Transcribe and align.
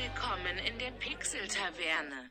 Willkommen 0.00 0.58
in 0.64 0.78
der 0.78 0.90
Pixel-Taverne. 0.92 2.28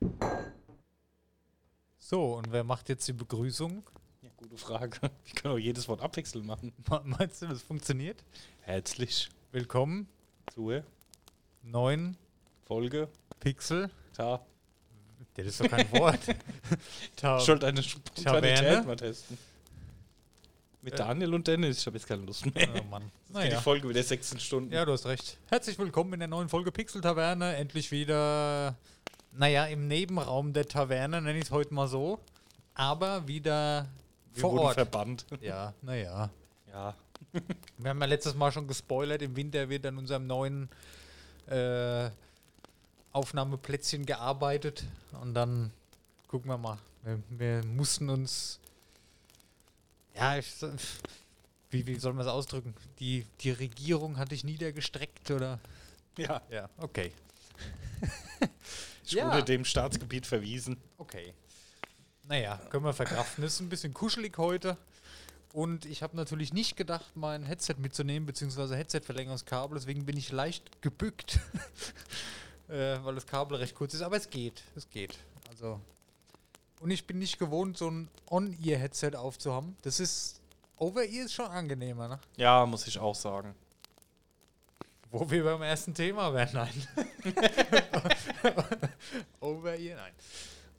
So, 1.97 2.35
und 2.35 2.51
wer 2.51 2.63
macht 2.63 2.87
jetzt 2.87 3.05
die 3.07 3.13
Begrüßung? 3.13 3.83
Ja, 4.21 4.29
gute 4.37 4.57
Frage. 4.57 4.97
Ich 5.25 5.35
kann 5.35 5.51
auch 5.51 5.57
jedes 5.57 5.87
Wort 5.89 6.01
abwechselnd 6.01 6.45
machen. 6.47 6.73
Me- 6.89 7.01
Meinst 7.03 7.41
du, 7.41 7.47
das 7.47 7.61
funktioniert? 7.61 8.23
Herzlich 8.61 9.29
Willkommen, 9.51 10.07
zur 10.53 10.83
neun 11.63 12.15
Folge. 12.65 13.09
Pixel. 13.41 13.89
Ta. 14.15 14.45
Das 15.35 15.45
ist 15.47 15.59
doch 15.59 15.67
kein 15.69 15.91
Wort. 15.91 16.19
Ta 17.17 17.37
Ich 17.37 17.43
sollte 17.43 17.67
eine 17.67 17.83
Spontanität 17.83 18.57
Taverne? 18.59 18.87
mal 18.87 18.95
testen. 18.95 19.37
Mit 20.87 20.93
Äh. 20.93 20.97
Daniel 20.99 21.33
und 21.33 21.45
Dennis. 21.45 21.79
Ich 21.79 21.85
habe 21.85 21.97
jetzt 21.97 22.07
keine 22.07 22.21
Lust 22.23 22.45
mehr. 22.55 22.65
oh 22.79 22.83
Mann. 22.89 23.11
Die 23.27 23.33
Naja. 23.33 23.59
Folge 23.59 23.89
wieder 23.89 24.01
16 24.01 24.39
Stunden. 24.39 24.71
Ja, 24.71 24.85
du 24.85 24.93
hast 24.93 25.05
recht. 25.05 25.37
Herzlich 25.47 25.77
willkommen 25.77 26.13
in 26.13 26.19
der 26.19 26.29
neuen 26.29 26.47
Folge 26.47 26.71
Pixel 26.71 27.01
Taverne. 27.01 27.57
Endlich 27.57 27.91
wieder, 27.91 28.73
naja, 29.33 29.65
im 29.65 29.89
Nebenraum 29.89 30.53
der 30.53 30.65
Taverne, 30.65 31.21
nenne 31.21 31.37
ich 31.39 31.43
es 31.43 31.51
heute 31.51 31.73
mal 31.73 31.89
so. 31.89 32.19
Aber 32.73 33.27
wieder 33.27 33.89
Wir 34.33 34.39
vor 34.39 34.51
wurden 34.53 34.61
Ort. 34.63 34.75
verbannt. 34.75 35.25
Ja, 35.41 35.73
naja. 35.81 36.29
Ja. 36.71 36.95
Wir 37.77 37.89
haben 37.89 37.99
ja 37.99 38.05
letztes 38.05 38.33
Mal 38.35 38.53
schon 38.53 38.65
gespoilert, 38.65 39.21
im 39.21 39.35
Winter 39.35 39.67
wird 39.67 39.85
an 39.85 39.97
unserem 39.97 40.25
neuen 40.25 40.69
äh, 41.47 42.09
Aufnahmeplätzchen 43.11 44.05
gearbeitet 44.05 44.85
und 45.21 45.33
dann 45.33 45.69
gucken 46.29 46.49
wir 46.49 46.57
mal. 46.57 46.77
Wir, 47.03 47.19
wir 47.29 47.65
mussten 47.65 48.09
uns, 48.09 48.61
ja, 50.17 50.37
ich, 50.37 50.47
wie, 51.69 51.85
wie 51.87 51.95
soll 51.95 52.13
man 52.13 52.25
es 52.25 52.31
ausdrücken? 52.31 52.73
Die, 52.99 53.25
die 53.41 53.51
Regierung 53.51 54.17
hat 54.17 54.31
dich 54.31 54.43
niedergestreckt 54.43 55.31
oder? 55.31 55.59
Ja. 56.17 56.41
Ja, 56.49 56.69
okay. 56.77 57.11
Ich 59.05 59.13
Ja. 59.13 59.27
wurde 59.27 59.43
dem 59.45 59.63
Staatsgebiet 59.63 60.25
verwiesen. 60.25 60.77
Okay. 60.97 61.33
Naja, 62.27 62.57
können 62.69 62.83
wir 62.83 62.93
verkraften. 62.93 63.43
Es 63.43 63.53
ist 63.53 63.59
ein 63.61 63.69
bisschen 63.69 63.93
kuschelig 63.93 64.37
heute. 64.37 64.77
Und 65.53 65.85
ich 65.85 66.03
habe 66.03 66.15
natürlich 66.17 66.51
nicht 66.53 66.75
gedacht, 66.75 67.05
mein 67.15 67.43
Headset 67.43 67.75
mitzunehmen, 67.77 68.25
beziehungsweise 68.25 68.75
Headset-Verlängerungskabel. 68.75 69.77
Deswegen 69.77 70.05
bin 70.05 70.17
ich 70.17 70.31
leicht 70.31 70.81
gebückt, 70.81 71.39
äh, 72.67 72.97
weil 73.03 73.15
das 73.15 73.25
Kabel 73.25 73.57
recht 73.57 73.75
kurz 73.75 73.93
ist. 73.93 74.01
Aber 74.01 74.17
es 74.17 74.29
geht. 74.29 74.61
Es 74.75 74.89
geht. 74.89 75.17
Also. 75.49 75.79
Und 76.79 76.91
ich 76.91 77.05
bin 77.07 77.19
nicht 77.19 77.39
gewohnt, 77.39 77.77
so 77.77 77.89
ein 77.89 78.07
On-Ear-Headset 78.29 79.15
aufzuhaben. 79.15 79.75
Das 79.81 79.99
ist. 79.99 80.41
Over-Ear 80.77 81.25
ist 81.25 81.33
schon 81.33 81.47
angenehmer, 81.47 82.07
ne? 82.07 82.19
Ja, 82.35 82.63
muss 82.65 82.85
ich 82.85 82.99
auch 82.99 83.15
sagen. 83.15 83.55
Wo 85.09 85.27
wir 85.31 85.43
beim 85.43 85.61
ersten 85.63 85.93
Thema 85.93 86.31
wären, 86.33 86.53
nein. 86.53 86.87
Over-Ear, 89.39 89.97
nein. 89.97 90.13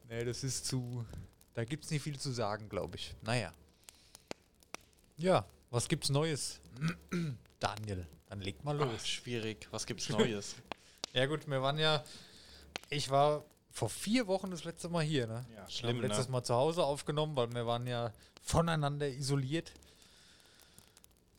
Nee, 0.09 0.25
das 0.25 0.45
ist 0.45 0.67
zu. 0.67 1.05
Da 1.55 1.65
gibt 1.65 1.85
es 1.85 1.91
nicht 1.91 2.03
viel 2.03 2.19
zu 2.19 2.31
sagen, 2.31 2.69
glaube 2.69 2.97
ich. 2.97 3.15
Naja. 3.23 3.53
Ja, 5.17 5.45
was 5.71 5.89
gibt's 5.89 6.11
Neues? 6.11 6.61
Daniel, 7.59 8.07
dann 8.29 8.41
leg 8.41 8.63
mal 8.65 8.81
Ach, 8.81 8.87
los. 8.87 9.09
schwierig. 9.09 9.67
Was 9.73 9.85
gibt's 9.85 10.09
Neues? 10.11 10.55
Ja, 11.13 11.27
gut, 11.27 11.49
wir 11.49 11.61
waren 11.61 11.79
ja. 11.79 12.05
Ich 12.91 13.11
war 13.11 13.45
vor 13.79 13.89
vier 13.89 14.27
Wochen 14.27 14.51
das 14.51 14.65
letzte 14.65 14.89
Mal 14.89 15.05
hier, 15.05 15.29
ne? 15.29 15.47
Ja, 15.55 15.71
schlimm, 15.71 15.97
haben 15.99 16.03
letztes 16.03 16.27
ne? 16.27 16.33
Mal 16.33 16.43
zu 16.43 16.55
Hause 16.55 16.83
aufgenommen, 16.85 17.37
weil 17.37 17.53
wir 17.55 17.65
waren 17.65 17.87
ja 17.87 18.13
voneinander 18.43 19.09
isoliert. 19.09 19.73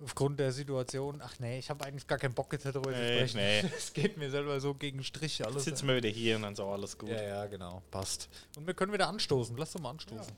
Aufgrund 0.02 0.40
der 0.40 0.54
Situation. 0.54 1.22
Ach 1.22 1.38
nee, 1.40 1.60
ich 1.60 1.70
habe 1.70 1.84
eigentlich 1.84 2.08
gar 2.08 2.18
keinen 2.18 2.34
Bock 2.34 2.54
jetzt 2.54 2.64
darüber 2.66 2.94
zu 2.94 2.98
Nee, 2.98 3.28
sprechen. 3.28 3.38
nee. 3.38 3.60
Es 3.78 3.92
geht 3.92 4.16
mir 4.16 4.32
selber 4.32 4.62
so 4.62 4.74
gegen 4.74 5.04
Strich 5.04 5.44
alles. 5.46 5.66
Jetzt 5.66 5.76
sitzen 5.80 5.90
wir 5.90 5.98
wieder 5.98 6.08
hier 6.08 6.38
und 6.38 6.44
dann 6.44 6.54
ist 6.54 6.62
auch 6.62 6.72
alles 6.72 6.98
gut. 6.98 7.10
ja, 7.10 7.22
ja, 7.22 7.46
genau. 7.48 7.82
Passt. 7.92 8.30
Und 8.56 8.66
wir 8.66 8.74
können 8.74 8.94
wieder 8.94 9.10
anstoßen. 9.10 9.58
Lass 9.58 9.74
doch 9.74 9.82
mal 9.82 9.90
anstoßen. 9.90 10.34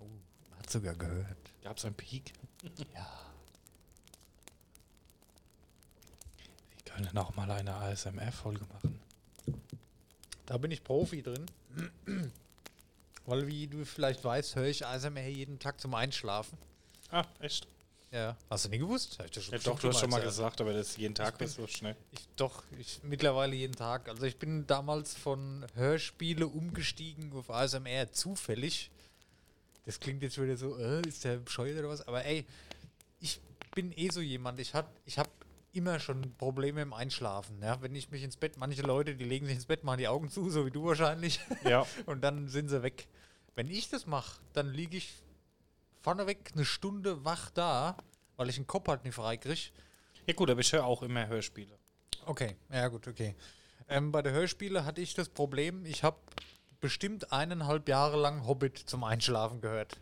Oh, 0.00 0.04
man 0.50 0.58
hat 0.58 0.68
sogar 0.68 0.94
gehört. 0.96 1.36
Gab's 1.62 1.84
einen 1.84 1.94
Peak? 1.94 2.32
Ja. 2.92 3.06
Wir 6.84 6.92
können 7.04 7.16
auch 7.18 7.36
mal 7.36 7.48
eine 7.52 7.72
ASMR-Folge 7.76 8.64
machen. 8.72 8.97
Da 10.48 10.56
bin 10.56 10.70
ich 10.70 10.82
Profi 10.82 11.22
drin. 11.22 11.44
Weil, 13.26 13.46
wie 13.46 13.66
du 13.66 13.84
vielleicht 13.84 14.24
weißt, 14.24 14.56
höre 14.56 14.66
ich 14.68 14.86
ASMR 14.86 15.28
jeden 15.28 15.58
Tag 15.58 15.78
zum 15.78 15.94
Einschlafen. 15.94 16.56
Ah, 17.10 17.24
echt? 17.40 17.66
Ja. 18.10 18.34
Hast 18.48 18.64
du 18.64 18.70
nie 18.70 18.78
gewusst? 18.78 19.18
Hab 19.18 19.26
ich 19.26 19.48
Ja, 19.50 19.58
doch, 19.58 19.78
du 19.78 19.88
hast 19.88 20.00
schon 20.00 20.08
mal 20.08 20.22
gesagt, 20.22 20.62
aber 20.62 20.72
das 20.72 20.96
jeden 20.96 21.14
Tag 21.14 21.36
bist 21.36 21.58
du 21.58 21.66
schnell. 21.66 21.94
Ich, 22.12 22.26
doch, 22.36 22.62
ich 22.78 23.00
mittlerweile 23.02 23.54
jeden 23.54 23.74
Tag. 23.76 24.08
Also 24.08 24.24
ich 24.24 24.38
bin 24.38 24.66
damals 24.66 25.12
von 25.14 25.66
Hörspiele 25.74 26.46
umgestiegen 26.46 27.30
auf 27.34 27.50
ASMR 27.50 28.10
zufällig. 28.10 28.90
Das 29.84 30.00
klingt 30.00 30.22
jetzt 30.22 30.40
wieder 30.40 30.56
so, 30.56 30.78
äh, 30.78 31.02
ist 31.06 31.24
der 31.24 31.36
bescheuert 31.36 31.78
oder 31.78 31.90
was? 31.90 32.08
Aber 32.08 32.24
ey, 32.24 32.46
ich 33.20 33.38
bin 33.74 33.92
eh 33.92 34.08
so 34.08 34.22
jemand. 34.22 34.58
Ich, 34.60 34.72
hat- 34.72 34.88
ich 35.04 35.18
habe 35.18 35.28
immer 35.72 36.00
schon 36.00 36.34
Probleme 36.36 36.82
im 36.82 36.92
Einschlafen. 36.92 37.62
Ja? 37.62 37.80
Wenn 37.82 37.94
ich 37.94 38.10
mich 38.10 38.22
ins 38.22 38.36
Bett, 38.36 38.56
manche 38.56 38.82
Leute, 38.82 39.14
die 39.14 39.24
legen 39.24 39.46
sich 39.46 39.56
ins 39.56 39.66
Bett, 39.66 39.84
machen 39.84 39.98
die 39.98 40.08
Augen 40.08 40.30
zu, 40.30 40.50
so 40.50 40.66
wie 40.66 40.70
du 40.70 40.84
wahrscheinlich. 40.84 41.40
Ja. 41.64 41.86
und 42.06 42.22
dann 42.22 42.48
sind 42.48 42.68
sie 42.68 42.82
weg. 42.82 43.08
Wenn 43.54 43.68
ich 43.68 43.88
das 43.88 44.06
mache, 44.06 44.40
dann 44.52 44.72
liege 44.72 44.96
ich 44.96 45.14
vorneweg 46.00 46.52
eine 46.54 46.64
Stunde 46.64 47.24
wach 47.24 47.50
da, 47.50 47.96
weil 48.36 48.48
ich 48.48 48.56
den 48.56 48.66
Kopf 48.66 48.88
halt 48.88 49.04
nicht 49.04 49.14
freikriege. 49.14 49.70
Ja 50.26 50.34
gut, 50.34 50.50
aber 50.50 50.60
ich 50.60 50.72
höre 50.72 50.84
auch 50.84 51.02
immer 51.02 51.26
Hörspiele. 51.26 51.78
Okay, 52.26 52.56
ja 52.70 52.88
gut, 52.88 53.08
okay. 53.08 53.34
Ähm, 53.88 54.12
bei 54.12 54.22
der 54.22 54.32
Hörspiele 54.32 54.84
hatte 54.84 55.00
ich 55.00 55.14
das 55.14 55.28
Problem, 55.28 55.84
ich 55.86 56.04
habe 56.04 56.18
bestimmt 56.80 57.32
eineinhalb 57.32 57.88
Jahre 57.88 58.18
lang 58.18 58.46
Hobbit 58.46 58.78
zum 58.78 59.04
Einschlafen 59.04 59.60
gehört. 59.60 59.98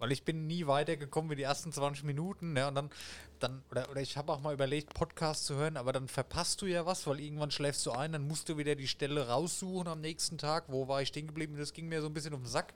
Weil 0.00 0.10
ich 0.10 0.24
bin 0.24 0.48
nie 0.48 0.66
weitergekommen 0.66 1.30
wie 1.30 1.36
die 1.36 1.42
ersten 1.42 1.72
20 1.72 2.04
Minuten. 2.04 2.54
Ne? 2.54 2.66
Und 2.66 2.74
dann, 2.74 2.90
dann 3.38 3.62
oder, 3.70 3.88
oder 3.90 4.00
ich 4.00 4.16
habe 4.16 4.32
auch 4.32 4.40
mal 4.40 4.52
überlegt, 4.52 4.94
Podcast 4.94 5.44
zu 5.44 5.54
hören, 5.54 5.76
aber 5.76 5.92
dann 5.92 6.08
verpasst 6.08 6.60
du 6.62 6.66
ja 6.66 6.86
was, 6.86 7.06
weil 7.06 7.20
irgendwann 7.20 7.52
schläfst 7.52 7.86
du 7.86 7.92
ein, 7.92 8.10
dann 8.10 8.26
musst 8.26 8.48
du 8.48 8.56
wieder 8.56 8.74
die 8.74 8.88
Stelle 8.88 9.28
raussuchen 9.28 9.86
am 9.86 10.00
nächsten 10.00 10.38
Tag. 10.38 10.64
Wo 10.68 10.88
war 10.88 11.02
ich 11.02 11.08
stehen 11.08 11.28
geblieben? 11.28 11.56
Das 11.56 11.72
ging 11.72 11.88
mir 11.88 12.00
so 12.00 12.08
ein 12.08 12.14
bisschen 12.14 12.34
um 12.34 12.42
den 12.42 12.48
Sack. 12.48 12.74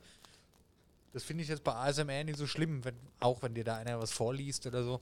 Das 1.15 1.23
finde 1.25 1.43
ich 1.45 1.49
jetzt 1.49 1.65
bei 1.65 1.75
ASMR 1.75 2.25
nicht 2.25 2.39
so 2.39 2.47
schlimm, 2.47 2.85
wenn, 2.85 2.97
auch 3.21 3.41
wenn 3.43 3.55
dir 3.55 3.65
da 3.65 3.77
einer 3.77 4.01
was 4.01 4.13
vorliest 4.13 4.67
oder 4.67 4.83
so. 4.85 5.01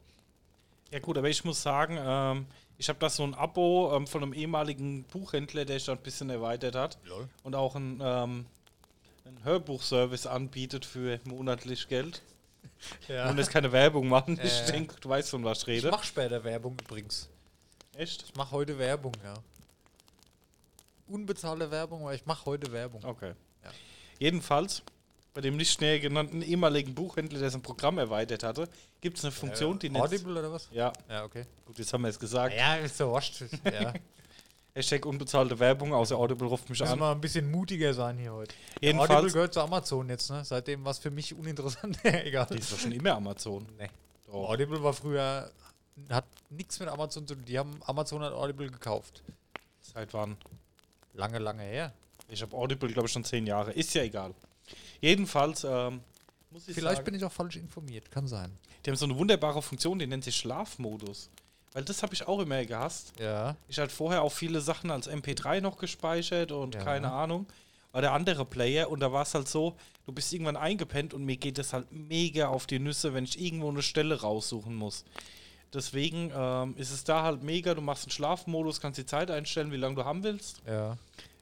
Ja 0.93 0.99
gut, 0.99 1.17
aber 1.17 1.31
ich 1.31 1.43
muss 1.43 1.63
sagen, 1.63 1.99
ähm, 1.99 2.47
ich 2.77 2.89
habe 2.91 2.99
da 2.99 3.09
so 3.09 3.23
ein 3.25 3.35
Abo 3.35 3.97
ähm, 3.97 4.07
von 4.07 4.23
einem 4.23 4.35
ehemaligen 4.35 5.05
Buchhändler, 5.05 5.65
der 5.65 5.79
sich 5.79 5.87
da 5.87 5.93
ein 5.93 6.03
bisschen 6.03 6.29
erweitert 6.29 6.75
hat 6.75 6.99
Lol. 7.07 7.29
und 7.43 7.55
auch 7.57 7.75
ein, 7.75 8.01
ähm, 8.05 8.47
einen 9.25 9.43
Hörbuchservice 9.45 10.27
anbietet 10.27 10.85
für 10.85 11.19
monatlich 11.25 11.89
Geld. 11.89 12.23
Ja. 13.09 13.31
Und 13.31 13.39
jetzt 13.39 13.51
keine 13.51 13.71
Werbung 13.73 14.09
machen. 14.09 14.39
Ich 14.43 14.61
Äh. 14.63 14.73
denke, 14.73 14.97
du 15.01 15.09
weißt 15.09 15.31
von 15.31 15.45
was 15.45 15.59
ich 15.63 15.69
Ich 15.69 15.75
rede. 15.85 15.91
mache 15.91 16.05
später 16.05 16.43
Werbung 16.45 16.77
übrigens. 16.83 17.29
Echt? 17.97 18.23
Ich 18.23 18.35
mache 18.35 18.51
heute 18.53 18.79
Werbung, 18.79 19.13
ja. 19.23 19.35
Unbezahlte 21.09 21.71
Werbung, 21.71 22.03
aber 22.03 22.15
ich 22.15 22.25
mache 22.27 22.47
heute 22.47 22.73
Werbung. 22.73 23.05
Okay. 23.05 23.33
Ja. 23.65 23.71
Jedenfalls, 24.19 24.83
bei 25.35 25.41
dem 25.41 25.57
nicht 25.57 25.81
näher 25.81 25.99
genannten 26.01 26.43
ehemaligen 26.43 26.95
Buchhändler, 26.95 27.39
der 27.41 27.51
sein 27.51 27.63
Programm 27.63 27.99
erweitert 27.99 28.43
hatte, 28.43 28.69
gibt 29.01 29.19
es 29.19 29.25
eine 29.25 29.33
Funktion, 29.33 29.79
die 29.79 29.91
nennt 29.91 30.05
Audible 30.05 30.39
oder 30.39 30.53
was? 30.53 30.69
Ja, 30.73 30.93
Ja, 31.09 31.25
okay. 31.25 31.45
gut, 31.67 31.79
jetzt 31.79 31.93
haben 31.93 32.03
wir 32.03 32.09
es 32.09 32.19
gesagt. 32.19 32.55
Ja, 32.57 32.77
ist 32.77 32.97
so 32.97 33.13
wascht. 33.13 33.43
Ja. 33.71 33.93
Hashtag 34.75 35.05
unbezahlte 35.05 35.59
Werbung, 35.59 35.93
außer 35.93 36.17
Audible 36.17 36.49
ruft 36.49 36.71
mich 36.71 36.81
Müssen 36.81 36.93
an. 36.93 36.99
wir 36.99 37.11
ein 37.11 37.21
bisschen 37.21 37.51
mutiger 37.51 37.93
sein 37.93 38.17
hier 38.19 38.33
heute. 38.33 38.55
Audible 38.55 38.89
Jedenfalls, 38.89 39.33
gehört 39.35 39.55
zu 39.55 39.61
Amazon 39.61 40.09
jetzt, 40.09 40.31
ne? 40.31 40.45
Seitdem 40.45 40.83
war 40.85 40.93
es 40.93 40.99
für 40.99 41.11
mich 41.11 41.35
uninteressant. 41.35 41.99
Egal. 42.05 42.47
die 42.51 42.59
ist 42.59 42.73
doch 42.73 42.79
schon 42.79 42.93
immer 42.93 43.15
Amazon. 43.15 43.67
Nee. 43.79 43.91
Doch. 44.27 44.49
Audible 44.49 44.83
war 44.83 44.95
früher, 44.95 45.51
hat 46.09 46.25
nichts 46.49 46.81
mit 46.81 46.89
Amazon 46.89 47.27
zu 47.27 47.35
tun. 47.35 47.45
Die 47.45 47.59
haben 47.59 47.81
Amazon 47.85 48.23
hat 48.23 48.33
Audible 48.33 48.71
gekauft. 48.71 49.23
Seit 49.83 50.15
wann? 50.15 50.39
Lange, 51.13 51.39
lange 51.39 51.65
her. 51.65 51.93
Ich 52.29 52.41
habe 52.41 52.57
Audible, 52.57 52.91
glaube 52.91 53.09
ich, 53.09 53.13
schon 53.13 53.25
zehn 53.25 53.47
Jahre. 53.47 53.73
Ist 53.73 53.93
ja 53.93 54.03
egal. 54.03 54.35
Jedenfalls, 55.03 55.65
ähm, 55.65 56.01
muss 56.51 56.67
ich 56.67 56.75
Vielleicht 56.75 56.97
sagen, 56.97 57.05
bin 57.05 57.15
ich 57.15 57.25
auch 57.25 57.33
falsch 57.33 57.57
informiert. 57.57 58.11
Kann 58.11 58.27
sein. 58.27 58.57
die 58.87 58.91
haben 58.91 58.97
so 58.97 59.05
eine 59.05 59.19
wunderbare 59.19 59.61
Funktion, 59.61 59.99
die 59.99 60.07
nennt 60.07 60.25
sich 60.25 60.37
Schlafmodus. 60.37 61.29
Weil 61.73 61.85
das 61.85 62.03
habe 62.03 62.13
ich 62.15 62.27
auch 62.29 62.39
immer 62.41 62.65
gehasst. 62.65 63.13
Ja. 63.19 63.57
Ich 63.69 63.79
hatte 63.79 63.95
vorher 63.95 64.23
auch 64.23 64.33
viele 64.33 64.61
Sachen 64.61 64.91
als 64.91 65.09
MP3 65.09 65.61
noch 65.61 65.79
gespeichert 65.79 66.53
und 66.53 66.75
Ja. 66.75 66.83
keine 66.85 67.11
Ahnung. 67.13 67.47
Oder 67.95 68.13
andere 68.13 68.45
Player 68.47 68.91
und 68.91 69.01
da 69.01 69.13
war 69.13 69.23
es 69.23 69.35
halt 69.35 69.49
so, 69.49 69.77
du 70.07 70.13
bist 70.13 70.33
irgendwann 70.33 70.57
eingepennt 70.57 71.13
und 71.13 71.25
mir 71.25 71.37
geht 71.37 71.59
es 71.59 71.73
halt 71.75 71.93
mega 71.93 72.49
auf 72.49 72.67
die 72.67 72.79
Nüsse, 72.79 73.13
wenn 73.15 73.25
ich 73.25 73.39
irgendwo 73.41 73.69
eine 73.69 73.83
Stelle 73.83 74.21
raussuchen 74.21 74.75
muss. 74.75 75.05
Deswegen 75.75 76.31
ähm, 76.35 76.75
ist 76.77 76.91
es 76.91 77.05
da 77.05 77.23
halt 77.23 77.43
mega, 77.43 77.75
du 77.75 77.81
machst 77.81 78.05
einen 78.05 78.11
Schlafmodus, 78.13 78.81
kannst 78.81 78.99
die 78.99 79.07
Zeit 79.07 79.31
einstellen, 79.31 79.73
wie 79.73 79.77
lange 79.77 79.95
du 79.97 80.05
haben 80.05 80.23
willst. 80.23 80.63
Ja. 80.67 80.97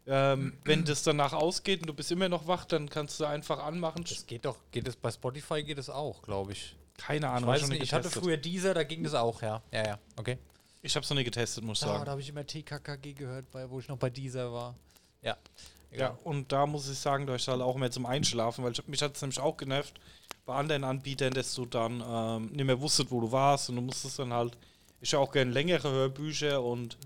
Ähm, 0.07 0.57
wenn 0.65 0.85
das 0.85 1.03
danach 1.03 1.33
ausgeht 1.33 1.81
und 1.83 1.87
du 1.89 1.95
bist 1.95 2.11
immer 2.11 2.29
noch 2.29 2.47
wach, 2.47 2.65
dann 2.65 2.89
kannst 2.89 3.21
du 3.21 3.25
einfach 3.27 3.63
anmachen. 3.63 4.05
Das 4.09 4.27
geht 4.27 4.45
doch, 4.45 4.57
geht 4.73 4.89
es 4.89 4.97
bei 4.97 5.11
Spotify 5.11 5.63
geht 5.63 5.79
es 5.79 5.91
auch, 5.91 6.23
glaube 6.23 6.53
ich. 6.53 6.75
Keine 7.01 7.27
Ich 7.27 7.33
Ahnung, 7.33 7.49
weiß 7.49 7.63
hab 7.63 7.69
nicht, 7.71 7.83
ich 7.83 7.93
hatte 7.95 8.11
früher 8.11 8.37
dieser, 8.37 8.75
da 8.75 8.85
ging 8.85 9.03
das 9.03 9.15
auch, 9.15 9.41
ja. 9.41 9.63
Ja, 9.73 9.87
ja, 9.87 9.99
okay. 10.17 10.37
Ich 10.83 10.95
habe 10.95 11.05
es 11.05 11.11
noch 11.11 11.17
nie 11.17 11.25
getestet, 11.25 11.65
muss 11.65 11.79
ich 11.81 11.87
sagen. 11.87 12.05
da 12.05 12.11
habe 12.11 12.21
ich 12.21 12.29
immer 12.29 12.47
TKKG 12.47 13.15
gehört, 13.15 13.51
bei, 13.51 13.69
wo 13.71 13.81
ich 13.81 13.89
noch 13.89 13.97
bei 13.97 14.11
dieser 14.11 14.53
war. 14.53 14.75
Ja. 15.23 15.37
Ja, 15.93 16.17
und 16.23 16.53
da 16.53 16.67
muss 16.67 16.89
ich 16.89 16.99
sagen, 16.99 17.27
da 17.27 17.35
ist 17.35 17.49
halt 17.49 17.61
auch 17.63 17.77
mehr 17.77 17.91
zum 17.91 18.07
Einschlafen, 18.07 18.63
weil 18.63 18.73
ich, 18.73 18.87
mich 18.87 19.03
hat 19.03 19.17
es 19.17 19.23
nämlich 19.23 19.41
auch 19.41 19.57
genervt 19.57 19.99
bei 20.47 20.55
anderen 20.55 20.85
Anbietern, 20.85 21.33
dass 21.33 21.55
du 21.55 21.67
dann 21.67 22.03
ähm, 22.07 22.47
nicht 22.53 22.65
mehr 22.65 22.81
wusstest, 22.81 23.11
wo 23.11 23.21
du 23.21 23.33
warst 23.33 23.71
und 23.71 23.77
du 23.77 23.83
musstest 23.83 24.19
dann 24.21 24.33
halt, 24.33 24.57
ich 25.01 25.13
höre 25.13 25.21
auch 25.21 25.33
gerne 25.33 25.51
längere 25.51 25.91
Hörbücher 25.91 26.63
und 26.63 26.97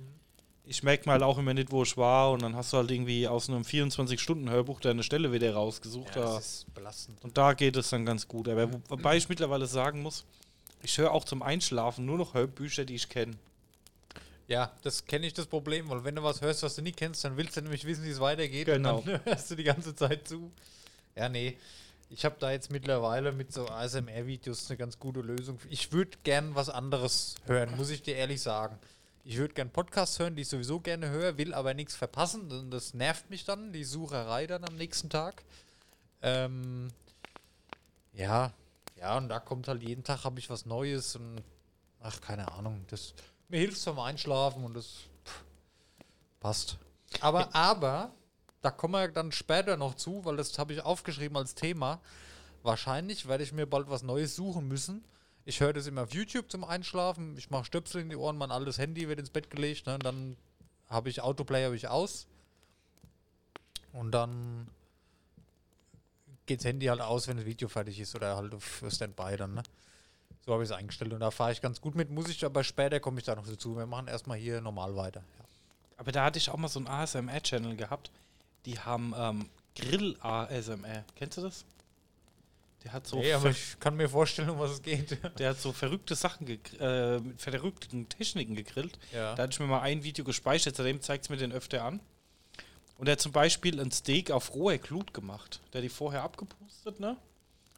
ich 0.67 0.83
merke 0.83 1.07
mal 1.09 1.23
auch 1.23 1.37
immer 1.39 1.53
nicht, 1.55 1.71
wo 1.71 1.83
ich 1.83 1.97
war 1.97 2.31
und 2.33 2.43
dann 2.43 2.57
hast 2.57 2.73
du 2.73 2.79
halt 2.79 2.91
irgendwie 2.91 3.29
aus 3.29 3.49
einem 3.51 3.63
24-Stunden-Hörbuch 3.63 4.81
deine 4.81 5.03
Stelle 5.03 5.33
wieder 5.33 5.53
rausgesucht. 5.55 6.17
ja 6.17 6.23
da. 6.23 6.35
das 6.37 6.47
ist 6.47 6.75
belastend. 6.75 7.23
Und 7.23 7.37
da 7.37 7.53
geht 7.53 7.77
es 7.77 7.91
dann 7.91 8.07
ganz 8.07 8.27
gut. 8.29 8.49
Aber 8.49 8.73
wo- 8.73 8.81
wobei 8.89 9.17
ich 9.17 9.29
mittlerweile 9.29 9.67
sagen 9.67 10.03
muss, 10.03 10.25
ich 10.83 10.97
höre 10.99 11.13
auch 11.13 11.25
zum 11.25 11.43
Einschlafen 11.43 12.07
nur 12.07 12.19
noch 12.19 12.35
Hörbücher, 12.35 12.85
die 12.85 12.95
ich 12.95 13.09
kenne. 13.09 13.37
Ja, 14.47 14.73
das 14.83 15.07
kenne 15.07 15.27
ich 15.27 15.33
das 15.33 15.47
Problem, 15.47 15.89
weil 15.89 16.05
wenn 16.05 16.17
du 16.17 16.23
was 16.23 16.43
hörst, 16.43 16.63
was 16.63 16.75
du 16.77 16.83
nie 16.83 16.93
kennst, 16.93 17.25
dann 17.25 17.37
willst 17.39 17.57
du 17.57 17.63
nämlich 17.63 17.85
wissen, 17.87 18.05
wie 18.05 18.11
es 18.11 18.21
weitergeht. 18.21 18.67
Genau. 18.67 18.99
Und 18.99 19.09
dann 19.09 19.21
hörst 19.25 19.51
du 19.51 19.55
die 19.57 19.65
ganze 19.65 19.95
Zeit 19.95 20.29
zu. 20.29 20.51
Ja, 21.17 21.29
nee. 21.29 21.57
Ich 22.11 22.25
habe 22.27 22.37
da 22.39 22.53
jetzt 22.53 22.71
mittlerweile 22.71 23.33
mit 23.33 23.53
so 23.53 23.67
ASMR-Videos 23.67 24.69
eine 24.69 24.77
ganz 24.77 24.99
gute 24.99 25.21
Lösung. 25.21 25.59
Ich 25.71 25.93
würde 25.93 26.11
gern 26.25 26.55
was 26.55 26.69
anderes 26.69 27.35
hören, 27.47 27.75
muss 27.77 27.89
ich 27.91 28.03
dir 28.03 28.17
ehrlich 28.17 28.43
sagen. 28.43 28.79
Ich 29.27 29.39
würde 29.39 29.55
gern 29.55 29.71
Podcasts 29.71 30.19
hören, 30.19 30.37
die 30.37 30.43
ich 30.43 30.49
sowieso 30.49 30.81
gerne 30.81 31.09
höre, 31.09 31.39
will 31.39 31.55
aber 31.55 31.73
nichts 31.73 31.97
verpassen. 31.97 32.53
Und 32.53 32.71
das 32.71 32.93
nervt 32.93 33.31
mich 33.31 33.47
dann, 33.47 33.73
die 33.73 33.85
Sucherei 33.85 34.47
dann 34.47 34.65
am 34.65 34.77
nächsten 34.77 35.09
Tag. 35.09 35.43
Ähm, 36.21 36.91
ja, 38.13 38.53
ja, 38.97 39.17
und 39.17 39.31
da 39.31 39.41
kommt 39.41 39.67
halt 39.67 39.83
jeden 39.83 40.05
Tag 40.05 40.25
habe 40.25 40.39
ich 40.39 40.51
was 40.51 40.67
Neues 40.67 41.17
und 41.17 41.43
ach, 42.01 42.21
keine 42.21 42.53
Ahnung. 42.53 42.85
Das, 42.89 43.15
mir 43.49 43.61
hilft 43.61 43.79
es 43.79 43.85
beim 43.87 43.99
Einschlafen 43.99 44.63
und 44.63 44.75
das 44.75 44.87
pff, 45.25 45.45
passt. 46.41 46.79
Aber, 47.21 47.55
aber, 47.55 48.13
da 48.61 48.71
kommen 48.71 48.95
wir 48.95 49.09
dann 49.09 49.33
später 49.33 49.79
noch 49.79 49.95
zu, 49.95 50.25
weil 50.27 50.37
das 50.37 50.59
habe 50.59 50.75
ich 50.75 50.83
aufgeschrieben 50.83 51.37
als 51.37 51.55
Thema. 51.55 52.01
Wahrscheinlich 52.63 53.27
werde 53.27 53.45
ich 53.45 53.53
mir 53.53 53.67
bald 53.67 53.89
was 53.89 54.03
Neues 54.03 54.37
suchen 54.37 54.69
müssen. 54.69 55.03
Ich 55.45 55.61
höre 55.61 55.73
das 55.73 55.87
immer 55.87 56.03
auf 56.03 56.15
YouTube 56.15 56.51
zum 56.51 56.65
Einschlafen. 56.65 57.37
Ich 57.37 57.51
mache 57.51 57.67
Stöpsel 57.67 58.01
in 58.01 58.09
die 58.09 58.17
Ohren, 58.17 58.39
mein 58.39 58.51
altes 58.51 58.79
Handy 58.79 59.09
wird 59.09 59.19
ins 59.19 59.31
Bett 59.31 59.51
gelegt. 59.51 59.87
Ne? 59.87 59.95
Und 59.95 60.05
dann 60.05 60.37
habe 60.89 61.11
ich 61.11 61.21
Autoplay 61.21 61.65
habe 61.65 61.77
ich 61.77 61.89
aus. 61.89 62.27
Und 63.93 64.13
dann 64.13 64.69
geht 66.47 66.61
das 66.61 66.65
Handy 66.67 66.87
halt 66.87 67.01
aus, 67.01 67.29
wenn 67.29 67.37
das 67.37 67.47
Video 67.47 67.69
fertig 67.69 68.01
ist 68.01 68.15
oder 68.15 68.37
halt 68.37 68.55
auf 68.55 68.83
Standby 68.89 69.37
dann. 69.37 69.55
Ne? 69.55 69.63
So 70.45 70.53
habe 70.53 70.63
ich 70.63 70.71
es 70.71 70.77
eingestellt 70.77 71.13
und 71.13 71.21
da 71.21 71.31
fahre 71.31 71.53
ich 71.53 71.61
ganz 71.61 71.81
gut 71.81 71.95
mit. 71.95 72.11
Muss 72.11 72.29
ich 72.29 72.45
aber 72.45 72.65
später 72.65 73.01
komme 73.01 73.19
ich 73.19 73.25
da 73.25 73.35
noch 73.35 73.47
dazu. 73.47 73.77
Wir 73.77 73.87
machen 73.87 74.09
erstmal 74.09 74.39
hier 74.39 74.61
normal 74.61 74.97
weiter. 74.97 75.21
Ja. 75.39 75.45
Aber 75.97 76.13
da 76.13 76.25
hatte 76.25 76.39
ich 76.39 76.51
auch 76.51 76.57
mal 76.57 76.69
so 76.69 76.81
einen 76.81 76.89
ASMR-Channel 76.89 77.77
gehabt. 77.77 78.11
Die 78.67 78.79
haben 78.79 79.15
ähm, 79.17 79.49
Grill-ASMR. 79.77 81.05
Kennst 81.17 81.39
du 81.39 81.43
das? 81.43 81.65
Der 82.85 82.93
hat 82.93 83.07
so, 83.07 83.17
nee, 83.19 83.33
aber 83.33 83.51
ich 83.51 83.79
kann 83.81 83.97
mir 83.97 84.09
vorstellen, 84.11 84.51
um 84.51 84.59
was 84.59 84.73
es 84.73 84.83
geht. 84.83 85.19
der 85.39 85.51
hat 85.51 85.61
so 85.61 85.73
verrückte 85.73 86.15
Sachen, 86.15 86.47
äh, 86.47 87.19
mit 87.19 87.41
verrückten 87.41 88.09
Techniken 88.09 88.55
gegrillt. 88.55 88.99
ja. 89.13 89.35
Da 89.35 89.43
hatte 89.45 89.53
ich 89.55 89.61
mir 89.61 89.67
mal 89.67 89.81
ein 89.81 90.03
Video 90.05 90.25
gespeichert, 90.25 90.77
seitdem 90.77 91.01
zeigt 91.01 91.25
es 91.25 91.31
mir 91.31 91.37
den 91.39 91.53
öfter 91.53 91.83
an. 91.85 92.01
Und 92.99 93.09
er 93.09 93.13
hat 93.13 93.21
zum 93.21 93.33
Beispiel 93.33 93.81
ein 93.81 93.91
Steak 93.91 94.31
auf 94.31 94.55
roher 94.55 94.79
Glut 94.79 95.13
gemacht. 95.15 95.61
Der 95.73 95.81
hat 95.81 95.85
die 95.85 95.89
vorher 95.89 96.23
abgepustet, 96.23 97.01
ne? 97.01 97.17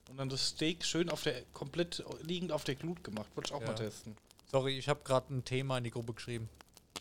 Und 0.08 0.18
dann 0.18 0.28
das 0.28 0.48
Steak 0.48 0.84
schön 0.84 1.08
auf 1.08 1.22
der, 1.22 1.42
komplett 1.52 2.04
liegend 2.22 2.52
auf 2.52 2.64
der 2.64 2.74
Glut 2.74 3.02
gemacht. 3.02 3.28
Wollte 3.34 3.48
ich 3.50 3.54
auch 3.54 3.60
Ja. 3.62 3.68
mal 3.68 3.74
testen. 3.74 4.16
Sorry, 4.50 4.76
ich 4.78 4.88
habe 4.88 5.00
gerade 5.04 5.32
ein 5.34 5.44
Thema 5.44 5.78
in 5.78 5.84
die 5.84 5.90
Gruppe 5.90 6.12
geschrieben. 6.14 6.48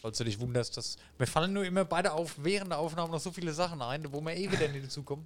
Falls 0.01 0.17
du 0.17 0.23
dich 0.23 0.39
wunderst, 0.39 0.77
dass 0.77 0.97
mir 1.17 1.27
fallen 1.27 1.53
nur 1.53 1.65
immer 1.65 1.85
beide 1.85 2.13
auf 2.13 2.35
während 2.37 2.71
der 2.71 2.79
Aufnahme 2.79 3.11
noch 3.11 3.19
so 3.19 3.31
viele 3.31 3.53
Sachen 3.53 3.81
ein, 3.81 4.11
wo 4.11 4.21
wir 4.21 4.35
eh 4.35 4.51
wieder 4.51 4.67
nicht 4.67 4.85
dazukommen. 4.85 5.25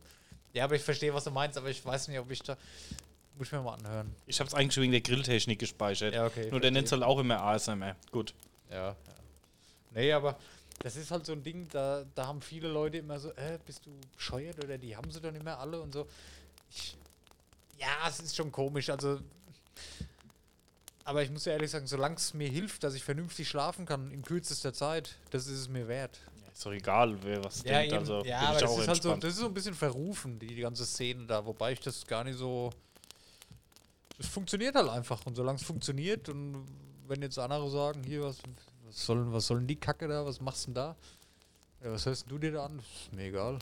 Ja, 0.53 0.63
aber 0.63 0.75
ich 0.75 0.81
verstehe, 0.81 1.13
was 1.13 1.23
du 1.23 1.31
meinst, 1.31 1.57
aber 1.57 1.69
ich 1.69 1.83
weiß 1.83 2.07
nicht, 2.07 2.19
ob 2.19 2.31
ich 2.31 2.41
da. 2.41 2.57
Muss 3.37 3.47
ich 3.47 3.53
mir 3.53 3.61
mal 3.61 3.75
anhören. 3.75 4.13
Ich 4.25 4.39
habe 4.39 4.47
es 4.47 4.53
eigentlich 4.53 4.77
wegen 4.77 4.91
der 4.91 5.01
Grilltechnik 5.01 5.59
gespeichert. 5.59 6.13
Ja, 6.13 6.25
okay. 6.25 6.49
Nur 6.51 6.59
der 6.59 6.71
nennt 6.71 6.87
es 6.87 6.91
halt 6.91 7.03
auch 7.03 7.19
immer 7.19 7.41
ASMR. 7.41 7.95
Gut. 8.11 8.33
Ja, 8.69 8.89
ja. 8.89 8.95
Nee, 9.91 10.11
aber 10.11 10.37
das 10.79 10.95
ist 10.95 11.11
halt 11.11 11.25
so 11.25 11.33
ein 11.33 11.43
Ding, 11.43 11.67
da, 11.69 12.05
da 12.15 12.27
haben 12.27 12.41
viele 12.41 12.67
Leute 12.67 12.97
immer 12.97 13.19
so, 13.19 13.31
äh, 13.31 13.59
bist 13.65 13.85
du 13.85 13.91
bescheuert 14.15 14.63
oder 14.63 14.77
die 14.77 14.95
haben 14.95 15.11
sie 15.11 15.21
doch 15.21 15.31
nicht 15.31 15.43
mehr 15.43 15.59
alle 15.59 15.81
und 15.81 15.93
so. 15.93 16.07
Ich, 16.69 16.97
ja, 17.77 18.07
es 18.07 18.19
ist 18.19 18.35
schon 18.35 18.51
komisch, 18.51 18.89
also. 18.89 19.19
Aber 21.03 21.23
ich 21.23 21.31
muss 21.31 21.45
ja 21.45 21.53
ehrlich 21.53 21.71
sagen, 21.71 21.87
solange 21.87 22.15
es 22.15 22.33
mir 22.33 22.49
hilft, 22.49 22.83
dass 22.83 22.93
ich 22.93 23.03
vernünftig 23.03 23.47
schlafen 23.47 23.85
kann 23.85 24.11
in 24.11 24.21
kürzester 24.21 24.73
Zeit, 24.73 25.15
das 25.31 25.47
ist 25.47 25.59
es 25.59 25.69
mir 25.69 25.87
wert. 25.87 26.19
Ist 26.59 26.65
doch 26.65 26.73
egal, 26.73 27.15
wer 27.23 27.41
was 27.41 27.63
denkt. 27.63 27.93
Also 27.93 28.21
ja 28.25 28.41
aber 28.49 28.59
das 28.59 28.77
ist 28.77 28.87
halt 28.89 29.01
so, 29.01 29.15
das 29.15 29.31
ist 29.31 29.39
so 29.39 29.45
ein 29.45 29.53
bisschen 29.53 29.73
verrufen, 29.73 30.37
die, 30.37 30.47
die 30.47 30.59
ganze 30.59 30.85
Szene 30.85 31.25
da, 31.25 31.45
wobei 31.45 31.71
ich 31.71 31.79
das 31.79 32.05
gar 32.05 32.25
nicht 32.25 32.37
so. 32.37 32.69
Es 34.17 34.27
funktioniert 34.27 34.75
halt 34.75 34.89
einfach 34.89 35.25
und 35.25 35.35
solange 35.35 35.57
es 35.57 35.63
funktioniert 35.63 36.27
und 36.27 36.65
wenn 37.07 37.21
jetzt 37.21 37.39
andere 37.39 37.69
sagen, 37.69 38.03
hier, 38.03 38.23
was, 38.23 38.39
was, 38.85 39.05
sollen, 39.05 39.31
was 39.31 39.47
sollen 39.47 39.67
die 39.67 39.77
Kacke 39.77 40.09
da, 40.09 40.25
was 40.25 40.41
machst 40.41 40.63
du 40.63 40.71
denn 40.71 40.75
da? 40.75 40.95
Ja, 41.81 41.93
was 41.93 42.05
hörst 42.05 42.29
du 42.29 42.37
dir 42.37 42.51
da 42.51 42.65
an? 42.65 42.79
Ist 42.79 43.13
mir 43.13 43.27
egal. 43.27 43.59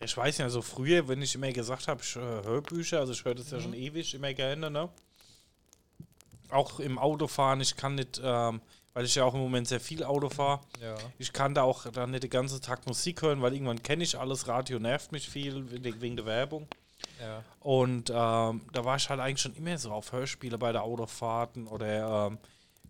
Ich 0.00 0.14
weiß 0.14 0.36
ja, 0.36 0.50
so 0.50 0.60
früher, 0.60 1.08
wenn 1.08 1.22
ich 1.22 1.34
immer 1.34 1.50
gesagt 1.52 1.88
habe, 1.88 2.02
ich 2.02 2.16
äh, 2.16 2.20
Hörbücher, 2.20 3.00
also 3.00 3.14
ich 3.14 3.24
höre 3.24 3.34
das 3.34 3.50
ja 3.50 3.56
Mhm. 3.56 3.62
schon 3.62 3.72
ewig, 3.72 4.12
immer 4.12 4.34
gerne, 4.34 4.70
ne? 4.70 4.90
Auch 6.50 6.80
im 6.80 6.98
Autofahren, 6.98 7.62
ich 7.62 7.74
kann 7.74 7.94
nicht, 7.94 8.20
ähm, 8.22 8.60
weil 8.94 9.04
ich 9.04 9.14
ja 9.16 9.24
auch 9.24 9.34
im 9.34 9.40
Moment 9.40 9.68
sehr 9.68 9.80
viel 9.80 10.02
Auto 10.04 10.30
fahre, 10.30 10.60
Ja. 10.80 10.94
ich 11.18 11.32
kann 11.32 11.54
da 11.54 11.62
auch 11.62 11.84
dann 11.90 12.12
nicht 12.12 12.22
den 12.22 12.30
ganzen 12.30 12.62
Tag 12.62 12.86
Musik 12.86 13.22
hören, 13.22 13.42
weil 13.42 13.52
irgendwann 13.52 13.82
kenne 13.82 14.04
ich 14.04 14.18
alles, 14.18 14.48
Radio 14.48 14.78
nervt 14.78 15.12
mich 15.12 15.28
viel 15.28 15.70
wegen 16.00 16.16
der 16.16 16.24
Werbung. 16.26 16.66
Ja. 17.20 17.42
Und 17.60 18.08
ähm, 18.10 18.62
da 18.72 18.84
war 18.84 18.96
ich 18.96 19.08
halt 19.10 19.20
eigentlich 19.20 19.40
schon 19.42 19.54
immer 19.56 19.76
so 19.78 19.90
auf 19.92 20.12
Hörspiele 20.12 20.56
bei 20.58 20.72
der 20.72 20.82
Autofahrten 20.84 21.66
oder 21.66 22.28
ähm, 22.28 22.38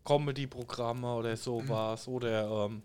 Comedy-Programme 0.05 1.15
oder 1.15 1.37
sowas 1.37 2.07
oder 2.07 2.67
ähm, 2.67 2.83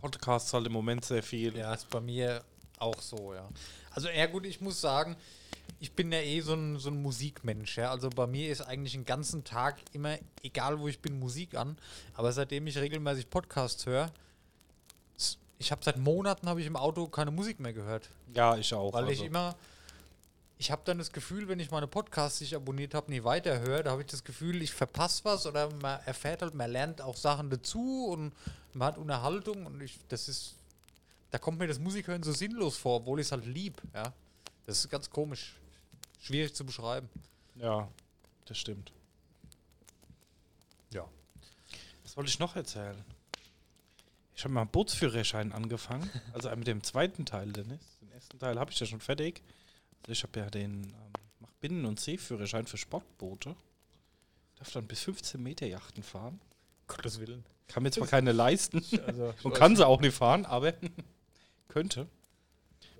Podcasts 0.00 0.52
halt 0.52 0.66
im 0.66 0.72
Moment 0.72 1.04
sehr 1.04 1.22
viel. 1.22 1.56
Ja, 1.56 1.72
ist 1.74 1.88
bei 1.88 2.00
mir 2.00 2.42
auch 2.78 3.00
so, 3.00 3.34
ja. 3.34 3.48
Also, 3.90 4.08
ja 4.08 4.26
gut, 4.26 4.44
ich 4.46 4.60
muss 4.60 4.80
sagen, 4.80 5.16
ich 5.80 5.92
bin 5.92 6.12
ja 6.12 6.20
eh 6.20 6.40
so 6.40 6.54
ein, 6.54 6.78
so 6.78 6.90
ein 6.90 7.02
Musikmensch, 7.02 7.76
ja. 7.76 7.90
Also 7.90 8.10
bei 8.10 8.26
mir 8.26 8.50
ist 8.50 8.62
eigentlich 8.62 8.92
den 8.92 9.04
ganzen 9.04 9.44
Tag 9.44 9.76
immer, 9.92 10.16
egal 10.42 10.78
wo 10.78 10.88
ich 10.88 11.00
bin, 11.00 11.18
Musik 11.18 11.54
an. 11.54 11.76
Aber 12.14 12.32
seitdem 12.32 12.66
ich 12.66 12.78
regelmäßig 12.78 13.30
Podcasts 13.30 13.86
höre, 13.86 14.10
ich 15.58 15.70
habe 15.70 15.84
seit 15.84 15.98
Monaten 15.98 16.48
habe 16.48 16.60
ich 16.60 16.66
im 16.66 16.76
Auto 16.76 17.06
keine 17.06 17.30
Musik 17.30 17.60
mehr 17.60 17.72
gehört. 17.72 18.08
Ja, 18.34 18.56
ich 18.56 18.72
auch. 18.74 18.92
Weil 18.92 19.10
ich 19.10 19.20
also. 19.20 19.24
immer, 19.24 19.56
ich 20.58 20.70
habe 20.70 20.82
dann 20.84 20.98
das 20.98 21.12
Gefühl, 21.12 21.48
wenn 21.48 21.60
ich 21.60 21.70
meine 21.70 21.86
Podcasts, 21.86 22.38
die 22.38 22.44
ich 22.44 22.56
abonniert 22.56 22.94
habe, 22.94 23.10
nie 23.10 23.24
weiterhöre, 23.24 23.82
da 23.82 23.90
habe 23.92 24.02
ich 24.02 24.08
das 24.08 24.24
Gefühl, 24.24 24.62
ich 24.62 24.72
verpasse 24.72 25.24
was 25.24 25.46
oder 25.46 25.72
man 25.80 26.00
erfährt 26.04 26.42
halt, 26.42 26.54
man 26.54 26.70
lernt 26.70 27.00
auch 27.00 27.16
Sachen 27.16 27.50
dazu 27.50 28.08
und 28.10 28.32
man 28.72 28.88
hat 28.88 28.98
Unterhaltung 28.98 29.66
und 29.66 29.80
ich, 29.80 29.98
das 30.08 30.28
ist, 30.28 30.54
da 31.30 31.38
kommt 31.38 31.58
mir 31.58 31.66
das 31.66 31.78
Musikhören 31.78 32.22
so 32.22 32.32
sinnlos 32.32 32.76
vor, 32.76 32.96
obwohl 32.96 33.20
ich 33.20 33.26
es 33.26 33.32
halt 33.32 33.46
lieb, 33.46 33.80
ja. 33.94 34.12
Das 34.66 34.78
ist 34.78 34.88
ganz 34.88 35.10
komisch. 35.10 35.56
Schwierig 36.24 36.54
zu 36.54 36.64
beschreiben. 36.64 37.10
Ja, 37.56 37.86
das 38.46 38.56
stimmt. 38.56 38.92
Ja. 40.90 41.06
Was 42.02 42.16
wollte 42.16 42.30
ich 42.30 42.38
noch 42.38 42.56
erzählen? 42.56 42.96
Ich 44.34 44.42
habe 44.42 44.54
mal 44.54 44.62
einen 44.62 44.70
Bootsführerschein 44.70 45.52
angefangen. 45.52 46.10
Also 46.32 46.48
mit 46.56 46.66
dem 46.66 46.82
zweiten 46.82 47.26
Teil, 47.26 47.52
Dennis. 47.52 47.98
Den 48.00 48.10
ersten 48.12 48.38
Teil 48.38 48.58
habe 48.58 48.70
ich 48.70 48.80
ja 48.80 48.86
schon 48.86 49.00
fertig. 49.00 49.42
Also 50.02 50.12
ich 50.12 50.22
habe 50.22 50.40
ja 50.40 50.48
den 50.48 50.84
ähm, 50.84 50.92
mach 51.40 51.52
Binnen- 51.60 51.84
und 51.84 52.00
Seeführerschein 52.00 52.66
für 52.66 52.78
Sportboote. 52.78 53.54
Darf 54.56 54.72
dann 54.72 54.86
bis 54.86 55.00
15 55.02 55.42
Meter 55.42 55.66
Yachten 55.66 56.02
fahren. 56.02 56.40
Gottes 56.86 57.20
Willen. 57.20 57.44
Kann 57.68 57.82
mir 57.82 57.90
zwar 57.90 58.06
keine 58.06 58.32
leisten 58.32 58.82
Also, 59.06 59.34
und 59.42 59.54
kann 59.54 59.76
sie 59.76 59.86
auch 59.86 60.00
nicht 60.00 60.16
fahren, 60.16 60.46
aber 60.46 60.72
könnte. 61.68 62.08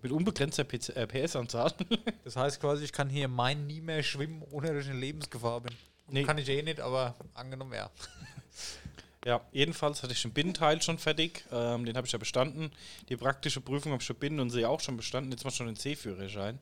Mit 0.05 0.13
unbegrenzter 0.13 0.65
PC 0.65 0.91
äh, 0.91 1.07
PS-Anzahl. 1.07 1.73
Das 2.25 2.37
heißt 2.37 2.61
quasi, 2.61 2.85
ich 2.85 2.93
kann 2.93 3.09
hier 3.09 3.27
mein 3.27 3.67
nie 3.67 3.81
mehr 3.81 4.03
schwimmen, 4.03 4.43
ohne 4.51 4.75
dass 4.75 4.85
ich 4.85 4.91
in 4.91 5.01
Lebensgefahr 5.01 5.63
bin. 5.63 5.75
Nee. 6.09 6.25
Kann 6.25 6.37
ich 6.37 6.47
eh 6.51 6.61
nicht, 6.61 6.79
aber 6.79 7.15
angenommen 7.33 7.73
ja. 7.73 7.91
Ja, 9.25 9.41
jedenfalls 9.53 10.03
hatte 10.03 10.13
ich 10.13 10.21
den 10.21 10.35
Binnenteil 10.35 10.83
schon 10.83 10.99
fertig. 10.99 11.47
Ähm, 11.51 11.87
den 11.87 11.97
habe 11.97 12.07
ich 12.07 12.13
ja 12.13 12.19
bestanden. 12.19 12.71
Die 13.09 13.17
praktische 13.17 13.63
Prüfung 13.63 13.93
habe 13.93 14.03
ich 14.03 14.07
für 14.07 14.13
Binnen 14.13 14.41
und 14.41 14.51
See 14.51 14.67
auch 14.67 14.81
schon 14.81 14.99
bestanden. 14.99 15.33
Jetzt 15.33 15.45
mal 15.45 15.51
schon 15.51 15.65
den 15.67 15.77
Seeführerschein. 15.77 16.59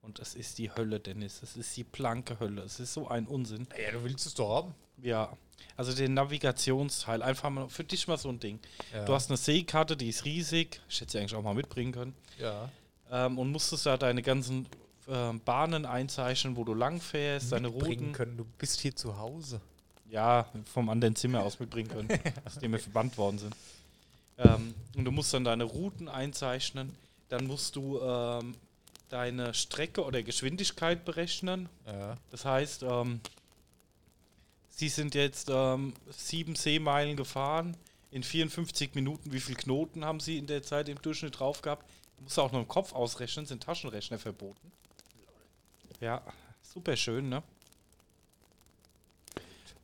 Und 0.00 0.18
das 0.18 0.34
ist 0.34 0.56
die 0.56 0.74
Hölle, 0.74 0.98
Dennis. 1.00 1.40
Das 1.40 1.56
ist 1.56 1.76
die 1.76 1.84
blanke 1.84 2.40
Hölle. 2.40 2.62
Es 2.62 2.80
ist 2.80 2.94
so 2.94 3.08
ein 3.08 3.26
Unsinn. 3.26 3.68
Ja, 3.78 3.90
du 3.92 4.02
willst 4.02 4.24
es 4.24 4.32
doch 4.32 4.48
haben. 4.48 4.74
Ja, 5.02 5.36
also 5.76 5.94
den 5.94 6.14
Navigationsteil. 6.14 7.22
Einfach 7.22 7.50
mal 7.50 7.68
für 7.68 7.84
dich 7.84 8.08
mal 8.08 8.16
so 8.16 8.30
ein 8.30 8.40
Ding. 8.40 8.58
Ja. 8.94 9.04
Du 9.04 9.12
hast 9.12 9.28
eine 9.28 9.36
Seekarte, 9.36 9.94
die 9.94 10.08
ist 10.08 10.24
riesig. 10.24 10.80
Ich 10.88 11.02
hätte 11.02 11.12
sie 11.12 11.18
eigentlich 11.18 11.34
auch 11.34 11.42
mal 11.42 11.52
mitbringen 11.54 11.92
können. 11.92 12.14
ja. 12.38 12.70
Ähm, 13.10 13.38
und 13.38 13.50
musstest 13.50 13.86
da 13.86 13.96
deine 13.96 14.22
ganzen 14.22 14.66
ähm, 15.08 15.40
Bahnen 15.40 15.86
einzeichnen, 15.86 16.56
wo 16.56 16.64
du 16.64 16.74
lang 16.74 17.00
fährst, 17.00 17.52
deine 17.52 17.70
mitbringen 17.70 17.98
Routen. 17.98 18.12
können. 18.12 18.36
Du 18.36 18.44
bist 18.58 18.80
hier 18.80 18.94
zu 18.94 19.18
Hause. 19.18 19.60
ja, 20.10 20.46
vom 20.72 20.88
anderen 20.88 21.16
Zimmer 21.16 21.42
aus 21.42 21.60
mitbringen 21.60 21.88
können, 21.88 22.08
aus 22.44 22.58
dem 22.58 22.72
wir 22.72 22.78
verbannt 22.78 23.16
worden 23.18 23.38
sind. 23.38 23.56
Ähm, 24.38 24.74
und 24.96 25.04
du 25.04 25.10
musst 25.10 25.32
dann 25.34 25.44
deine 25.44 25.64
Routen 25.64 26.08
einzeichnen. 26.08 26.94
Dann 27.28 27.46
musst 27.46 27.76
du 27.76 28.00
ähm, 28.00 28.54
deine 29.08 29.54
Strecke 29.54 30.04
oder 30.04 30.22
Geschwindigkeit 30.22 31.04
berechnen. 31.04 31.68
Ja. 31.86 32.16
Das 32.30 32.44
heißt, 32.44 32.82
ähm, 32.84 33.20
sie 34.70 34.88
sind 34.88 35.14
jetzt 35.14 35.48
ähm, 35.50 35.94
sieben 36.10 36.54
Seemeilen 36.54 37.16
gefahren. 37.16 37.76
In 38.10 38.22
54 38.22 38.94
Minuten, 38.94 39.32
wie 39.32 39.40
viele 39.40 39.58
Knoten 39.58 40.04
haben 40.04 40.20
sie 40.20 40.38
in 40.38 40.46
der 40.46 40.62
Zeit 40.62 40.88
im 40.88 41.00
Durchschnitt 41.02 41.38
drauf 41.38 41.60
gehabt? 41.60 41.84
Du 42.18 42.24
musst 42.24 42.38
auch 42.38 42.52
noch 42.52 42.60
im 42.60 42.68
Kopf 42.68 42.92
ausrechnen, 42.92 43.46
sind 43.46 43.62
Taschenrechner 43.62 44.18
verboten. 44.18 44.72
Ja, 46.00 46.22
super 46.62 46.96
schön, 46.96 47.28
ne? 47.28 47.42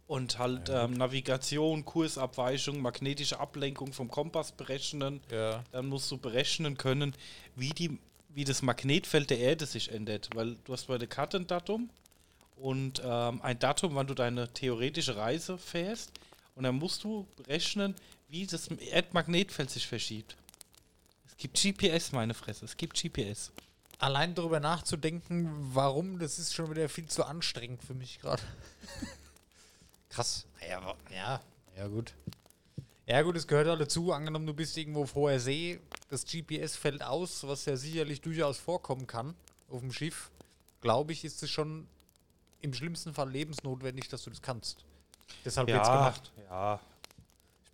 Und 0.07 0.39
halt 0.39 0.69
ähm, 0.69 0.93
Navigation, 0.93 1.85
Kursabweichung, 1.85 2.81
magnetische 2.81 3.41
Ablenkung 3.41 3.93
vom 3.93 4.11
Kompass 4.11 4.53
berechnen. 4.53 5.21
Ja. 5.31 5.65
Dann 5.73 5.87
musst 5.87 6.11
du 6.11 6.19
berechnen 6.19 6.77
können, 6.77 7.17
wie, 7.57 7.71
die, 7.71 7.99
wie 8.29 8.45
das 8.45 8.61
Magnetfeld 8.61 9.31
der 9.31 9.39
Erde 9.39 9.65
sich 9.65 9.91
ändert. 9.91 10.29
Weil 10.35 10.57
du 10.65 10.75
hast 10.75 10.89
bei 10.89 10.99
der 10.99 11.09
Karte 11.09 11.39
ein 11.39 11.47
Datum 11.47 11.89
und 12.57 13.01
ähm, 13.05 13.41
ein 13.43 13.59
Datum, 13.59 13.95
wann 13.95 14.07
du 14.07 14.15
deine 14.15 14.53
theoretische 14.53 15.17
Reise 15.17 15.57
fährst. 15.57 16.13
Und 16.55 16.65
dann 16.65 16.77
musst 16.77 17.03
du 17.03 17.27
berechnen, 17.37 17.95
wie 18.29 18.47
das 18.47 18.69
Erdmagnetfeld 18.69 19.71
sich 19.71 19.87
verschiebt. 19.87 20.37
Es 21.37 21.43
gibt 21.43 21.61
GPS, 21.61 22.13
meine 22.13 22.35
Fresse. 22.35 22.65
Es 22.65 22.77
gibt 22.77 23.01
GPS. 23.01 23.53
Allein 23.99 24.35
darüber 24.35 24.61
nachzudenken, 24.61 25.51
warum, 25.75 26.19
das 26.19 26.39
ist 26.39 26.55
schon 26.55 26.71
wieder 26.71 26.89
viel 26.89 27.07
zu 27.07 27.25
anstrengend 27.25 27.83
für 27.83 27.95
mich 27.95 28.21
gerade. 28.21 28.43
Krass. 30.11 30.47
Ja, 30.69 30.95
ja, 31.11 31.41
ja, 31.77 31.87
gut. 31.89 32.15
Ja, 33.07 33.23
gut, 33.23 33.37
es 33.37 33.47
gehört 33.47 33.69
halt 33.69 33.81
dazu. 33.81 34.13
Angenommen, 34.13 34.47
du 34.47 34.55
bist 34.55 34.77
irgendwo 34.77 35.03
auf 35.03 35.15
hoher 35.15 35.39
See, 35.39 35.81
das 36.09 36.25
GPS 36.25 36.77
fällt 36.77 37.03
aus, 37.03 37.47
was 37.47 37.65
ja 37.67 37.77
sicherlich 37.77 38.21
durchaus 38.21 38.59
vorkommen 38.59 39.07
kann 39.07 39.35
auf 39.69 39.81
dem 39.81 39.93
Schiff. 39.93 40.31
Glaube 40.81 41.13
ich, 41.13 41.25
ist 41.25 41.43
es 41.43 41.51
schon 41.51 41.87
im 42.61 42.73
schlimmsten 42.73 43.13
Fall 43.13 43.31
lebensnotwendig, 43.31 44.09
dass 44.09 44.23
du 44.23 44.31
das 44.31 44.41
kannst. 44.41 44.85
Deshalb 45.45 45.69
wird's 45.69 45.89
gemacht. 45.89 46.33
ja. 46.49 46.81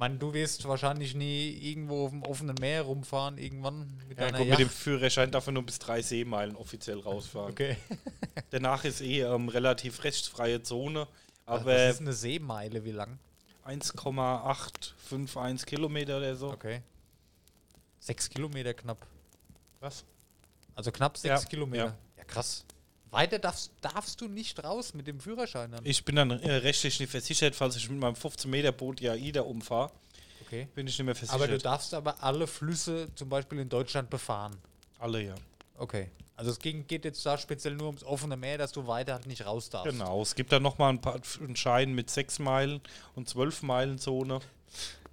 Ich 0.01 0.03
meine, 0.03 0.17
du 0.17 0.33
wirst 0.33 0.67
wahrscheinlich 0.67 1.15
nie 1.15 1.51
irgendwo 1.51 2.07
auf 2.07 2.11
dem 2.11 2.23
offenen 2.23 2.57
Meer 2.59 2.85
rumfahren, 2.85 3.37
irgendwann 3.37 4.01
mit 4.09 4.19
ja 4.19 4.31
gut, 4.31 4.49
mit 4.49 4.59
dem. 4.59 4.71
Führerschein 4.71 5.31
darf 5.31 5.47
er 5.47 5.53
nur 5.53 5.63
bis 5.63 5.79
drei 5.79 6.01
Seemeilen 6.01 6.57
offiziell 6.57 7.01
rausfahren. 7.01 7.51
Okay. 7.51 7.77
Danach 8.51 8.87
ist 8.87 9.03
eh 9.03 9.21
ähm, 9.21 9.51
relativ 9.51 10.03
rechtsfreie 10.03 10.63
Zone. 10.63 11.07
Aber 11.45 11.67
was 11.67 11.97
ist 11.97 12.01
eine 12.01 12.15
Seemeile, 12.15 12.83
wie 12.87 12.93
lang? 12.93 13.19
1,851 13.65 15.67
Kilometer 15.67 16.17
oder 16.17 16.35
so. 16.35 16.51
Okay. 16.51 16.81
Sechs 17.99 18.31
Kilometer 18.31 18.73
knapp. 18.73 19.07
Was? 19.81 20.07
Also 20.77 20.93
knapp 20.93 21.19
sechs 21.19 21.43
Ja, 21.43 21.49
Kilometer. 21.51 21.85
ja. 21.85 21.95
Ja. 22.17 22.25
krass. 22.25 22.65
Weiter 23.11 23.39
darfst, 23.39 23.73
darfst 23.81 24.21
du 24.21 24.29
nicht 24.29 24.63
raus 24.63 24.95
mit 24.95 25.07
dem 25.07 25.21
Führerschein 25.21 25.73
dann. 25.73 25.85
Ich 25.85 26.05
bin 26.05 26.17
dann 26.17 26.31
äh, 26.31 26.53
rechtlich 26.53 27.01
nicht 27.01 27.11
versichert, 27.11 27.55
falls 27.55 27.77
ich 27.77 27.89
mit 27.91 27.99
meinem 27.99 28.17
15 28.17 28.51
Meter 28.51 28.73
Boot 28.73 29.01
die 29.01 29.09
AIDA 29.09 29.43
umfahre. 29.43 29.91
Okay. 30.43 30.69
Bin 30.75 30.87
ich 30.87 30.99
nicht 30.99 31.07
mehr 31.07 31.15
versichert. 31.15 31.41
Aber 31.41 31.49
du 31.49 31.59
darfst 31.59 31.95
aber 31.95 32.23
alle 32.23 32.47
Flüsse 32.47 33.09
zum 33.15 33.29
Beispiel 33.29 33.59
in 33.59 33.69
Deutschland 33.69 34.11
befahren. 34.11 34.57
Alle, 34.99 35.23
ja. 35.23 35.35
Okay. 35.79 36.11
Also 36.37 36.53
es 36.53 36.59
ging, 36.59 36.87
geht 36.87 37.05
jetzt 37.05 37.25
da 37.27 37.37
speziell 37.37 37.75
nur 37.75 37.89
ums 37.89 38.03
offene 38.03 38.37
Meer, 38.37 38.59
dass 38.59 38.73
du 38.73 38.87
weiter 38.87 39.15
halt 39.15 39.27
nicht 39.27 39.45
raus 39.45 39.69
darfst. 39.69 39.93
Genau. 39.93 40.23
Es 40.23 40.35
gibt 40.35 40.51
dann 40.51 40.63
nochmal 40.63 40.91
ein 40.91 41.01
paar 41.01 41.21
einen 41.39 41.55
Schein 41.55 41.93
mit 41.93 42.11
6 42.11 42.39
Meilen 42.39 42.81
und 43.15 43.29
12 43.29 43.63
Meilen 43.63 43.99
Zone. 43.99 44.41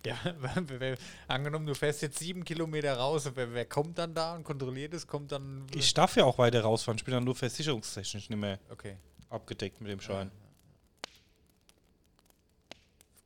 Ja, 0.06 0.16
angenommen, 1.27 1.66
du 1.66 1.74
fährst 1.75 2.01
jetzt 2.01 2.20
sieben 2.20 2.44
Kilometer 2.46 2.96
raus, 2.98 3.25
und 3.25 3.36
wer, 3.36 3.51
wer 3.54 3.66
kommt 3.66 3.98
dann 3.98 4.13
da 4.13 4.36
und 4.36 4.44
kontrolliert 4.44 4.94
es? 4.94 5.06
Kommt 5.08 5.32
dann. 5.32 5.66
Ich 5.75 5.94
darf 5.94 6.16
ja 6.16 6.24
auch 6.24 6.38
weiter 6.38 6.62
rausfahren. 6.62 6.98
Ich 6.98 7.04
bin 7.04 7.13
dann 7.13 7.24
nur 7.25 7.36
versicherungstechnisch 7.36 8.30
nicht 8.30 8.39
mehr 8.39 8.60
Okay. 8.70 8.98
abgedeckt 9.30 9.82
mit 9.82 9.92
dem 9.92 10.00
Schein. 10.00 10.32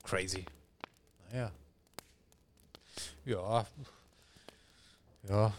Crazy. 0.04 0.46
Naja. 1.32 1.52
Ja. 3.26 3.66
Ja. 5.28 5.54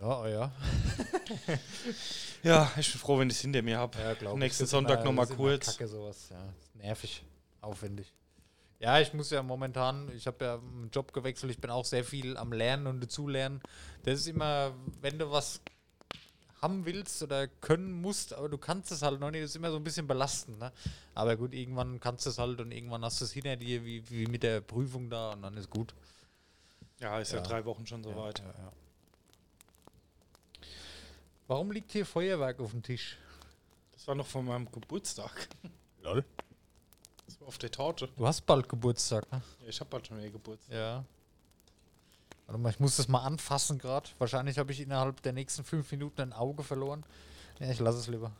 Ja, 0.00 0.20
oh 0.22 0.26
ja. 0.26 0.52
Ja, 2.42 2.72
ich 2.78 2.90
bin 2.90 3.00
froh, 3.00 3.18
wenn 3.18 3.28
ich 3.28 3.36
es 3.36 3.42
hinter 3.42 3.60
mir 3.60 3.78
habe. 3.78 3.98
Ja, 3.98 4.12
ich. 4.12 4.20
Nächsten 4.38 4.64
ist 4.64 4.70
Sonntag 4.70 5.00
immer- 5.00 5.04
noch 5.04 5.12
mal 5.12 5.22
das 5.22 5.30
ist 5.30 5.36
immer 5.38 5.48
kurz. 5.48 5.66
Kacke, 5.66 5.88
sowas. 5.88 6.28
Ja, 6.30 6.42
nervig, 6.74 7.22
aufwendig. 7.60 8.10
Ja, 8.80 8.98
ich 8.98 9.12
muss 9.12 9.30
ja 9.30 9.42
momentan, 9.42 10.10
ich 10.16 10.26
habe 10.26 10.42
ja 10.44 10.54
einen 10.54 10.90
Job 10.90 11.12
gewechselt, 11.12 11.52
ich 11.52 11.58
bin 11.60 11.70
auch 11.70 11.84
sehr 11.84 12.02
viel 12.02 12.38
am 12.38 12.50
Lernen 12.52 12.86
und 12.86 13.00
dazulernen. 13.02 13.60
Das 14.04 14.18
ist 14.20 14.26
immer, 14.26 14.74
wenn 15.02 15.18
du 15.18 15.30
was 15.30 15.60
haben 16.62 16.86
willst 16.86 17.22
oder 17.22 17.46
können 17.46 17.92
musst, 17.92 18.32
aber 18.32 18.48
du 18.48 18.56
kannst 18.56 18.90
es 18.90 19.02
halt 19.02 19.20
noch 19.20 19.30
nicht, 19.30 19.42
das 19.42 19.50
ist 19.50 19.56
immer 19.56 19.70
so 19.70 19.76
ein 19.76 19.84
bisschen 19.84 20.06
belastend. 20.06 20.58
Ne? 20.58 20.72
Aber 21.14 21.36
gut, 21.36 21.52
irgendwann 21.52 22.00
kannst 22.00 22.24
du 22.24 22.30
es 22.30 22.38
halt 22.38 22.58
und 22.60 22.72
irgendwann 22.72 23.04
hast 23.04 23.20
du 23.20 23.26
es 23.26 23.32
hinter 23.32 23.56
dir, 23.56 23.84
wie, 23.84 24.08
wie 24.10 24.26
mit 24.26 24.42
der 24.42 24.62
Prüfung 24.62 25.10
da 25.10 25.32
und 25.32 25.42
dann 25.42 25.56
ist 25.58 25.68
gut. 25.68 25.94
Ja, 27.00 27.18
ist 27.18 27.32
ja, 27.32 27.38
Ja. 27.38 27.44
drei 27.44 27.64
Wochen 27.66 27.86
schon 27.86 28.02
soweit. 28.02 28.38
Ja, 28.38 28.46
ja. 28.46 28.72
Warum 31.48 31.70
liegt 31.70 31.92
hier 31.92 32.06
Feuerwerk 32.06 32.60
auf 32.60 32.70
dem 32.70 32.82
Tisch? 32.82 33.18
Das 33.92 34.06
war 34.08 34.14
noch 34.14 34.26
von 34.26 34.44
meinem 34.46 34.70
Geburtstag. 34.70 35.48
Lol. 36.02 36.24
Auf 37.50 37.58
der 37.58 37.72
Torte. 37.72 38.08
Du 38.16 38.28
hast 38.28 38.42
bald 38.42 38.68
Geburtstag, 38.68 39.28
ne? 39.32 39.42
Ja, 39.62 39.68
ich 39.68 39.80
habe 39.80 39.90
bald 39.90 40.06
schon 40.06 40.18
wieder 40.18 40.30
Geburtstag. 40.30 40.72
Ja. 40.72 41.04
Warte 42.46 42.60
mal, 42.60 42.70
ich 42.70 42.78
muss 42.78 42.96
das 42.96 43.08
mal 43.08 43.24
anfassen 43.24 43.76
gerade. 43.76 44.08
Wahrscheinlich 44.20 44.56
habe 44.56 44.70
ich 44.70 44.78
innerhalb 44.78 45.20
der 45.22 45.32
nächsten 45.32 45.64
fünf 45.64 45.90
Minuten 45.90 46.20
ein 46.20 46.32
Auge 46.32 46.62
verloren. 46.62 47.02
Ja, 47.58 47.68
ich 47.68 47.80
lasse 47.80 47.98
es 47.98 48.06
lieber. 48.06 48.30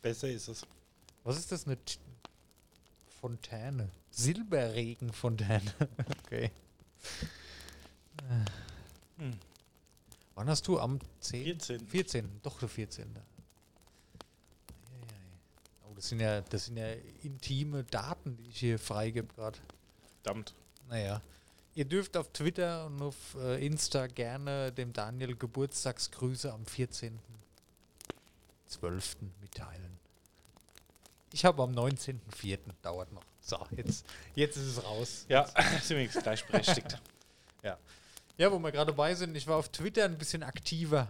Besser 0.00 0.30
ist 0.30 0.48
es. 0.48 0.66
Was 1.24 1.36
ist 1.36 1.52
das? 1.52 1.66
Eine 1.66 1.76
T 1.76 1.98
Fontäne. 3.20 3.90
Silberregenfontäne. 4.10 5.74
okay. 6.24 6.50
Hm. 9.18 9.34
Wann 10.36 10.48
hast 10.48 10.66
du? 10.66 10.80
Am 10.80 11.00
10? 11.20 11.44
14. 11.44 11.86
14. 11.86 12.40
Doch, 12.42 12.58
der 12.58 12.70
14. 12.70 13.14
Das 16.04 16.10
sind 16.10 16.20
ja, 16.20 16.42
das 16.42 16.66
sind 16.66 16.76
ja 16.76 16.92
intime 17.22 17.82
Daten, 17.84 18.36
die 18.36 18.50
ich 18.50 18.58
hier 18.58 18.78
freigebe 18.78 19.32
gerade. 19.32 19.58
Verdammt. 20.22 20.52
Naja. 20.90 21.22
Ihr 21.74 21.86
dürft 21.86 22.18
auf 22.18 22.30
Twitter 22.30 22.84
und 22.84 23.00
auf 23.00 23.16
äh, 23.38 23.64
Insta 23.64 24.06
gerne 24.08 24.70
dem 24.70 24.92
Daniel 24.92 25.34
Geburtstagsgrüße 25.34 26.52
am 26.52 26.64
14.12. 26.64 29.16
mitteilen. 29.40 29.98
Ich 31.32 31.46
habe 31.46 31.62
am 31.62 31.72
19.04. 31.72 32.58
dauert 32.82 33.10
noch. 33.10 33.24
So, 33.40 33.56
jetzt, 33.74 34.04
jetzt 34.34 34.58
ist 34.58 34.76
es 34.76 34.84
raus. 34.84 35.24
Ja, 35.30 35.48
sind 35.82 35.96
wir 35.96 36.08
gleichberechtigt. 36.08 37.00
Ja, 38.36 38.50
wo 38.50 38.58
wir 38.58 38.72
gerade 38.72 38.90
dabei 38.90 39.14
sind, 39.14 39.36
ich 39.36 39.46
war 39.46 39.58
auf 39.58 39.68
Twitter 39.68 40.04
ein 40.04 40.18
bisschen 40.18 40.42
aktiver. 40.42 41.06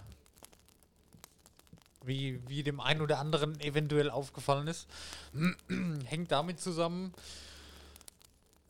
Wie, 2.07 2.41
wie 2.49 2.63
dem 2.63 2.81
einen 2.81 3.01
oder 3.01 3.19
anderen 3.19 3.59
eventuell 3.61 4.11
aufgefallen 4.11 4.67
ist. 4.67 4.89
Hängt 6.05 6.31
damit 6.31 6.61
zusammen. 6.61 7.13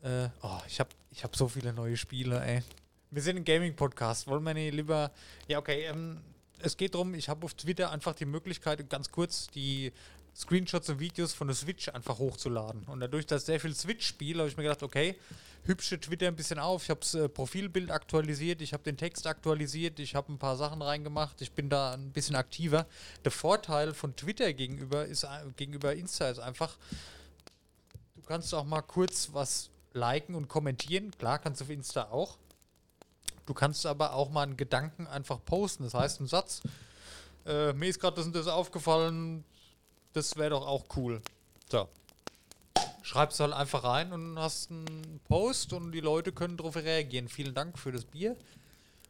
Äh, 0.03 0.29
oh, 0.43 0.61
ich 0.67 0.81
habe 0.81 0.91
ich 1.11 1.25
hab 1.25 1.37
so 1.37 1.49
viele 1.49 1.73
neue 1.73 1.97
Spiele, 1.97 2.45
ey. 2.45 2.63
Wir 3.11 3.23
sind 3.23 3.37
ein 3.37 3.45
Gaming-Podcast. 3.45 4.27
Wollen 4.27 4.43
wir 4.45 4.55
nicht 4.55 4.75
lieber. 4.75 5.11
Ja, 5.49 5.59
okay. 5.59 5.85
Ähm, 5.85 6.21
es 6.59 6.77
geht 6.77 6.95
darum, 6.95 7.15
ich 7.15 7.29
habe 7.29 7.45
auf 7.45 7.55
Twitter 7.55 7.91
einfach 7.91 8.15
die 8.15 8.25
Möglichkeit, 8.25 8.89
ganz 8.89 9.11
kurz 9.11 9.49
die 9.49 9.93
Screenshots 10.37 10.89
und 10.89 10.99
Videos 10.99 11.33
von 11.33 11.47
der 11.47 11.55
Switch 11.55 11.89
einfach 11.89 12.19
hochzuladen. 12.19 12.85
Und 12.85 13.01
dadurch, 13.01 13.27
dass 13.27 13.47
sehr 13.47 13.61
viel 13.61 13.75
Switch 13.75 14.07
spiele, 14.07 14.41
habe 14.41 14.49
ich 14.49 14.57
mir 14.57 14.65
gedacht, 14.65 14.83
okay, 14.83 15.17
hübsche 15.65 15.99
Twitter 15.99 16.27
ein 16.27 16.37
bisschen 16.37 16.59
auf. 16.59 16.83
Ich 16.85 16.91
habe 16.91 17.01
das 17.01 17.15
äh, 17.15 17.29
Profilbild 17.29 17.91
aktualisiert, 17.91 18.61
ich 18.61 18.73
habe 18.73 18.83
den 18.83 18.97
Text 18.97 19.27
aktualisiert, 19.27 19.99
ich 20.01 20.15
habe 20.15 20.33
ein 20.33 20.39
paar 20.39 20.57
Sachen 20.57 20.83
reingemacht, 20.83 21.41
ich 21.41 21.53
bin 21.53 21.69
da 21.69 21.93
ein 21.93 22.13
bisschen 22.13 22.37
aktiver. 22.37 22.87
Der 23.25 23.31
Vorteil 23.31 23.95
von 23.95 24.17
Twitter 24.17 24.53
gegenüber 24.53 25.07
ist 25.07 25.25
äh, 25.25 25.29
gegenüber 25.57 25.95
Insta 25.95 26.29
ist 26.29 26.41
einfach, 26.41 26.77
du 28.17 28.23
kannst 28.23 28.53
auch 28.55 28.65
mal 28.65 28.83
kurz 28.83 29.31
was 29.33 29.71
liken 29.93 30.35
und 30.35 30.49
kommentieren. 30.49 31.13
Klar, 31.17 31.39
kannst 31.39 31.61
du 31.61 31.65
auf 31.65 31.71
Insta 31.71 32.11
auch. 32.11 32.39
Du 33.47 33.55
kannst 33.55 33.87
aber 33.87 34.15
auch 34.15 34.31
mal 34.31 34.43
einen 34.43 34.57
Gedanken 34.57 35.07
einfach 35.07 35.39
posten. 35.45 35.85
Das 35.85 35.95
heißt, 35.95 36.21
ein 36.21 36.27
Satz. 36.27 36.63
Äh, 37.47 37.73
mir 37.75 37.89
ist 37.89 38.01
gerade 38.01 38.17
das 38.17 38.27
und 38.27 38.35
das 38.35 38.49
aufgefallen. 38.49 39.45
Das 40.15 40.37
wäre 40.37 40.51
doch 40.51 40.67
auch 40.67 40.85
cool. 40.97 41.21
So. 41.71 41.89
Schreibst 43.03 43.39
halt 43.41 43.53
einfach 43.53 43.85
rein 43.85 44.13
und 44.13 44.39
hast 44.39 44.71
einen 44.71 45.21
Post 45.29 45.75
und 45.75 45.93
die 45.93 46.01
Leute 46.01 46.33
können 46.33 46.57
darauf 46.57 46.77
reagieren. 46.77 47.29
Vielen 47.29 47.55
Dank 47.55 47.79
für 47.79 47.93
das 47.93 48.07
Bier. 48.07 48.37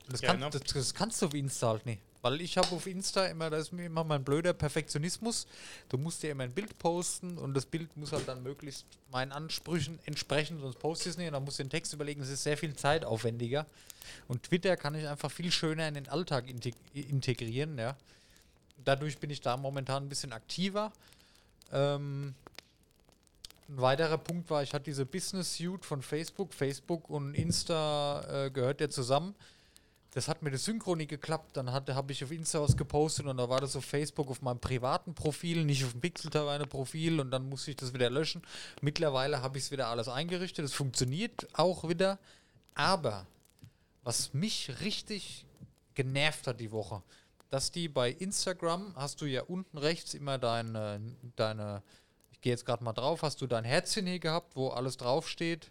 Das, 0.08 0.20
kann, 0.20 0.40
das, 0.40 0.62
das 0.62 0.94
kannst 0.94 1.22
du 1.22 1.26
auf 1.26 1.34
Insta 1.34 1.68
halt 1.68 1.86
nicht. 1.86 2.00
Weil 2.22 2.40
ich 2.40 2.56
habe 2.56 2.74
auf 2.74 2.86
Insta 2.86 3.26
immer, 3.26 3.50
das 3.50 3.64
ist 3.64 3.72
mir 3.72 3.84
immer 3.84 4.02
mein 4.02 4.24
blöder 4.24 4.54
Perfektionismus. 4.54 5.46
Du 5.90 5.98
musst 5.98 6.22
ja 6.22 6.30
immer 6.30 6.44
ein 6.44 6.52
Bild 6.52 6.78
posten 6.78 7.36
und 7.36 7.52
das 7.52 7.66
Bild 7.66 7.94
muss 7.98 8.12
halt 8.12 8.26
dann 8.26 8.42
möglichst 8.42 8.86
meinen 9.12 9.30
Ansprüchen 9.30 9.98
entsprechen, 10.06 10.58
sonst 10.58 10.78
poste 10.78 11.10
ich 11.10 11.12
es 11.12 11.18
nicht 11.18 11.26
und 11.26 11.34
dann 11.34 11.44
musst 11.44 11.58
du 11.58 11.64
den 11.64 11.70
Text 11.70 11.92
überlegen. 11.92 12.20
Das 12.20 12.30
ist 12.30 12.42
sehr 12.42 12.56
viel 12.56 12.74
zeitaufwendiger. 12.74 13.66
Und 14.26 14.42
Twitter 14.44 14.78
kann 14.78 14.94
ich 14.94 15.06
einfach 15.06 15.30
viel 15.30 15.52
schöner 15.52 15.86
in 15.86 15.94
den 15.94 16.08
Alltag 16.08 16.48
integ 16.48 16.74
integrieren, 16.94 17.76
ja. 17.78 17.94
Dadurch 18.76 19.18
bin 19.18 19.30
ich 19.30 19.40
da 19.40 19.56
momentan 19.56 20.04
ein 20.04 20.08
bisschen 20.08 20.32
aktiver. 20.32 20.92
Ähm, 21.72 22.34
ein 23.68 23.80
weiterer 23.80 24.18
Punkt 24.18 24.50
war, 24.50 24.62
ich 24.62 24.74
hatte 24.74 24.84
diese 24.84 25.06
Business 25.06 25.56
Suite 25.56 25.84
von 25.84 26.02
Facebook. 26.02 26.52
Facebook 26.52 27.08
und 27.08 27.34
Insta 27.34 28.44
äh, 28.46 28.50
gehört 28.50 28.80
ja 28.80 28.90
zusammen. 28.90 29.34
Das 30.14 30.28
hat 30.28 30.42
mit 30.42 30.52
der 30.52 30.60
Synchro 30.60 30.94
nicht 30.94 31.08
geklappt. 31.08 31.56
Dann 31.56 31.72
habe 31.72 32.12
ich 32.12 32.22
auf 32.22 32.30
Insta 32.30 32.60
was 32.60 32.76
gepostet 32.76 33.26
und 33.26 33.36
da 33.36 33.48
war 33.48 33.60
das 33.60 33.74
auf 33.74 33.84
Facebook 33.84 34.30
auf 34.30 34.42
meinem 34.42 34.60
privaten 34.60 35.14
Profil, 35.14 35.64
nicht 35.64 35.84
auf 35.84 35.92
dem 35.92 36.00
Pixel 36.00 36.30
Profil 36.66 37.20
und 37.20 37.30
dann 37.30 37.48
musste 37.48 37.72
ich 37.72 37.76
das 37.76 37.94
wieder 37.94 38.10
löschen. 38.10 38.42
Mittlerweile 38.80 39.42
habe 39.42 39.58
ich 39.58 39.64
es 39.64 39.70
wieder 39.70 39.88
alles 39.88 40.08
eingerichtet. 40.08 40.64
Es 40.64 40.74
funktioniert 40.74 41.48
auch 41.54 41.88
wieder. 41.88 42.18
Aber 42.74 43.26
was 44.04 44.34
mich 44.34 44.80
richtig 44.82 45.46
genervt 45.94 46.46
hat 46.46 46.60
die 46.60 46.70
Woche, 46.70 47.02
dass 47.54 47.70
die 47.70 47.88
bei 47.88 48.10
Instagram 48.10 48.92
hast 48.96 49.20
du 49.20 49.26
ja 49.26 49.42
unten 49.42 49.78
rechts 49.78 50.14
immer 50.14 50.38
deine, 50.38 51.00
deine 51.36 51.84
ich 52.32 52.40
gehe 52.40 52.50
jetzt 52.50 52.66
gerade 52.66 52.82
mal 52.82 52.92
drauf, 52.92 53.22
hast 53.22 53.40
du 53.40 53.46
dein 53.46 53.62
Herzchen 53.62 54.08
hier 54.08 54.18
gehabt, 54.18 54.56
wo 54.56 54.70
alles 54.70 54.96
draufsteht, 54.96 55.70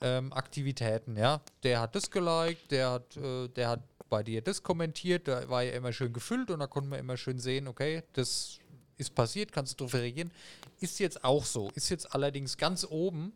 ähm, 0.00 0.32
Aktivitäten, 0.32 1.16
ja. 1.16 1.40
Der 1.64 1.80
hat 1.80 1.96
das 1.96 2.12
geliked, 2.12 2.70
der 2.70 2.90
hat, 2.92 3.16
äh, 3.16 3.48
der 3.48 3.70
hat 3.70 3.80
bei 4.08 4.22
dir 4.22 4.40
das 4.40 4.62
kommentiert, 4.62 5.26
da 5.26 5.48
war 5.48 5.64
ja 5.64 5.72
immer 5.72 5.92
schön 5.92 6.12
gefüllt 6.12 6.48
und 6.52 6.60
da 6.60 6.68
konnten 6.68 6.92
wir 6.92 6.98
immer 7.00 7.16
schön 7.16 7.40
sehen, 7.40 7.66
okay, 7.66 8.04
das 8.12 8.60
ist 8.96 9.12
passiert, 9.12 9.50
kannst 9.50 9.72
du 9.72 9.76
darauf 9.78 9.94
reagieren. 9.94 10.30
Ist 10.78 11.00
jetzt 11.00 11.24
auch 11.24 11.44
so, 11.44 11.72
ist 11.74 11.88
jetzt 11.88 12.14
allerdings 12.14 12.56
ganz 12.56 12.86
oben. 12.88 13.32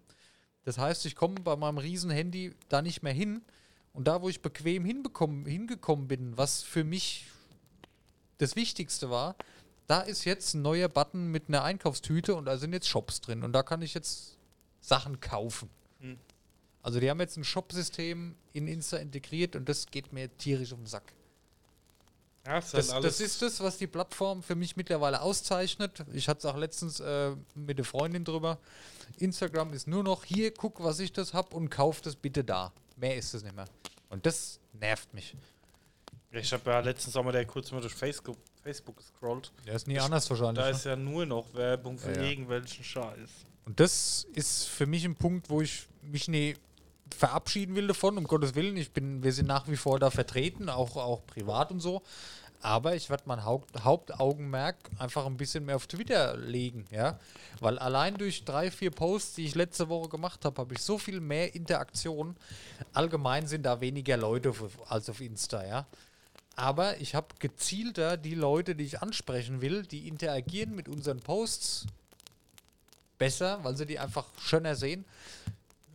Das 0.62 0.78
heißt, 0.78 1.06
ich 1.06 1.16
komme 1.16 1.40
bei 1.40 1.56
meinem 1.56 1.78
riesen 1.78 2.12
Handy 2.12 2.54
da 2.68 2.82
nicht 2.82 3.02
mehr 3.02 3.12
hin. 3.12 3.42
Und 3.92 4.06
da, 4.06 4.22
wo 4.22 4.28
ich 4.28 4.42
bequem 4.42 4.84
hingekommen 4.84 6.06
bin, 6.06 6.38
was 6.38 6.62
für 6.62 6.84
mich 6.84 7.26
das 8.38 8.56
Wichtigste 8.56 9.10
war, 9.10 9.36
da 9.86 10.00
ist 10.00 10.24
jetzt 10.24 10.54
ein 10.54 10.62
neuer 10.62 10.88
Button 10.88 11.30
mit 11.30 11.48
einer 11.48 11.62
Einkaufstüte 11.62 12.34
und 12.34 12.46
da 12.46 12.56
sind 12.56 12.72
jetzt 12.72 12.88
Shops 12.88 13.20
drin 13.20 13.42
und 13.42 13.52
da 13.52 13.62
kann 13.62 13.82
ich 13.82 13.94
jetzt 13.94 14.38
Sachen 14.80 15.20
kaufen. 15.20 15.68
Hm. 16.00 16.18
Also 16.82 17.00
die 17.00 17.10
haben 17.10 17.20
jetzt 17.20 17.36
ein 17.36 17.44
Shop-System 17.44 18.34
in 18.52 18.66
Insta 18.66 18.98
integriert 18.98 19.56
und 19.56 19.68
das 19.68 19.86
geht 19.86 20.12
mir 20.12 20.34
tierisch 20.36 20.72
um 20.72 20.80
den 20.80 20.86
Sack. 20.86 21.12
Ja, 22.46 22.60
das, 22.60 22.72
das, 22.72 22.88
das, 22.88 23.20
ist 23.20 23.40
das, 23.40 23.60
was 23.60 23.78
die 23.78 23.86
Plattform 23.86 24.42
für 24.42 24.54
mich 24.54 24.76
mittlerweile 24.76 25.22
auszeichnet. 25.22 26.04
Ich 26.12 26.28
hatte 26.28 26.40
es 26.40 26.44
auch 26.44 26.58
letztens 26.58 27.00
äh, 27.00 27.34
mit 27.54 27.78
der 27.78 27.86
Freundin 27.86 28.24
drüber. 28.24 28.58
Instagram 29.16 29.72
ist 29.72 29.88
nur 29.88 30.02
noch 30.02 30.24
hier, 30.24 30.52
guck, 30.52 30.84
was 30.84 30.98
ich 30.98 31.12
das 31.12 31.32
habe 31.32 31.56
und 31.56 31.70
kauf 31.70 32.02
das 32.02 32.16
bitte 32.16 32.44
da. 32.44 32.72
Mehr 32.96 33.16
ist 33.16 33.32
es 33.32 33.42
nicht 33.42 33.56
mehr. 33.56 33.64
Und 34.10 34.26
das 34.26 34.60
nervt 34.74 35.14
mich. 35.14 35.34
Ich 36.40 36.52
habe 36.52 36.70
ja 36.70 36.80
letztens 36.80 37.16
auch 37.16 37.24
mal 37.24 37.32
der 37.32 37.46
kurz 37.46 37.70
mal 37.72 37.80
durch 37.80 37.94
Facebook, 37.94 38.36
Facebook 38.62 38.96
gescrollt. 38.96 39.52
Der 39.66 39.74
ist 39.74 39.86
nie 39.86 39.94
ich, 39.94 40.02
anders 40.02 40.28
wahrscheinlich. 40.30 40.56
Da 40.56 40.64
ne? 40.64 40.70
ist 40.70 40.84
ja 40.84 40.96
nur 40.96 41.26
noch 41.26 41.54
Werbung 41.54 41.98
für 41.98 42.12
ja, 42.12 42.22
ja. 42.22 42.28
irgendwelchen 42.30 42.84
Scheiß. 42.84 43.30
Und 43.66 43.80
das 43.80 44.26
ist 44.34 44.64
für 44.64 44.86
mich 44.86 45.04
ein 45.04 45.16
Punkt, 45.16 45.48
wo 45.48 45.60
ich 45.60 45.86
mich 46.02 46.28
nie 46.28 46.56
verabschieden 47.16 47.74
will 47.76 47.86
davon, 47.86 48.18
um 48.18 48.24
Gottes 48.24 48.54
Willen. 48.54 48.76
Ich 48.76 48.92
bin, 48.92 49.22
wir 49.22 49.32
sind 49.32 49.46
nach 49.46 49.68
wie 49.68 49.76
vor 49.76 49.98
da 49.98 50.10
vertreten, 50.10 50.68
auch, 50.68 50.96
auch 50.96 51.24
privat 51.26 51.70
und 51.70 51.80
so. 51.80 52.02
Aber 52.60 52.96
ich 52.96 53.10
werde 53.10 53.24
mein 53.26 53.44
Haupt, 53.44 53.84
Hauptaugenmerk 53.84 54.76
einfach 54.98 55.26
ein 55.26 55.36
bisschen 55.36 55.66
mehr 55.66 55.76
auf 55.76 55.86
Twitter 55.86 56.36
legen, 56.38 56.86
ja. 56.90 57.18
Weil 57.60 57.78
allein 57.78 58.16
durch 58.16 58.44
drei, 58.46 58.70
vier 58.70 58.90
Posts, 58.90 59.34
die 59.34 59.44
ich 59.44 59.54
letzte 59.54 59.90
Woche 59.90 60.08
gemacht 60.08 60.44
habe, 60.46 60.62
habe 60.62 60.72
ich 60.72 60.80
so 60.80 60.96
viel 60.96 61.20
mehr 61.20 61.54
Interaktion. 61.54 62.36
Allgemein 62.94 63.46
sind 63.46 63.64
da 63.64 63.82
weniger 63.82 64.16
Leute 64.16 64.54
als 64.88 65.10
auf 65.10 65.20
Insta, 65.20 65.64
ja. 65.66 65.86
Aber 66.56 67.00
ich 67.00 67.14
habe 67.14 67.28
gezielter 67.38 68.16
die 68.16 68.34
Leute, 68.34 68.76
die 68.76 68.84
ich 68.84 69.02
ansprechen 69.02 69.60
will, 69.60 69.82
die 69.82 70.06
interagieren 70.06 70.74
mit 70.74 70.88
unseren 70.88 71.20
Posts 71.20 71.86
besser, 73.18 73.58
weil 73.62 73.76
sie 73.76 73.86
die 73.86 73.98
einfach 73.98 74.26
schöner 74.38 74.76
sehen. 74.76 75.04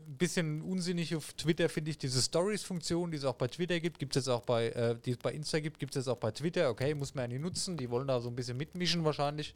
Ein 0.08 0.18
bisschen 0.18 0.62
unsinnig 0.62 1.16
auf 1.16 1.34
Twitter 1.34 1.70
finde 1.70 1.92
ich 1.92 1.98
diese 1.98 2.22
Stories-Funktion, 2.22 3.12
die 3.12 3.18
es 3.18 3.26
auch 3.26 3.36
bei 3.36 3.48
Twitter 3.48 3.80
gibt, 3.80 4.00
gibt 4.00 4.16
es 4.16 4.26
jetzt 4.26 4.34
auch 4.34 4.42
bei, 4.42 4.70
äh, 4.70 4.96
die 5.06 5.12
es 5.12 5.18
bei 5.18 5.32
Insta 5.32 5.60
gibt, 5.60 5.80
gibt 5.80 5.96
es 5.96 6.02
jetzt 6.02 6.08
auch 6.10 6.18
bei 6.18 6.32
Twitter. 6.32 6.70
Okay, 6.70 6.94
muss 6.94 7.16
man 7.16 7.24
ja 7.24 7.28
nicht 7.30 7.42
nutzen, 7.42 7.78
die 7.78 7.90
wollen 7.90 8.08
da 8.08 8.20
so 8.20 8.30
ein 8.30 8.36
bisschen 8.36 8.58
mitmischen 8.58 9.06
wahrscheinlich. 9.06 9.54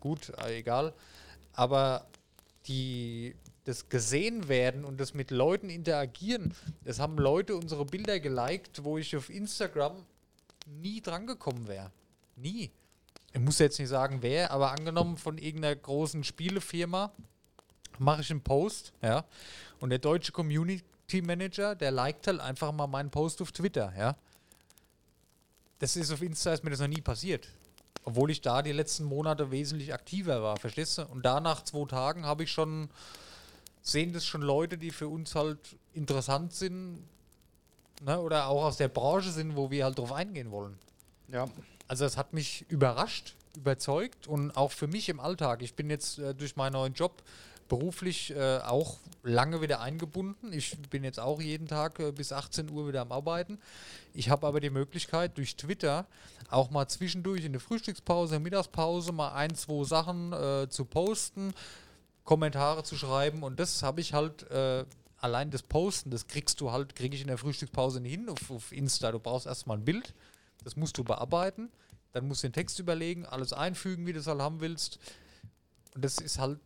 Gut, 0.00 0.32
äh, 0.44 0.58
egal. 0.58 0.94
Aber 1.52 2.06
die, 2.66 3.34
das 3.64 3.88
gesehen 3.88 4.48
werden 4.48 4.84
und 4.84 5.00
das 5.00 5.12
mit 5.12 5.30
Leuten 5.30 5.68
interagieren, 5.68 6.54
das 6.84 7.00
haben 7.00 7.18
Leute 7.18 7.56
unsere 7.56 7.84
Bilder 7.84 8.20
geliked, 8.20 8.84
wo 8.84 8.98
ich 8.98 9.16
auf 9.16 9.28
Instagram 9.28 10.04
nie 10.66 11.00
drangekommen 11.00 11.68
wäre. 11.68 11.90
Nie. 12.36 12.70
Ich 13.32 13.40
muss 13.40 13.58
jetzt 13.58 13.78
nicht 13.78 13.88
sagen, 13.88 14.18
wer, 14.22 14.50
aber 14.50 14.72
angenommen 14.72 15.16
von 15.16 15.38
irgendeiner 15.38 15.76
großen 15.76 16.24
Spielefirma 16.24 17.12
mache 17.98 18.22
ich 18.22 18.30
einen 18.30 18.42
Post, 18.42 18.92
ja, 19.02 19.24
und 19.80 19.90
der 19.90 19.98
deutsche 19.98 20.32
Community 20.32 21.22
Manager, 21.22 21.74
der 21.74 21.90
liked 21.90 22.26
halt 22.26 22.40
einfach 22.40 22.72
mal 22.72 22.86
meinen 22.86 23.10
Post 23.10 23.42
auf 23.42 23.52
Twitter, 23.52 23.92
ja. 23.96 24.16
Das 25.78 25.96
ist 25.96 26.10
auf 26.10 26.22
Insta 26.22 26.52
ist 26.52 26.64
mir 26.64 26.70
das 26.70 26.80
noch 26.80 26.88
nie 26.88 27.02
passiert. 27.02 27.48
Obwohl 28.04 28.30
ich 28.30 28.40
da 28.40 28.62
die 28.62 28.72
letzten 28.72 29.04
Monate 29.04 29.50
wesentlich 29.50 29.92
aktiver 29.92 30.42
war, 30.42 30.56
verstehst 30.56 30.98
du? 30.98 31.06
Und 31.06 31.26
da 31.26 31.40
nach 31.40 31.62
zwei 31.64 31.84
Tagen 31.86 32.24
habe 32.24 32.44
ich 32.44 32.52
schon, 32.52 32.88
sehen 33.82 34.12
das 34.12 34.24
schon 34.24 34.42
Leute, 34.42 34.78
die 34.78 34.90
für 34.90 35.08
uns 35.08 35.34
halt 35.34 35.58
interessant 35.92 36.54
sind, 36.54 37.02
ne, 38.02 38.18
oder 38.20 38.46
auch 38.48 38.64
aus 38.64 38.76
der 38.76 38.88
Branche 38.88 39.30
sind, 39.30 39.56
wo 39.56 39.70
wir 39.70 39.84
halt 39.84 39.98
drauf 39.98 40.12
eingehen 40.12 40.50
wollen. 40.50 40.78
Ja. 41.28 41.48
Also 41.88 42.04
es 42.04 42.16
hat 42.16 42.32
mich 42.32 42.64
überrascht, 42.68 43.34
überzeugt 43.56 44.26
und 44.26 44.56
auch 44.56 44.72
für 44.72 44.86
mich 44.86 45.08
im 45.08 45.20
Alltag. 45.20 45.62
Ich 45.62 45.74
bin 45.74 45.90
jetzt 45.90 46.18
äh, 46.18 46.34
durch 46.34 46.56
meinen 46.56 46.74
neuen 46.74 46.94
Job 46.94 47.22
beruflich 47.68 48.30
äh, 48.30 48.58
auch 48.58 48.98
lange 49.22 49.60
wieder 49.60 49.80
eingebunden. 49.80 50.52
Ich 50.52 50.76
bin 50.90 51.04
jetzt 51.04 51.18
auch 51.18 51.40
jeden 51.40 51.66
Tag 51.66 51.98
äh, 51.98 52.12
bis 52.12 52.32
18 52.32 52.70
Uhr 52.70 52.88
wieder 52.88 53.02
am 53.02 53.12
Arbeiten. 53.12 53.58
Ich 54.14 54.30
habe 54.30 54.46
aber 54.46 54.60
die 54.60 54.70
Möglichkeit, 54.70 55.36
durch 55.36 55.56
Twitter 55.56 56.06
auch 56.48 56.70
mal 56.70 56.86
zwischendurch 56.88 57.44
in 57.44 57.52
der 57.52 57.60
Frühstückspause, 57.60 58.38
Mittagspause 58.38 59.12
mal 59.12 59.32
ein, 59.32 59.54
zwei 59.54 59.84
Sachen 59.84 60.32
äh, 60.32 60.68
zu 60.68 60.84
posten, 60.84 61.52
Kommentare 62.24 62.82
zu 62.82 62.96
schreiben 62.96 63.42
und 63.42 63.58
das 63.60 63.82
habe 63.82 64.00
ich 64.00 64.12
halt 64.12 64.48
äh, 64.50 64.84
allein 65.26 65.50
das 65.50 65.62
Posten, 65.62 66.10
das 66.10 66.26
kriegst 66.28 66.60
du 66.60 66.72
halt, 66.72 66.94
kriege 66.94 67.14
ich 67.14 67.20
in 67.20 67.28
der 67.28 67.38
Frühstückspause 67.38 68.00
nicht 68.00 68.12
hin 68.12 68.28
auf, 68.28 68.50
auf 68.50 68.72
Insta. 68.72 69.12
Du 69.12 69.18
brauchst 69.18 69.46
erstmal 69.46 69.76
ein 69.76 69.84
Bild, 69.84 70.14
das 70.64 70.76
musst 70.76 70.96
du 70.98 71.04
bearbeiten, 71.04 71.70
dann 72.12 72.28
musst 72.28 72.42
du 72.42 72.48
den 72.48 72.54
Text 72.54 72.78
überlegen, 72.78 73.26
alles 73.26 73.52
einfügen, 73.52 74.06
wie 74.06 74.12
du 74.12 74.20
es 74.20 74.26
halt 74.26 74.40
haben 74.40 74.60
willst. 74.60 74.98
Und 75.94 76.04
das 76.04 76.18
ist 76.18 76.38
halt, 76.38 76.60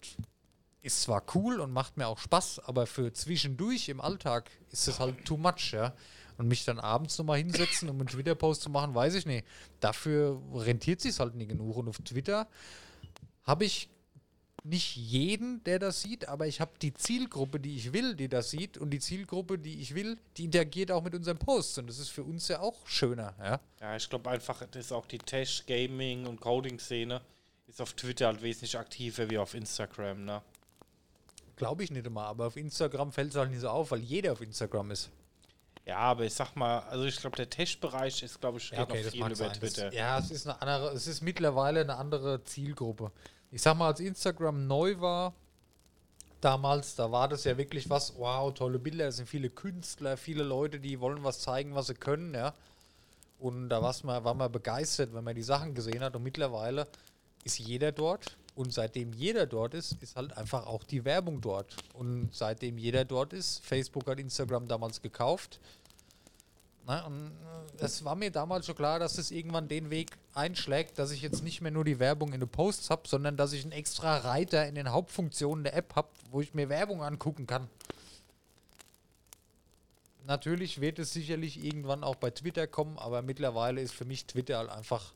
ist 0.83 1.03
zwar 1.03 1.23
cool 1.35 1.61
und 1.61 1.73
macht 1.73 1.97
mir 1.97 2.07
auch 2.07 2.19
Spaß, 2.19 2.61
aber 2.61 2.87
für 2.87 3.13
zwischendurch 3.13 3.89
im 3.89 4.01
Alltag 4.01 4.51
ist 4.71 4.87
das 4.87 5.01
halt 5.01 5.25
too 5.25 5.37
much, 5.37 5.73
ja. 5.73 5.95
Und 6.37 6.49
mich 6.49 6.65
dann 6.65 6.79
abends 6.79 7.19
nochmal 7.19 7.39
hinsetzen, 7.39 7.91
um 7.91 7.99
einen 7.99 8.09
Twitter-Post 8.09 8.63
zu 8.63 8.71
machen, 8.71 8.95
weiß 8.95 9.15
ich 9.15 9.27
nicht. 9.27 9.47
Dafür 9.81 10.41
rentiert 10.55 11.01
sich 11.01 11.19
halt 11.19 11.35
nicht 11.35 11.49
genug. 11.49 11.77
Und 11.77 11.89
auf 11.89 11.99
Twitter 11.99 12.49
habe 13.45 13.67
ich 13.67 13.91
nicht 14.65 14.97
jeden, 14.97 15.63
der 15.65 15.79
das 15.79 16.03
sieht, 16.03 16.29
aber 16.29 16.47
ich 16.47 16.61
habe 16.61 16.73
die 16.81 16.93
Zielgruppe, 16.93 17.61
die 17.61 17.77
ich 17.77 17.93
will, 17.93 18.15
die 18.15 18.29
das 18.29 18.51
sieht 18.51 18.79
und 18.79 18.91
die 18.91 19.01
Zielgruppe, 19.01 19.59
die 19.59 19.81
ich 19.81 19.95
will, 19.95 20.19
die 20.37 20.45
interagiert 20.45 20.91
auch 20.91 21.03
mit 21.03 21.15
unseren 21.15 21.39
Posts 21.39 21.79
und 21.79 21.87
das 21.89 21.99
ist 21.99 22.11
für 22.11 22.23
uns 22.23 22.49
ja 22.49 22.61
auch 22.61 22.77
schöner, 22.87 23.35
ja. 23.39 23.61
Ja, 23.81 23.97
ich 23.97 24.09
glaube 24.09 24.31
einfach, 24.31 24.63
das 24.71 24.87
ist 24.87 24.93
auch 24.93 25.07
die 25.07 25.19
Tech, 25.19 25.65
Gaming 25.67 26.27
und 26.27 26.41
Coding-Szene 26.41 27.21
ist 27.69 27.81
auf 27.81 27.95
Twitter 27.95 28.27
halt 28.27 28.43
wesentlich 28.43 28.77
aktiver 28.77 29.31
wie 29.31 29.39
auf 29.39 29.55
Instagram, 29.55 30.25
ne? 30.25 30.43
Glaube 31.57 31.85
ich 31.85 31.91
nicht 31.91 32.07
immer, 32.07 32.25
aber 32.25 32.47
auf 32.47 32.57
Instagram 32.57 33.13
fällt 33.13 33.31
es 33.31 33.37
halt 33.37 33.51
nicht 33.51 33.61
so 33.61 33.69
auf, 33.69 33.91
weil 33.91 34.01
jeder 34.01 34.33
auf 34.33 34.41
Instagram 34.41 34.91
ist. 34.91 35.11
Ja, 35.87 35.99
aber 35.99 36.25
ich 36.25 36.35
sag 36.35 36.55
mal, 36.57 36.81
also 36.81 37.05
ich 37.05 37.17
glaube, 37.17 37.37
der 37.37 37.49
Tech-Bereich 37.49 38.23
ist, 38.23 38.41
glaube 38.41 38.59
ich, 38.59 38.71
ja, 38.71 38.83
okay, 38.83 39.03
noch 39.03 39.11
viel 39.11 39.21
über 39.21 39.35
sein. 39.35 39.53
Twitter. 39.53 39.87
Das, 39.87 39.95
ja, 39.95 40.19
es 40.19 40.31
ist 40.31 40.47
eine 40.47 40.61
andere, 40.61 40.93
es 40.93 41.07
ist 41.07 41.21
mittlerweile 41.23 41.81
eine 41.81 41.97
andere 41.97 42.45
Zielgruppe 42.45 43.13
ich 43.51 43.63
sag 43.63 43.77
mal, 43.77 43.89
als 43.89 44.01
Instagram 44.01 44.67
neu 44.67 45.01
war, 45.01 45.35
damals, 46.41 46.95
da 46.95 47.11
war 47.11 47.29
das 47.29 47.45
ja 47.45 47.57
wirklich 47.57 47.91
was, 47.91 48.15
wow, 48.17 48.53
tolle 48.55 48.79
Bilder, 48.79 49.09
es 49.09 49.17
sind 49.17 49.29
viele 49.29 49.51
Künstler, 49.51 50.17
viele 50.17 50.43
Leute, 50.43 50.81
die 50.81 51.01
wollen 51.01 51.23
was 51.25 51.41
zeigen, 51.41 51.75
was 51.75 51.89
sie 51.89 51.95
können, 51.95 52.35
ja. 52.35 52.55
Und 53.39 53.71
da 53.71 53.81
man, 53.81 54.25
war 54.25 54.35
man 54.35 54.53
begeistert, 54.53 55.15
wenn 55.15 55.25
man 55.25 55.35
die 55.35 55.43
Sachen 55.43 55.75
gesehen 55.75 56.01
hat. 56.01 56.15
Und 56.15 56.23
mittlerweile 56.23 56.87
ist 57.43 57.59
jeder 57.59 57.91
dort. 57.91 58.37
Und 58.55 58.73
seitdem 58.73 59.15
jeder 59.15 59.47
dort 59.47 59.73
ist, 59.73 59.97
ist 60.03 60.17
halt 60.17 60.37
einfach 60.37 60.67
auch 60.67 60.85
die 60.85 61.07
Werbung 61.07 61.41
dort. 61.41 61.75
Und 61.95 62.29
seitdem 62.33 62.77
jeder 62.77 63.07
dort 63.07 63.33
ist, 63.33 63.65
Facebook 63.65 64.07
hat 64.09 64.21
Instagram 64.21 64.69
damals 64.69 65.01
gekauft. 65.01 65.59
Ne? 66.91 67.05
Und 67.07 67.31
äh, 67.79 67.85
es 67.85 68.05
war 68.05 68.17
mir 68.17 68.33
damals 68.33 68.67
schon 68.67 68.75
klar, 68.75 68.99
dass 68.99 69.17
es 69.17 69.31
irgendwann 69.31 69.69
den 69.69 69.91
Weg 69.91 70.11
einschlägt, 70.35 70.99
dass 70.99 71.13
ich 71.13 71.23
jetzt 71.23 71.45
nicht 71.45 71.61
mehr 71.61 71.71
nur 71.71 71.85
die 71.85 72.01
Werbung 72.01 72.33
in 72.33 72.41
den 72.41 72.49
Posts 72.49 72.91
habe, 72.91 73.07
sondern 73.07 73.37
dass 73.37 73.53
ich 73.53 73.63
einen 73.63 73.73
extra 73.73 74.19
Reiter 74.19 74.67
in 74.67 74.75
den 74.75 74.91
Hauptfunktionen 74.91 75.63
der 75.63 75.77
App 75.77 75.95
habe, 75.95 76.09
wo 76.33 76.41
ich 76.41 76.53
mir 76.53 76.69
Werbung 76.69 77.03
angucken 77.03 77.47
kann. 77.47 77.69
Natürlich 80.27 80.81
wird 80.81 80.99
es 80.99 81.13
sicherlich 81.13 81.65
irgendwann 81.65 82.03
auch 82.03 82.17
bei 82.17 82.31
Twitter 82.31 82.67
kommen, 82.67 82.99
aber 82.99 83.23
mittlerweile 83.23 83.81
ist 83.81 83.95
für 83.95 84.05
mich 84.05 84.27
Twitter 84.27 84.59
halt 84.59 84.71
einfach 84.71 85.13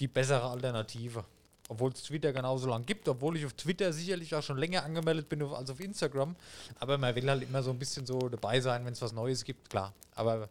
die 0.00 0.08
bessere 0.08 0.50
Alternative. 0.50 1.24
Obwohl 1.68 1.92
es 1.92 2.02
Twitter 2.02 2.32
genauso 2.32 2.66
lang 2.66 2.86
gibt, 2.86 3.08
obwohl 3.08 3.36
ich 3.36 3.44
auf 3.44 3.52
Twitter 3.52 3.92
sicherlich 3.92 4.34
auch 4.34 4.42
schon 4.42 4.56
länger 4.56 4.84
angemeldet 4.84 5.28
bin 5.28 5.42
als 5.42 5.68
auf 5.70 5.80
Instagram. 5.80 6.34
Aber 6.80 6.96
man 6.96 7.14
will 7.14 7.28
halt 7.28 7.42
immer 7.42 7.62
so 7.62 7.70
ein 7.70 7.78
bisschen 7.78 8.06
so 8.06 8.18
dabei 8.28 8.60
sein, 8.60 8.84
wenn 8.86 8.94
es 8.94 9.02
was 9.02 9.12
Neues 9.12 9.44
gibt, 9.44 9.68
klar. 9.68 9.92
Aber 10.14 10.48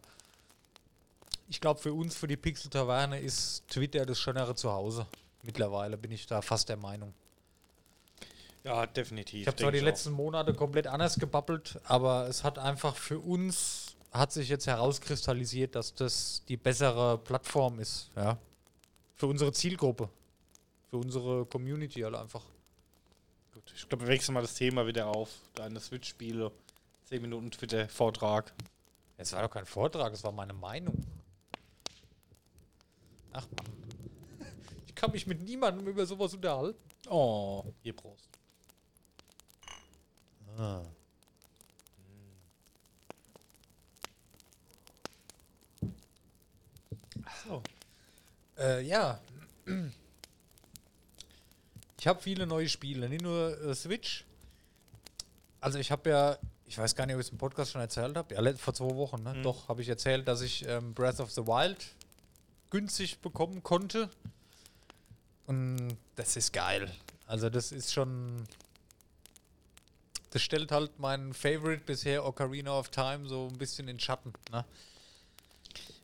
ich 1.48 1.60
glaube, 1.60 1.80
für 1.80 1.92
uns, 1.92 2.14
für 2.14 2.28
die 2.28 2.36
Pixel 2.36 2.70
Taverne, 2.70 3.18
ist 3.18 3.66
Twitter 3.68 4.06
das 4.06 4.20
schönere 4.20 4.54
Zuhause. 4.54 5.06
Mittlerweile 5.42 5.96
bin 5.96 6.12
ich 6.12 6.26
da 6.26 6.40
fast 6.40 6.68
der 6.68 6.76
Meinung. 6.76 7.12
Ja, 8.64 8.86
definitiv. 8.86 9.42
Ich 9.42 9.46
habe 9.46 9.56
zwar 9.56 9.72
die 9.72 9.80
letzten 9.80 10.12
Monate 10.12 10.52
komplett 10.52 10.86
anders 10.86 11.18
gebabbelt, 11.18 11.80
aber 11.84 12.28
es 12.28 12.44
hat 12.44 12.58
einfach 12.58 12.96
für 12.96 13.18
uns, 13.18 13.96
hat 14.12 14.32
sich 14.32 14.48
jetzt 14.48 14.66
herauskristallisiert, 14.66 15.74
dass 15.74 15.94
das 15.94 16.42
die 16.48 16.56
bessere 16.56 17.18
Plattform 17.18 17.80
ist. 17.80 18.10
Ja. 18.14 18.36
Für 19.16 19.26
unsere 19.26 19.52
Zielgruppe. 19.52 20.10
Für 20.90 20.96
unsere 20.96 21.46
Community 21.46 22.00
halt 22.00 22.14
einfach. 22.14 22.44
Gut, 23.52 23.72
ich 23.74 23.88
glaube, 23.88 24.04
wir 24.04 24.12
wechseln 24.12 24.34
mal 24.34 24.42
das 24.42 24.54
Thema 24.54 24.86
wieder 24.86 25.06
auf. 25.06 25.30
Deine 25.54 25.80
Switch-Spiele. 25.80 26.50
10 27.04 27.22
Minuten 27.22 27.50
Twitter-Vortrag. 27.50 28.52
Es 29.16 29.32
war 29.32 29.42
doch 29.42 29.50
kein 29.50 29.66
Vortrag, 29.66 30.12
es 30.12 30.22
war 30.22 30.32
meine 30.32 30.52
Meinung. 30.52 30.94
Ach 33.32 33.46
Mann. 33.56 33.66
Ich 34.86 34.94
kann 34.94 35.10
mich 35.12 35.26
mit 35.26 35.42
niemandem 35.42 35.86
über 35.86 36.06
sowas 36.06 36.34
unterhalten. 36.34 36.78
Oh, 37.08 37.64
hier 37.82 37.94
Prost. 37.94 38.28
So. 47.46 47.62
Äh, 48.58 48.82
ja. 48.82 49.20
Ich 51.98 52.06
habe 52.06 52.20
viele 52.22 52.46
neue 52.46 52.68
Spiele, 52.68 53.08
nicht 53.08 53.22
nur 53.22 53.60
äh, 53.60 53.74
Switch. 53.74 54.24
Also 55.60 55.78
ich 55.78 55.90
habe 55.90 56.10
ja, 56.10 56.38
ich 56.66 56.78
weiß 56.78 56.94
gar 56.94 57.06
nicht, 57.06 57.16
ob 57.16 57.20
ich 57.20 57.26
es 57.26 57.32
im 57.32 57.38
Podcast 57.38 57.72
schon 57.72 57.80
erzählt 57.80 58.16
habe. 58.16 58.34
Ja, 58.34 58.54
vor 58.54 58.72
zwei 58.74 58.94
Wochen, 58.94 59.22
ne? 59.22 59.40
Doch, 59.42 59.68
habe 59.68 59.82
ich 59.82 59.88
erzählt, 59.88 60.28
dass 60.28 60.40
ich 60.40 60.66
ähm, 60.68 60.94
Breath 60.94 61.18
of 61.18 61.32
the 61.32 61.44
Wild 61.46 61.84
günstig 62.70 63.18
bekommen 63.18 63.62
konnte. 63.62 64.08
Und 65.46 65.96
das 66.14 66.36
ist 66.36 66.52
geil. 66.52 66.92
Also 67.26 67.50
das 67.50 67.72
ist 67.72 67.92
schon... 67.92 68.44
Das 70.30 70.42
stellt 70.42 70.70
halt 70.70 70.98
mein 70.98 71.32
Favorite 71.32 71.82
bisher, 71.84 72.24
Ocarina 72.24 72.78
of 72.78 72.90
Time, 72.90 73.26
so 73.26 73.48
ein 73.50 73.56
bisschen 73.56 73.88
in 73.88 73.98
Schatten. 73.98 74.34
Ne? 74.52 74.64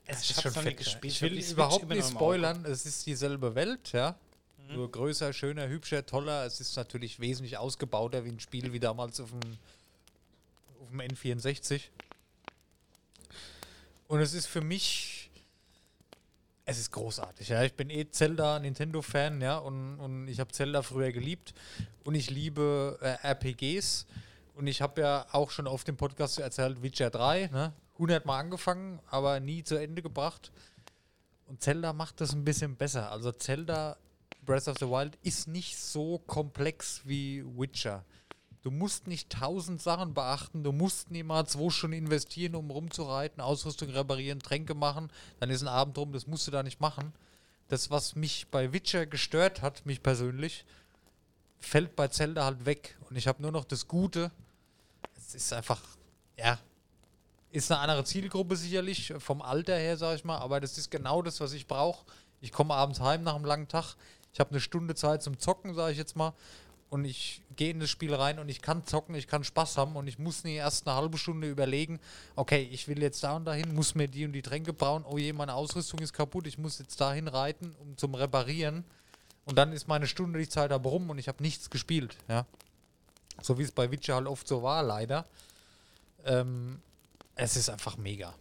Es 0.06 0.30
ist 0.30 0.40
schon 0.40 0.50
fett. 0.50 0.78
gespielt. 0.78 1.12
Ich 1.12 1.22
will 1.22 1.38
überhaupt 1.38 1.88
nicht 1.88 2.08
spoilern. 2.08 2.64
Es 2.64 2.86
ist 2.86 3.06
dieselbe 3.06 3.54
Welt, 3.54 3.92
ja. 3.92 4.18
Nur 4.68 4.90
größer, 4.90 5.32
schöner, 5.32 5.68
hübscher, 5.68 6.06
toller. 6.06 6.44
Es 6.46 6.60
ist 6.60 6.76
natürlich 6.76 7.20
wesentlich 7.20 7.58
ausgebauter 7.58 8.24
wie 8.24 8.30
ein 8.30 8.40
Spiel 8.40 8.72
wie 8.72 8.80
damals 8.80 9.20
auf 9.20 9.30
dem, 9.30 9.58
auf 10.80 10.88
dem 10.90 11.00
N64. 11.00 11.82
Und 14.08 14.20
es 14.20 14.32
ist 14.32 14.46
für 14.46 14.60
mich, 14.60 15.30
es 16.64 16.78
ist 16.78 16.92
großartig. 16.92 17.48
Ja. 17.48 17.62
Ich 17.62 17.74
bin 17.74 17.90
eh 17.90 18.08
Zelda 18.10 18.58
Nintendo-Fan, 18.58 19.40
ja, 19.40 19.58
und, 19.58 19.98
und 19.98 20.28
ich 20.28 20.40
habe 20.40 20.52
Zelda 20.52 20.82
früher 20.82 21.12
geliebt. 21.12 21.54
Und 22.04 22.14
ich 22.14 22.30
liebe 22.30 22.98
äh, 23.00 23.26
RPGs. 23.28 24.06
Und 24.54 24.66
ich 24.66 24.80
habe 24.80 25.00
ja 25.00 25.26
auch 25.32 25.50
schon 25.50 25.66
auf 25.66 25.84
dem 25.84 25.96
Podcast 25.96 26.38
erzählt, 26.38 26.82
Witcher 26.82 27.10
3, 27.10 27.48
ne? 27.48 27.72
100 27.94 28.24
Mal 28.24 28.40
angefangen, 28.40 29.00
aber 29.08 29.40
nie 29.40 29.62
zu 29.62 29.76
Ende 29.76 30.02
gebracht. 30.02 30.52
Und 31.46 31.62
Zelda 31.62 31.92
macht 31.92 32.20
das 32.20 32.32
ein 32.32 32.44
bisschen 32.44 32.76
besser. 32.76 33.10
Also 33.10 33.30
Zelda 33.32 33.96
Breath 34.44 34.68
of 34.68 34.78
the 34.78 34.86
Wild 34.86 35.16
ist 35.22 35.48
nicht 35.48 35.78
so 35.78 36.18
komplex 36.26 37.02
wie 37.04 37.44
Witcher. 37.44 38.04
Du 38.62 38.70
musst 38.70 39.06
nicht 39.06 39.30
tausend 39.30 39.82
Sachen 39.82 40.14
beachten, 40.14 40.64
du 40.64 40.72
musst 40.72 41.10
niemals 41.10 41.52
zwei 41.52 41.68
Stunden 41.68 41.98
investieren, 41.98 42.54
um 42.54 42.70
rumzureiten, 42.70 43.42
Ausrüstung 43.42 43.90
reparieren, 43.90 44.40
Tränke 44.40 44.74
machen, 44.74 45.10
dann 45.38 45.50
ist 45.50 45.60
ein 45.60 45.68
Abend 45.68 45.98
rum, 45.98 46.12
das 46.12 46.26
musst 46.26 46.46
du 46.46 46.50
da 46.50 46.62
nicht 46.62 46.80
machen. 46.80 47.12
Das, 47.68 47.90
was 47.90 48.14
mich 48.14 48.48
bei 48.50 48.72
Witcher 48.72 49.04
gestört 49.04 49.60
hat, 49.60 49.84
mich 49.84 50.02
persönlich, 50.02 50.64
fällt 51.58 51.94
bei 51.96 52.08
Zelda 52.08 52.44
halt 52.44 52.64
weg. 52.64 52.96
Und 53.10 53.16
ich 53.16 53.26
habe 53.26 53.42
nur 53.42 53.52
noch 53.52 53.64
das 53.64 53.86
Gute. 53.88 54.30
Es 55.16 55.34
ist 55.34 55.52
einfach, 55.52 55.82
ja, 56.38 56.58
ist 57.50 57.70
eine 57.70 57.80
andere 57.80 58.04
Zielgruppe 58.04 58.56
sicherlich, 58.56 59.12
vom 59.18 59.40
Alter 59.42 59.76
her, 59.76 59.96
sage 59.96 60.16
ich 60.16 60.24
mal, 60.24 60.38
aber 60.38 60.60
das 60.60 60.78
ist 60.78 60.90
genau 60.90 61.22
das, 61.22 61.38
was 61.40 61.52
ich 61.52 61.66
brauche. 61.66 62.04
Ich 62.40 62.50
komme 62.50 62.74
abends 62.74 63.00
heim 63.00 63.22
nach 63.22 63.34
einem 63.34 63.44
langen 63.44 63.68
Tag, 63.68 63.94
ich 64.34 64.40
habe 64.40 64.50
eine 64.50 64.60
Stunde 64.60 64.94
Zeit 64.96 65.22
zum 65.22 65.38
Zocken, 65.38 65.74
sage 65.74 65.92
ich 65.92 65.98
jetzt 65.98 66.16
mal, 66.16 66.34
und 66.90 67.04
ich 67.04 67.40
gehe 67.56 67.70
in 67.70 67.80
das 67.80 67.88
Spiel 67.88 68.14
rein 68.14 68.38
und 68.38 68.48
ich 68.48 68.60
kann 68.60 68.84
zocken, 68.84 69.14
ich 69.14 69.28
kann 69.28 69.44
Spaß 69.44 69.78
haben 69.78 69.96
und 69.96 70.08
ich 70.08 70.18
muss 70.18 70.44
nie 70.44 70.56
erst 70.56 70.86
eine 70.86 70.96
halbe 70.96 71.18
Stunde 71.18 71.48
überlegen, 71.48 72.00
okay, 72.34 72.68
ich 72.70 72.88
will 72.88 73.00
jetzt 73.00 73.22
da 73.22 73.36
und 73.36 73.44
dahin, 73.44 73.74
muss 73.74 73.94
mir 73.94 74.08
die 74.08 74.24
und 74.24 74.32
die 74.32 74.42
Tränke 74.42 74.72
brauen, 74.72 75.04
oh 75.08 75.18
je, 75.18 75.32
meine 75.32 75.54
Ausrüstung 75.54 76.00
ist 76.00 76.12
kaputt, 76.12 76.46
ich 76.48 76.58
muss 76.58 76.78
jetzt 76.80 77.00
dahin 77.00 77.28
reiten, 77.28 77.74
um 77.80 77.96
zum 77.96 78.14
Reparieren. 78.14 78.84
Und 79.44 79.56
dann 79.56 79.72
ist 79.72 79.88
meine 79.88 80.06
Stunde 80.06 80.38
die 80.38 80.48
Zeit 80.48 80.72
aber 80.72 80.90
rum 80.90 81.10
und 81.10 81.18
ich 81.18 81.28
habe 81.28 81.42
nichts 81.42 81.70
gespielt, 81.70 82.16
ja. 82.28 82.44
So 83.42 83.58
wie 83.58 83.62
es 83.62 83.72
bei 83.72 83.90
Witcher 83.90 84.14
halt 84.16 84.26
oft 84.26 84.46
so 84.46 84.62
war, 84.62 84.82
leider. 84.82 85.26
Ähm, 86.24 86.80
es 87.34 87.56
ist 87.56 87.68
einfach 87.70 87.96
mega. 87.96 88.34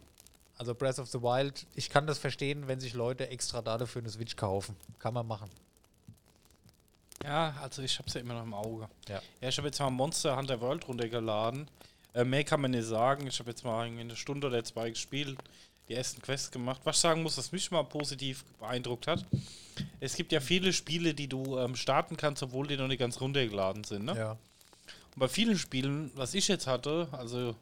Also 0.56 0.74
Breath 0.74 0.98
of 0.98 1.08
the 1.08 1.20
Wild, 1.20 1.66
ich 1.74 1.90
kann 1.90 2.06
das 2.06 2.18
verstehen, 2.18 2.68
wenn 2.68 2.80
sich 2.80 2.94
Leute 2.94 3.28
extra 3.28 3.62
dafür 3.62 4.02
eine 4.02 4.10
Switch 4.10 4.36
kaufen. 4.36 4.76
Kann 4.98 5.14
man 5.14 5.26
machen. 5.26 5.50
Ja, 7.22 7.54
also 7.62 7.82
ich 7.82 7.98
hab's 7.98 8.14
ja 8.14 8.20
immer 8.20 8.34
noch 8.34 8.42
im 8.42 8.54
Auge. 8.54 8.88
Ja. 9.08 9.22
Ja, 9.40 9.48
ich 9.48 9.56
habe 9.56 9.68
jetzt 9.68 9.78
mal 9.78 9.90
Monster 9.90 10.36
Hunter 10.36 10.60
World 10.60 10.86
runtergeladen. 10.88 11.68
Äh, 12.12 12.24
mehr 12.24 12.44
kann 12.44 12.60
man 12.60 12.70
nicht 12.70 12.84
sagen. 12.86 13.26
Ich 13.26 13.38
habe 13.38 13.50
jetzt 13.50 13.64
mal 13.64 13.86
eine 13.86 14.16
Stunde 14.16 14.46
oder 14.46 14.62
zwei 14.64 14.90
gespielt, 14.90 15.38
die 15.88 15.94
ersten 15.94 16.22
Quests 16.22 16.50
gemacht. 16.50 16.80
Was 16.84 16.96
ich 16.96 17.02
sagen 17.02 17.22
muss, 17.22 17.38
was 17.38 17.52
mich 17.52 17.70
mal 17.70 17.84
positiv 17.84 18.44
beeindruckt 18.58 19.06
hat. 19.06 19.24
Es 20.00 20.14
gibt 20.16 20.32
ja 20.32 20.40
viele 20.40 20.72
Spiele, 20.72 21.14
die 21.14 21.28
du 21.28 21.58
ähm, 21.58 21.76
starten 21.76 22.16
kannst, 22.16 22.42
obwohl 22.42 22.66
die 22.66 22.76
noch 22.76 22.88
nicht 22.88 23.00
ganz 23.00 23.20
runtergeladen 23.20 23.84
sind. 23.84 24.04
Ne? 24.04 24.16
Ja. 24.16 24.30
Und 24.32 25.18
bei 25.18 25.28
vielen 25.28 25.58
Spielen, 25.58 26.10
was 26.14 26.34
ich 26.34 26.48
jetzt 26.48 26.66
hatte, 26.66 27.08
also 27.12 27.54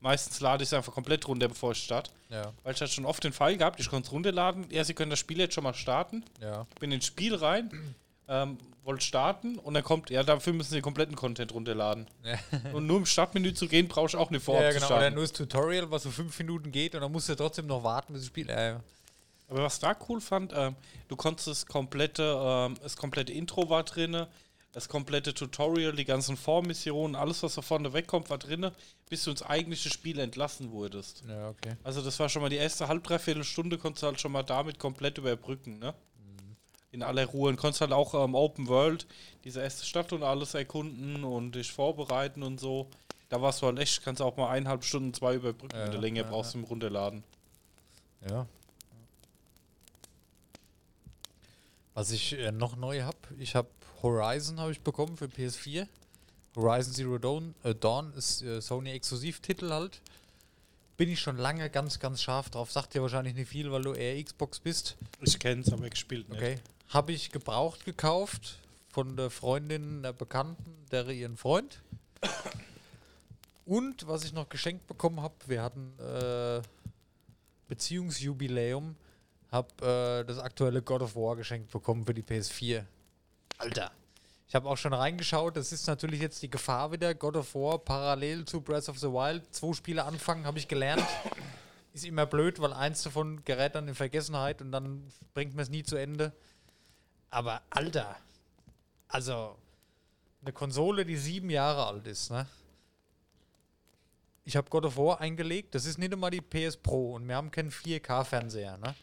meistens 0.00 0.40
lade 0.40 0.62
ich 0.62 0.68
es 0.68 0.72
einfach 0.72 0.92
komplett 0.92 1.26
runter, 1.26 1.48
bevor 1.48 1.72
ich 1.72 1.78
starte. 1.82 2.10
Ja. 2.28 2.52
Weil 2.62 2.74
ich 2.74 2.80
hatte 2.80 2.92
schon 2.92 3.06
oft 3.06 3.24
den 3.24 3.32
Fall 3.32 3.56
gehabt, 3.56 3.80
ich 3.80 3.88
konnte 3.88 4.06
es 4.06 4.12
runterladen. 4.12 4.66
Ja, 4.70 4.84
Sie 4.84 4.94
können 4.94 5.10
das 5.10 5.18
Spiel 5.18 5.38
jetzt 5.38 5.54
schon 5.54 5.64
mal 5.64 5.74
starten. 5.74 6.24
Ja. 6.40 6.66
bin 6.80 6.92
ins 6.92 7.06
Spiel 7.06 7.34
rein, 7.34 7.94
ähm, 8.28 8.58
wollte 8.86 9.04
starten 9.04 9.58
und 9.58 9.74
dann 9.74 9.82
kommt, 9.82 10.10
ja, 10.10 10.22
dafür 10.22 10.52
müssen 10.52 10.70
sie 10.70 10.76
den 10.76 10.82
kompletten 10.82 11.16
Content 11.16 11.52
runterladen. 11.52 12.06
Ja. 12.24 12.38
Und 12.72 12.86
nur 12.86 12.98
im 12.98 13.06
Startmenü 13.06 13.52
zu 13.52 13.66
gehen, 13.66 13.88
brauche 13.88 14.06
ich 14.06 14.16
auch 14.16 14.30
eine 14.30 14.40
Vorab 14.40 14.62
ja, 14.62 14.70
zu 14.70 14.76
genau. 14.76 14.86
Oder 14.86 14.96
starten. 14.96 15.14
nur 15.14 15.24
das 15.24 15.32
Tutorial, 15.32 15.90
was 15.90 16.04
so 16.04 16.10
fünf 16.10 16.38
Minuten 16.38 16.70
geht 16.70 16.94
und 16.94 17.00
dann 17.00 17.10
musst 17.10 17.28
du 17.28 17.34
trotzdem 17.34 17.66
noch 17.66 17.82
warten, 17.82 18.12
bis 18.12 18.22
das 18.22 18.28
Spiel. 18.28 18.48
Äh, 18.48 18.76
Aber 19.48 19.64
was 19.64 19.80
da 19.80 19.96
cool 20.08 20.20
fand, 20.20 20.52
ähm, 20.54 20.76
du 21.08 21.16
konntest 21.16 21.48
das 21.48 21.66
komplette, 21.66 22.38
ähm, 22.40 22.76
das 22.80 22.96
komplette 22.96 23.32
Intro 23.32 23.68
war 23.68 23.82
drinne, 23.82 24.28
das 24.72 24.88
komplette 24.88 25.34
Tutorial, 25.34 25.92
die 25.92 26.04
ganzen 26.04 26.36
Vormissionen, 26.36 27.16
alles, 27.16 27.42
was 27.42 27.54
da 27.54 27.62
vorne 27.62 27.92
wegkommt, 27.92 28.30
war 28.30 28.38
drinne, 28.38 28.72
bis 29.08 29.24
du 29.24 29.30
ins 29.30 29.42
eigentliche 29.42 29.88
Spiel 29.88 30.18
entlassen 30.18 30.70
wurdest. 30.70 31.24
ja, 31.26 31.48
okay. 31.48 31.76
Also 31.82 32.02
das 32.02 32.20
war 32.20 32.28
schon 32.28 32.42
mal 32.42 32.50
die 32.50 32.56
erste 32.56 32.86
halb, 32.86 33.02
dreiviertel 33.02 33.42
Stunde, 33.42 33.78
konntest 33.78 34.02
du 34.02 34.06
halt 34.08 34.20
schon 34.20 34.32
mal 34.32 34.42
damit 34.42 34.78
komplett 34.78 35.18
überbrücken, 35.18 35.78
ne? 35.78 35.94
In 36.96 37.02
aller 37.02 37.26
Ruhe. 37.26 37.50
Und 37.50 37.56
konntest 37.56 37.82
halt 37.82 37.92
auch 37.92 38.14
ähm, 38.14 38.34
Open 38.34 38.68
World, 38.68 39.06
diese 39.44 39.60
erste 39.60 39.84
Stadt 39.84 40.14
und 40.14 40.22
alles 40.22 40.54
erkunden 40.54 41.24
und 41.24 41.54
dich 41.54 41.70
vorbereiten 41.70 42.42
und 42.42 42.58
so. 42.58 42.88
Da 43.28 43.42
warst 43.42 43.60
du 43.60 43.66
halt 43.66 43.78
echt, 43.78 44.02
kannst 44.02 44.22
auch 44.22 44.38
mal 44.38 44.48
eineinhalb 44.48 44.82
Stunden, 44.82 45.12
zwei 45.12 45.34
überbrücken, 45.34 45.76
Ja, 45.76 45.84
wenn 45.84 45.92
du 45.92 45.98
länger 45.98 46.22
ja, 46.22 46.30
brauchst 46.30 46.52
zum 46.52 46.64
Runterladen. 46.64 47.22
Ja. 48.30 48.46
Was 51.92 52.12
ich 52.12 52.32
äh, 52.32 52.50
noch 52.50 52.76
neu 52.76 53.02
habe, 53.02 53.18
ich 53.38 53.54
habe 53.54 53.68
Horizon 54.02 54.58
habe 54.58 54.72
ich 54.72 54.80
bekommen 54.80 55.18
für 55.18 55.26
PS4. 55.26 55.86
Horizon 56.56 56.94
Zero 56.94 57.18
Dawn, 57.18 57.54
äh, 57.62 57.74
Dawn 57.74 58.14
ist 58.14 58.40
äh, 58.40 58.62
Sony 58.62 58.92
Exklusivtitel 58.92 59.68
halt. 59.68 60.00
Bin 60.96 61.10
ich 61.10 61.20
schon 61.20 61.36
lange 61.36 61.68
ganz, 61.68 61.98
ganz 61.98 62.22
scharf 62.22 62.48
drauf. 62.48 62.72
Sagt 62.72 62.94
dir 62.94 63.02
wahrscheinlich 63.02 63.34
nicht 63.34 63.50
viel, 63.50 63.70
weil 63.70 63.82
du 63.82 63.92
eher 63.92 64.22
Xbox 64.24 64.60
bist. 64.60 64.96
Ich 65.20 65.38
kenn's, 65.38 65.70
aber 65.70 65.90
gespielt 65.90 66.30
nicht. 66.30 66.38
Okay. 66.40 66.58
Habe 66.88 67.12
ich 67.12 67.30
gebraucht 67.30 67.84
gekauft 67.84 68.58
von 68.88 69.16
der 69.16 69.30
Freundin 69.30 70.02
der 70.02 70.12
Bekannten, 70.12 70.86
der 70.90 71.08
ihren 71.08 71.36
Freund. 71.36 71.82
Und 73.64 74.06
was 74.06 74.24
ich 74.24 74.32
noch 74.32 74.48
geschenkt 74.48 74.86
bekommen 74.86 75.20
habe, 75.20 75.34
wir 75.46 75.62
hatten 75.62 75.98
äh, 75.98 76.62
Beziehungsjubiläum 77.68 78.96
habe 79.50 80.22
äh, 80.22 80.24
das 80.24 80.38
aktuelle 80.38 80.82
God 80.82 81.02
of 81.02 81.16
War 81.16 81.36
geschenkt 81.36 81.70
bekommen 81.70 82.04
für 82.04 82.14
die 82.14 82.22
PS4. 82.22 82.84
Alter. 83.58 83.90
Ich 84.48 84.54
habe 84.54 84.68
auch 84.68 84.76
schon 84.76 84.92
reingeschaut. 84.92 85.56
Das 85.56 85.72
ist 85.72 85.86
natürlich 85.86 86.20
jetzt 86.20 86.42
die 86.42 86.50
Gefahr 86.50 86.92
wieder. 86.92 87.14
God 87.14 87.36
of 87.36 87.54
War 87.54 87.78
parallel 87.78 88.44
zu 88.44 88.60
Breath 88.60 88.88
of 88.88 88.98
the 88.98 89.08
Wild. 89.08 89.42
Zwei 89.52 89.72
Spiele 89.72 90.04
anfangen, 90.04 90.46
habe 90.46 90.58
ich 90.58 90.68
gelernt. 90.68 91.06
Ist 91.92 92.04
immer 92.04 92.26
blöd, 92.26 92.60
weil 92.60 92.72
eins 92.72 93.02
davon 93.02 93.44
gerät 93.44 93.74
dann 93.74 93.88
in 93.88 93.94
Vergessenheit 93.94 94.60
und 94.60 94.70
dann 94.70 95.10
bringt 95.34 95.54
man 95.54 95.62
es 95.62 95.70
nie 95.70 95.82
zu 95.82 95.96
Ende. 95.96 96.32
Aber 97.30 97.62
Alter, 97.70 98.16
also 99.08 99.56
eine 100.42 100.52
Konsole, 100.52 101.04
die 101.04 101.16
sieben 101.16 101.50
Jahre 101.50 101.86
alt 101.86 102.06
ist, 102.06 102.30
ne? 102.30 102.46
Ich 104.44 104.56
habe 104.56 104.70
God 104.70 104.84
of 104.84 104.96
War 104.96 105.20
eingelegt. 105.20 105.74
Das 105.74 105.86
ist 105.86 105.98
nicht 105.98 106.12
einmal 106.12 106.30
die 106.30 106.40
PS 106.40 106.76
Pro 106.76 107.14
und 107.14 107.26
wir 107.26 107.34
haben 107.34 107.50
keinen 107.50 107.72
4K-Fernseher, 107.72 108.76
ne? 108.78 108.94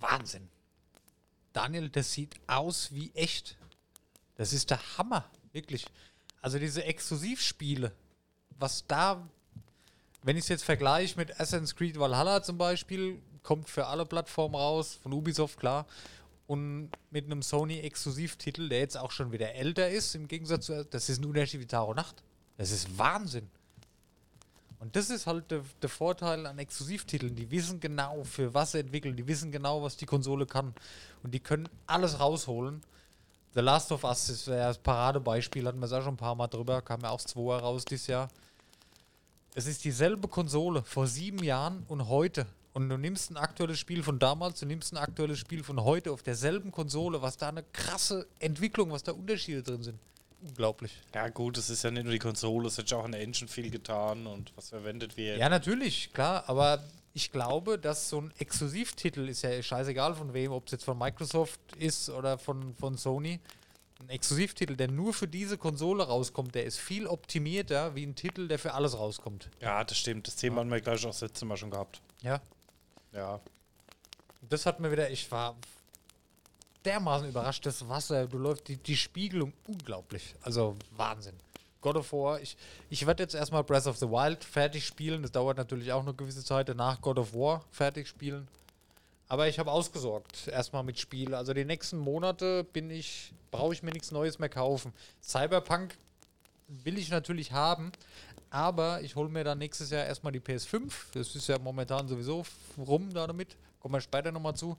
Wahnsinn. 0.00 0.48
Daniel, 1.52 1.88
das 1.88 2.12
sieht 2.12 2.34
aus 2.46 2.92
wie 2.92 3.12
echt. 3.14 3.56
Das 4.34 4.52
ist 4.52 4.70
der 4.70 4.98
Hammer, 4.98 5.24
wirklich. 5.52 5.86
Also 6.42 6.58
diese 6.58 6.84
Exklusivspiele, 6.84 7.92
was 8.58 8.86
da, 8.86 9.26
wenn 10.22 10.36
ich 10.36 10.42
es 10.42 10.48
jetzt 10.48 10.64
vergleiche 10.64 11.16
mit 11.16 11.40
Assassin's 11.40 11.74
Creed 11.76 11.98
Valhalla 11.98 12.42
zum 12.42 12.58
Beispiel, 12.58 13.22
kommt 13.46 13.70
für 13.70 13.86
alle 13.86 14.04
Plattformen 14.04 14.56
raus, 14.56 14.98
von 15.00 15.12
Ubisoft 15.12 15.58
klar, 15.58 15.86
und 16.48 16.90
mit 17.10 17.24
einem 17.24 17.42
Sony-Exklusivtitel, 17.42 18.68
der 18.68 18.80
jetzt 18.80 18.98
auch 18.98 19.12
schon 19.12 19.32
wieder 19.32 19.54
älter 19.54 19.88
ist, 19.88 20.14
im 20.14 20.28
Gegensatz 20.28 20.66
zu, 20.66 20.84
das 20.84 21.08
ist 21.08 21.20
ein 21.20 21.24
Unterschied 21.24 21.60
wie 21.60 21.66
Tag 21.66 21.94
Nacht. 21.94 22.22
Das 22.56 22.70
ist 22.70 22.98
Wahnsinn. 22.98 23.48
Und 24.78 24.94
das 24.94 25.10
ist 25.10 25.26
halt 25.26 25.50
der, 25.50 25.62
der 25.80 25.88
Vorteil 25.88 26.46
an 26.46 26.58
Exklusivtiteln. 26.58 27.34
Die 27.34 27.50
wissen 27.50 27.80
genau, 27.80 28.24
für 28.24 28.52
was 28.52 28.72
sie 28.72 28.80
entwickeln. 28.80 29.16
Die 29.16 29.26
wissen 29.26 29.50
genau, 29.50 29.82
was 29.82 29.96
die 29.96 30.06
Konsole 30.06 30.46
kann. 30.46 30.74
Und 31.22 31.32
die 31.32 31.40
können 31.40 31.68
alles 31.86 32.20
rausholen. 32.20 32.82
The 33.54 33.60
Last 33.60 33.90
of 33.90 34.04
Us 34.04 34.28
ist 34.28 34.48
ja 34.48 34.68
das 34.68 34.78
Paradebeispiel, 34.78 35.66
hatten 35.66 35.78
wir 35.78 35.86
es 35.86 35.92
auch 35.92 36.02
schon 36.02 36.14
ein 36.14 36.18
paar 36.18 36.34
Mal 36.34 36.48
drüber, 36.48 36.82
kam 36.82 37.00
ja 37.00 37.10
auch 37.10 37.20
2 37.20 37.56
raus 37.56 37.84
dieses 37.84 38.06
Jahr. 38.06 38.28
Es 39.54 39.66
ist 39.66 39.84
dieselbe 39.84 40.28
Konsole 40.28 40.82
vor 40.82 41.06
sieben 41.06 41.42
Jahren 41.42 41.84
und 41.88 42.08
heute. 42.08 42.46
Und 42.76 42.90
du 42.90 42.98
nimmst 42.98 43.30
ein 43.30 43.38
aktuelles 43.38 43.78
Spiel 43.78 44.02
von 44.02 44.18
damals, 44.18 44.60
du 44.60 44.66
nimmst 44.66 44.92
ein 44.92 44.98
aktuelles 44.98 45.38
Spiel 45.38 45.64
von 45.64 45.82
heute 45.82 46.12
auf 46.12 46.22
derselben 46.22 46.72
Konsole, 46.72 47.22
was 47.22 47.38
da 47.38 47.48
eine 47.48 47.62
krasse 47.62 48.26
Entwicklung, 48.38 48.90
was 48.90 49.02
da 49.02 49.12
Unterschiede 49.12 49.62
drin 49.62 49.82
sind. 49.82 49.98
Unglaublich. 50.42 50.92
Ja, 51.14 51.30
gut, 51.30 51.56
es 51.56 51.70
ist 51.70 51.84
ja 51.84 51.90
nicht 51.90 52.02
nur 52.02 52.12
die 52.12 52.18
Konsole, 52.18 52.68
es 52.68 52.76
hat 52.76 52.90
ja 52.90 52.98
auch 52.98 53.06
an 53.06 53.12
der 53.12 53.22
Engine 53.22 53.48
viel 53.48 53.70
getan 53.70 54.26
und 54.26 54.52
was 54.56 54.68
verwendet 54.68 55.16
wird. 55.16 55.38
Ja, 55.38 55.48
natürlich, 55.48 56.12
klar, 56.12 56.44
aber 56.48 56.84
ich 57.14 57.32
glaube, 57.32 57.78
dass 57.78 58.10
so 58.10 58.20
ein 58.20 58.30
Exklusivtitel 58.36 59.26
ist 59.26 59.40
ja 59.40 59.62
scheißegal 59.62 60.14
von 60.14 60.34
wem, 60.34 60.52
ob 60.52 60.66
es 60.66 60.72
jetzt 60.72 60.84
von 60.84 60.98
Microsoft 60.98 61.58
ist 61.78 62.10
oder 62.10 62.36
von, 62.36 62.74
von 62.74 62.98
Sony. 62.98 63.40
Ein 64.00 64.10
Exklusivtitel, 64.10 64.76
der 64.76 64.88
nur 64.88 65.14
für 65.14 65.26
diese 65.26 65.56
Konsole 65.56 66.02
rauskommt, 66.04 66.54
der 66.54 66.64
ist 66.64 66.76
viel 66.76 67.06
optimierter 67.06 67.94
wie 67.94 68.04
ein 68.04 68.14
Titel, 68.14 68.48
der 68.48 68.58
für 68.58 68.74
alles 68.74 68.98
rauskommt. 68.98 69.48
Ja, 69.62 69.82
das 69.82 69.96
stimmt. 69.96 70.26
Das 70.26 70.36
Thema 70.36 70.60
haben 70.60 70.70
wir 70.70 70.82
gleich 70.82 71.02
auch 71.06 71.10
das 71.12 71.22
letzte 71.22 71.46
Mal 71.46 71.56
schon 71.56 71.70
gehabt. 71.70 72.02
Ja. 72.20 72.42
Ja. 73.16 73.40
Das 74.48 74.66
hat 74.66 74.78
mir 74.78 74.92
wieder, 74.92 75.10
ich 75.10 75.30
war 75.32 75.56
dermaßen 76.84 77.28
überrascht, 77.28 77.66
das 77.66 77.88
Wasser, 77.88 78.26
du 78.26 78.38
läufst 78.38 78.68
die, 78.68 78.76
die 78.76 78.96
Spiegelung 78.96 79.52
unglaublich. 79.66 80.34
Also 80.42 80.76
Wahnsinn. 80.96 81.34
God 81.80 81.96
of 81.96 82.12
War, 82.12 82.40
ich, 82.40 82.56
ich 82.90 83.06
werde 83.06 83.22
jetzt 83.22 83.34
erstmal 83.34 83.64
Breath 83.64 83.86
of 83.86 83.96
the 83.96 84.08
Wild 84.08 84.44
fertig 84.44 84.86
spielen. 84.86 85.22
Das 85.22 85.32
dauert 85.32 85.56
natürlich 85.56 85.92
auch 85.92 86.02
eine 86.02 86.14
gewisse 86.14 86.44
Zeit. 86.44 86.68
Danach 86.68 87.00
God 87.00 87.18
of 87.18 87.34
War 87.34 87.64
fertig 87.70 88.08
spielen. 88.08 88.48
Aber 89.28 89.48
ich 89.48 89.58
habe 89.58 89.72
ausgesorgt, 89.72 90.48
erstmal 90.48 90.84
mit 90.84 90.98
Spiel. 90.98 91.34
Also 91.34 91.52
die 91.52 91.64
nächsten 91.64 91.98
Monate 91.98 92.64
bin 92.64 92.90
ich, 92.90 93.32
brauche 93.50 93.72
ich 93.72 93.82
mir 93.82 93.90
nichts 93.90 94.12
Neues 94.12 94.38
mehr 94.38 94.48
kaufen. 94.48 94.92
Cyberpunk 95.22 95.96
will 96.68 96.98
ich 96.98 97.10
natürlich 97.10 97.52
haben, 97.52 97.92
aber 98.50 99.00
ich 99.02 99.16
hole 99.16 99.28
mir 99.28 99.44
dann 99.44 99.58
nächstes 99.58 99.90
Jahr 99.90 100.04
erstmal 100.04 100.32
die 100.32 100.40
PS5. 100.40 100.92
Das 101.12 101.34
ist 101.34 101.46
ja 101.48 101.58
momentan 101.58 102.08
sowieso 102.08 102.44
rum 102.78 103.12
da 103.12 103.26
damit. 103.26 103.56
Kommen 103.80 103.94
wir 103.94 104.00
später 104.00 104.32
nochmal 104.32 104.54
zu. 104.56 104.76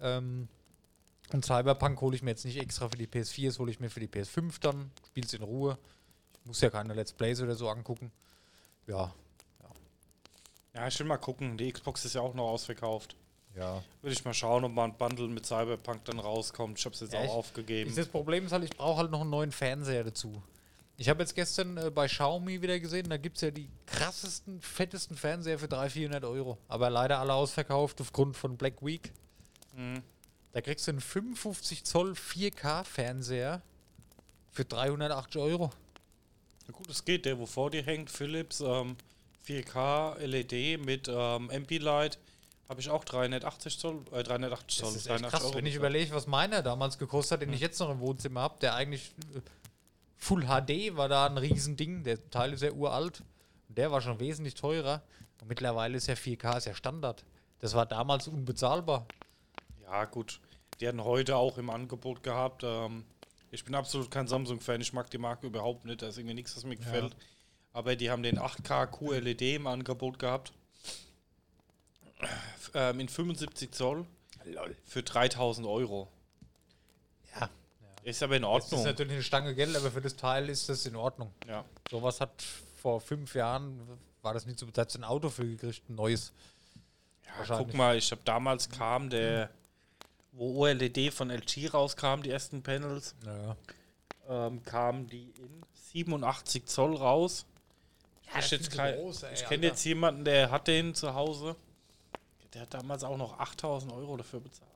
Ähm, 0.00 0.48
und 1.32 1.44
Cyberpunk 1.44 2.00
hole 2.00 2.16
ich 2.16 2.22
mir 2.22 2.30
jetzt 2.30 2.44
nicht 2.44 2.58
extra 2.58 2.88
für 2.88 2.96
die 2.96 3.06
PS4, 3.06 3.46
das 3.46 3.58
hole 3.58 3.70
ich 3.70 3.78
mir 3.78 3.88
für 3.90 4.00
die 4.00 4.08
PS5 4.08 4.60
dann. 4.60 4.90
Spiel's 5.06 5.32
in 5.34 5.42
Ruhe. 5.42 5.78
Ich 6.40 6.46
muss 6.46 6.60
ja 6.60 6.70
keine 6.70 6.94
Let's 6.94 7.12
Plays 7.12 7.40
oder 7.40 7.54
so 7.54 7.68
angucken. 7.68 8.10
Ja. 8.86 9.12
Ja, 10.74 10.86
ich 10.86 10.98
will 10.98 11.06
mal 11.06 11.18
gucken. 11.18 11.56
Die 11.56 11.70
Xbox 11.72 12.04
ist 12.04 12.14
ja 12.14 12.20
auch 12.20 12.34
noch 12.34 12.48
ausverkauft. 12.48 13.16
Ja. 13.56 13.82
Würde 14.02 14.12
ich 14.12 14.24
mal 14.24 14.32
schauen, 14.34 14.64
ob 14.64 14.72
mal 14.72 14.84
ein 14.84 14.96
Bundle 14.96 15.26
mit 15.28 15.44
Cyberpunk 15.44 16.04
dann 16.04 16.20
rauskommt. 16.20 16.78
Ich 16.78 16.84
habe 16.84 16.94
es 16.94 17.00
jetzt 17.00 17.12
Ja, 17.12 17.20
auch 17.20 17.24
ich- 17.24 17.30
aufgegeben. 17.30 17.92
Das 17.94 18.06
Problem 18.06 18.46
ist 18.46 18.52
halt, 18.52 18.64
ich 18.64 18.76
brauche 18.76 18.98
halt 19.00 19.10
noch 19.10 19.20
einen 19.22 19.30
neuen 19.30 19.50
Fernseher 19.52 20.04
dazu. 20.04 20.40
Ich 21.00 21.08
habe 21.08 21.22
jetzt 21.22 21.34
gestern 21.34 21.78
äh, 21.78 21.90
bei 21.90 22.08
Xiaomi 22.08 22.60
wieder 22.60 22.78
gesehen, 22.78 23.08
da 23.08 23.16
gibt 23.16 23.36
es 23.36 23.40
ja 23.40 23.50
die 23.50 23.70
krassesten, 23.86 24.60
fettesten 24.60 25.16
Fernseher 25.16 25.58
für 25.58 25.66
300, 25.66 25.92
400 25.92 26.24
Euro. 26.24 26.58
Aber 26.68 26.90
leider 26.90 27.20
alle 27.20 27.32
ausverkauft 27.32 28.02
aufgrund 28.02 28.36
von 28.36 28.58
Black 28.58 28.84
Week. 28.84 29.10
Mhm. 29.74 30.02
Da 30.52 30.60
kriegst 30.60 30.86
du 30.86 30.90
einen 30.90 31.00
55 31.00 31.84
Zoll 31.84 32.12
4K 32.12 32.84
Fernseher 32.84 33.62
für 34.50 34.66
380 34.66 35.40
Euro. 35.40 35.70
Ja, 36.66 36.72
gut, 36.74 36.90
es 36.90 37.02
geht. 37.02 37.24
Der, 37.24 37.38
wo 37.38 37.46
vor 37.46 37.70
dir 37.70 37.82
hängt, 37.82 38.10
Philips 38.10 38.60
ähm, 38.60 38.96
4K 39.48 40.18
LED 40.18 40.84
mit 40.84 41.08
ähm, 41.10 41.48
MP-Light, 41.48 42.18
habe 42.68 42.82
ich 42.82 42.90
auch 42.90 43.06
380 43.06 43.78
Zoll, 43.78 44.04
äh, 44.12 44.22
380 44.22 44.78
Zoll. 44.78 44.92
Das 44.92 44.96
ist 44.96 45.06
echt 45.06 45.20
380 45.22 45.30
krass, 45.30 45.44
Euro 45.46 45.54
wenn 45.56 45.64
ich 45.64 45.76
überlege, 45.76 46.14
was 46.14 46.26
meiner 46.26 46.60
damals 46.60 46.98
gekostet 46.98 47.40
hat, 47.40 47.40
den 47.40 47.54
ich 47.54 47.60
jetzt 47.60 47.80
noch 47.80 47.88
im 47.88 48.00
Wohnzimmer 48.00 48.42
habe, 48.42 48.58
der 48.60 48.74
eigentlich 48.74 49.14
äh, 49.34 49.40
Full 50.20 50.44
HD 50.44 50.96
war 50.96 51.08
da 51.08 51.26
ein 51.26 51.38
Riesending, 51.38 52.04
der 52.04 52.30
Teil 52.30 52.52
ist 52.52 52.62
ja 52.62 52.70
uralt 52.72 53.22
und 53.68 53.78
der 53.78 53.90
war 53.90 54.02
schon 54.02 54.20
wesentlich 54.20 54.54
teurer 54.54 55.02
und 55.40 55.48
mittlerweile 55.48 55.96
ist 55.96 56.06
ja 56.06 56.14
4K 56.14 56.58
ist 56.58 56.66
ja 56.66 56.74
Standard. 56.74 57.24
Das 57.58 57.74
war 57.74 57.86
damals 57.86 58.28
unbezahlbar. 58.28 59.06
Ja, 59.82 60.04
gut. 60.04 60.40
Die 60.78 60.86
hatten 60.86 61.02
heute 61.02 61.36
auch 61.36 61.58
im 61.58 61.70
Angebot 61.70 62.22
gehabt. 62.22 62.62
Ähm, 62.64 63.04
ich 63.50 63.64
bin 63.64 63.74
absolut 63.74 64.10
kein 64.10 64.28
Samsung-Fan. 64.28 64.80
Ich 64.80 64.92
mag 64.92 65.10
die 65.10 65.18
Marke 65.18 65.46
überhaupt 65.46 65.84
nicht. 65.84 66.02
Da 66.02 66.08
ist 66.08 66.18
irgendwie 66.18 66.34
nichts, 66.34 66.56
was 66.56 66.64
mir 66.64 66.76
gefällt. 66.76 67.16
Aber 67.72 67.96
die 67.96 68.10
haben 68.10 68.22
den 68.22 68.38
8K 68.38 68.86
QLED 68.86 69.56
im 69.56 69.66
Angebot 69.66 70.18
gehabt. 70.18 70.52
Ähm, 72.74 73.00
in 73.00 73.08
75 73.08 73.72
Zoll 73.72 74.06
für 74.84 75.02
3000 75.02 75.66
Euro. 75.66 76.08
Ja. 78.02 78.10
Ist 78.10 78.22
aber 78.22 78.36
in 78.36 78.42
Das 78.42 78.64
ist 78.66 78.72
Ordnung. 78.72 78.84
natürlich 78.84 79.12
eine 79.12 79.22
Stange 79.22 79.54
Geld, 79.54 79.76
aber 79.76 79.90
für 79.90 80.00
das 80.00 80.16
Teil 80.16 80.48
ist 80.48 80.68
das 80.68 80.86
in 80.86 80.96
Ordnung. 80.96 81.32
Ja. 81.48 81.64
Sowas 81.90 82.20
hat 82.20 82.42
vor 82.80 83.00
fünf 83.00 83.34
Jahren, 83.34 83.80
war 84.22 84.34
das 84.34 84.46
nicht 84.46 84.58
so, 84.58 84.66
da 84.66 84.82
ein 84.96 85.04
Auto 85.04 85.28
für 85.28 85.46
gekriegt, 85.46 85.88
ein 85.88 85.94
neues. 85.96 86.32
Ja, 87.48 87.58
guck 87.58 87.74
mal, 87.74 87.96
ich 87.96 88.10
habe 88.10 88.22
damals 88.24 88.68
kam 88.68 89.08
der, 89.10 89.50
wo 90.32 90.64
OLED 90.64 91.12
von 91.12 91.30
LG 91.30 91.68
rauskam, 91.72 92.22
die 92.22 92.30
ersten 92.30 92.62
Panels, 92.62 93.14
Naja. 93.24 93.56
ähm, 94.28 94.62
kamen 94.64 95.06
die 95.08 95.30
in 95.38 95.62
87 95.92 96.66
Zoll 96.66 96.96
raus. 96.96 97.46
Ja, 98.32 98.38
ich 98.40 98.52
ich 98.52 99.44
kenne 99.48 99.66
jetzt 99.66 99.84
jemanden, 99.84 100.24
der 100.24 100.50
hat 100.50 100.68
den 100.68 100.94
zu 100.94 101.14
Hause. 101.14 101.56
Der 102.54 102.62
hat 102.62 102.74
damals 102.74 103.04
auch 103.04 103.16
noch 103.16 103.38
8000 103.38 103.92
Euro 103.92 104.16
dafür 104.16 104.40
bezahlt. 104.40 104.69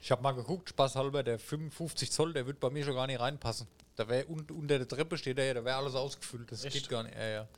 Ich 0.00 0.10
habe 0.10 0.22
mal 0.22 0.32
geguckt, 0.32 0.68
spaßhalber, 0.68 1.22
der 1.22 1.38
55 1.38 2.10
Zoll, 2.12 2.32
der 2.32 2.46
wird 2.46 2.60
bei 2.60 2.70
mir 2.70 2.84
schon 2.84 2.94
gar 2.94 3.06
nicht 3.06 3.18
reinpassen. 3.20 3.66
Da 3.96 4.06
wäre 4.08 4.26
un 4.26 4.46
unter 4.50 4.78
der 4.78 4.86
Treppe 4.86 5.16
steht 5.18 5.38
er 5.38 5.46
ja, 5.46 5.54
da 5.54 5.64
wäre 5.64 5.76
alles 5.76 5.94
ausgefüllt. 5.94 6.52
Das 6.52 6.64
Echt? 6.64 6.74
geht 6.74 6.88
gar 6.88 7.02
nicht. 7.02 7.14
Ja, 7.16 7.26
ja. 7.28 7.48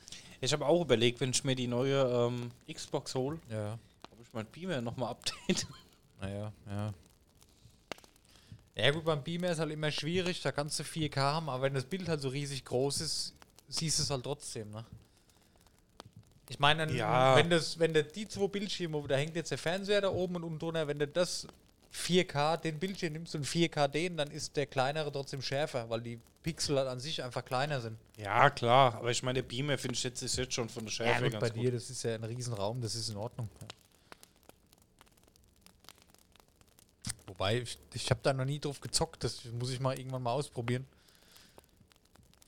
Ich 0.41 0.53
habe 0.53 0.65
auch 0.65 0.81
überlegt, 0.83 1.21
wenn 1.21 1.31
ich 1.31 1.43
mir 1.45 1.57
die 1.57 1.67
neue 1.67 2.01
ähm, 2.29 2.51
Xbox 2.73 3.15
hole, 3.17 3.39
Ja, 3.51 3.77
ob 4.13 4.21
ich 4.23 4.33
mein 4.33 4.47
Beamer 4.47 4.81
nochmal 4.81 5.11
update. 5.11 5.67
naja, 6.21 6.53
ja. 6.69 6.95
Ja 8.77 8.91
gut, 8.93 9.05
beim 9.05 9.25
Beamer 9.25 9.51
ist 9.51 9.59
halt 9.59 9.73
immer 9.73 9.91
schwierig, 9.91 10.41
da 10.41 10.53
kannst 10.53 10.79
du 10.79 10.85
4K 10.85 11.17
haben, 11.17 11.49
aber 11.49 11.65
wenn 11.65 11.75
das 11.75 11.85
Bild 11.85 12.09
halt 12.09 12.21
so 12.21 12.29
riesig 12.29 12.65
groß 12.65 13.01
ist, 13.01 13.35
siehst 13.69 13.99
du 13.99 14.05
es 14.05 14.11
halt 14.11 14.23
trotzdem, 14.23 14.71
ne? 14.71 14.85
Ich 16.49 16.61
meine, 16.61 16.91
Ja. 16.95 17.35
wenn 17.37 17.51
das, 17.51 17.79
wenn 17.81 17.93
du 17.93 18.05
die 18.05 18.29
zwei 18.29 18.47
Bildschirme, 18.47 19.03
da 19.09 19.17
hängt 19.17 19.35
jetzt 19.35 19.51
der 19.51 19.59
Fernseher 19.59 20.01
da 20.03 20.11
oben 20.11 20.37
und 20.37 20.45
unten 20.45 20.59
drunter, 20.61 20.87
wenn 20.87 21.01
du 21.01 21.09
das 21.09 21.47
4K, 21.99 22.57
den 22.59 22.79
Bildschirm 22.79 23.13
nimmst 23.13 23.35
und 23.35 23.47
4K 23.47 23.89
den, 23.89 24.17
dann 24.17 24.31
ist 24.31 24.57
der 24.57 24.67
kleinere 24.67 25.11
trotzdem 25.13 25.43
schärfer, 25.43 25.89
weil 25.91 26.01
die 26.01 26.19
Pixel 26.43 26.79
halt 26.79 26.89
an 26.89 27.01
sich 27.01 27.23
einfach 27.23 27.45
kleiner 27.45 27.81
sind. 27.81 27.99
Ja, 28.17 28.49
klar, 28.51 28.95
aber 28.95 29.11
ich 29.11 29.23
meine, 29.23 29.43
der 29.43 29.49
Beamer 29.49 29.77
finde 29.79 29.95
ich 29.95 30.03
jetzt, 30.05 30.23
ist 30.23 30.37
jetzt 30.37 30.55
schon 30.55 30.69
von 30.69 30.85
der 30.85 30.93
Ja, 30.93 30.97
Schärfe 30.97 31.25
gut, 31.25 31.33
ganz 31.33 31.41
bei 31.41 31.51
gut. 31.51 31.65
dir, 31.65 31.73
das 31.73 31.91
ist 31.91 32.03
ja 32.05 32.15
ein 32.15 32.25
Riesenraum, 32.25 32.81
das 32.81 32.95
ist 32.95 33.09
in 33.11 33.17
Ordnung. 33.17 33.49
Ja. 33.61 33.67
Wobei, 37.27 37.59
ich, 37.59 37.79
ich 37.93 38.11
habe 38.11 38.21
da 38.23 38.33
noch 38.33 38.45
nie 38.45 38.59
drauf 38.59 38.81
gezockt, 38.81 39.23
das 39.25 39.45
muss 39.45 39.71
ich 39.71 39.81
mal 39.81 39.99
irgendwann 39.99 40.23
mal 40.23 40.33
ausprobieren. 40.33 40.87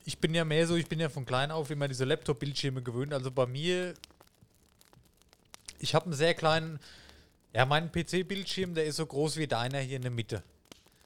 Ich 0.04 0.18
bin 0.18 0.34
ja 0.34 0.44
mehr 0.44 0.66
so, 0.66 0.76
ich 0.76 0.86
bin 0.86 0.98
ja 0.98 1.08
von 1.08 1.26
klein 1.26 1.50
auf 1.50 1.70
immer 1.70 1.86
diese 1.86 2.04
Laptop-Bildschirme 2.04 2.82
gewöhnt, 2.82 3.12
also 3.12 3.30
bei 3.30 3.46
mir 3.46 3.94
ich 5.82 5.94
habe 5.94 6.04
einen 6.06 6.14
sehr 6.14 6.34
kleinen, 6.34 6.78
ja, 7.52 7.66
mein 7.66 7.90
PC-Bildschirm, 7.90 8.74
der 8.74 8.84
ist 8.84 8.96
so 8.96 9.06
groß 9.06 9.36
wie 9.36 9.46
deiner 9.46 9.78
hier 9.78 9.96
in 9.96 10.02
der 10.02 10.10
Mitte. 10.10 10.42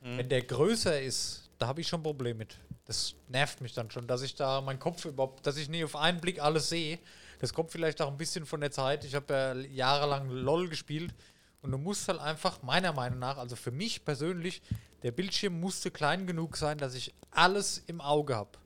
Wenn 0.01 0.29
der 0.29 0.43
größer 0.43 1.01
ist, 1.01 1.49
da 1.59 1.67
habe 1.67 1.81
ich 1.81 1.89
schon 1.89 2.01
ein 2.01 2.03
Problem 2.03 2.37
mit. 2.37 2.59
Das 2.85 3.15
nervt 3.29 3.63
mich 3.63 3.73
dann 3.73 3.91
schon, 3.91 4.07
dass 4.07 4.21
ich 4.21 4.35
da 4.35 4.61
meinen 4.61 4.79
Kopf 4.79 5.07
überhaupt, 5.07 5.47
dass 5.47 5.57
ich 5.57 5.71
nie 5.71 5.83
auf 5.83 5.97
einen 5.97 6.21
Blick 6.21 6.43
alles 6.43 6.69
sehe. 6.69 6.99
Das 7.41 7.55
kommt 7.55 7.71
vielleicht 7.71 8.03
auch 8.03 8.09
ein 8.09 8.19
bisschen 8.19 8.45
von 8.45 8.61
der 8.61 8.71
Zeit. 8.71 9.05
Ich 9.05 9.15
habe 9.15 9.33
ja 9.33 9.55
jahrelang 9.55 10.29
LOL 10.29 10.69
gespielt 10.69 11.15
und 11.63 11.71
du 11.71 11.79
musst 11.79 12.07
halt 12.09 12.21
einfach, 12.21 12.63
meiner 12.63 12.93
Meinung 12.93 13.19
nach, 13.19 13.39
also 13.39 13.57
für 13.57 13.71
mich 13.71 14.05
persönlich, 14.05 14.61
der 15.03 15.13
Bildschirm 15.13 15.59
musste 15.59 15.91
klein 15.91 16.27
genug 16.27 16.59
sein, 16.59 16.77
dass 16.77 16.95
ich 16.95 17.15
alles 17.31 17.83
im 17.87 18.03
Auge 18.03 18.37
habe. 18.37 18.59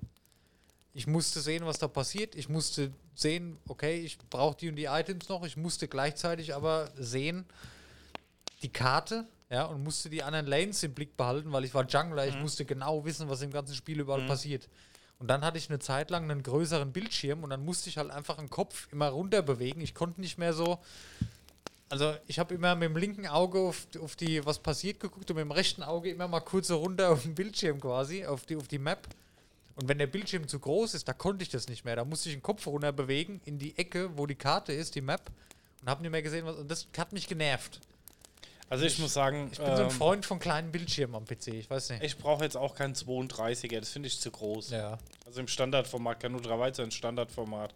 Ich 0.95 1.07
musste 1.07 1.41
sehen, 1.41 1.65
was 1.67 1.79
da 1.79 1.89
passiert. 1.89 2.35
Ich 2.35 2.49
musste 2.49 2.93
sehen, 3.15 3.59
okay, 3.69 4.01
ich 4.01 4.19
brauche 4.31 4.57
die 4.57 4.69
und 4.69 4.77
die 4.77 4.87
Items 4.87 5.29
noch. 5.29 5.45
Ich 5.45 5.57
musste 5.57 5.89
gleichzeitig 5.89 6.55
aber 6.55 6.91
sehen, 6.97 7.45
die 8.63 8.73
Karte, 8.73 9.27
ja, 9.51 9.65
und 9.65 9.83
musste 9.83 10.11
die 10.11 10.23
anderen 10.23 10.47
Lanes 10.47 10.83
im 10.83 10.95
Blick 10.95 11.17
behalten, 11.17 11.53
weil 11.53 11.65
ich 11.65 11.75
war 11.75 11.87
Jungler. 11.87 12.27
Ich 12.27 12.37
musste 12.37 12.65
genau 12.65 13.05
wissen, 13.05 13.29
was 13.29 13.43
im 13.43 13.51
ganzen 13.51 13.75
Spiel 13.75 14.01
überall 14.01 14.27
passiert. 14.27 14.69
Und 15.19 15.29
dann 15.29 15.45
hatte 15.45 15.59
ich 15.59 15.69
eine 15.69 15.79
Zeit 15.79 16.11
lang 16.11 16.31
einen 16.31 16.43
größeren 16.43 16.93
Bildschirm 16.93 17.43
und 17.43 17.51
dann 17.51 17.65
musste 17.65 17.89
ich 17.89 17.99
halt 17.99 18.11
einfach 18.11 18.37
den 18.37 18.51
Kopf 18.51 18.89
immer 18.93 19.09
runter 19.09 19.43
bewegen. 19.43 19.81
Ich 19.81 19.95
konnte 19.95 20.21
nicht 20.21 20.39
mehr 20.39 20.53
so. 20.53 20.79
Also 21.89 22.15
ich 22.27 22.39
habe 22.39 22.55
immer 22.55 22.75
mit 22.77 22.91
dem 22.91 22.97
linken 22.97 23.27
Auge 23.27 23.59
auf, 23.61 23.87
auf 24.01 24.15
die, 24.15 24.45
was 24.45 24.59
passiert, 24.59 25.01
geguckt 25.01 25.31
und 25.31 25.37
mit 25.37 25.45
dem 25.45 25.51
rechten 25.51 25.83
Auge 25.83 26.11
immer 26.11 26.29
mal 26.29 26.41
kurz 26.41 26.69
so 26.69 26.77
runter 26.77 27.11
auf 27.11 27.23
den 27.23 27.35
Bildschirm 27.35 27.81
quasi, 27.81 28.27
auf 28.27 28.45
die, 28.45 28.57
auf 28.57 28.69
die 28.69 28.79
Map. 28.79 29.09
Und 29.79 29.87
wenn 29.89 29.99
der 29.99 30.09
Bildschirm 30.09 30.49
zu 30.49 30.59
groß 30.59 30.95
ist, 30.95 31.07
da 31.07 31.13
konnte 31.13 31.45
ich 31.45 31.51
das 31.51 31.69
nicht 31.69 31.85
mehr. 31.85 31.95
Da 31.95 32.05
musste 32.05 32.29
ich 32.29 32.35
den 32.35 32.43
Kopf 32.43 32.67
runter 32.67 32.91
bewegen 32.91 33.41
in 33.45 33.61
die 33.61 33.79
Ecke, 33.79 34.11
wo 34.19 34.27
die 34.27 34.35
Karte 34.35 34.73
ist, 34.73 34.97
die 34.97 35.01
Map. 35.01 35.31
Und 35.81 35.89
habe 35.89 36.03
nicht 36.03 36.11
mehr 36.11 36.21
gesehen, 36.21 36.45
was. 36.45 36.57
Und 36.57 36.69
das 36.69 36.89
hat 36.97 37.13
mich 37.13 37.29
genervt. 37.29 37.81
Also 38.69 38.85
ich, 38.85 38.99
muss 38.99 39.15
sagen, 39.15 39.51
Ich 39.53 39.59
bin 39.59 39.69
so 39.69 39.73
ein 39.75 39.81
ähm, 39.83 39.91
Freund 39.91 40.27
von 40.27 40.41
kleinen 40.41 40.73
Bildschirmen 40.73 41.15
am 41.15 41.25
PC. 41.25 41.49
Ich 41.49 41.71
weiß 41.71 41.91
nicht. 41.91 42.03
ich 42.03 42.19
brauche 42.19 42.43
jetzt 42.43 42.57
auch 42.57 42.75
keinen 42.75 42.95
32er, 42.95 43.79
das 43.79 43.91
finde 43.91 44.09
ich 44.09 44.19
zu 44.21 44.33
groß. 44.33 44.71
Ja. 44.71 44.99
Also 45.25 45.39
im 45.39 45.47
Standardformat 45.47 46.19
kann 46.19 46.33
nur 46.33 46.43
3 46.43 46.59
weiter 46.59 46.83
ein 46.83 46.91
Standardformat. 46.91 47.73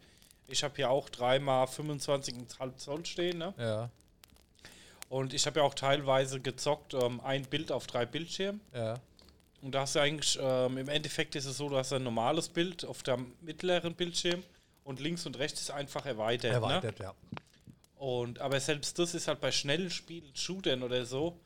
Ich 0.49 0.65
habe 0.65 0.75
hier 0.75 0.91
auch 0.91 1.09
3x 1.09 1.41
25,5 1.71 2.77
Zoll 2.79 3.07
stehen, 3.07 3.39
ne? 3.39 3.55
Ja. 3.57 3.91
Und 5.09 5.35
ich 5.35 5.47
habe 5.47 5.61
ja 5.61 5.65
auch 5.65 5.75
teilweise 5.75 6.41
gezockt, 6.41 6.95
ähm, 6.95 7.21
ein 7.21 7.45
Bild 7.45 7.71
auf 7.71 7.87
drei 7.87 8.07
Bildschirmen. 8.07 8.61
Ja. 8.75 8.97
Und 9.63 9.73
da 9.73 9.83
hast 9.83 9.95
du 9.95 10.01
eigentlich, 10.01 10.39
ähm, 10.43 10.77
im 10.77 10.89
Endeffekt 10.89 11.37
ist 11.37 11.47
es 11.47 11.57
so, 11.57 11.69
du 11.69 11.77
hast 11.77 11.93
ein 11.93 12.03
normales 12.03 12.49
Bild 12.49 12.85
auf 12.85 13.03
dem 13.05 13.33
mittleren 13.41 13.95
Bildschirm 13.95 14.43
und 14.85 15.01
links 15.01 15.25
und 15.25 15.39
rechts 15.39 15.61
ist 15.63 15.71
einfach 15.71 16.05
erweitert. 16.05 16.51
Ne? 16.51 16.57
Erweitert, 16.57 16.99
ja. 16.99 17.15
Und, 17.97 18.41
aber 18.41 18.59
selbst 18.59 18.99
das 18.99 19.15
ist 19.15 19.29
halt 19.29 19.41
bei 19.41 19.53
schnellen 19.53 19.89
Spielen, 19.91 20.29
Shootern 20.35 20.83
oder 20.83 21.07
so, 21.07 21.39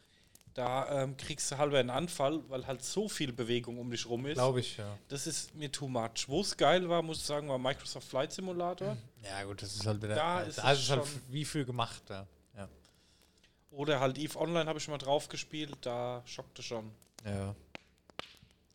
da 0.55 1.03
ähm, 1.03 1.19
kriegst 1.19 1.53
du 1.53 1.59
halber 1.59 1.79
einen 1.79 1.91
Anfall, 1.91 2.41
weil 2.49 2.67
halt 2.67 2.83
so 2.83 3.11
viel 3.11 3.31
Bewegung 3.31 3.77
um 3.79 3.91
dich 3.91 4.07
rum 4.07 4.25
ist. 4.25 4.37
Glaube 4.37 4.61
ich, 4.61 4.79
ja. 4.79 4.97
Das 5.09 5.27
ist 5.27 5.55
mir 5.55 5.71
too 5.71 5.87
much. 5.87 6.27
Wo 6.29 6.41
es 6.41 6.57
geil 6.57 6.89
war, 6.89 7.03
muss 7.03 7.19
ich 7.19 7.25
sagen, 7.25 7.51
war 7.51 7.59
Microsoft 7.59 8.09
Flight 8.09 8.33
Simulator. 8.33 8.97
Ja, 9.23 9.45
gut, 9.45 9.61
das 9.61 9.75
ist 9.75 9.85
halt 9.87 10.01
wieder. 10.03 10.15
Da 10.15 10.41
ja, 10.41 10.47
ist 10.47 10.57
da 10.57 10.73
es 10.73 10.89
halt 10.89 11.05
schon- 11.05 11.21
wie 11.29 11.45
viel 11.45 11.67
gemacht, 11.67 12.03
ja. 12.09 12.27
Ja. 12.57 12.69
Oder 13.71 14.01
halt 14.01 14.17
EVE 14.17 14.37
Online 14.41 14.67
habe 14.67 14.79
ich 14.79 14.89
mal 14.89 14.97
drauf 14.97 15.29
gespielt, 15.29 15.77
da 15.83 16.23
schockte 16.25 16.63
schon. 16.63 16.91
Ja. 17.27 17.55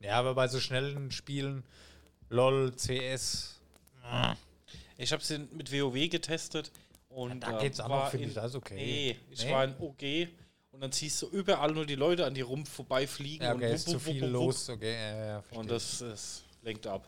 Ja, 0.02 0.18
aber 0.20 0.34
bei 0.36 0.48
so 0.48 0.60
schnellen 0.60 1.12
Spielen, 1.12 1.64
LOL, 2.30 2.74
CS, 2.76 3.60
Ich 4.98 5.12
habe 5.12 5.24
sie 5.24 5.40
mit 5.40 5.72
WoW 5.72 6.10
getestet 6.10 6.72
und 7.10 7.44
Ja, 7.44 7.52
da 7.52 7.58
äh, 7.60 7.62
geht's 7.64 7.80
auch 7.80 7.90
war 7.90 8.10
finde 8.12 8.26
in- 8.26 8.30
ich, 8.30 8.36
das 8.36 8.46
ist 8.52 8.56
okay. 8.56 8.76
Nee, 8.76 9.20
ich 9.30 9.44
Nee? 9.46 9.52
war 9.52 9.64
in 9.64 9.76
OG 9.80 10.28
und 10.72 10.82
dann 10.82 10.92
siehst 10.92 11.22
du 11.22 11.28
überall 11.28 11.72
nur 11.72 11.86
die 11.86 11.96
Leute 11.96 12.26
an 12.26 12.34
die 12.34 12.42
rum 12.42 12.66
vorbeifliegen 12.66 13.46
ja, 13.46 13.54
und 13.54 13.58
okay, 13.58 13.70
wupp, 13.70 13.76
ist 13.76 13.86
zu 13.90 13.94
wupp, 13.94 14.02
viel 14.02 14.24
wupp, 14.24 14.32
los, 14.32 14.70
okay, 14.70 14.94
ja, 14.94 15.26
ja. 15.26 15.44
Und 15.52 15.70
das 15.70 16.02
ist, 16.02 16.44
lenkt 16.62 16.86
ab. 16.88 17.08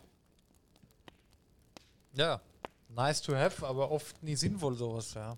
Ja, 2.14 2.42
nice 2.90 3.22
to 3.22 3.36
have, 3.36 3.66
aber 3.66 3.90
oft 3.92 4.22
nie 4.22 4.36
sinnvoll 4.36 4.76
sowas, 4.76 5.14
ja. 5.16 5.38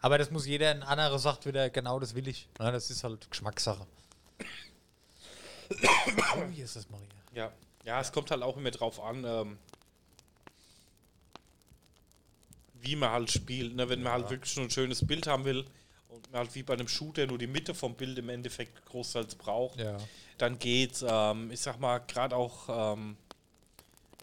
Aber 0.00 0.18
das 0.18 0.30
muss 0.30 0.46
jeder, 0.46 0.70
ein 0.70 0.82
anderer 0.82 1.18
sagt 1.18 1.46
wieder, 1.46 1.70
genau 1.70 2.00
das 2.00 2.14
will 2.14 2.26
ich. 2.26 2.48
Ja, 2.58 2.70
das 2.70 2.90
ist 2.90 3.04
halt 3.04 3.30
Geschmackssache. 3.30 3.86
Hier 6.52 6.64
ist 6.64 6.76
das, 6.76 6.88
Maria. 6.90 7.06
Ja. 7.34 7.52
Ja, 7.84 8.00
es 8.00 8.12
kommt 8.12 8.30
halt 8.30 8.42
auch 8.42 8.56
immer 8.56 8.70
drauf 8.70 9.00
an, 9.02 9.24
ähm, 9.24 9.58
wie 12.80 12.96
man 12.96 13.10
halt 13.10 13.30
spielt. 13.30 13.74
Ne? 13.74 13.88
Wenn 13.88 14.02
man 14.02 14.12
halt 14.12 14.30
wirklich 14.30 14.56
nur 14.56 14.66
ein 14.66 14.70
schönes 14.70 15.06
Bild 15.06 15.26
haben 15.26 15.44
will 15.44 15.64
und 16.08 16.30
man 16.30 16.40
halt 16.40 16.54
wie 16.54 16.62
bei 16.62 16.74
einem 16.74 16.88
Shooter 16.88 17.26
nur 17.26 17.38
die 17.38 17.46
Mitte 17.46 17.74
vom 17.74 17.94
Bild 17.94 18.18
im 18.18 18.28
Endeffekt 18.28 18.84
großteils 18.86 19.34
braucht, 19.34 19.80
Ja. 19.80 19.96
dann 20.38 20.58
geht's. 20.58 21.04
Ähm, 21.06 21.50
ich 21.50 21.60
sag 21.60 21.78
mal, 21.80 21.98
gerade 21.98 22.36
auch 22.36 22.94
ähm, 22.94 23.16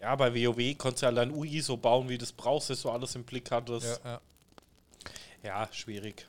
ja, 0.00 0.16
bei 0.16 0.34
WoW 0.34 0.76
konntest 0.78 1.02
du 1.02 1.06
halt 1.06 1.18
dein 1.18 1.30
UI 1.30 1.60
so 1.60 1.76
bauen, 1.76 2.08
wie 2.08 2.16
du 2.18 2.24
es 2.24 2.32
brauchst, 2.32 2.70
dass 2.70 2.82
du 2.82 2.90
alles 2.90 3.14
im 3.14 3.24
Blick 3.24 3.50
hattest. 3.50 4.00
Ja, 4.04 4.10
ja. 4.12 4.20
Ja, 5.42 5.68
schwierig. 5.72 6.26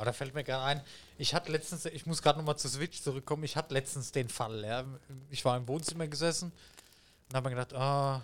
Aber 0.00 0.06
da 0.06 0.12
fällt 0.14 0.34
mir 0.34 0.44
gerade 0.44 0.64
ein, 0.64 0.82
ich 1.18 1.34
hatte 1.34 1.52
letztens, 1.52 1.84
ich 1.84 2.06
muss 2.06 2.22
gerade 2.22 2.38
nochmal 2.38 2.56
zu 2.56 2.70
Switch 2.70 3.02
zurückkommen, 3.02 3.44
ich 3.44 3.54
hatte 3.54 3.74
letztens 3.74 4.12
den 4.12 4.30
Fall, 4.30 4.64
ja. 4.64 4.82
Ich 5.28 5.44
war 5.44 5.58
im 5.58 5.68
Wohnzimmer 5.68 6.08
gesessen 6.08 6.52
und 7.28 7.36
habe 7.36 7.50
mir 7.50 7.56
gedacht, 7.56 7.74
ah, 7.74 8.22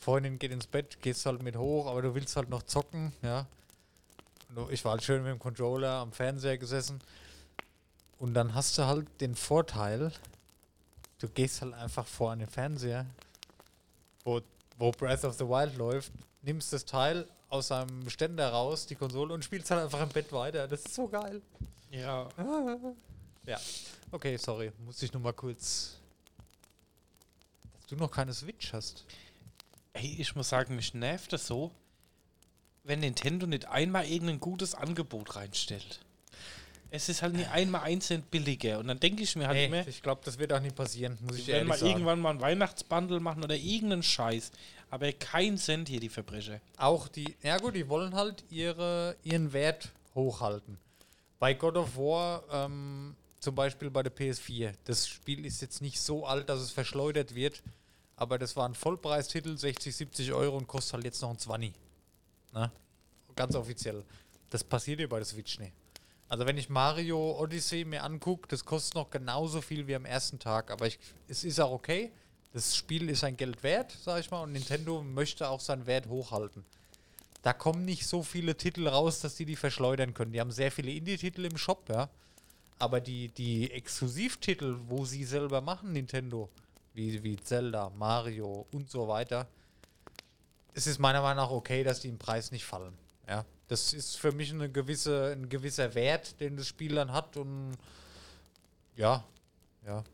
Freundin 0.00 0.38
geht 0.38 0.52
ins 0.52 0.66
Bett, 0.66 1.00
gehst 1.00 1.24
halt 1.24 1.42
mit 1.42 1.56
hoch, 1.56 1.86
aber 1.86 2.02
du 2.02 2.14
willst 2.14 2.36
halt 2.36 2.50
noch 2.50 2.64
zocken, 2.64 3.14
ja. 3.22 3.46
Ich 4.68 4.84
war 4.84 4.92
halt 4.92 5.02
schön 5.02 5.22
mit 5.22 5.32
dem 5.32 5.38
Controller 5.38 5.92
am 5.92 6.12
Fernseher 6.12 6.58
gesessen 6.58 7.00
und 8.18 8.34
dann 8.34 8.52
hast 8.52 8.76
du 8.76 8.84
halt 8.84 9.08
den 9.22 9.34
Vorteil, 9.34 10.12
du 11.20 11.28
gehst 11.30 11.62
halt 11.62 11.72
einfach 11.72 12.06
vor 12.06 12.32
an 12.32 12.40
den 12.40 12.48
Fernseher, 12.48 13.06
wo, 14.24 14.42
wo 14.76 14.90
Breath 14.90 15.24
of 15.24 15.38
the 15.38 15.48
Wild 15.48 15.74
läuft, 15.78 16.12
nimmst 16.42 16.70
das 16.70 16.84
Teil 16.84 17.26
aus 17.52 17.68
seinem 17.68 18.08
Ständer 18.08 18.48
raus, 18.48 18.86
die 18.86 18.94
Konsole, 18.94 19.34
und 19.34 19.44
spielst 19.44 19.70
halt 19.70 19.82
einfach 19.82 20.00
im 20.00 20.08
Bett 20.08 20.32
weiter. 20.32 20.66
Das 20.66 20.86
ist 20.86 20.94
so 20.94 21.06
geil. 21.06 21.42
Ja. 21.90 22.26
Ja. 23.46 23.60
Okay, 24.10 24.38
sorry. 24.38 24.72
Muss 24.86 25.02
ich 25.02 25.12
nur 25.12 25.20
mal 25.20 25.34
kurz. 25.34 25.98
Dass 27.74 27.86
du 27.88 27.96
noch 27.96 28.10
keine 28.10 28.32
Switch 28.32 28.72
hast. 28.72 29.04
Ey, 29.92 30.16
ich 30.18 30.34
muss 30.34 30.48
sagen, 30.48 30.76
mich 30.76 30.94
nervt 30.94 31.34
das 31.34 31.46
so, 31.46 31.70
wenn 32.84 33.00
Nintendo 33.00 33.46
nicht 33.46 33.66
einmal 33.68 34.06
irgendein 34.06 34.40
gutes 34.40 34.74
Angebot 34.74 35.36
reinstellt. 35.36 36.00
Es 36.90 37.10
ist 37.10 37.20
halt 37.20 37.34
nie 37.34 37.44
einmal 37.46 37.82
ein 37.82 38.00
Cent 38.00 38.30
billiger. 38.30 38.78
Und 38.78 38.88
dann 38.88 39.00
denke 39.00 39.22
ich 39.22 39.36
mir 39.36 39.46
halt 39.46 39.56
Nee, 39.56 39.66
immer, 39.66 39.86
ich 39.86 40.02
glaube, 40.02 40.22
das 40.24 40.38
wird 40.38 40.54
auch 40.54 40.60
nicht 40.60 40.76
passieren, 40.76 41.18
muss 41.20 41.36
ich 41.36 41.48
ehrlich 41.50 41.68
mal 41.68 41.76
sagen. 41.76 41.90
irgendwann 41.90 42.20
mal 42.20 42.30
ein 42.30 42.40
Weihnachtsbundle 42.40 43.20
machen 43.20 43.44
oder 43.44 43.56
irgendeinen 43.56 44.02
Scheiß. 44.02 44.52
Aber 44.92 45.10
kein 45.14 45.56
Cent 45.56 45.88
hier, 45.88 46.00
die 46.00 46.10
Verbrecher. 46.10 46.60
Auch 46.76 47.08
die, 47.08 47.34
ja 47.42 47.56
gut, 47.56 47.74
die 47.74 47.88
wollen 47.88 48.14
halt 48.14 48.44
ihre, 48.50 49.16
ihren 49.22 49.54
Wert 49.54 49.90
hochhalten. 50.14 50.76
Bei 51.38 51.54
God 51.54 51.78
of 51.78 51.96
War, 51.96 52.42
ähm, 52.52 53.16
zum 53.40 53.54
Beispiel 53.54 53.88
bei 53.88 54.02
der 54.02 54.14
PS4, 54.14 54.74
das 54.84 55.08
Spiel 55.08 55.46
ist 55.46 55.62
jetzt 55.62 55.80
nicht 55.80 55.98
so 55.98 56.26
alt, 56.26 56.50
dass 56.50 56.60
es 56.60 56.72
verschleudert 56.72 57.34
wird, 57.34 57.62
aber 58.16 58.38
das 58.38 58.54
war 58.54 58.68
ein 58.68 58.74
Vollpreistitel, 58.74 59.56
60, 59.56 59.96
70 59.96 60.32
Euro 60.34 60.58
und 60.58 60.66
kostet 60.66 60.92
halt 60.92 61.04
jetzt 61.06 61.22
noch 61.22 61.30
ein 61.30 61.38
20. 61.38 61.72
Ne? 62.52 62.70
Ganz 63.34 63.54
offiziell. 63.54 64.04
Das 64.50 64.62
passiert 64.62 64.98
hier 64.98 65.08
bei 65.08 65.16
der 65.16 65.24
Switch 65.24 65.58
nicht. 65.58 65.72
Also 66.28 66.44
wenn 66.44 66.58
ich 66.58 66.68
Mario 66.68 67.40
Odyssey 67.40 67.86
mir 67.86 68.04
angucke, 68.04 68.46
das 68.46 68.66
kostet 68.66 68.96
noch 68.96 69.08
genauso 69.08 69.62
viel 69.62 69.86
wie 69.86 69.94
am 69.94 70.04
ersten 70.04 70.38
Tag, 70.38 70.70
aber 70.70 70.86
ich, 70.86 70.98
es 71.28 71.44
ist 71.44 71.58
auch 71.60 71.72
okay. 71.72 72.12
Das 72.52 72.76
Spiel 72.76 73.08
ist 73.08 73.24
ein 73.24 73.36
Geld 73.36 73.62
wert, 73.62 73.96
sag 74.04 74.20
ich 74.20 74.30
mal, 74.30 74.42
und 74.42 74.52
Nintendo 74.52 75.02
möchte 75.02 75.48
auch 75.48 75.60
seinen 75.60 75.86
Wert 75.86 76.08
hochhalten. 76.08 76.64
Da 77.42 77.52
kommen 77.52 77.84
nicht 77.84 78.06
so 78.06 78.22
viele 78.22 78.56
Titel 78.56 78.86
raus, 78.86 79.20
dass 79.20 79.34
die 79.34 79.46
die 79.46 79.56
verschleudern 79.56 80.14
können. 80.14 80.32
Die 80.32 80.40
haben 80.40 80.52
sehr 80.52 80.70
viele 80.70 80.92
Indie-Titel 80.92 81.44
im 81.44 81.56
Shop, 81.56 81.88
ja. 81.88 82.08
Aber 82.78 83.00
die, 83.00 83.28
die 83.28 83.70
Exklusivtitel, 83.70 84.76
wo 84.88 85.04
sie 85.04 85.24
selber 85.24 85.60
machen, 85.60 85.92
Nintendo, 85.92 86.50
wie, 86.94 87.22
wie 87.22 87.36
Zelda, 87.36 87.90
Mario 87.90 88.66
und 88.72 88.90
so 88.90 89.08
weiter, 89.08 89.48
es 90.74 90.86
ist 90.86 90.98
meiner 90.98 91.22
Meinung 91.22 91.44
nach 91.44 91.50
okay, 91.50 91.82
dass 91.84 92.00
die 92.00 92.08
im 92.08 92.18
Preis 92.18 92.50
nicht 92.50 92.64
fallen. 92.64 92.96
Ja. 93.28 93.44
Das 93.68 93.92
ist 93.92 94.16
für 94.16 94.32
mich 94.32 94.52
eine 94.52 94.70
gewisse, 94.70 95.32
ein 95.32 95.48
gewisser 95.48 95.94
Wert, 95.94 96.38
den 96.40 96.56
das 96.56 96.68
Spiel 96.68 96.94
dann 96.94 97.12
hat 97.12 97.36
und 97.36 97.76
ja, 98.96 99.24
ja. 99.86 100.04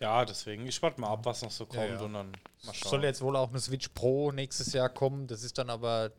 Ja, 0.00 0.24
deswegen, 0.24 0.66
ich 0.66 0.80
warte 0.82 1.00
mal 1.00 1.08
ab, 1.08 1.24
was 1.24 1.42
noch 1.42 1.50
so 1.50 1.66
kommt 1.66 1.90
ja. 1.90 2.00
und 2.00 2.14
dann 2.14 2.32
mal 2.64 2.74
schauen. 2.74 2.90
Soll 2.90 3.04
jetzt 3.04 3.20
wohl 3.20 3.36
auch 3.36 3.50
eine 3.50 3.60
Switch 3.60 3.88
Pro 3.90 4.32
nächstes 4.32 4.72
Jahr 4.72 4.88
kommen. 4.88 5.26
Das 5.26 5.42
ist 5.42 5.58
dann 5.58 5.68
aber 5.68 6.10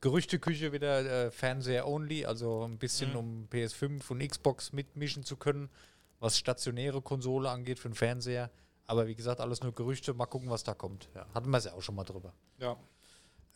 Gerüchteküche 0.00 0.72
wieder 0.72 1.26
äh, 1.26 1.30
Fernseher 1.30 1.86
only, 1.86 2.24
also 2.24 2.64
ein 2.64 2.78
bisschen 2.78 3.10
Mhm. 3.10 3.16
um 3.16 3.48
PS5 3.50 4.10
und 4.10 4.26
Xbox 4.26 4.72
mitmischen 4.72 5.22
zu 5.24 5.36
können, 5.36 5.68
was 6.18 6.36
stationäre 6.38 7.00
Konsole 7.02 7.48
angeht 7.50 7.78
für 7.78 7.88
den 7.90 7.94
Fernseher. 7.94 8.50
Aber 8.86 9.06
wie 9.06 9.14
gesagt, 9.14 9.40
alles 9.40 9.62
nur 9.62 9.72
Gerüchte. 9.72 10.12
Mal 10.14 10.26
gucken, 10.26 10.50
was 10.50 10.64
da 10.64 10.74
kommt. 10.74 11.08
Ja, 11.14 11.26
hatten 11.32 11.50
wir 11.50 11.58
es 11.58 11.64
ja 11.64 11.74
auch 11.74 11.82
schon 11.82 11.94
mal 11.94 12.04
drüber. 12.04 12.32
ja. 12.58 12.76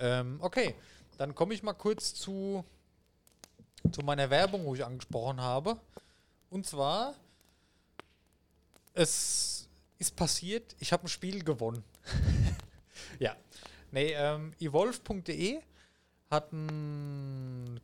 Ähm, 0.00 0.38
okay, 0.42 0.74
dann 1.18 1.36
komme 1.36 1.54
ich 1.54 1.62
mal 1.62 1.72
kurz 1.72 2.14
zu, 2.14 2.64
zu 3.92 4.00
meiner 4.02 4.28
Werbung, 4.28 4.64
wo 4.64 4.74
ich 4.74 4.84
angesprochen 4.84 5.40
habe. 5.40 5.76
Und 6.50 6.66
zwar, 6.66 7.14
es 8.94 9.68
ist 9.98 10.16
passiert, 10.16 10.74
ich 10.78 10.92
habe 10.92 11.04
ein 11.04 11.08
Spiel 11.08 11.44
gewonnen. 11.44 11.84
ja. 13.18 13.36
Nee, 13.90 14.12
ähm, 14.14 14.52
evolve.de 14.58 15.60
hat 16.30 16.52
ein 16.52 17.80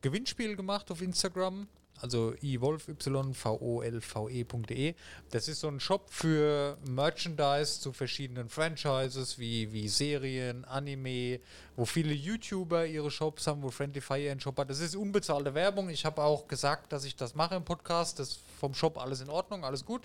Gewinnspiel 0.00 0.56
gemacht 0.56 0.90
auf 0.90 1.00
Instagram. 1.00 1.66
Also 2.00 2.34
evolve.yvolve.de. 2.42 4.94
Das 5.30 5.46
ist 5.46 5.60
so 5.60 5.68
ein 5.68 5.78
Shop 5.78 6.10
für 6.10 6.76
Merchandise 6.84 7.80
zu 7.80 7.92
verschiedenen 7.92 8.48
Franchises 8.48 9.38
wie, 9.38 9.72
wie 9.72 9.86
Serien, 9.86 10.64
Anime, 10.64 11.38
wo 11.76 11.84
viele 11.84 12.12
YouTuber 12.12 12.86
ihre 12.86 13.08
Shops 13.10 13.46
haben, 13.46 13.62
wo 13.62 13.70
Friendly 13.70 14.00
Fire 14.00 14.18
ihren 14.18 14.40
Shop 14.40 14.58
hat. 14.58 14.68
Das 14.68 14.80
ist 14.80 14.96
unbezahlte 14.96 15.54
Werbung. 15.54 15.90
Ich 15.90 16.04
habe 16.04 16.22
auch 16.22 16.48
gesagt, 16.48 16.92
dass 16.92 17.04
ich 17.04 17.14
das 17.14 17.36
mache 17.36 17.54
im 17.54 17.64
Podcast. 17.64 18.18
Das 18.18 18.30
ist 18.30 18.40
vom 18.58 18.74
Shop 18.74 18.98
alles 18.98 19.20
in 19.20 19.30
Ordnung, 19.30 19.64
alles 19.64 19.84
gut. 19.84 20.02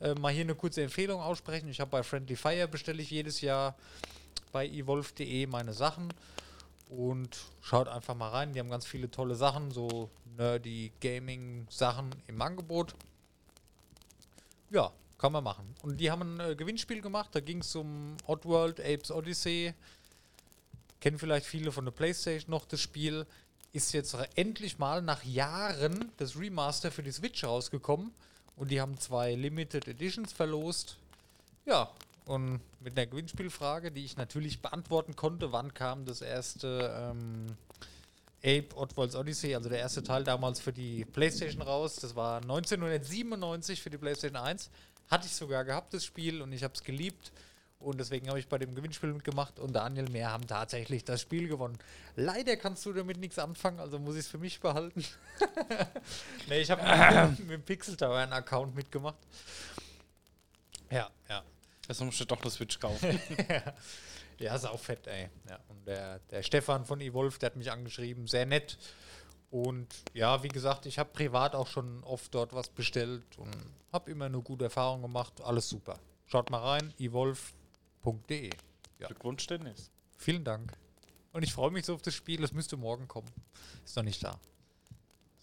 Äh, 0.00 0.14
mal 0.14 0.32
hier 0.32 0.44
eine 0.44 0.54
kurze 0.54 0.82
Empfehlung 0.82 1.20
aussprechen. 1.20 1.68
Ich 1.68 1.80
habe 1.80 1.90
bei 1.90 2.04
Friendly 2.04 2.36
Fire 2.36 2.68
bestelle 2.68 3.02
ich 3.02 3.10
jedes 3.10 3.40
Jahr 3.40 3.74
bei 4.52 4.68
evolve.de 4.68 5.46
meine 5.46 5.72
Sachen 5.72 6.12
und 6.88 7.36
schaut 7.60 7.88
einfach 7.88 8.14
mal 8.14 8.30
rein. 8.30 8.52
Die 8.52 8.60
haben 8.60 8.70
ganz 8.70 8.86
viele 8.86 9.10
tolle 9.10 9.34
Sachen, 9.34 9.70
so 9.70 10.10
nerdy 10.36 10.92
Gaming-Sachen 11.00 12.14
im 12.26 12.40
Angebot. 12.40 12.94
Ja, 14.70 14.92
kann 15.18 15.32
man 15.32 15.44
machen. 15.44 15.74
Und 15.82 15.98
die 15.98 16.10
haben 16.10 16.36
ein 16.38 16.52
äh, 16.52 16.56
Gewinnspiel 16.56 17.00
gemacht, 17.00 17.30
da 17.32 17.40
ging 17.40 17.60
es 17.60 17.74
um 17.74 18.16
Oddworld 18.26 18.80
Apes 18.80 19.10
Odyssey. 19.10 19.74
Kennen 21.00 21.18
vielleicht 21.18 21.46
viele 21.46 21.72
von 21.72 21.84
der 21.84 21.92
Playstation 21.92 22.50
noch 22.50 22.64
das 22.66 22.80
Spiel. 22.80 23.26
Ist 23.72 23.92
jetzt 23.92 24.16
endlich 24.34 24.78
mal 24.78 25.02
nach 25.02 25.22
Jahren 25.24 26.10
das 26.16 26.38
Remaster 26.38 26.90
für 26.90 27.02
die 27.02 27.12
Switch 27.12 27.44
rausgekommen. 27.44 28.12
Und 28.56 28.70
die 28.70 28.80
haben 28.80 28.98
zwei 28.98 29.34
Limited 29.34 29.86
Editions 29.86 30.32
verlost. 30.32 30.96
Ja, 31.66 31.90
und 32.26 32.60
mit 32.80 32.98
einer 32.98 33.06
Gewinnspielfrage, 33.06 33.92
die 33.92 34.04
ich 34.04 34.16
natürlich 34.16 34.60
beantworten 34.60 35.16
konnte, 35.16 35.52
wann 35.52 35.72
kam 35.72 36.04
das 36.04 36.20
erste 36.20 37.12
ähm, 37.12 37.56
Ape 38.42 38.76
Oddworld's 38.76 39.14
Odyssey, 39.14 39.54
also 39.54 39.68
der 39.68 39.78
erste 39.78 40.02
Teil 40.02 40.24
damals 40.24 40.60
für 40.60 40.72
die 40.72 41.04
PlayStation 41.04 41.62
raus. 41.62 41.96
Das 41.96 42.16
war 42.16 42.42
1997 42.42 43.80
für 43.80 43.90
die 43.90 43.98
PlayStation 43.98 44.36
1. 44.36 44.70
Hatte 45.08 45.26
ich 45.26 45.34
sogar 45.34 45.64
gehabt, 45.64 45.94
das 45.94 46.04
Spiel, 46.04 46.42
und 46.42 46.52
ich 46.52 46.64
habe 46.64 46.74
es 46.74 46.82
geliebt. 46.82 47.32
Und 47.78 47.98
deswegen 47.98 48.28
habe 48.28 48.40
ich 48.40 48.48
bei 48.48 48.58
dem 48.58 48.74
Gewinnspiel 48.74 49.12
mitgemacht 49.12 49.58
und 49.58 49.74
Daniel 49.74 50.08
mehr 50.10 50.32
haben 50.32 50.46
tatsächlich 50.46 51.04
das 51.04 51.20
Spiel 51.20 51.46
gewonnen. 51.46 51.78
Leider 52.16 52.56
kannst 52.56 52.84
du 52.86 52.92
damit 52.92 53.18
nichts 53.18 53.38
anfangen, 53.38 53.78
also 53.78 53.98
muss 53.98 54.14
ich 54.14 54.20
es 54.20 54.28
für 54.28 54.38
mich 54.38 54.60
behalten. 54.60 55.04
nee, 56.48 56.60
ich 56.60 56.70
habe 56.70 56.82
mit, 57.28 57.38
mit 57.40 57.50
dem 57.50 57.62
Pixel 57.62 57.96
Tower 57.96 58.16
einen 58.16 58.32
Account 58.32 58.74
mitgemacht. 58.74 59.18
Ja, 60.90 61.10
ja. 61.28 61.42
Das 61.88 62.00
musst 62.00 62.20
du 62.20 62.24
doch 62.24 62.40
eine 62.40 62.50
Switch 62.50 62.78
kaufen. 62.78 63.18
ja, 64.38 64.54
ist 64.54 64.66
auch 64.66 64.80
fett, 64.80 65.06
ey. 65.06 65.28
Ja, 65.48 65.58
und 65.68 65.86
der, 65.86 66.18
der 66.30 66.42
Stefan 66.42 66.84
von 66.84 67.00
Evolve, 67.00 67.38
der 67.38 67.50
hat 67.50 67.56
mich 67.56 67.70
angeschrieben, 67.70 68.26
sehr 68.26 68.46
nett. 68.46 68.78
Und 69.50 69.94
ja, 70.12 70.42
wie 70.42 70.48
gesagt, 70.48 70.86
ich 70.86 70.98
habe 70.98 71.10
privat 71.12 71.54
auch 71.54 71.68
schon 71.68 72.02
oft 72.04 72.34
dort 72.34 72.52
was 72.52 72.68
bestellt 72.68 73.38
und 73.38 73.54
habe 73.92 74.10
immer 74.10 74.26
eine 74.26 74.40
gute 74.40 74.64
Erfahrung 74.64 75.02
gemacht. 75.02 75.40
Alles 75.40 75.68
super. 75.68 75.98
Schaut 76.26 76.50
mal 76.50 76.58
rein, 76.58 76.92
evolve.de. 76.98 78.50
Ja. 78.98 79.06
Glückwunsch, 79.06 79.46
Dennis. 79.46 79.90
Vielen 80.16 80.44
Dank. 80.44 80.72
Und 81.32 81.42
ich 81.42 81.52
freue 81.52 81.70
mich 81.70 81.86
so 81.86 81.94
auf 81.94 82.02
das 82.02 82.14
Spiel. 82.14 82.42
Es 82.42 82.52
müsste 82.52 82.76
morgen 82.76 83.06
kommen. 83.06 83.30
Ist 83.84 83.96
noch 83.96 84.02
nicht 84.02 84.24
da. 84.24 84.40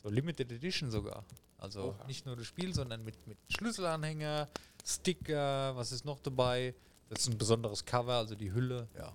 So 0.01 0.09
Limited 0.09 0.51
Edition 0.51 0.91
sogar. 0.91 1.23
Also 1.57 1.95
Oha. 1.97 2.07
nicht 2.07 2.25
nur 2.25 2.35
das 2.35 2.45
Spiel, 2.45 2.73
sondern 2.73 3.05
mit, 3.05 3.25
mit 3.25 3.37
Schlüsselanhänger, 3.47 4.49
Sticker, 4.85 5.75
was 5.75 5.91
ist 5.91 6.05
noch 6.05 6.19
dabei? 6.19 6.73
Das 7.09 7.21
ist 7.21 7.29
ein 7.29 7.37
besonderes 7.37 7.85
Cover, 7.85 8.13
also 8.13 8.35
die 8.35 8.51
Hülle. 8.51 8.87
Ja, 8.97 9.13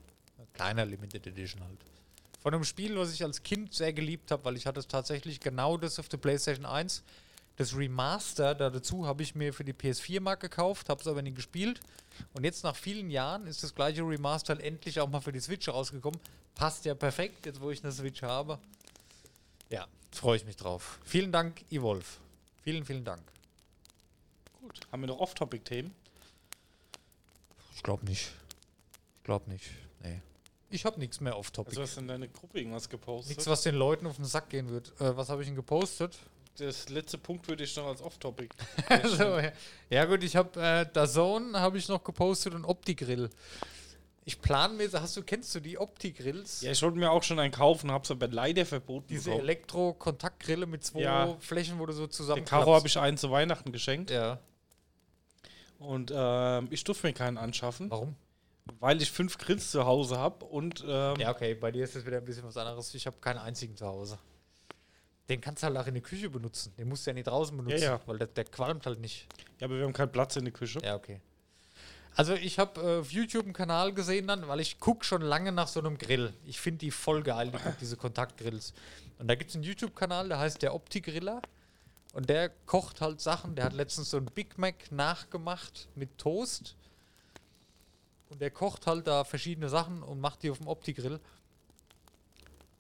kleiner 0.55 0.87
Limited 0.87 1.27
Edition 1.27 1.63
halt. 1.63 1.79
Von 2.41 2.55
einem 2.55 2.65
Spiel, 2.65 2.97
was 2.97 3.13
ich 3.13 3.23
als 3.25 3.43
Kind 3.43 3.75
sehr 3.75 3.93
geliebt 3.93 4.31
habe, 4.31 4.45
weil 4.45 4.57
ich 4.57 4.67
hatte 4.67 4.81
es 4.81 4.87
tatsächlich 4.87 5.41
genau 5.41 5.77
das 5.77 5.99
auf 5.99 6.09
der 6.09 6.19
PlayStation 6.19 6.65
1. 6.65 7.03
Das 7.57 7.77
Remaster 7.77 8.55
da 8.55 8.71
dazu 8.71 9.05
habe 9.05 9.25
ich 9.25 9.35
mir 9.35 9.53
für 9.53 9.65
die 9.65 9.73
PS4 9.73 10.21
mal 10.21 10.37
gekauft, 10.37 10.89
habe 10.89 11.01
es 11.01 11.09
aber 11.09 11.23
nie 11.23 11.33
gespielt. 11.33 11.81
Und 12.33 12.45
jetzt 12.45 12.63
nach 12.63 12.77
vielen 12.77 13.11
Jahren 13.11 13.49
ist 13.49 13.65
das 13.65 13.75
gleiche 13.75 14.03
Remaster 14.03 14.55
halt 14.55 14.65
endlich 14.65 15.01
auch 15.01 15.09
mal 15.09 15.21
für 15.21 15.33
die 15.33 15.41
Switch 15.41 15.69
rausgekommen. 15.69 16.21
Passt 16.55 16.85
ja 16.85 16.95
perfekt, 16.95 17.47
jetzt 17.47 17.61
wo 17.61 17.71
ich 17.71 17.83
eine 17.83 17.93
Switch 17.93 18.23
habe. 18.23 18.61
Ja, 19.71 19.87
freue 20.13 20.37
ich 20.37 20.45
mich 20.45 20.57
drauf. 20.57 21.01
Vielen 21.05 21.33
Dank, 21.33 21.65
Evolve. 21.71 22.07
Vielen, 22.63 22.85
vielen 22.85 23.05
Dank. 23.05 23.23
Gut. 24.69 24.81
Haben 24.93 25.03
wir 25.03 25.07
noch 25.09 25.21
Off-Topic-Themen? 25.21 25.95
Ich 27.75 27.83
glaube 27.83 28.05
nicht. 28.05 28.31
Ich 29.19 29.25
glaube 29.25 29.51
nicht. 29.51 29.71
Nee. 30.03 30.21
Ich 30.71 30.85
habe 30.85 30.99
nichts 30.99 31.21
mehr 31.21 31.37
Off-Topic. 31.37 31.71
Also 31.71 31.83
hast 31.83 31.97
du 31.97 32.01
in 32.03 32.09
deine 32.09 32.29
Gruppe 32.29 32.59
irgendwas 32.59 32.89
gepostet? 32.89 33.31
Nichts, 33.31 33.47
was 33.47 33.63
den 33.63 33.75
Leuten 33.75 34.07
auf 34.07 34.17
den 34.17 34.25
Sack 34.25 34.51
gehen 34.51 34.69
wird. 34.69 34.89
Äh, 35.01 35.17
was 35.17 35.31
habe 35.31 35.43
ich 35.43 35.49
denn 35.49 35.57
gepostet? 35.57 36.19
Das 36.59 36.89
letzte 36.89 37.19
Punkt 37.19 37.47
würde 37.49 37.65
ich 37.65 37.75
noch 37.77 37.87
als 37.87 38.03
Off-Topic. 38.03 38.49
also, 38.89 39.39
ja. 39.39 39.53
ja. 39.91 40.05
gut, 40.05 40.23
ich 40.25 40.37
habe 40.37 40.61
äh, 40.61 40.87
Dazone 40.93 41.59
habe 41.59 41.79
ich 41.79 41.89
noch 41.89 42.03
gepostet 42.03 42.55
und 42.55 42.65
Opti-Grill. 42.65 43.31
Ich 44.25 44.43
plane 44.43 44.75
mir, 44.75 44.91
hast 44.93 45.17
du, 45.17 45.23
kennst 45.23 45.55
du 45.55 45.61
die 45.61 45.79
Opti-Grills? 45.79 46.61
Ja, 46.61 46.73
ich 46.73 46.83
wollte 46.83 46.99
mir 46.99 47.11
auch 47.11 47.23
schon 47.23 47.39
einen 47.39 47.53
kaufen, 47.53 47.91
habe 47.91 48.05
es 48.05 48.11
aber 48.11 48.29
leider 48.29 48.67
verboten. 48.67 49.07
Diese 49.09 49.33
Elektro-Kontaktgrille 49.33 50.67
mit 50.67 50.85
zwei 50.85 51.01
ja. 51.01 51.37
Flächen, 51.39 51.79
wo 51.79 51.87
du 51.87 51.95
so 51.95 52.07
zusammen. 52.07 52.45
Der 52.45 52.45
Karo 52.45 52.75
habe 52.75 52.87
ich 52.87 52.99
einen 52.99 53.17
zu 53.17 53.31
Weihnachten 53.31 53.73
geschenkt. 53.73 54.11
Ja. 54.11 54.39
Und 55.79 56.13
ähm, 56.15 56.69
ich 56.71 56.85
durfte 56.85 57.07
mir 57.07 57.13
keinen 57.13 57.39
anschaffen. 57.39 57.91
Warum? 57.91 58.15
Weil 58.81 59.01
ich 59.01 59.11
fünf 59.11 59.39
Grills 59.39 59.71
zu 59.71 59.87
Hause 59.87 60.19
habe 60.19 60.45
und. 60.45 60.85
Ähm, 60.87 61.17
ja, 61.19 61.31
okay, 61.31 61.55
bei 61.55 61.71
dir 61.71 61.85
ist 61.85 61.97
das 61.97 62.05
wieder 62.05 62.19
ein 62.19 62.25
bisschen 62.25 62.45
was 62.45 62.57
anderes. 62.57 62.93
Ich 62.95 63.07
habe 63.07 63.17
keinen 63.21 63.39
einzigen 63.39 63.77
zu 63.77 63.87
Hause. 63.87 64.19
Den 65.29 65.41
kannst 65.41 65.63
du 65.63 65.67
halt 65.67 65.77
auch 65.77 65.87
in 65.87 65.95
der 65.95 66.03
Küche 66.03 66.31
benutzen. 66.31 66.73
Den 66.79 66.89
musst 66.89 67.07
du 67.07 67.11
ja 67.11 67.15
nicht 67.15 67.27
draußen 67.27 67.57
benutzen, 67.57 67.83
ja, 67.83 67.93
ja. 67.93 68.01
weil 68.07 68.19
der, 68.19 68.29
der, 68.29 68.45
qualmt 68.45 68.87
halt 68.87 68.99
nicht. 69.01 69.27
Ja, 69.61 69.67
aber 69.67 69.77
wir 69.77 69.85
haben 69.85 69.93
keinen 69.93 70.13
Platz 70.13 70.37
in 70.37 70.45
der 70.45 70.53
Küche. 70.55 70.81
Ja, 70.83 70.97
okay. 70.97 71.21
Also 72.17 72.35
ich 72.35 72.59
habe 72.59 72.81
äh, 72.81 73.01
auf 73.01 73.13
YouTube 73.13 73.45
einen 73.45 73.53
Kanal 73.53 73.93
gesehen 73.93 74.27
dann, 74.27 74.49
weil 74.49 74.61
ich 74.61 74.81
gucke 74.81 75.05
schon 75.05 75.23
lange 75.23 75.53
nach 75.53 75.69
so 75.69 75.81
einem 75.81 75.99
Grill. 75.99 76.33
Ich 76.47 76.59
finde 76.59 76.79
die 76.79 76.91
voll 76.91 77.23
geil, 77.23 77.53
die, 77.53 77.59
diese 77.81 77.97
Kontaktgrills. 77.97 78.73
Und 79.19 79.29
da 79.29 79.35
gibt 79.35 79.51
es 79.51 79.57
einen 79.57 79.65
YouTube-Kanal, 79.65 80.29
der 80.29 80.39
heißt 80.39 80.63
der 80.63 80.75
Opti-Griller. 80.75 81.43
Und 82.19 82.29
der 82.29 82.49
kocht 82.67 83.01
halt 83.01 83.21
Sachen. 83.21 83.55
Der 83.55 83.67
hat 83.67 83.75
letztens 83.75 84.11
so 84.11 84.17
ein 84.17 84.25
Big 84.25 84.59
Mac 84.59 84.91
nachgemacht 84.91 85.87
mit 85.95 86.19
Toast. 86.19 86.75
Und 88.29 88.41
der 88.41 88.51
kocht 88.51 88.89
halt 88.89 89.07
da 89.07 89.23
verschiedene 89.23 89.69
Sachen 89.69 90.03
und 90.03 90.21
macht 90.21 90.43
die 90.43 90.51
auf 90.51 90.59
dem 90.59 90.67
Opti-Grill. 90.67 91.21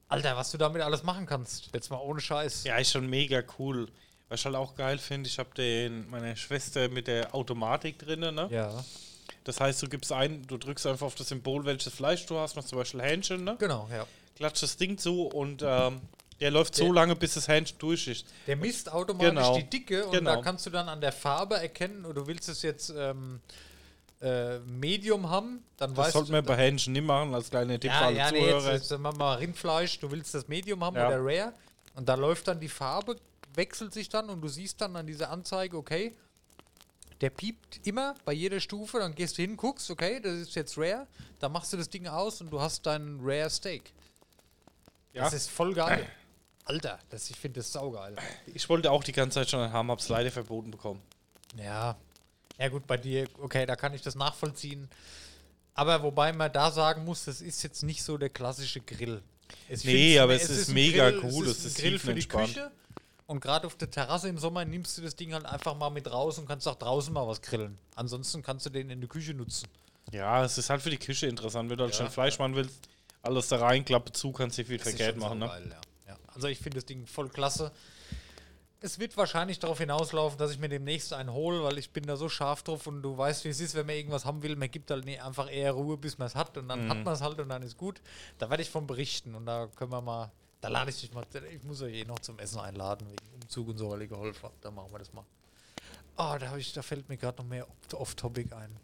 Alter, 0.08 0.36
was 0.36 0.50
du 0.50 0.58
damit 0.58 0.82
alles 0.82 1.04
machen 1.04 1.24
kannst. 1.24 1.70
Jetzt 1.72 1.88
mal 1.88 1.98
ohne 1.98 2.20
Scheiß. 2.20 2.64
Ja, 2.64 2.78
ist 2.78 2.90
schon 2.90 3.08
mega 3.08 3.44
cool. 3.60 3.86
Was 4.28 4.40
ich 4.40 4.46
halt 4.46 4.56
auch 4.56 4.74
geil 4.74 4.98
finde, 4.98 5.28
ich 5.28 5.38
habe 5.38 5.54
den 5.54 6.10
meine 6.10 6.36
Schwester 6.36 6.88
mit 6.88 7.06
der 7.06 7.32
Automatik 7.32 8.00
drin, 8.00 8.18
ne? 8.18 8.48
Ja. 8.50 8.84
Das 9.44 9.60
heißt, 9.60 9.80
du 9.80 9.88
gibst 9.88 10.10
ein, 10.10 10.48
du 10.48 10.56
drückst 10.56 10.84
einfach 10.88 11.06
auf 11.06 11.14
das 11.14 11.28
Symbol, 11.28 11.64
welches 11.64 11.94
Fleisch 11.94 12.26
du 12.26 12.36
hast, 12.40 12.56
machst 12.56 12.70
zum 12.70 12.78
Beispiel 12.78 13.02
Hähnchen, 13.02 13.44
ne? 13.44 13.54
Genau, 13.60 13.88
ja. 13.92 14.04
Klatscht 14.34 14.64
das 14.64 14.76
Ding 14.76 14.98
zu 14.98 15.28
und 15.28 15.62
ähm, 15.64 16.00
der 16.40 16.50
läuft 16.50 16.78
der, 16.78 16.86
so 16.86 16.92
lange, 16.92 17.16
bis 17.16 17.34
das 17.34 17.48
Hähnchen 17.48 17.78
durch 17.78 18.06
ist. 18.08 18.26
Der 18.46 18.56
misst 18.56 18.90
automatisch 18.90 19.30
genau. 19.30 19.56
die 19.56 19.64
Dicke 19.64 20.06
und 20.06 20.12
genau. 20.12 20.36
da 20.36 20.42
kannst 20.42 20.66
du 20.66 20.70
dann 20.70 20.88
an 20.88 21.00
der 21.00 21.12
Farbe 21.12 21.56
erkennen, 21.56 22.04
oder 22.04 22.22
du 22.22 22.26
willst 22.26 22.48
es 22.48 22.62
jetzt 22.62 22.92
ähm, 22.96 23.40
äh, 24.20 24.58
Medium 24.60 25.28
haben, 25.28 25.64
dann 25.76 25.94
das 25.94 26.06
weißt 26.06 26.12
sollten 26.12 26.32
wir 26.32 26.42
bei 26.42 26.56
Hähnchen 26.56 26.92
nicht 26.92 27.04
machen, 27.04 27.34
als 27.34 27.50
kleine 27.50 27.78
Tipp 27.78 27.90
ja, 27.90 28.10
ja. 28.10 28.30
Nee, 28.30 28.50
jetzt, 28.50 28.66
jetzt 28.66 28.98
machen 28.98 29.18
wir 29.18 29.38
Rindfleisch, 29.38 29.98
du 30.00 30.10
willst 30.10 30.34
das 30.34 30.48
Medium 30.48 30.84
haben 30.84 30.96
ja. 30.96 31.08
oder 31.08 31.18
Rare 31.20 31.52
und 31.94 32.08
da 32.08 32.14
läuft 32.14 32.48
dann 32.48 32.60
die 32.60 32.68
Farbe, 32.68 33.16
wechselt 33.54 33.92
sich 33.92 34.08
dann 34.08 34.28
und 34.28 34.40
du 34.40 34.48
siehst 34.48 34.80
dann 34.80 34.94
an 34.96 35.06
dieser 35.06 35.30
Anzeige, 35.30 35.76
okay, 35.76 36.14
der 37.20 37.30
piept 37.30 37.84
immer 37.86 38.14
bei 38.24 38.32
jeder 38.32 38.60
Stufe, 38.60 38.98
dann 38.98 39.14
gehst 39.14 39.38
du 39.38 39.42
hin, 39.42 39.56
guckst, 39.56 39.90
okay, 39.90 40.20
das 40.20 40.34
ist 40.34 40.54
jetzt 40.54 40.78
Rare, 40.78 41.06
dann 41.40 41.52
machst 41.52 41.72
du 41.72 41.76
das 41.76 41.88
Ding 41.88 42.06
aus 42.06 42.40
und 42.40 42.50
du 42.50 42.60
hast 42.60 42.86
dein 42.86 43.18
Rare 43.22 43.50
Steak. 43.50 43.92
Ja. 45.12 45.24
Das 45.24 45.32
ist 45.34 45.50
voll 45.50 45.74
geil. 45.74 46.06
Alter, 46.68 46.98
das, 47.08 47.30
ich 47.30 47.36
finde 47.36 47.60
das 47.60 47.72
saugeil. 47.72 48.14
Ich 48.46 48.68
wollte 48.68 48.90
auch 48.90 49.02
die 49.02 49.12
ganze 49.12 49.36
Zeit 49.36 49.50
schon 49.50 49.72
haben, 49.72 49.90
hab's 49.90 50.10
leider 50.10 50.30
verboten 50.30 50.70
bekommen. 50.70 51.00
Ja. 51.56 51.96
Ja, 52.58 52.68
gut, 52.68 52.86
bei 52.86 52.98
dir, 52.98 53.26
okay, 53.40 53.64
da 53.64 53.74
kann 53.74 53.94
ich 53.94 54.02
das 54.02 54.14
nachvollziehen. 54.14 54.88
Aber 55.72 56.02
wobei 56.02 56.32
man 56.32 56.52
da 56.52 56.70
sagen 56.70 57.04
muss, 57.04 57.24
das 57.24 57.40
ist 57.40 57.62
jetzt 57.62 57.84
nicht 57.84 58.02
so 58.02 58.18
der 58.18 58.28
klassische 58.28 58.80
Grill. 58.80 59.22
Es 59.68 59.84
nee, 59.84 60.18
aber 60.18 60.34
es, 60.34 60.44
es 60.44 60.50
ist, 60.50 60.58
ist 60.58 60.74
mega 60.74 61.10
Grill, 61.10 61.24
cool. 61.24 61.46
Es 61.46 61.64
ist, 61.64 61.78
ein 61.78 61.82
Grill 61.82 61.98
für 61.98 62.14
die 62.14 62.28
Küche. 62.28 62.70
Und 63.26 63.40
gerade 63.40 63.66
auf 63.66 63.76
der 63.76 63.90
Terrasse 63.90 64.28
im 64.28 64.36
Sommer 64.36 64.64
nimmst 64.66 64.98
du 64.98 65.02
das 65.02 65.16
Ding 65.16 65.32
halt 65.32 65.46
einfach 65.46 65.74
mal 65.74 65.90
mit 65.90 66.10
raus 66.10 66.38
und 66.38 66.46
kannst 66.46 66.68
auch 66.68 66.74
draußen 66.74 67.12
mal 67.14 67.26
was 67.26 67.40
grillen. 67.40 67.78
Ansonsten 67.94 68.42
kannst 68.42 68.66
du 68.66 68.70
den 68.70 68.90
in 68.90 69.00
der 69.00 69.08
Küche 69.08 69.32
nutzen. 69.32 69.68
Ja, 70.12 70.44
es 70.44 70.58
ist 70.58 70.68
halt 70.68 70.82
für 70.82 70.90
die 70.90 70.98
Küche 70.98 71.26
interessant, 71.26 71.70
wenn 71.70 71.78
du 71.78 71.84
halt 71.84 71.94
ja, 71.94 71.98
schon 71.98 72.10
Fleisch 72.10 72.38
machen 72.38 72.56
willst 72.56 72.88
Alles 73.22 73.48
da 73.48 73.58
rein, 73.58 73.84
Klappe 73.84 74.12
zu, 74.12 74.32
kannst 74.32 74.58
dir 74.58 74.66
viel 74.66 74.78
Das 74.78 74.88
ist 74.88 74.96
verkehrt 74.96 75.16
machen. 75.16 75.38
Ne? 75.38 75.46
saugeil, 75.46 75.70
ja. 75.70 75.80
Also 76.38 76.46
ich 76.46 76.60
finde 76.60 76.76
das 76.76 76.86
Ding 76.86 77.04
voll 77.04 77.28
klasse. 77.28 77.72
Es 78.80 79.00
wird 79.00 79.16
wahrscheinlich 79.16 79.58
darauf 79.58 79.78
hinauslaufen, 79.78 80.38
dass 80.38 80.52
ich 80.52 80.60
mir 80.60 80.68
demnächst 80.68 81.12
einen 81.12 81.32
hole, 81.32 81.64
weil 81.64 81.78
ich 81.78 81.90
bin 81.90 82.06
da 82.06 82.16
so 82.16 82.28
scharf 82.28 82.62
drauf 82.62 82.86
und 82.86 83.02
du 83.02 83.18
weißt, 83.18 83.44
wie 83.44 83.48
es 83.48 83.58
ist, 83.58 83.74
wenn 83.74 83.86
man 83.86 83.96
irgendwas 83.96 84.24
haben 84.24 84.40
will. 84.44 84.54
Man 84.54 84.70
gibt 84.70 84.88
halt 84.92 85.04
einfach 85.20 85.50
eher 85.50 85.72
Ruhe, 85.72 85.96
bis 85.96 86.16
man 86.16 86.28
es 86.28 86.36
hat 86.36 86.56
und 86.56 86.68
dann 86.68 86.88
hat 86.88 87.02
man 87.04 87.12
es 87.12 87.20
halt 87.20 87.40
und 87.40 87.48
dann 87.48 87.62
ist 87.62 87.76
gut. 87.76 88.00
Da 88.38 88.48
werde 88.50 88.62
ich 88.62 88.70
von 88.70 88.86
berichten 88.86 89.34
und 89.34 89.46
da 89.46 89.66
können 89.74 89.90
wir 89.90 90.00
mal, 90.00 90.30
da 90.60 90.68
lade 90.68 90.90
ich 90.90 91.00
dich 91.00 91.12
mal, 91.12 91.26
ich 91.52 91.64
muss 91.64 91.82
euch 91.82 91.92
eh 91.92 92.04
noch 92.04 92.20
zum 92.20 92.38
Essen 92.38 92.60
einladen, 92.60 93.08
wegen 93.10 93.34
Umzug 93.34 93.66
und 93.66 93.78
so, 93.78 93.90
weil 93.90 94.02
ich 94.02 94.10
geholfen 94.10 94.44
habe. 94.44 94.54
Da 94.60 94.70
machen 94.70 94.92
wir 94.92 95.00
das 95.00 95.12
mal. 95.12 95.24
Ah, 96.14 96.38
da, 96.38 96.50
hab 96.50 96.58
ich, 96.58 96.72
da 96.72 96.82
fällt 96.82 97.08
mir 97.08 97.16
gerade 97.16 97.42
noch 97.42 97.48
mehr 97.48 97.66
off-topic 97.94 98.54
ein. 98.54 98.76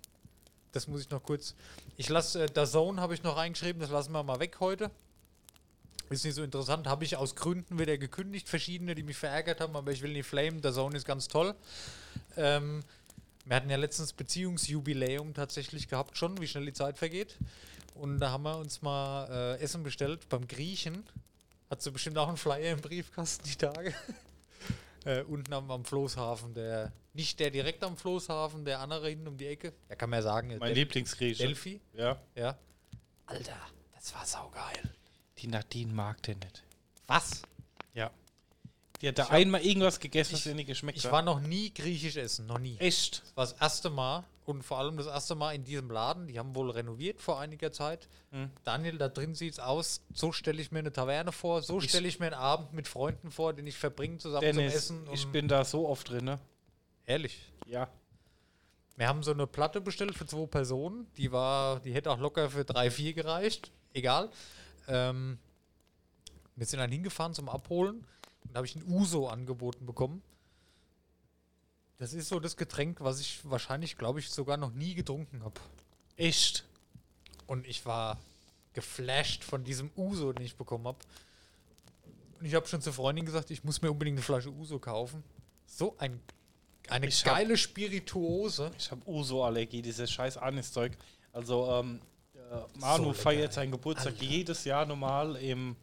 Das 0.73 0.89
muss 0.89 1.03
ich 1.03 1.11
noch 1.11 1.23
kurz. 1.23 1.55
Ich 1.97 2.09
lasse, 2.09 2.43
äh, 2.43 2.47
der 2.47 2.67
Zone 2.67 3.01
habe 3.01 3.15
ich 3.15 3.23
noch 3.23 3.37
reingeschrieben, 3.37 3.81
das 3.81 3.91
lassen 3.91 4.11
wir 4.11 4.25
mal 4.25 4.41
weg 4.41 4.57
heute. 4.59 4.91
Ist 6.11 6.25
nicht 6.25 6.35
so 6.35 6.43
interessant, 6.43 6.87
habe 6.87 7.05
ich 7.05 7.17
aus 7.17 7.35
Gründen 7.35 7.79
wieder 7.79 7.97
gekündigt, 7.97 8.49
verschiedene, 8.49 8.95
die 8.95 9.03
mich 9.03 9.17
verärgert 9.17 9.61
haben, 9.61 9.75
aber 9.75 9.91
ich 9.91 10.03
will 10.03 10.13
nicht 10.13 10.27
flamen, 10.27 10.61
der 10.61 10.73
Zone 10.73 10.97
ist 10.97 11.07
ganz 11.07 11.29
toll. 11.29 11.55
Ähm, 12.37 12.83
wir 13.47 13.57
hatten 13.57 13.71
ja 13.71 13.77
letztens 13.77 14.13
Beziehungsjubiläum 14.13 15.35
tatsächlich 15.35 15.89
gehabt 15.89 16.17
schon, 16.17 16.41
wie 16.41 16.47
schnell 16.47 16.67
die 16.67 16.73
Zeit 16.73 16.99
vergeht. 16.99 17.37
Und 17.95 18.19
da 18.19 18.31
haben 18.31 18.43
wir 18.43 18.57
uns 18.59 18.83
mal 18.83 19.57
äh, 19.59 19.63
Essen 19.63 19.83
bestellt 19.83 20.29
beim 20.29 20.49
Griechen. 20.49 21.05
Hat 21.71 21.83
sie 21.83 21.91
bestimmt 21.91 22.19
auch 22.19 22.29
einen 22.29 22.37
Flyer 22.37 22.73
im 22.73 22.81
Briefkasten 22.81 23.45
die 23.45 23.57
Tage. 23.57 23.95
äh, 25.05 25.23
unten 25.23 25.53
am, 25.53 25.71
am 25.71 25.85
Floßhafen, 25.85 26.55
der, 26.55 26.93
nicht 27.13 27.39
der 27.39 27.51
direkt 27.51 27.85
am 27.85 27.97
Floßhafen, 27.97 28.65
der 28.65 28.81
andere 28.81 29.09
hinten 29.09 29.29
um 29.29 29.37
die 29.37 29.47
Ecke. 29.47 29.73
Ja, 29.89 29.97
kann 29.97 30.11
man 30.11 30.19
ja 30.19 30.23
sagen. 30.23 30.57
Mein 30.59 30.75
Lieblingsgrieche. 30.75 31.45
Delphi. 31.47 31.81
Ja. 31.93 32.21
Ja. 32.35 32.59
Alter, 33.27 33.57
das 33.95 34.15
war 34.15 34.27
saugeil. 34.27 34.95
Die 35.45 35.51
Nadine 35.51 35.93
mag 35.93 36.23
den 36.23 36.39
nicht. 36.39 36.63
Was? 37.07 37.43
Ja. 37.93 38.11
Die 39.03 39.09
hat 39.09 39.19
da 39.19 39.25
Ich 39.25 39.29
hab- 39.29 39.35
einmal 39.37 39.61
irgendwas 39.61 40.01
gegessen, 40.01 40.33
was 40.33 40.41
ich- 40.41 40.47
ihr 40.47 40.55
nicht 40.55 40.69
geschmeckt 40.69 40.97
Ich 40.97 41.05
hat. 41.05 41.13
war 41.13 41.21
noch 41.21 41.39
nie 41.41 41.73
griechisch 41.75 42.17
essen, 42.17 42.47
noch 42.47 42.59
nie. 42.59 42.79
Echt? 42.79 43.21
Das 43.23 43.37
war 43.37 43.45
das 43.45 43.53
erste 43.61 43.91
Mal 43.91 44.25
und 44.47 44.63
vor 44.63 44.79
allem 44.79 44.97
das 44.97 45.07
erste 45.07 45.35
Mal 45.35 45.53
in 45.55 45.65
diesem 45.65 45.91
Laden. 45.91 46.29
Die 46.29 46.39
haben 46.39 46.55
wohl 46.55 46.71
renoviert 46.71 47.21
vor 47.21 47.39
einiger 47.41 47.73
Zeit. 47.73 48.09
Hm. 48.31 48.51
Daniel, 48.65 48.97
da 48.97 49.09
drin 49.09 49.35
sieht's 49.35 49.59
aus. 49.59 50.01
So 50.15 50.33
stelle 50.33 50.63
ich 50.63 50.73
mir 50.73 50.79
eine 50.79 50.93
Taverne 50.93 51.31
vor. 51.31 51.61
So 51.61 51.79
Ich- 51.79 51.91
stelle 51.91 52.09
ich 52.09 52.19
mir 52.21 52.27
einen 52.27 52.37
Abend 52.37 52.73
mit 52.73 52.89
Freunden 52.89 53.31
vor, 53.31 53.53
den 53.53 53.67
ich 53.67 53.77
verbringe 53.77 54.17
zusammen 54.17 54.41
Dennis, 54.41 54.87
zum 54.87 55.03
Essen. 55.05 55.13
ich 55.13 55.27
und- 55.27 55.33
bin 55.33 55.47
da 55.49 55.67
so 55.67 55.87
oft 55.87 56.09
drin, 56.09 56.25
ne? 56.25 56.39
ehrlich. 57.05 57.39
Ja. 57.67 57.89
Wir 58.97 59.09
haben 59.09 59.23
so 59.23 59.33
eine 59.33 59.47
Platte 59.47 59.83
bestellt 59.83 60.15
für 60.17 60.25
zwei 60.25 60.47
Personen. 60.47 61.07
Die 61.19 61.33
war, 61.33 61.81
die 61.81 61.93
hätte 61.93 62.11
auch 62.11 62.19
locker 62.19 62.49
für 62.49 62.65
drei, 62.65 62.91
vier 62.91 63.13
gereicht. 63.13 63.71
Egal. 63.93 64.31
Ähm, 64.89 65.39
wir 66.57 66.67
sind 66.67 66.79
dann 66.79 66.91
hingefahren 66.91 67.35
zum 67.35 67.49
Abholen 67.49 67.97
und 68.45 68.53
da 68.53 68.57
habe 68.59 68.67
ich 68.67 68.77
ein 68.77 68.85
Uso 68.87 69.29
angeboten 69.29 69.87
bekommen. 69.87 70.23
Das 71.99 72.13
ist 72.13 72.29
so 72.29 72.41
das 72.41 72.57
Getränk, 72.57 73.01
was 73.01 73.21
ich 73.21 73.41
wahrscheinlich, 73.49 73.97
glaube 73.97 74.19
ich, 74.21 74.31
sogar 74.31 74.57
noch 74.57 74.73
nie 74.73 74.95
getrunken 74.95 75.43
habe. 75.45 75.61
Echt? 76.17 76.65
Und 77.47 77.67
ich 77.67 77.87
war 77.87 78.19
geflasht 78.73 79.45
von 79.45 79.65
diesem 79.65 79.91
Uso, 79.97 80.33
den 80.33 80.45
ich 80.45 80.57
bekommen 80.57 80.87
habe. 80.87 80.99
Und 82.41 82.47
ich 82.47 82.55
habe 82.55 82.67
schon 82.67 82.83
zur 82.83 82.93
Freundin 82.93 83.25
gesagt, 83.25 83.51
ich 83.51 83.63
muss 83.65 83.81
mir 83.81 83.91
unbedingt 83.91 84.17
eine 84.19 84.25
Flasche 84.25 84.51
Uso 84.51 84.79
kaufen. 84.79 85.23
So 85.67 85.97
ein, 85.99 86.21
eine 86.89 87.07
Ich 87.07 87.25
hab- 87.25 87.35
geile 87.37 87.57
Spirituose. 87.57 88.71
Ich 88.77 88.91
habe 88.91 89.09
Uso-Allergie, 89.09 89.81
dieses 89.83 90.11
scheiß 90.11 90.37
Aniszeug. 90.37 90.93
Also, 91.33 91.71
ähm, 91.73 92.01
äh, 92.51 92.79
Manu 92.79 93.09
lecker, 93.09 93.15
feiert 93.15 93.53
seinen 93.53 93.73
Geburtstag 93.73 94.15
Alter. 94.15 94.25
jedes 94.25 94.65
Jahr 94.65 94.87
normal 94.87 95.37
im 95.37 95.77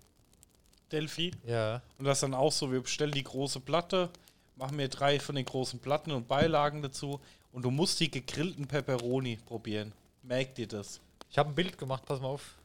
Delphi. 0.92 1.32
Ja. 1.46 1.82
Und 1.98 2.06
das 2.06 2.20
dann 2.20 2.34
auch 2.34 2.52
so, 2.52 2.72
wir 2.72 2.82
bestellen 2.82 3.12
die 3.12 3.24
große 3.24 3.60
Platte, 3.60 4.10
machen 4.56 4.76
mir 4.76 4.90
drei 4.90 5.20
von 5.20 5.36
den 5.36 5.46
großen 5.46 5.80
Platten 5.80 6.12
und 6.12 6.28
Beilagen 6.28 6.82
dazu. 6.82 7.20
Und 7.54 7.64
du 7.64 7.72
musst 7.72 8.00
die 8.00 8.10
gegrillten 8.10 8.68
Pepperoni 8.68 9.38
probieren. 9.46 9.94
Merkt 10.24 10.60
ihr 10.60 10.68
das? 10.68 11.02
Ich 11.30 11.38
habe 11.38 11.50
ein 11.50 11.56
Bild 11.56 11.78
gemacht, 11.78 12.06
pass 12.06 12.20
mal 12.22 12.28
auf. 12.28 12.56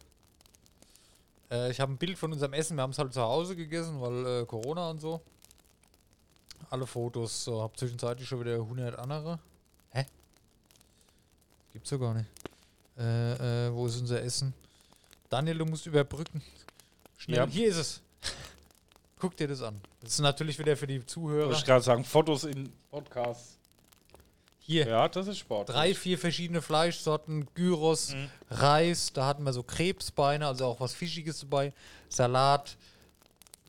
Äh, 1.50 1.70
ich 1.70 1.80
habe 1.80 1.92
ein 1.92 1.98
Bild 1.98 2.18
von 2.18 2.32
unserem 2.32 2.52
Essen. 2.52 2.76
Wir 2.76 2.82
haben 2.82 2.90
es 2.90 2.98
halt 2.98 3.12
zu 3.12 3.20
Hause 3.22 3.56
gegessen, 3.56 4.00
weil 4.00 4.42
äh, 4.42 4.46
Corona 4.46 4.90
und 4.90 5.00
so. 5.00 5.20
Alle 6.70 6.86
Fotos. 6.86 7.44
So, 7.44 7.62
hab 7.62 7.76
zwischenzeitlich 7.76 8.28
schon 8.28 8.40
wieder 8.40 8.54
100 8.54 8.98
andere. 8.98 9.38
Hä? 9.90 10.06
Gibt's 11.72 11.90
ja 11.90 11.96
gar 11.96 12.14
nicht. 12.14 12.28
Äh, 12.98 13.66
äh, 13.66 13.72
wo 13.74 13.86
ist 13.86 14.00
unser 14.00 14.22
Essen? 14.22 14.54
Daniel, 15.28 15.58
du 15.58 15.64
musst 15.66 15.86
überbrücken. 15.86 16.42
Schnell. 17.18 17.38
Ja. 17.38 17.46
Hier 17.46 17.68
ist 17.68 17.76
es. 17.76 18.02
Guck 19.18 19.36
dir 19.36 19.48
das 19.48 19.62
an. 19.62 19.80
Das 20.00 20.12
ist 20.12 20.20
natürlich 20.20 20.58
wieder 20.58 20.76
für 20.76 20.86
die 20.86 21.04
Zuhörer. 21.04 21.46
Wollte 21.46 21.58
ich 21.60 21.64
gerade 21.64 21.82
sagen, 21.84 22.04
Fotos 22.04 22.44
in 22.44 22.70
Podcasts. 22.90 23.56
Hier. 24.60 24.86
Ja, 24.86 25.08
das 25.08 25.26
ist 25.28 25.38
Sport. 25.38 25.68
Drei, 25.68 25.94
vier 25.94 26.18
verschiedene 26.18 26.60
Fleischsorten, 26.60 27.46
Gyros, 27.54 28.14
Mhm. 28.14 28.28
Reis, 28.50 29.12
da 29.12 29.26
hatten 29.26 29.44
wir 29.44 29.52
so 29.52 29.62
Krebsbeine, 29.62 30.46
also 30.46 30.66
auch 30.66 30.80
was 30.80 30.92
Fischiges 30.92 31.40
dabei, 31.40 31.72
Salat, 32.08 32.76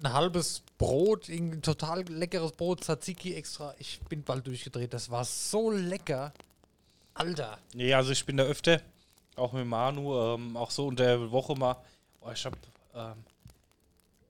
ein 0.03 0.11
halbes 0.11 0.63
Brot, 0.79 1.29
ein 1.29 1.61
total 1.61 2.01
leckeres 2.09 2.51
Brot, 2.51 2.81
Tzatziki 2.83 3.35
extra. 3.35 3.75
Ich 3.77 3.99
bin 4.09 4.23
bald 4.23 4.47
durchgedreht, 4.47 4.91
das 4.93 5.09
war 5.11 5.23
so 5.23 5.69
lecker. 5.71 6.33
Alter. 7.13 7.57
Nee, 7.73 7.93
also 7.93 8.11
ich 8.11 8.25
bin 8.25 8.37
da 8.37 8.43
öfter, 8.43 8.81
auch 9.37 9.53
mit 9.53 9.65
Manu, 9.65 10.15
ähm, 10.33 10.57
auch 10.57 10.71
so 10.71 10.87
unter 10.87 11.03
der 11.05 11.31
Woche 11.31 11.55
mal. 11.55 11.75
Oh, 12.21 12.31
ich 12.33 12.45
hab, 12.45 12.53
ähm, 12.95 13.23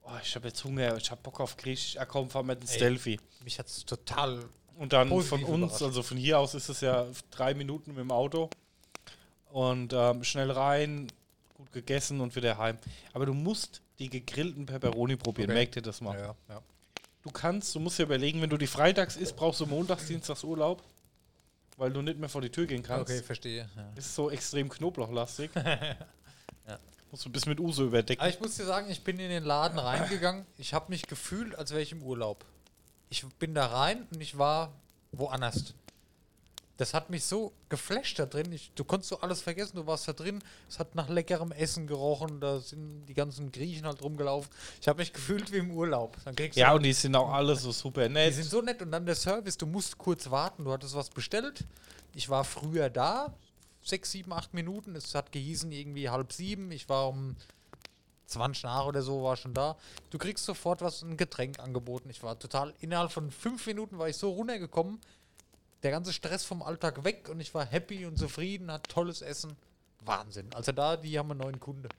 oh, 0.03 0.12
ich 0.22 0.36
hab 0.36 0.43
jetzt 0.45 0.64
Hunger, 0.64 0.97
ich 0.97 1.10
hab 1.12 1.24
Bock 1.24 1.39
auf 1.39 1.58
Griechisch. 1.58 1.95
Ja, 1.95 2.05
komm, 2.05 2.30
fahr 2.30 2.43
mit 2.43 2.62
ins. 2.62 2.78
Delphi. 2.78 3.20
Mich 3.43 3.58
hat's 3.60 3.86
total. 3.86 4.43
Und 4.78 4.93
dann 4.93 5.10
von 5.10 5.43
uns, 5.43 5.58
überrascht. 5.64 5.82
also 5.82 6.03
von 6.03 6.18
hier 6.18 6.38
aus 6.39 6.53
ist 6.53 6.70
es 6.70 6.82
ja 6.82 7.08
drei 7.32 7.53
Minuten 7.53 7.91
mit 7.91 7.99
dem 7.99 8.12
Auto. 8.12 8.49
Und 9.51 9.93
ähm, 9.93 10.24
schnell 10.24 10.51
rein, 10.51 11.08
gut 11.55 11.72
gegessen 11.72 12.22
und 12.22 12.36
wieder 12.36 12.58
heim. 12.58 12.78
Aber 13.14 13.26
du 13.26 13.34
musst 13.34 13.82
die 13.97 14.10
gegrillten 14.10 14.66
Pepperoni 14.68 15.16
probieren, 15.16 15.49
Okay. 15.49 15.58
merkt 15.58 15.76
ihr 15.78 15.82
das 15.82 16.01
mal. 16.01 16.18
Ja, 16.18 16.36
ja. 16.49 16.62
Du 17.24 17.32
kannst, 17.32 17.74
du 17.74 17.80
musst 17.80 17.97
dir 17.97 18.03
überlegen, 18.03 18.41
wenn 18.41 18.49
du 18.49 18.58
die 18.58 18.68
freitags 18.68 19.16
isst, 19.16 19.36
brauchst 19.36 19.60
du 19.60 19.66
montags, 19.66 20.05
dienstags 20.05 20.43
Urlaub, 20.43 20.84
weil 21.78 21.91
du 21.91 22.01
nicht 22.01 22.19
mehr 22.19 22.28
vor 22.28 22.41
die 22.41 22.49
Tür 22.49 22.65
gehen 22.65 22.84
kannst. 22.84 23.09
Okay, 23.09 23.23
verstehe. 23.23 23.69
Ja. 23.75 23.93
Ist 23.95 24.13
so 24.13 24.30
extrem 24.30 24.67
knoblauchlastig. 24.67 25.51
Musst 27.11 27.23
du 27.23 27.30
bis 27.30 27.45
mit 27.45 27.59
Uso 27.59 27.86
überdecken. 27.86 28.19
Aber 28.19 28.30
ich 28.30 28.39
muss 28.41 28.57
dir 28.57 28.65
sagen, 28.65 28.89
ich 28.89 29.01
bin 29.01 29.17
in 29.17 29.30
den 29.30 29.45
Laden 29.45 29.80
reingegangen. 29.80 30.45
Ich 30.57 30.73
habe 30.73 30.88
mich 30.89 31.03
gefühlt, 31.03 31.55
als 31.55 31.71
wäre 31.71 31.82
ich 31.82 31.93
im 31.93 32.03
Urlaub. 32.03 32.43
Ich 33.09 33.25
bin 33.39 33.53
da 33.53 33.67
rein 33.67 34.05
und 34.11 34.19
ich 34.19 34.38
war 34.38 34.73
woanders. 35.13 35.73
Das 36.78 36.93
hat 36.93 37.09
mich 37.09 37.23
so 37.23 37.53
geflasht 37.69 38.19
da 38.19 38.25
drin. 38.28 38.51
Ich, 38.51 38.71
du 38.75 38.84
konntest 38.84 39.09
so 39.09 39.19
alles 39.19 39.41
vergessen. 39.41 39.75
Du 39.75 39.88
warst 39.88 40.07
da 40.07 40.13
drin. 40.13 40.43
Es 40.69 40.78
hat 40.78 40.93
nach 40.93 41.09
leckerem 41.09 41.51
Essen 41.51 41.88
gerochen. 41.88 42.39
Da 42.39 42.59
sind 42.59 43.05
die 43.07 43.15
ganzen 43.15 43.51
Griechen 43.51 43.86
halt 43.86 44.01
rumgelaufen. 44.03 44.49
Ich 44.80 44.88
habe 44.88 44.99
mich 44.99 45.11
gefühlt 45.11 45.51
wie 45.51 45.57
im 45.57 45.71
Urlaub. 45.71 46.17
Dann 46.23 46.36
kriegst 46.36 46.55
du 46.55 46.61
ja, 46.61 46.73
und 46.73 46.84
die 46.84 46.93
sind 46.93 47.15
auch 47.15 47.32
alle 47.32 47.55
so 47.55 47.71
super 47.71 48.07
die 48.07 48.13
nett. 48.13 48.36
sind 48.36 48.45
so 48.45 48.61
nett 48.61 48.82
und 48.82 48.91
dann 48.91 49.05
der 49.07 49.15
Service, 49.15 49.57
du 49.57 49.65
musst 49.65 49.97
kurz 49.97 50.30
warten, 50.30 50.65
du 50.65 50.71
hattest 50.71 50.95
was 50.95 51.09
bestellt. 51.09 51.65
Ich 52.13 52.30
war 52.30 52.43
früher 52.43 52.89
da, 52.89 53.34
sechs, 53.82 54.11
sieben, 54.11 54.32
acht 54.32 54.53
Minuten. 54.53 54.95
Es 54.95 55.15
hat 55.15 55.32
gehießen 55.32 55.71
irgendwie 55.71 56.09
halb 56.09 56.32
sieben. 56.32 56.71
Ich 56.71 56.88
war 56.89 57.09
um 57.09 57.36
20 58.28 58.63
nach 58.63 58.86
oder 58.86 59.01
so, 59.01 59.23
war 59.23 59.36
schon 59.36 59.53
da. 59.53 59.78
Du 60.11 60.17
kriegst 60.17 60.45
sofort 60.45 60.82
was, 60.82 61.01
ein 61.01 61.17
Getränk 61.17 61.59
angeboten. 61.59 62.09
Ich 62.09 62.21
war 62.21 62.38
total, 62.38 62.73
innerhalb 62.80 63.11
von 63.11 63.32
fünf 63.32 63.65
Minuten 63.65 63.97
war 63.97 64.09
ich 64.09 64.17
so 64.17 64.30
runtergekommen. 64.32 64.99
Der 65.84 65.91
ganze 65.91 66.11
Stress 66.13 66.43
vom 66.43 66.61
Alltag 66.63 67.03
weg 67.03 67.30
und 67.30 67.39
ich 67.39 67.53
war 67.53 67.65
happy 67.65 68.05
und 68.05 68.17
zufrieden, 68.17 68.71
hat 68.71 68.88
tolles 68.89 69.21
Essen. 69.21 69.55
Wahnsinn. 70.01 70.47
Also 70.53 70.71
da, 70.71 70.97
die 70.97 71.17
haben 71.19 71.32
einen 71.32 71.39
neuen 71.41 71.59
Kunde. 71.59 71.89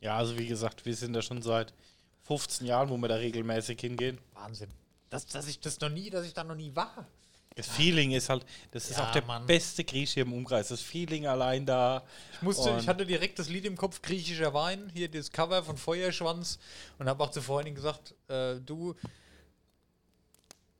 Ja, 0.00 0.16
also 0.16 0.38
wie 0.38 0.46
gesagt, 0.46 0.84
wir 0.86 0.94
sind 0.94 1.12
da 1.12 1.22
schon 1.22 1.42
seit 1.42 1.72
15 2.24 2.66
Jahren, 2.66 2.88
wo 2.88 2.96
wir 2.96 3.08
da 3.08 3.16
regelmäßig 3.16 3.80
hingehen. 3.80 4.18
Wahnsinn. 4.34 4.70
Dass, 5.10 5.26
dass 5.26 5.48
ich 5.48 5.58
das 5.60 5.80
noch 5.80 5.88
nie, 5.88 6.08
dass 6.10 6.24
ich 6.24 6.34
da 6.34 6.44
noch 6.44 6.54
nie 6.54 6.74
war. 6.74 7.06
Das 7.56 7.66
Feeling 7.66 8.12
ist 8.12 8.28
halt, 8.28 8.46
das 8.70 8.88
ist 8.90 8.98
Ja, 8.98 9.08
auch 9.08 9.12
der 9.12 9.24
Mann. 9.24 9.44
beste 9.44 9.82
Grieche 9.82 10.20
im 10.20 10.32
Umkreis. 10.32 10.68
Das 10.68 10.80
Feeling 10.80 11.26
allein 11.26 11.66
da. 11.66 12.04
Ich 12.34 12.42
musste, 12.42 12.76
ich 12.78 12.86
hatte 12.86 13.04
direkt 13.04 13.40
das 13.40 13.48
Lied 13.48 13.64
im 13.64 13.76
Kopf, 13.76 14.00
griechischer 14.00 14.54
Wein, 14.54 14.88
hier 14.94 15.10
das 15.10 15.32
Cover 15.32 15.62
von 15.64 15.76
Feuerschwanz 15.76 16.58
und 16.98 17.08
habe 17.08 17.24
auch 17.24 17.32
zu 17.32 17.42
Freundin 17.42 17.74
gesagt, 17.74 18.14
äh, 18.28 18.60
du, 18.60 18.94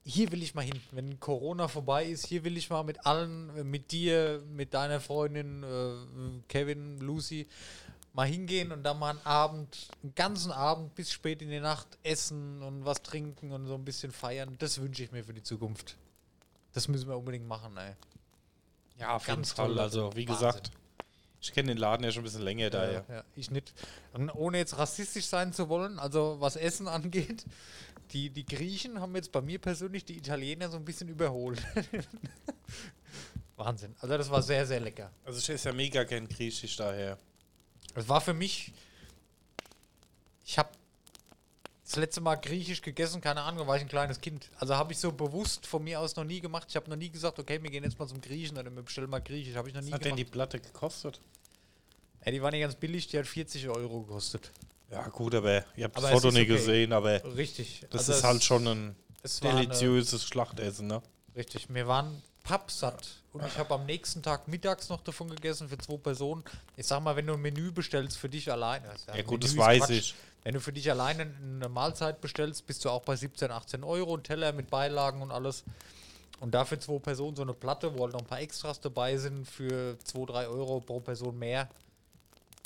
hier 0.05 0.33
will 0.33 0.43
ich 0.43 0.55
mal 0.55 0.65
hin, 0.65 0.81
wenn 0.93 1.21
Corona 1.21 1.69
vorbei 1.69 2.07
ist, 2.07 2.27
hier 2.27 2.45
will 2.45 2.57
ich 2.57 2.71
mal 2.71 2.83
mit 2.85 3.05
allen, 3.07 3.69
mit 3.71 3.93
dir, 3.93 4.43
mit 4.51 4.73
deiner 4.75 5.01
Freundin, 5.01 5.63
äh, 5.63 6.43
Kevin, 6.49 6.99
Lucy, 6.99 7.47
mal 8.13 8.27
hingehen 8.27 8.73
und 8.73 8.83
dann 8.83 8.99
mal 8.99 9.11
einen 9.11 9.27
Abend, 9.27 9.89
einen 10.03 10.15
ganzen 10.15 10.53
Abend 10.53 10.95
bis 10.95 11.13
spät 11.13 11.43
in 11.43 11.51
die 11.51 11.61
Nacht 11.61 11.87
essen 12.03 12.63
und 12.63 12.85
was 12.85 13.03
trinken 13.03 13.53
und 13.53 13.67
so 13.67 13.75
ein 13.75 13.85
bisschen 13.85 14.11
feiern. 14.11 14.57
Das 14.59 14.81
wünsche 14.81 15.03
ich 15.05 15.13
mir 15.13 15.23
für 15.25 15.35
die 15.35 15.43
Zukunft. 15.43 15.97
Das 16.73 16.89
müssen 16.89 17.09
wir 17.09 17.17
unbedingt 17.17 17.47
machen, 17.47 17.77
ey. 17.77 17.93
Ja, 18.99 19.17
auf 19.17 19.27
jeden 19.27 19.37
Ganz 19.37 19.53
Fall. 19.53 19.69
toll, 19.69 19.79
Also, 19.79 20.11
wie 20.15 20.27
Wahnsinn. 20.29 20.49
gesagt, 20.49 20.71
Ich 21.43 21.53
kenne 21.53 21.69
den 21.69 21.79
Laden 21.79 22.05
ja 22.05 22.13
schon 22.13 22.21
ein 22.23 22.25
bisschen 22.25 22.43
länger 22.43 22.69
daher. 22.69 23.05
Ja, 23.09 23.15
ja, 23.17 23.25
ich 23.35 23.51
nicht. 23.51 23.73
Und 24.13 24.29
ohne 24.31 24.59
jetzt 24.59 24.77
rassistisch 24.77 25.25
sein 25.27 25.53
zu 25.55 25.69
wollen, 25.71 25.99
also 25.99 26.37
was 26.41 26.57
Essen 26.57 26.87
angeht, 26.89 27.45
die, 28.13 28.31
die 28.31 28.45
Griechen 28.45 29.01
haben 29.01 29.15
jetzt 29.15 29.33
bei 29.33 29.41
mir 29.41 29.59
persönlich 29.59 30.05
die 30.05 30.19
Italiener 30.19 30.69
so 30.69 30.77
ein 30.77 30.85
bisschen 30.85 31.09
überholt. 31.09 31.63
Wahnsinn. 33.57 33.95
Also 34.01 34.17
das 34.17 34.31
war 34.31 34.43
sehr, 34.43 34.67
sehr 34.67 34.81
lecker. 34.81 35.11
Also 35.25 35.39
ich 35.39 35.49
esse 35.49 35.69
ja 35.69 35.75
mega 35.75 36.05
gern 36.05 36.29
griechisch 36.29 36.77
daher. 36.77 37.19
Es 37.95 38.09
war 38.09 38.21
für 38.21 38.35
mich. 38.35 38.73
Ich 40.45 40.59
habe 40.59 40.71
das 41.85 41.97
letzte 41.97 42.21
Mal 42.21 42.37
griechisch 42.37 42.83
gegessen, 42.83 43.21
keine 43.21 43.43
Ahnung, 43.43 43.67
war 43.67 43.77
ich 43.77 43.83
ein 43.83 43.89
kleines 43.89 44.21
Kind. 44.21 44.49
Also 44.59 44.77
habe 44.77 44.93
ich 44.93 44.99
so 44.99 45.11
bewusst 45.11 45.67
von 45.67 45.83
mir 45.83 46.01
aus 46.01 46.15
noch 46.17 46.25
nie 46.25 46.41
gemacht. 46.41 46.67
Ich 46.71 46.77
habe 46.77 46.89
noch 46.89 46.97
nie 46.97 47.11
gesagt, 47.11 47.39
okay, 47.39 47.61
wir 47.63 47.71
gehen 47.71 47.83
jetzt 47.85 47.99
mal 47.99 48.07
zum 48.07 48.21
Griechen 48.21 48.57
oder 48.57 48.71
wir 48.71 48.83
bestellen 48.83 49.11
mal 49.11 49.21
griechisch. 49.21 49.57
Habe 49.57 49.69
ich 49.69 49.75
noch 49.75 49.83
nie 49.83 49.89
Was 49.89 49.95
hat 49.95 50.05
denn 50.05 50.17
gemacht. 50.17 50.27
die 50.29 50.31
Platte 50.31 50.61
gekostet? 50.61 51.21
Ja, 52.25 52.31
die 52.31 52.43
war 52.43 52.51
nicht 52.51 52.61
ganz 52.61 52.77
billig, 52.77 53.09
die 53.09 53.19
hat 53.19 53.27
40 53.27 53.69
Euro 53.69 54.03
gekostet. 54.03 54.53
Ja 54.91 55.07
gut, 55.09 55.35
aber 55.35 55.65
ihr 55.77 55.85
habt 55.85 55.97
das 55.97 56.05
Aber 56.05 56.15
es 56.15 56.21
Foto 56.21 56.33
nicht 56.33 56.51
okay. 56.51 56.59
gesehen, 56.59 56.93
aber 56.93 57.23
Richtig. 57.37 57.87
das 57.91 58.01
Also 58.09 58.13
ist 58.13 58.25
halt 58.25 58.43
schon 58.43 58.67
ein 58.67 58.97
deliziöses 59.43 60.25
Schlachtessen, 60.25 60.89
ne? 60.89 61.03
Richtig, 61.37 61.73
wir 61.73 61.87
waren 61.87 62.23
pappsatt. 62.43 63.07
Und 63.33 63.47
ich 63.47 63.57
habe 63.59 63.75
am 63.75 63.87
nächsten 63.87 64.23
Tag 64.23 64.49
mittags 64.49 64.89
noch 64.89 65.03
davon 65.03 65.31
gegessen 65.31 65.69
für 65.69 65.79
zwei 65.79 65.97
Personen. 65.99 66.43
Ich 66.77 66.87
sag 66.87 67.01
mal, 67.01 67.15
wenn 67.15 67.27
du 67.29 67.35
ein 67.35 67.41
Menü 67.41 67.71
bestellst 67.71 68.17
für 68.19 68.29
dich 68.29 68.51
alleine. 68.51 68.89
das 68.89 69.07
Ja 69.07 69.13
ein 69.15 69.25
gut, 69.25 69.43
Menü 69.43 69.55
das 69.55 69.57
weiß 69.57 69.79
Quatsch. 69.83 69.91
ich. 69.91 70.15
Wenn 70.43 70.55
du 70.55 70.61
für 70.61 70.73
dich 70.73 70.91
alleine 70.91 71.33
eine 71.41 71.69
Mahlzeit 71.69 72.21
bestellst, 72.21 72.67
bist 72.67 72.85
du 72.85 72.91
auch 72.91 73.03
bei 73.03 73.15
17, 73.15 73.51
18 73.53 73.85
Euro. 73.85 74.17
Ein 74.17 74.25
Teller 74.25 74.53
mit 74.53 74.71
Beilagen 74.71 75.23
und 75.23 75.31
alles. 75.31 75.63
Und 76.41 76.53
dafür 76.53 76.81
zwei 76.81 76.99
Personen 76.99 77.37
so 77.37 77.43
eine 77.43 77.53
Platte, 77.53 77.97
wo 77.97 78.03
halt 78.05 78.15
noch 78.15 78.21
ein 78.21 78.27
paar 78.27 78.41
Extras 78.41 78.81
dabei 78.81 79.17
sind, 79.19 79.47
für 79.47 79.97
2, 80.03 80.25
3 80.25 80.49
Euro 80.49 80.81
pro 80.81 80.99
Person 80.99 81.39
mehr. 81.39 81.69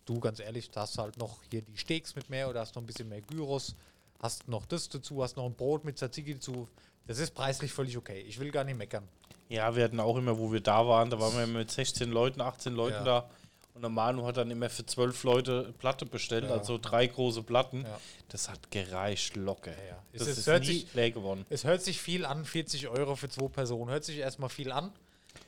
Du, 0.05 0.21
ganz 0.21 0.39
ehrlich, 0.41 0.71
da 0.71 0.83
hast 0.83 0.99
du 0.99 1.03
halt 1.03 1.17
noch 1.17 1.39
hier 1.51 1.63
die 1.63 1.77
Steaks 1.77 2.15
mit 2.15 2.29
mehr 2.29 2.49
oder 2.51 2.61
hast 2.61 2.75
noch 2.75 2.83
ein 2.83 2.87
bisschen 2.87 3.09
mehr 3.09 3.23
Gyros. 3.23 3.75
Hast 4.21 4.49
noch 4.49 4.67
das 4.67 4.89
dazu, 4.89 5.23
hast 5.23 5.37
noch 5.37 5.47
ein 5.47 5.55
Brot 5.55 5.85
mit 5.85 5.97
Tzatziki 5.99 6.35
dazu. 6.35 6.69
Das 7.07 7.19
ist 7.19 7.35
preislich 7.35 7.73
völlig 7.73 7.97
okay. 7.97 8.21
Ich 8.27 8.39
will 8.39 8.51
gar 8.51 8.65
nicht 8.65 8.77
meckern. 8.77 9.07
Ja, 9.49 9.75
wir 9.77 9.85
hatten 9.85 10.01
auch 10.01 10.17
immer, 10.17 10.39
wo 10.39 10.53
wir 10.53 10.61
da 10.61 10.87
waren, 10.87 11.11
da 11.11 11.21
waren 11.21 11.37
wir 11.37 11.47
mit 11.47 11.71
16 11.71 12.11
Leuten, 12.11 12.41
18 12.41 12.75
Leuten 12.75 12.97
Ja. 12.97 13.21
da. 13.21 13.31
Und 13.75 13.83
der 13.83 13.91
Manu 13.91 14.25
hat 14.25 14.37
dann 14.37 14.51
immer 14.51 14.71
für 14.71 14.87
12 14.87 15.25
Leute 15.25 15.75
Platte 15.79 16.07
bestellt, 16.07 16.45
Ja. 16.45 16.51
also 16.53 16.79
drei 16.79 17.07
große 17.09 17.43
Platten. 17.43 17.83
Ja. 17.83 18.01
Das 18.29 18.49
hat 18.49 18.71
gereicht 18.71 19.37
locker. 19.37 19.73
ja. 19.73 19.99
Es 20.13 20.21
Das 20.21 20.29
ist- 20.29 20.39
ist 20.39 20.47
hört 20.47 20.61
nie 20.61 20.67
sich- 20.67 20.95
leer 20.95 21.11
geworden. 21.11 21.45
Es 21.51 21.65
hört 21.65 21.83
sich 21.83 22.01
viel 22.01 22.25
an, 22.25 22.45
40 22.45 22.89
Euro 22.89 23.17
für 23.17 23.29
zwei 23.29 23.49
Personen. 23.49 23.91
Hört 23.91 24.05
sich 24.05 24.19
erstmal 24.19 24.49
viel 24.49 24.71
an. 24.71 24.93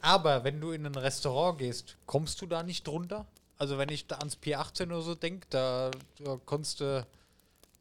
Aber 0.03 0.43
wenn 0.45 0.61
du 0.61 0.73
in 0.73 0.85
ein 0.85 0.95
Restaurant 0.97 1.59
gehst, 1.59 1.97
kommst 2.07 2.41
du 2.43 2.47
da 2.47 2.63
nicht 2.65 2.87
drunter? 2.87 3.27
Also 3.59 3.79
wenn 3.79 3.89
ich 3.89 4.07
da 4.07 4.17
ans 4.17 4.37
Pier 4.37 4.61
18 4.61 4.93
oder 4.93 5.03
so 5.03 5.15
denke, 5.15 5.47
da, 5.51 5.91
da 6.19 6.39
konntest 6.45 6.81
du, 6.81 7.07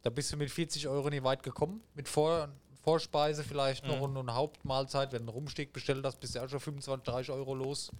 da 0.03 0.09
bist 0.09 0.31
du 0.31 0.37
mit 0.37 0.49
40 0.49 0.87
Euro 0.87 1.09
nicht 1.09 1.23
weit 1.23 1.43
gekommen. 1.43 1.81
Mit 1.95 2.07
Vor 2.07 2.49
Vorspeise 2.85 3.43
vielleicht 3.43 3.87
noch 3.87 3.99
und, 3.99 4.15
und 4.15 4.31
Hauptmahlzeit. 4.31 5.11
Wenn 5.11 5.25
du 5.25 5.31
einen 5.31 5.39
Rumsteak 5.39 5.73
bestellt 5.73 6.05
hast, 6.05 6.19
bist 6.19 6.35
du 6.35 6.39
auch 6.39 6.47
schon 6.47 6.59
25, 6.59 7.03
30 7.03 7.31
Euro 7.31 7.55
los. 7.55 7.91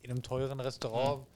In 0.00 0.10
einem 0.10 0.22
teuren 0.22 0.58
Restaurant. 0.60 1.26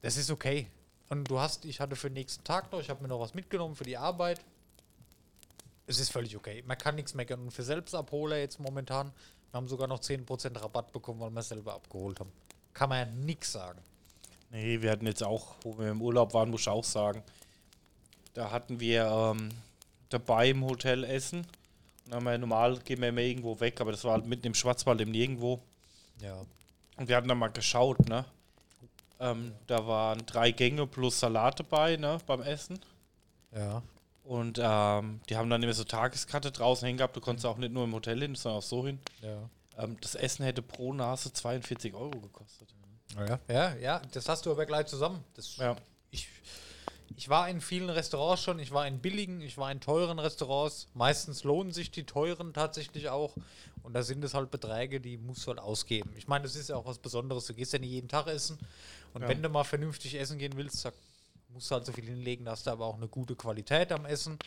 Das 0.00 0.16
ist 0.16 0.30
okay. 0.30 0.68
Und 1.10 1.24
du 1.28 1.38
hast, 1.38 1.66
ich 1.66 1.80
hatte 1.80 1.94
für 1.94 2.08
den 2.08 2.14
nächsten 2.14 2.42
Tag 2.44 2.72
noch, 2.72 2.80
ich 2.80 2.88
habe 2.88 3.02
mir 3.02 3.08
noch 3.08 3.20
was 3.20 3.34
mitgenommen 3.34 3.76
für 3.76 3.84
die 3.84 3.98
Arbeit. 3.98 4.40
Es 5.86 5.98
ist 5.98 6.10
völlig 6.10 6.34
okay. 6.34 6.64
Man 6.66 6.78
kann 6.78 6.94
nichts 6.94 7.12
meckern. 7.12 7.40
Und 7.40 7.50
für 7.50 7.62
Selbstabholer 7.62 8.38
jetzt 8.38 8.58
momentan, 8.58 9.12
wir 9.50 9.58
haben 9.58 9.68
sogar 9.68 9.86
noch 9.86 10.00
10% 10.00 10.58
Rabatt 10.58 10.92
bekommen, 10.92 11.20
weil 11.20 11.30
wir 11.30 11.40
es 11.40 11.48
selber 11.48 11.74
abgeholt 11.74 12.20
haben. 12.20 12.32
Kann 12.72 12.88
man 12.88 13.06
ja 13.06 13.14
nichts 13.14 13.52
sagen. 13.52 13.82
Nee, 14.52 14.82
wir 14.82 14.90
hatten 14.90 15.06
jetzt 15.06 15.22
auch, 15.22 15.54
wo 15.62 15.78
wir 15.78 15.90
im 15.90 16.02
Urlaub 16.02 16.34
waren, 16.34 16.50
muss 16.50 16.60
ich 16.60 16.68
auch 16.68 16.84
sagen, 16.84 17.22
da 18.34 18.50
hatten 18.50 18.80
wir 18.80 19.06
ähm, 19.06 19.48
dabei 20.10 20.50
im 20.50 20.62
Hotel 20.64 21.04
Essen. 21.04 21.38
Und 21.38 21.46
dann 22.08 22.16
haben 22.16 22.24
wir 22.24 22.38
normal, 22.38 22.78
gehen 22.80 23.00
wir 23.00 23.08
immer 23.08 23.22
irgendwo 23.22 23.58
weg, 23.60 23.80
aber 23.80 23.92
das 23.92 24.04
war 24.04 24.12
halt 24.12 24.26
mitten 24.26 24.46
im 24.46 24.54
Schwarzwald, 24.54 25.00
im 25.00 25.10
Nirgendwo. 25.10 25.62
Ja. 26.20 26.36
Und 26.96 27.08
wir 27.08 27.16
hatten 27.16 27.28
da 27.28 27.34
mal 27.34 27.48
geschaut, 27.48 28.06
ne? 28.08 28.26
Ähm, 29.20 29.52
da 29.68 29.86
waren 29.86 30.26
drei 30.26 30.50
Gänge 30.50 30.86
plus 30.86 31.18
Salat 31.18 31.58
dabei, 31.60 31.96
ne, 31.96 32.18
beim 32.26 32.42
Essen. 32.42 32.78
Ja. 33.56 33.82
Und 34.24 34.60
ähm, 34.62 35.20
die 35.30 35.36
haben 35.36 35.48
dann 35.48 35.62
immer 35.62 35.72
so 35.72 35.84
Tageskarte 35.84 36.52
draußen 36.52 36.84
hängen 36.84 36.98
gehabt. 36.98 37.16
Du 37.16 37.20
konntest 37.20 37.46
auch 37.46 37.56
nicht 37.56 37.72
nur 37.72 37.84
im 37.84 37.94
Hotel 37.94 38.20
hin, 38.20 38.34
sondern 38.34 38.58
auch 38.58 38.62
so 38.62 38.84
hin. 38.84 38.98
Ja. 39.22 39.48
Ähm, 39.78 39.96
das 40.00 40.14
Essen 40.14 40.44
hätte 40.44 40.60
pro 40.60 40.92
Nase 40.92 41.32
42 41.32 41.94
Euro 41.94 42.20
gekostet. 42.20 42.71
Ja, 43.16 43.38
ja, 43.48 43.74
ja, 43.76 44.02
das 44.12 44.28
hast 44.28 44.46
du 44.46 44.50
aber 44.50 44.66
gleich 44.66 44.86
zusammen. 44.86 45.22
Das, 45.34 45.56
Ja. 45.56 45.76
ich, 46.10 46.28
ich 47.16 47.28
war 47.28 47.48
in 47.48 47.60
vielen 47.60 47.90
Restaurants 47.90 48.42
schon, 48.42 48.58
ich 48.58 48.72
war 48.72 48.86
in 48.86 49.00
billigen, 49.00 49.40
ich 49.40 49.58
war 49.58 49.70
in 49.70 49.80
teuren 49.80 50.18
Restaurants. 50.18 50.88
Meistens 50.94 51.44
lohnen 51.44 51.72
sich 51.72 51.90
die 51.90 52.04
teuren 52.04 52.52
tatsächlich 52.52 53.08
auch. 53.08 53.36
Und 53.82 53.94
da 53.94 54.02
sind 54.02 54.22
es 54.24 54.32
halt 54.34 54.50
Beträge, 54.50 55.00
die 55.00 55.18
musst 55.18 55.44
du 55.44 55.48
halt 55.48 55.58
ausgeben. 55.58 56.12
Ich 56.16 56.28
meine, 56.28 56.44
das 56.44 56.54
ist 56.56 56.68
ja 56.68 56.76
auch 56.76 56.86
was 56.86 56.98
Besonderes. 56.98 57.46
Du 57.46 57.54
gehst 57.54 57.72
ja 57.72 57.78
nicht 57.80 57.90
jeden 57.90 58.08
Tag 58.08 58.28
essen. 58.28 58.58
Und 59.12 59.22
Ja. 59.22 59.28
wenn 59.28 59.42
du 59.42 59.48
mal 59.48 59.64
vernünftig 59.64 60.14
essen 60.14 60.38
gehen 60.38 60.56
willst, 60.56 60.84
da 60.84 60.92
musst 61.48 61.70
du 61.70 61.74
halt 61.74 61.84
so 61.84 61.92
viel 61.92 62.04
hinlegen, 62.04 62.44
da 62.44 62.52
hast 62.52 62.66
du 62.66 62.70
aber 62.70 62.86
auch 62.86 62.96
eine 62.96 63.08
gute 63.08 63.34
Qualität 63.36 63.92
am 63.92 64.06
Essen. 64.06 64.38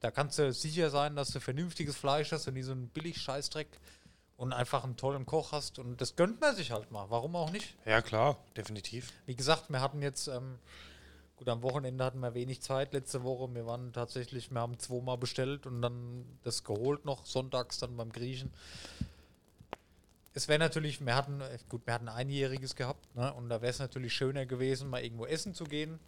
Da 0.00 0.10
kannst 0.10 0.38
du 0.38 0.52
sicher 0.52 0.88
sein, 0.90 1.16
dass 1.16 1.30
du 1.32 1.40
vernünftiges 1.40 1.96
Fleisch 1.96 2.30
hast 2.32 2.46
und 2.48 2.54
nicht 2.54 2.64
so 2.66 2.72
einen 2.72 2.88
billig 2.88 3.20
Scheißdreck 3.20 3.68
und 4.36 4.52
einfach 4.52 4.84
einen 4.84 4.96
tollen 4.96 5.26
Koch 5.26 5.52
hast. 5.52 5.78
Und 5.78 6.00
das 6.00 6.16
gönnt 6.16 6.40
man 6.40 6.54
sich 6.54 6.70
halt 6.70 6.90
mal. 6.90 7.06
Warum 7.10 7.36
auch 7.36 7.50
nicht? 7.50 7.74
Ja, 7.84 8.02
klar, 8.02 8.36
definitiv. 8.56 9.12
Wie 9.26 9.36
gesagt, 9.36 9.70
wir 9.70 9.80
hatten 9.80 10.02
jetzt, 10.02 10.28
ähm, 10.28 10.58
gut, 11.36 11.48
am 11.48 11.62
Wochenende 11.62 12.04
hatten 12.04 12.20
wir 12.20 12.34
wenig 12.34 12.60
Zeit 12.60 12.92
letzte 12.92 13.22
Woche. 13.22 13.52
Wir 13.54 13.66
waren 13.66 13.92
tatsächlich, 13.92 14.50
wir 14.50 14.60
haben 14.60 14.78
zweimal 14.78 15.16
bestellt 15.16 15.66
und 15.66 15.80
dann 15.80 16.24
das 16.44 16.64
geholt 16.64 17.04
noch, 17.04 17.24
sonntags 17.24 17.78
dann 17.78 17.96
beim 17.96 18.12
Griechen. 18.12 18.52
Es 20.34 20.48
wäre 20.48 20.58
natürlich, 20.58 21.04
wir 21.04 21.16
hatten, 21.16 21.40
äh, 21.40 21.58
gut, 21.70 21.86
wir 21.86 21.94
hatten 21.94 22.08
ein 22.08 22.16
einjähriges 22.16 22.76
gehabt, 22.76 23.14
ne? 23.16 23.32
Und 23.32 23.48
da 23.48 23.62
wäre 23.62 23.70
es 23.70 23.78
natürlich 23.78 24.12
schöner 24.12 24.44
gewesen, 24.44 24.90
mal 24.90 25.02
irgendwo 25.02 25.24
essen 25.24 25.54
zu 25.54 25.64
gehen. 25.64 25.98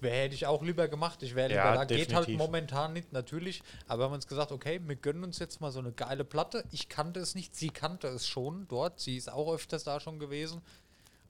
Wär, 0.00 0.12
hätte 0.24 0.34
ich 0.34 0.46
auch 0.46 0.62
lieber 0.62 0.88
gemacht. 0.88 1.22
Ich 1.22 1.34
wäre 1.34 1.48
lieber 1.48 1.60
Ja, 1.60 1.74
da. 1.74 1.84
Geht 1.84 2.12
halt 2.14 2.26
definitiv. 2.28 2.38
momentan 2.38 2.92
nicht, 2.92 3.12
natürlich. 3.12 3.62
Aber 3.88 4.00
wir 4.00 4.04
haben 4.06 4.12
uns 4.14 4.26
gesagt, 4.26 4.52
okay, 4.52 4.80
wir 4.84 4.96
gönnen 4.96 5.24
uns 5.24 5.38
jetzt 5.38 5.60
mal 5.60 5.70
so 5.72 5.78
eine 5.78 5.92
geile 5.92 6.24
Platte. 6.24 6.64
Ich 6.70 6.88
kannte 6.88 7.20
es 7.20 7.34
nicht, 7.34 7.56
sie 7.56 7.70
kannte 7.70 8.08
es 8.08 8.26
schon 8.26 8.66
dort. 8.68 9.00
Sie 9.00 9.16
ist 9.16 9.30
auch 9.32 9.52
öfters 9.52 9.84
da 9.84 9.98
schon 10.00 10.18
gewesen. 10.18 10.60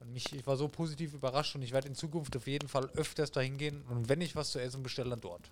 Und 0.01 0.13
mich, 0.13 0.33
ich 0.33 0.47
war 0.47 0.57
so 0.57 0.69
positiv 0.69 1.15
überrascht 1.15 1.55
und 1.55 1.63
ich 1.63 1.73
werde 1.73 1.89
in 1.89 1.95
Zukunft 1.95 2.37
auf 2.37 2.47
jeden 2.47 2.69
Fall 2.69 2.89
öfters 2.97 3.31
dahin 3.31 3.59
gehen. 3.59 3.83
Und 3.89 4.09
wenn 4.09 4.21
ich 4.21 4.35
was 4.35 4.51
zu 4.51 4.61
essen 4.61 4.83
bestelle, 4.83 5.11
dann 5.11 5.21
dort. 5.21 5.51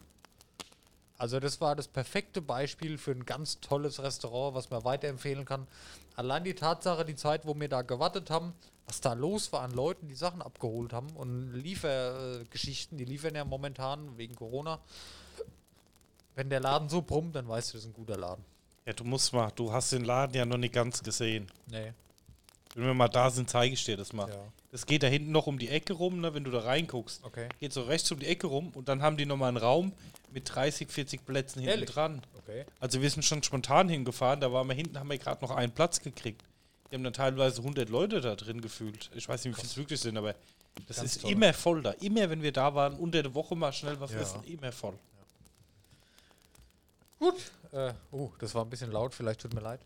Also 1.19 1.41
das 1.41 1.61
war 1.61 1.75
das 1.75 1.89
perfekte 1.89 2.41
Beispiel 2.41 2.97
für 2.97 3.11
ein 3.11 3.27
ganz 3.27 3.61
tolles 3.61 4.01
Restaurant, 4.01 4.55
was 4.55 4.71
man 4.71 4.85
weiterempfehlen 4.85 5.45
kann. 5.45 5.67
Allein 6.17 6.45
die 6.45 6.55
Tatsache, 6.55 7.05
die 7.05 7.17
Zeit, 7.17 7.45
wo 7.45 7.55
wir 7.59 7.69
da 7.69 7.83
gewartet 7.83 8.31
haben, 8.31 8.55
was 8.89 9.01
da 9.03 9.13
los 9.13 9.53
war 9.53 9.61
an 9.61 9.73
Leuten, 9.73 10.09
die 10.09 10.15
Sachen 10.15 10.41
abgeholt 10.41 10.95
haben 10.95 11.11
und 11.11 11.53
Liefergeschichten, 11.53 12.97
die 12.97 13.05
liefern 13.05 13.35
ja 13.35 13.45
momentan 13.45 14.17
wegen 14.17 14.35
Corona. 14.35 14.81
Wenn 16.35 16.49
der 16.49 16.61
Laden 16.61 16.89
so 16.89 17.03
brummt, 17.03 17.37
dann 17.37 17.47
weißt 17.47 17.71
du, 17.71 17.77
das 17.77 17.85
ist 17.85 17.91
ein 17.91 17.93
guter 17.93 18.17
Laden. 18.17 18.45
Ja, 18.87 18.95
du 18.95 19.05
musst 19.05 19.33
mal, 19.35 19.51
du 19.55 19.71
hast 19.71 19.93
den 19.93 20.05
Laden 20.05 20.35
ja 20.35 20.47
noch 20.47 20.57
nicht 20.57 20.73
ganz 20.73 21.03
gesehen. 21.03 21.51
Nee. 21.67 21.93
Wenn 22.75 22.87
wir 22.87 22.95
mal 22.95 23.09
da 23.09 23.31
sind, 23.31 23.51
zeige 23.51 23.75
ich 23.75 23.85
dir 23.85 23.99
das 23.99 24.15
mal. 24.15 24.29
Ja. 24.29 24.37
Das 24.71 24.87
geht 24.87 25.03
da 25.03 25.07
hinten 25.07 25.33
noch 25.33 25.47
um 25.47 25.59
die 25.59 25.69
Ecke 25.69 25.93
rum, 25.93 26.21
ne, 26.21 26.33
wenn 26.33 26.45
du 26.45 26.51
da 26.51 26.61
reinguckst. 26.61 27.25
Okay. 27.25 27.49
Geht 27.61 27.75
so 27.75 27.83
rechts 27.83 28.11
um 28.11 28.19
die 28.19 28.27
Ecke 28.27 28.47
rum 28.47 28.71
und 28.75 28.89
dann 28.89 29.03
haben 29.03 29.19
die 29.19 29.27
nochmal 29.27 29.49
einen 29.49 29.57
Raum 29.59 29.93
mit 30.33 30.55
30, 30.55 30.89
40 30.89 31.27
Plätzen 31.27 31.61
hinten 31.61 31.71
Ehrlich? 31.71 31.91
dran. 31.91 32.23
Okay. 32.39 32.65
Also 32.81 33.03
wir 33.03 33.11
sind 33.11 33.25
schon 33.25 33.43
spontan 33.43 33.91
hingefahren, 33.91 34.41
da 34.41 34.51
waren 34.51 34.67
wir 34.67 34.75
hinten, 34.75 34.99
haben 34.99 35.11
wir 35.11 35.19
gerade 35.19 35.45
noch 35.45 35.51
einen 35.51 35.73
Platz 35.73 36.01
gekriegt. 36.01 36.43
Die 36.91 36.95
haben 36.95 37.05
dann 37.05 37.13
teilweise 37.13 37.59
100 37.61 37.89
Leute 37.89 38.21
da 38.21 38.35
drin 38.35 38.61
gefühlt. 38.61 39.11
Ich 39.15 39.29
weiß 39.29 39.45
nicht, 39.45 39.55
wie 39.57 39.61
viele 39.61 39.69
es 39.71 39.77
wirklich 39.77 40.01
sind, 40.01 40.17
aber 40.17 40.35
das 40.87 40.97
Ganz 40.99 41.17
ist 41.17 41.23
toll. 41.23 41.33
immer 41.33 41.53
voll 41.53 41.83
da. 41.83 41.91
Immer, 41.93 42.31
wenn 42.31 42.41
wir 42.43 42.53
da 42.53 42.75
waren, 42.75 42.95
unter 42.95 43.23
der 43.23 43.35
Woche 43.35 43.55
mal 43.57 43.73
schnell 43.73 43.99
was 44.01 44.13
Ja. 44.13 44.21
essen, 44.21 44.43
immer 44.45 44.73
voll. 44.73 44.99
Gut. 47.19 47.35
Äh, 47.73 47.93
oh, 48.13 48.31
das 48.39 48.55
war 48.55 48.65
ein 48.65 48.71
bisschen 48.71 48.91
laut, 48.93 49.15
vielleicht 49.15 49.41
tut 49.41 49.53
mir 49.55 49.61
leid. 49.61 49.81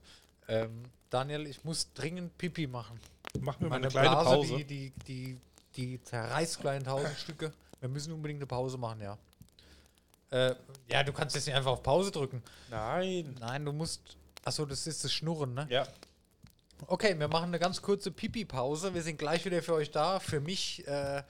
Ähm, 0.49 0.85
Daniel, 1.11 1.47
ich 1.47 1.65
muss 1.65 1.93
dringend 1.95 2.37
Pipi 2.39 2.67
machen. 2.67 3.01
Machen 3.41 3.63
wir 3.63 3.69
mal 3.71 3.77
eine 3.77 3.89
kleine 3.89 4.11
Blase, 4.11 4.25
Pause. 4.31 4.57
Die, 4.59 4.65
die, 4.65 4.93
die, 5.07 5.39
die 5.77 6.03
zerreißt 6.03 6.61
kleine 6.61 6.85
tausend 6.85 7.17
Stücke. 7.19 7.53
Wir 7.81 7.89
müssen 7.89 8.13
unbedingt 8.13 8.39
eine 8.39 8.47
Pause 8.47 8.77
machen, 8.79 9.01
ja. 9.01 9.19
Äh, 10.31 10.55
ja, 10.89 11.03
du 11.03 11.13
kannst 11.13 11.35
jetzt 11.35 11.47
nicht 11.47 11.55
einfach 11.55 11.73
auf 11.73 11.83
Pause 11.83 12.11
drücken. 12.11 12.43
Nein. 12.71 13.35
Nein, 13.41 13.65
du 13.65 13.73
musst. 13.73 14.01
Achso, 14.45 14.65
das 14.65 14.87
ist 14.87 15.05
das 15.05 15.13
Schnurren, 15.13 15.55
ne? 15.55 15.67
Ja. 15.71 15.87
Okay, 16.87 17.19
wir 17.19 17.29
machen 17.29 17.47
eine 17.47 17.59
ganz 17.59 17.83
kurze 17.83 18.11
Pipi-Pause. 18.11 18.95
Wir 18.95 19.03
sind 19.03 19.19
gleich 19.19 19.45
wieder 19.45 19.63
für 19.63 19.75
euch 19.75 19.91
da. 19.91 20.19
Für 20.21 20.41
mich 20.41 20.87
äh, 20.87 21.23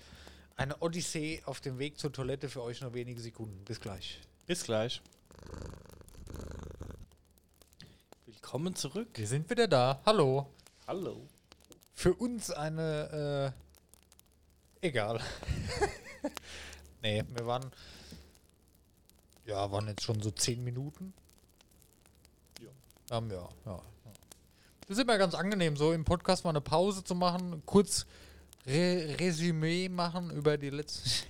eine 0.56 0.76
Odyssee 0.78 1.42
auf 1.44 1.60
dem 1.60 1.78
Weg 1.78 1.98
zur 1.98 2.12
Toilette. 2.12 2.48
Für 2.48 2.62
euch 2.62 2.80
nur 2.80 2.94
wenige 2.94 3.20
Sekunden. 3.20 3.64
Bis 3.64 3.80
gleich. 3.80 4.20
Bis 4.46 4.64
gleich. 4.64 5.02
Willkommen 8.26 8.74
zurück. 8.74 9.08
Wir 9.14 9.26
sind 9.26 9.48
wieder 9.50 9.68
da. 9.68 10.00
Hallo. 10.06 10.48
Hallo. 10.86 11.28
Für 11.94 12.14
uns 12.14 12.50
eine 12.50 13.54
Egal. 14.82 15.20
nee, 17.02 17.22
wir 17.28 17.46
waren. 17.46 17.70
Ja, 19.46 19.70
waren 19.70 19.86
jetzt 19.86 20.02
schon 20.02 20.20
so 20.20 20.32
10 20.32 20.64
Minuten. 20.64 21.14
Ja. 22.60 23.18
Ähm, 23.18 23.30
ja, 23.30 23.48
ja. 23.64 23.82
Das 24.86 24.98
ist 24.98 25.02
immer 25.02 25.18
ganz 25.18 25.34
angenehm, 25.34 25.76
so 25.76 25.92
im 25.92 26.04
Podcast 26.04 26.44
mal 26.44 26.50
eine 26.50 26.60
Pause 26.60 27.04
zu 27.04 27.14
machen, 27.14 27.62
kurz 27.66 28.06
Re 28.66 29.16
Resümee 29.18 29.88
machen 29.88 30.30
über 30.30 30.58
die 30.58 30.70
letzten. 30.70 31.08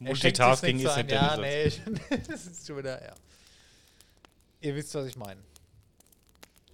Multitasking 0.00 0.80
ist 0.80 0.96
nicht 0.96 1.10
Ja, 1.10 1.36
nee, 1.36 1.72
das 2.28 2.46
ist 2.46 2.66
schon 2.66 2.78
wieder, 2.78 3.02
ja. 3.02 3.14
Ihr 4.60 4.74
wisst, 4.74 4.94
was 4.94 5.06
ich 5.06 5.16
meine. 5.16 5.40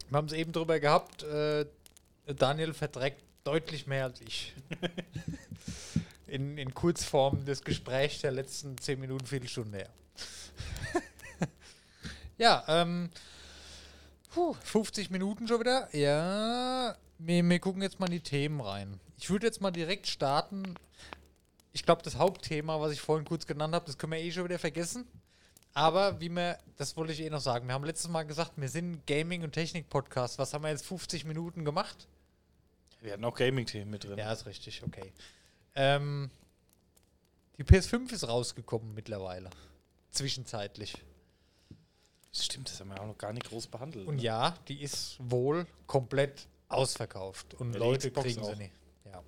Wir 0.09 0.17
haben 0.17 0.27
es 0.27 0.33
eben 0.33 0.53
drüber 0.53 0.81
gehabt, 0.81 1.23
äh, 1.23 1.67
Daniel 2.27 2.73
verträgt 2.73 3.23
deutlich 3.45 3.87
mehr 3.87 4.05
als 4.05 4.21
ich. 4.21 4.55
in, 6.27 6.57
in 6.57 6.73
Kurzform 6.73 7.45
des 7.45 7.63
Gesprächs 7.63 8.21
der 8.21 8.33
letzten 8.33 8.79
10 8.79 9.01
Minuten, 9.01 9.27
Viertelstunde 9.27 9.79
her. 9.79 9.91
ja, 12.39 12.65
ähm, 12.69 13.11
puh, 14.31 14.55
50 14.55 15.11
Minuten 15.11 15.47
schon 15.47 15.61
wieder. 15.61 15.95
Ja, 15.95 16.97
wir, 17.19 17.49
wir 17.49 17.59
gucken 17.59 17.83
jetzt 17.83 18.01
mal 18.01 18.07
in 18.07 18.13
die 18.13 18.21
Themen 18.21 18.61
rein. 18.61 19.01
Ich 19.19 19.29
würde 19.29 19.47
jetzt 19.47 19.61
mal 19.61 19.71
direkt 19.71 20.07
starten. 20.07 20.75
Ich 21.73 21.85
glaube, 21.85 22.03
das 22.03 22.17
Hauptthema, 22.17 22.81
was 22.81 22.93
ich 22.93 23.01
vorhin 23.01 23.27
kurz 23.27 23.47
genannt 23.47 23.75
habe, 23.75 23.87
das 23.87 23.99
können 23.99 24.13
wir 24.13 24.21
eh 24.21 24.33
schon 24.33 24.45
wieder 24.45 24.59
vergessen. 24.59 25.07
Aber 25.73 26.21
wie 26.21 26.29
wir, 26.29 26.59
das 26.77 26.97
wollte 26.97 27.13
ich 27.13 27.21
eh 27.21 27.31
noch 27.31 27.41
sagen, 27.41 27.67
wir 27.67 27.75
haben 27.75 27.85
letztes 27.85 28.11
Mal 28.11 28.25
gesagt, 28.25 28.53
wir 28.57 28.69
sind 28.69 29.07
Gaming- 29.07 29.43
und 29.45 29.53
Technik-Podcast. 29.53 30.39
Was 30.39 30.53
haben 30.53 30.63
wir 30.63 30.71
jetzt 30.71 30.87
50 30.87 31.25
Minuten 31.25 31.65
gemacht? 31.65 32.09
Wir 33.01 33.13
hatten 33.13 33.25
auch 33.25 33.35
Gaming-Themen 33.35 33.91
mit 33.91 34.05
drin. 34.05 34.19
Ja, 34.19 34.33
ist 34.33 34.47
richtig, 34.47 34.83
okay. 34.83 35.13
Ähm, 35.75 36.31
die 37.57 37.65
PS5 37.65 38.13
ist 38.13 38.27
rausgekommen 38.27 38.95
mittlerweile. 38.95 39.51
Zwischenzeitlich. 40.11 40.95
Das 42.33 42.45
stimmt, 42.45 42.71
das 42.71 42.79
haben 42.81 42.89
wir 42.91 43.01
auch 43.01 43.07
noch 43.07 43.19
gar 43.19 43.33
nicht 43.33 43.49
groß 43.49 43.67
behandelt. 43.67 44.07
Und 44.07 44.17
ne? 44.17 44.23
ja, 44.23 44.57
die 44.69 44.83
ist 44.83 45.17
wohl 45.19 45.67
komplett 45.87 46.47
ausverkauft. 46.69 47.55
Und 47.55 47.73
Ja, 47.73 47.79
Leute 47.81 48.11
kriegen 48.11 48.41
auch. 48.43 48.51
sie 48.51 48.57
nicht. 48.57 48.73
Ja. 49.05 49.23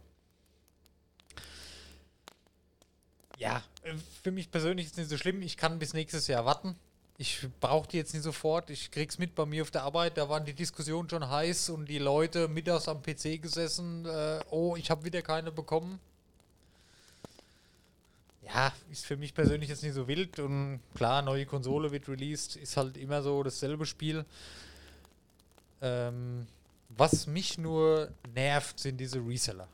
Ja, 3.39 3.63
äh, 3.83 3.95
für 4.23 4.31
mich 4.31 4.51
persönlich 4.51 4.87
ist 4.87 4.93
es 4.93 4.99
nicht 4.99 5.11
so 5.11 5.17
schlimm. 5.17 5.43
Ich 5.43 5.57
kann 5.57 5.79
bis 5.79 5.95
nächstes 5.95 6.29
Jahr 6.29 6.45
warten. 6.45 6.77
Ich 7.19 7.47
brauche 7.61 7.89
die 7.89 7.97
jetzt 7.99 8.15
nicht 8.15 8.23
sofort. 8.23 8.71
Ich 8.71 8.91
krieg's 8.91 9.19
mit 9.19 9.35
bei 9.35 9.47
mir 9.47 9.63
auf 9.63 9.71
der 9.71 9.83
Arbeit. 9.83 10.17
Da 10.17 10.29
waren 10.29 10.45
die 10.45 10.55
Diskussionen 10.55 11.09
schon 11.11 11.29
heiß 11.29 11.71
und 11.71 11.87
die 11.89 11.99
Leute 11.99 12.49
mittags 12.49 12.89
am 12.89 13.03
PC 13.03 13.41
gesessen. 13.43 14.07
Äh, 14.07 14.41
oh, 14.51 14.77
ich 14.77 14.91
habe 14.91 15.05
wieder 15.05 15.23
keine 15.23 15.53
bekommen. 15.53 16.01
Ja, 18.47 18.73
ist 18.91 19.07
für 19.07 19.17
mich 19.17 19.35
persönlich 19.35 19.69
jetzt 19.69 19.83
nicht 19.83 19.95
so 19.95 20.09
wild. 20.09 20.39
Und 20.39 20.81
klar, 20.95 21.23
neue 21.23 21.47
Konsole 21.47 21.91
wird 21.93 22.09
released. 22.09 22.57
Ist 22.57 22.77
halt 22.77 22.97
immer 22.97 23.23
so 23.23 23.43
dasselbe 23.43 23.87
Spiel. 23.87 24.25
Ähm, 25.81 26.47
was 26.89 27.27
mich 27.27 27.59
nur 27.59 28.11
nervt, 28.35 28.79
sind 28.79 28.99
diese 28.99 29.19
Reseller. 29.19 29.69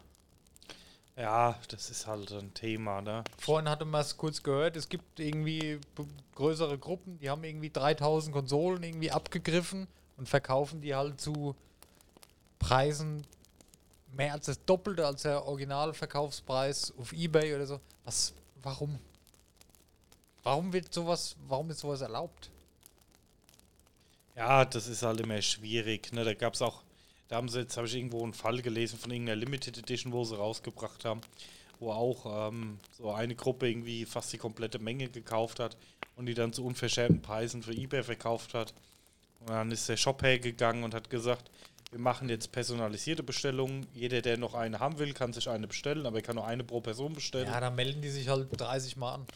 Ja, 1.16 1.58
das 1.68 1.90
ist 1.90 2.06
halt 2.06 2.30
ein 2.30 2.54
Thema, 2.54 3.00
ne? 3.00 3.24
Vorhin 3.38 3.68
hatte 3.68 3.84
man 3.84 4.02
es 4.02 4.16
kurz 4.16 4.40
gehört, 4.40 4.76
es 4.76 4.88
gibt 4.88 5.18
irgendwie 5.18 5.80
größere 6.36 6.78
Gruppen, 6.78 7.18
die 7.18 7.28
haben 7.28 7.42
irgendwie 7.42 7.70
3000 7.70 8.32
Konsolen 8.32 8.84
irgendwie 8.84 9.10
abgegriffen 9.10 9.88
und 10.16 10.28
verkaufen 10.28 10.80
die 10.80 10.94
halt 10.94 11.20
zu 11.20 11.56
Preisen 12.60 13.26
mehr 14.12 14.32
als 14.32 14.46
das 14.46 14.64
Doppelte 14.64 15.04
als 15.04 15.22
der 15.22 15.44
Originalverkaufspreis 15.44 16.94
auf 16.96 17.12
Ebay 17.12 17.52
oder 17.54 17.66
so. 17.66 17.80
Was, 18.04 18.32
warum? 18.62 18.98
Warum 20.42 20.72
wird 20.72 20.92
sowas, 20.92 21.36
warum 21.46 21.70
ist 21.70 21.80
sowas 21.80 22.00
erlaubt? 22.00 22.50
Ja, 24.36 24.64
das 24.64 24.86
ist 24.86 25.02
halt 25.02 25.20
immer 25.20 25.42
schwierig. 25.42 26.12
Ne? 26.12 26.24
Da 26.24 26.32
gab 26.32 26.54
es 26.54 26.62
auch, 26.62 26.82
da 27.28 27.36
haben 27.36 27.48
sie 27.48 27.60
jetzt, 27.60 27.76
habe 27.76 27.86
ich 27.86 27.96
irgendwo 27.96 28.22
einen 28.22 28.34
Fall 28.34 28.62
gelesen 28.62 28.98
von 28.98 29.10
irgendeiner 29.10 29.36
Limited 29.36 29.78
Edition, 29.78 30.12
wo 30.12 30.24
sie 30.24 30.36
rausgebracht 30.36 31.04
haben, 31.04 31.20
wo 31.80 31.90
auch 31.90 32.48
ähm, 32.48 32.78
so 32.96 33.12
eine 33.12 33.34
Gruppe 33.34 33.68
irgendwie 33.68 34.04
fast 34.04 34.32
die 34.32 34.38
komplette 34.38 34.78
Menge 34.78 35.08
gekauft 35.08 35.58
hat 35.58 35.76
und 36.16 36.26
die 36.26 36.34
dann 36.34 36.52
zu 36.52 36.64
unverschämten 36.64 37.20
Preisen 37.20 37.62
für 37.62 37.72
eBay 37.72 38.02
verkauft 38.02 38.54
hat. 38.54 38.72
Und 39.40 39.50
dann 39.50 39.70
ist 39.70 39.88
der 39.88 39.96
Shop 39.96 40.22
hergegangen 40.22 40.84
und 40.84 40.94
hat 40.94 41.10
gesagt, 41.10 41.50
wir 41.90 41.98
machen 41.98 42.28
jetzt 42.28 42.52
personalisierte 42.52 43.22
Bestellungen. 43.22 43.86
Jeder, 43.94 44.20
der 44.20 44.36
noch 44.36 44.54
eine 44.54 44.78
haben 44.78 44.98
will, 44.98 45.14
kann 45.14 45.32
sich 45.32 45.48
eine 45.48 45.66
bestellen, 45.66 46.04
aber 46.06 46.16
er 46.18 46.22
kann 46.22 46.36
nur 46.36 46.46
eine 46.46 46.64
pro 46.64 46.80
Person 46.80 47.14
bestellen. 47.14 47.46
Ja, 47.46 47.60
da 47.60 47.70
melden 47.70 48.02
die 48.02 48.10
sich 48.10 48.28
halt 48.28 48.48
30 48.50 48.96
Mal 48.96 49.14
an. 49.14 49.26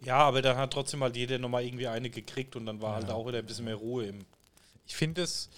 Ja, 0.00 0.18
aber 0.18 0.42
dann 0.42 0.56
hat 0.56 0.72
trotzdem 0.72 1.02
halt 1.02 1.16
jeder 1.16 1.38
nochmal 1.38 1.64
irgendwie 1.64 1.86
eine 1.88 2.10
gekriegt 2.10 2.56
und 2.56 2.66
dann 2.66 2.80
war 2.80 2.94
halt 2.96 3.08
Ja. 3.08 3.14
auch 3.14 3.26
wieder 3.26 3.38
ein 3.38 3.46
bisschen 3.46 3.64
mehr 3.64 3.74
Ruhe 3.76 4.06
im. 4.06 4.24
Ich 4.86 4.96
finde 4.96 5.22
es, 5.22 5.48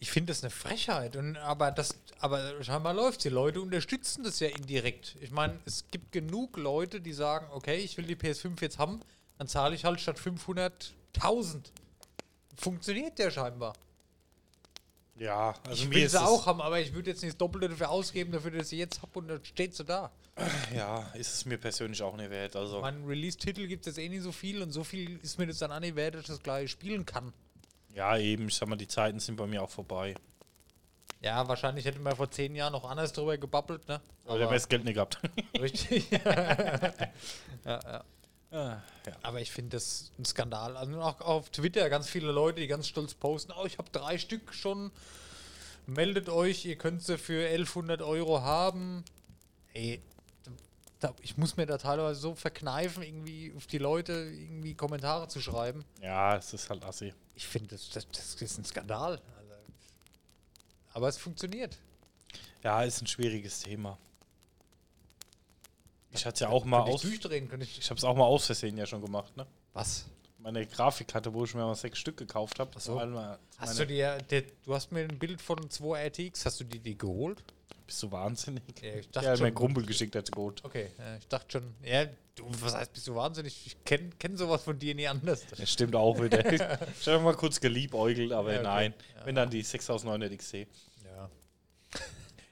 ich 0.00 0.10
finde 0.10 0.32
es 0.32 0.42
eine 0.42 0.50
Frechheit. 0.50 1.16
Und, 1.16 1.36
aber 1.38 1.70
das, 1.70 1.96
aber 2.20 2.62
scheinbar 2.62 2.94
läuft 2.94 3.24
Die 3.24 3.28
Leute 3.30 3.60
unterstützen 3.60 4.22
das 4.24 4.38
ja 4.40 4.48
indirekt. 4.48 5.16
Ich 5.20 5.30
meine, 5.30 5.58
es 5.66 5.84
gibt 5.90 6.12
genug 6.12 6.56
Leute, 6.56 7.00
die 7.00 7.12
sagen, 7.12 7.46
okay, 7.52 7.76
ich 7.78 7.96
will 7.96 8.04
die 8.06 8.16
PS5 8.16 8.60
jetzt 8.60 8.78
haben, 8.78 9.00
dann 9.38 9.48
zahle 9.48 9.74
ich 9.74 9.84
halt 9.84 10.00
statt 10.00 10.18
500 10.18 10.92
1000. 11.16 11.72
Funktioniert 12.56 13.18
der 13.18 13.30
scheinbar. 13.30 13.72
Ja, 15.18 15.54
also 15.66 15.82
ich 15.82 15.88
mir 15.88 15.96
will 15.96 16.08
sie 16.08 16.16
es- 16.16 16.22
auch 16.22 16.46
haben, 16.46 16.60
aber 16.60 16.80
ich 16.80 16.92
würde 16.94 17.10
jetzt 17.10 17.22
nicht 17.22 17.32
das 17.32 17.38
Doppelte 17.38 17.68
dafür 17.70 17.90
ausgeben, 17.90 18.30
dafür, 18.32 18.52
dass 18.52 18.62
ich 18.62 18.68
sie 18.68 18.78
jetzt 18.78 19.02
habe 19.02 19.18
und 19.18 19.28
dann 19.28 19.44
steht 19.44 19.74
sie 19.74 19.84
da. 19.84 20.10
Ja, 20.74 21.00
ist 21.14 21.34
es 21.34 21.44
mir 21.44 21.58
persönlich 21.58 22.00
auch 22.02 22.16
nicht 22.16 22.30
wert. 22.30 22.54
Also, 22.54 22.80
Mein 22.80 23.04
Release-Titel 23.04 23.66
gibt 23.66 23.86
es 23.86 23.96
jetzt 23.96 24.04
eh 24.04 24.08
nicht 24.08 24.22
so 24.22 24.30
viel 24.30 24.62
und 24.62 24.70
so 24.70 24.84
viel 24.84 25.18
ist 25.22 25.36
mir 25.38 25.46
das 25.48 25.58
dann 25.58 25.72
auch 25.72 25.80
nicht 25.80 25.96
wert, 25.96 26.14
dass 26.14 26.22
ich 26.22 26.28
das 26.28 26.40
gleich 26.42 26.70
spielen 26.70 27.04
kann. 27.04 27.32
ja, 27.94 28.16
eben, 28.16 28.46
ich 28.48 28.54
sag 28.54 28.68
mal, 28.68 28.76
die 28.76 28.86
Zeiten 28.86 29.18
sind 29.18 29.34
bei 29.36 29.46
mir 29.48 29.60
auch 29.62 29.70
vorbei. 29.70 30.14
Ja, 31.20 31.48
wahrscheinlich 31.48 31.84
hätte 31.84 31.98
man 31.98 32.14
vor 32.14 32.30
zehn 32.30 32.54
Jahren 32.54 32.72
noch 32.72 32.88
anders 32.88 33.12
drüber 33.12 33.36
gebabbelt, 33.36 33.88
ne? 33.88 34.00
Aber 34.24 34.38
der 34.38 34.46
hat 34.48 34.54
das 34.54 34.68
Geld 34.68 34.84
nicht 34.84 34.94
gehabt. 34.94 35.18
Richtig. 35.60 36.08
ja, 36.12 37.00
ja. 37.64 38.04
Ah, 38.50 38.78
ja. 39.06 39.16
Aber 39.22 39.40
ich 39.40 39.50
finde 39.50 39.76
das 39.76 40.10
ein 40.18 40.24
Skandal. 40.24 40.76
Also 40.76 41.00
auch 41.00 41.20
auf 41.20 41.50
Twitter 41.50 41.88
ganz 41.90 42.08
viele 42.08 42.32
Leute, 42.32 42.60
die 42.60 42.66
ganz 42.66 42.88
stolz 42.88 43.14
posten, 43.14 43.52
oh, 43.52 43.66
ich 43.66 43.78
habe 43.78 43.90
drei 43.90 44.18
Stück 44.18 44.54
schon. 44.54 44.90
Meldet 45.86 46.28
euch, 46.28 46.64
ihr 46.64 46.76
könnt 46.76 47.02
sie 47.02 47.18
für 47.18 47.46
1100 47.46 48.02
Euro 48.02 48.42
haben. 48.42 49.04
Ey, 49.72 50.02
da, 51.00 51.14
ich 51.22 51.36
muss 51.36 51.56
mir 51.56 51.66
da 51.66 51.78
teilweise 51.78 52.20
so 52.20 52.34
verkneifen, 52.34 53.02
irgendwie 53.02 53.52
auf 53.56 53.66
die 53.66 53.78
Leute 53.78 54.12
irgendwie 54.12 54.74
Kommentare 54.74 55.28
zu 55.28 55.40
schreiben. 55.40 55.84
ja, 56.02 56.36
es 56.36 56.52
ist 56.52 56.68
halt 56.70 56.84
assi. 56.84 57.14
Ich 57.34 57.46
finde, 57.46 57.68
das, 57.68 57.88
das, 57.90 58.08
das 58.08 58.34
ist 58.34 58.58
ein 58.58 58.64
Skandal. 58.64 59.12
Also, 59.38 59.52
aber 60.92 61.08
es 61.08 61.16
funktioniert. 61.16 61.78
Ja, 62.64 62.82
ist 62.82 63.00
ein 63.00 63.06
schwieriges 63.06 63.60
Thema. 63.60 63.98
Ich 66.10 66.24
hatte 66.24 66.34
es 66.34 66.40
ja 66.40 66.48
auch 66.48 66.64
mal 66.64 66.80
aus. 66.80 67.02
durchdrehen, 67.02 67.50
ich. 67.60 67.78
Ich 67.78 67.90
habe 67.90 67.98
es 67.98 68.04
auch 68.04 68.16
mal 68.16 68.24
aus 68.24 68.46
Versehen 68.46 68.76
ja 68.76 68.86
schon 68.86 69.02
gemacht, 69.02 69.36
ne? 69.36 69.46
Was? 69.72 70.06
Meine 70.38 70.66
Grafikkarte, 70.66 71.34
wo 71.34 71.44
ich 71.44 71.54
mir 71.54 71.64
mal 71.64 71.74
sechs 71.74 71.98
Stück 71.98 72.16
gekauft 72.16 72.58
habe. 72.58 72.78
So. 72.80 72.98
Einmal, 72.98 73.38
Hast 73.58 73.78
du 73.78 73.86
dir, 73.86 74.18
der, 74.30 74.44
du 74.64 74.74
hast 74.74 74.92
mir 74.92 75.00
ein 75.00 75.18
Bild 75.18 75.42
von 75.42 75.68
2 75.68 76.06
RTX, 76.06 76.46
hast 76.46 76.60
du 76.60 76.64
dir 76.64 76.80
die 76.80 76.96
geholt? 76.96 77.42
Bist 77.86 78.02
du 78.02 78.12
wahnsinnig? 78.12 78.62
Ja, 78.82 78.94
ich 78.94 79.08
Ja, 79.14 79.36
mein 79.38 79.54
Kumpel 79.54 79.84
geschickt 79.84 80.14
hat 80.14 80.30
gut. 80.30 80.62
Okay, 80.64 80.90
ja, 80.98 81.16
ich 81.16 81.26
dachte 81.26 81.52
schon, 81.52 81.74
ja, 81.82 82.04
du, 82.34 82.46
was 82.60 82.74
heißt, 82.74 82.92
bist 82.92 83.08
du 83.08 83.14
wahnsinnig? 83.14 83.66
Ich 83.66 83.84
kenne 83.84 84.10
kenn 84.18 84.36
sowas 84.36 84.62
von 84.62 84.78
dir 84.78 84.94
nie 84.94 85.08
anders. 85.08 85.44
Das 85.56 85.70
stimmt 85.70 85.96
auch 85.96 86.20
wieder. 86.20 86.52
ich 86.52 86.60
habe 87.08 87.22
mal 87.22 87.34
kurz 87.34 87.60
geliebäugelt, 87.60 88.32
aber 88.32 88.52
Ja, 88.52 88.58
okay. 88.60 88.68
nein. 88.68 88.94
Ja. 89.16 89.26
Wenn 89.26 89.34
dann 89.34 89.50
die 89.50 89.62
6900 89.62 90.38
XC. 90.38 90.66
Ja. 91.04 91.30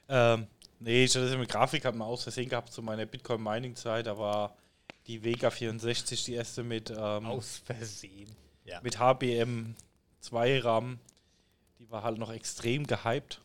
Ähm, 0.09 0.47
nee, 0.81 1.05
ich 1.05 1.15
hatte 1.15 1.29
das 1.29 1.37
mit 1.39 1.49
Grafik 1.49 1.85
hat 1.85 1.95
man 1.95 2.09
aus 2.09 2.23
Versehen 2.23 2.49
gehabt 2.49 2.73
zu 2.73 2.83
meiner 2.83 3.07
Bitcoin-Mining-Zeit. 3.07 4.07
Da 4.07 4.19
war 4.19 4.57
die 5.07 5.23
Vega 5.23 5.51
64 5.51 6.25
die 6.25 6.35
erste 6.35 6.63
mit, 6.63 6.91
ähm, 6.91 7.27
Aus 7.27 7.63
Versehen. 7.65 8.31
Ja. 8.65 8.81
mit 8.83 8.99
HBM 8.99 9.77
2 10.21 10.61
RAM. 10.61 10.99
Die 11.79 11.91
war 11.91 12.03
halt 12.03 12.19
noch 12.19 12.33
extrem 12.33 12.87
gehypt. 12.87 13.41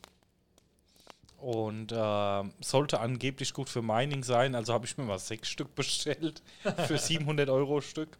Und 1.37 1.91
ähm, 1.95 2.53
sollte 2.61 2.99
angeblich 2.99 3.53
gut 3.53 3.67
für 3.67 3.81
Mining 3.81 4.23
sein. 4.23 4.53
Also 4.53 4.73
habe 4.73 4.85
ich 4.85 4.97
mir 4.97 5.05
mal 5.05 5.19
sechs 5.19 5.49
Stück 5.49 5.73
bestellt 5.75 6.41
für 6.87 6.97
700 6.97 7.49
Euro 7.49 7.81
Stück. 7.81 8.17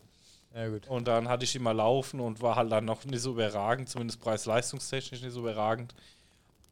ja, 0.56 0.68
gut. 0.70 0.88
Und 0.88 1.08
dann 1.08 1.28
hatte 1.28 1.44
ich 1.44 1.52
die 1.52 1.60
mal 1.60 1.72
laufen 1.72 2.20
und 2.20 2.42
war 2.42 2.56
halt 2.56 2.72
dann 2.72 2.86
noch 2.86 3.06
nicht 3.06 3.22
so 3.22 3.32
überragend, 3.32 3.90
zumindest 3.90 4.22
preis-leistungstechnisch 4.22 5.22
nicht 5.22 5.34
so 5.34 5.42
überragend. 5.42 5.94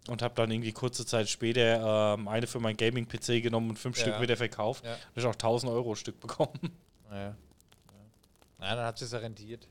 Und 0.07 0.21
habe 0.21 0.33
dann 0.33 0.49
irgendwie 0.49 0.71
kurze 0.71 1.05
Zeit 1.05 1.29
später 1.29 2.15
ähm, 2.15 2.27
eine 2.27 2.47
für 2.47 2.59
mein 2.59 2.77
Gaming-PC 2.77 3.43
genommen 3.43 3.71
und 3.71 3.77
fünf 3.77 3.97
Ja. 3.97 4.03
Stück 4.03 4.21
wieder 4.21 4.37
verkauft. 4.37 4.83
Ja. 4.85 4.95
Da 4.95 4.97
habe 4.97 5.19
ich 5.19 5.25
auch 5.25 5.33
1000 5.33 5.71
Euro 5.71 5.95
Stück 5.95 6.19
bekommen. 6.19 6.59
Ja. 7.11 7.17
ja. 7.17 7.35
Na, 8.57 8.75
dann 8.75 8.85
hat 8.85 9.01
es 9.01 9.11
ja 9.11 9.19
rentiert. 9.19 9.67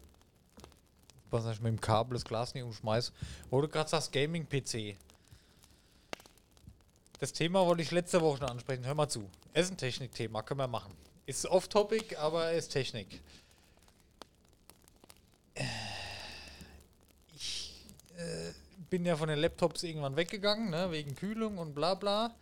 Was 1.30 1.46
ich 1.46 1.60
mit 1.60 1.72
dem 1.72 1.80
Kabel 1.80 2.14
das 2.14 2.24
Glas 2.24 2.54
nicht 2.54 2.62
umschmeiß. 2.64 3.12
Wo 3.50 3.60
du 3.60 3.68
gerade 3.68 3.88
sagst, 3.88 4.12
Gaming-PC. 4.12 4.96
Das 7.18 7.32
Thema 7.32 7.66
wollte 7.66 7.82
ich 7.82 7.90
letzte 7.90 8.20
Woche 8.20 8.38
schon 8.38 8.48
ansprechen. 8.48 8.84
Hör 8.84 8.94
mal 8.94 9.08
zu. 9.08 9.28
Es 9.52 9.66
ist 9.66 9.72
ein 9.72 9.76
Technikthema, 9.76 10.42
können 10.42 10.60
wir 10.60 10.68
machen. 10.68 10.94
Ist 11.26 11.46
off-topic, 11.46 12.16
aber 12.16 12.52
ist 12.52 12.68
Technik. 12.68 13.20
Ich 17.34 17.74
äh, 18.16 18.52
bin 18.90 19.04
ja 19.04 19.16
von 19.16 19.28
den 19.28 19.38
Laptops 19.38 19.82
irgendwann 19.82 20.16
weggegangen, 20.16 20.70
ne, 20.70 20.90
wegen 20.90 21.14
Kühlung 21.14 21.58
und 21.58 21.74
bla 21.74 21.94
bla. 21.94 22.34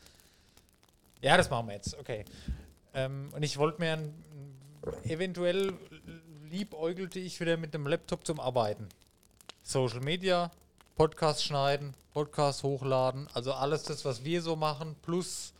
Ja, 1.20 1.36
das 1.36 1.50
machen 1.50 1.68
wir 1.68 1.74
jetzt, 1.74 1.98
okay. 1.98 2.24
Ähm, 2.94 3.28
und 3.34 3.42
ich 3.42 3.58
wollte 3.58 3.80
mir 3.80 3.92
ein, 3.92 4.14
eventuell 5.04 5.74
liebäugelte 6.50 7.18
ich 7.18 7.40
wieder 7.40 7.56
mit 7.56 7.74
dem 7.74 7.86
Laptop 7.86 8.26
zum 8.26 8.40
Arbeiten. 8.40 8.88
Social 9.62 10.00
Media, 10.00 10.50
Podcast 10.94 11.44
schneiden, 11.44 11.94
Podcast 12.12 12.62
hochladen, 12.62 13.28
also 13.34 13.52
alles 13.52 13.82
das, 13.82 14.04
was 14.04 14.24
wir 14.24 14.40
so 14.42 14.56
machen, 14.56 14.96
plus 15.02 15.52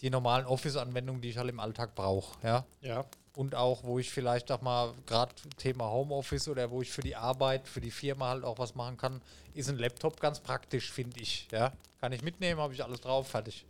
die 0.00 0.10
normalen 0.10 0.46
Office-Anwendungen, 0.46 1.20
die 1.20 1.30
ich 1.30 1.38
halt 1.38 1.48
im 1.50 1.60
Alltag 1.60 1.94
brauche, 1.94 2.36
ja. 2.46 2.64
Ja. 2.80 3.04
Und 3.36 3.54
auch, 3.54 3.84
wo 3.84 3.98
ich 3.98 4.10
vielleicht 4.10 4.50
auch 4.50 4.62
mal 4.62 4.94
gerade 5.04 5.34
Thema 5.58 5.90
Homeoffice 5.90 6.48
oder 6.48 6.70
wo 6.70 6.80
ich 6.80 6.90
für 6.90 7.02
die 7.02 7.16
Arbeit, 7.16 7.68
für 7.68 7.82
die 7.82 7.90
Firma 7.90 8.30
halt 8.30 8.44
auch 8.44 8.58
was 8.58 8.74
machen 8.74 8.96
kann, 8.96 9.20
ist 9.52 9.68
ein 9.68 9.76
Laptop 9.76 10.20
ganz 10.20 10.40
praktisch, 10.40 10.90
finde 10.90 11.20
ich, 11.20 11.46
ja. 11.52 11.74
Kann 12.00 12.12
ich 12.12 12.22
mitnehmen, 12.22 12.58
habe 12.58 12.72
ich 12.72 12.82
alles 12.82 13.02
drauf, 13.02 13.28
fertig. 13.28 13.66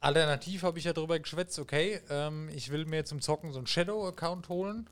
Alternativ 0.00 0.62
habe 0.62 0.78
ich 0.78 0.86
ja 0.86 0.94
darüber 0.94 1.18
geschwätzt, 1.18 1.58
okay, 1.58 2.00
ähm, 2.08 2.48
ich 2.54 2.70
will 2.70 2.86
mir 2.86 3.04
zum 3.04 3.20
Zocken 3.20 3.52
so 3.52 3.58
einen 3.58 3.66
Shadow-Account 3.66 4.48
holen. 4.48 4.88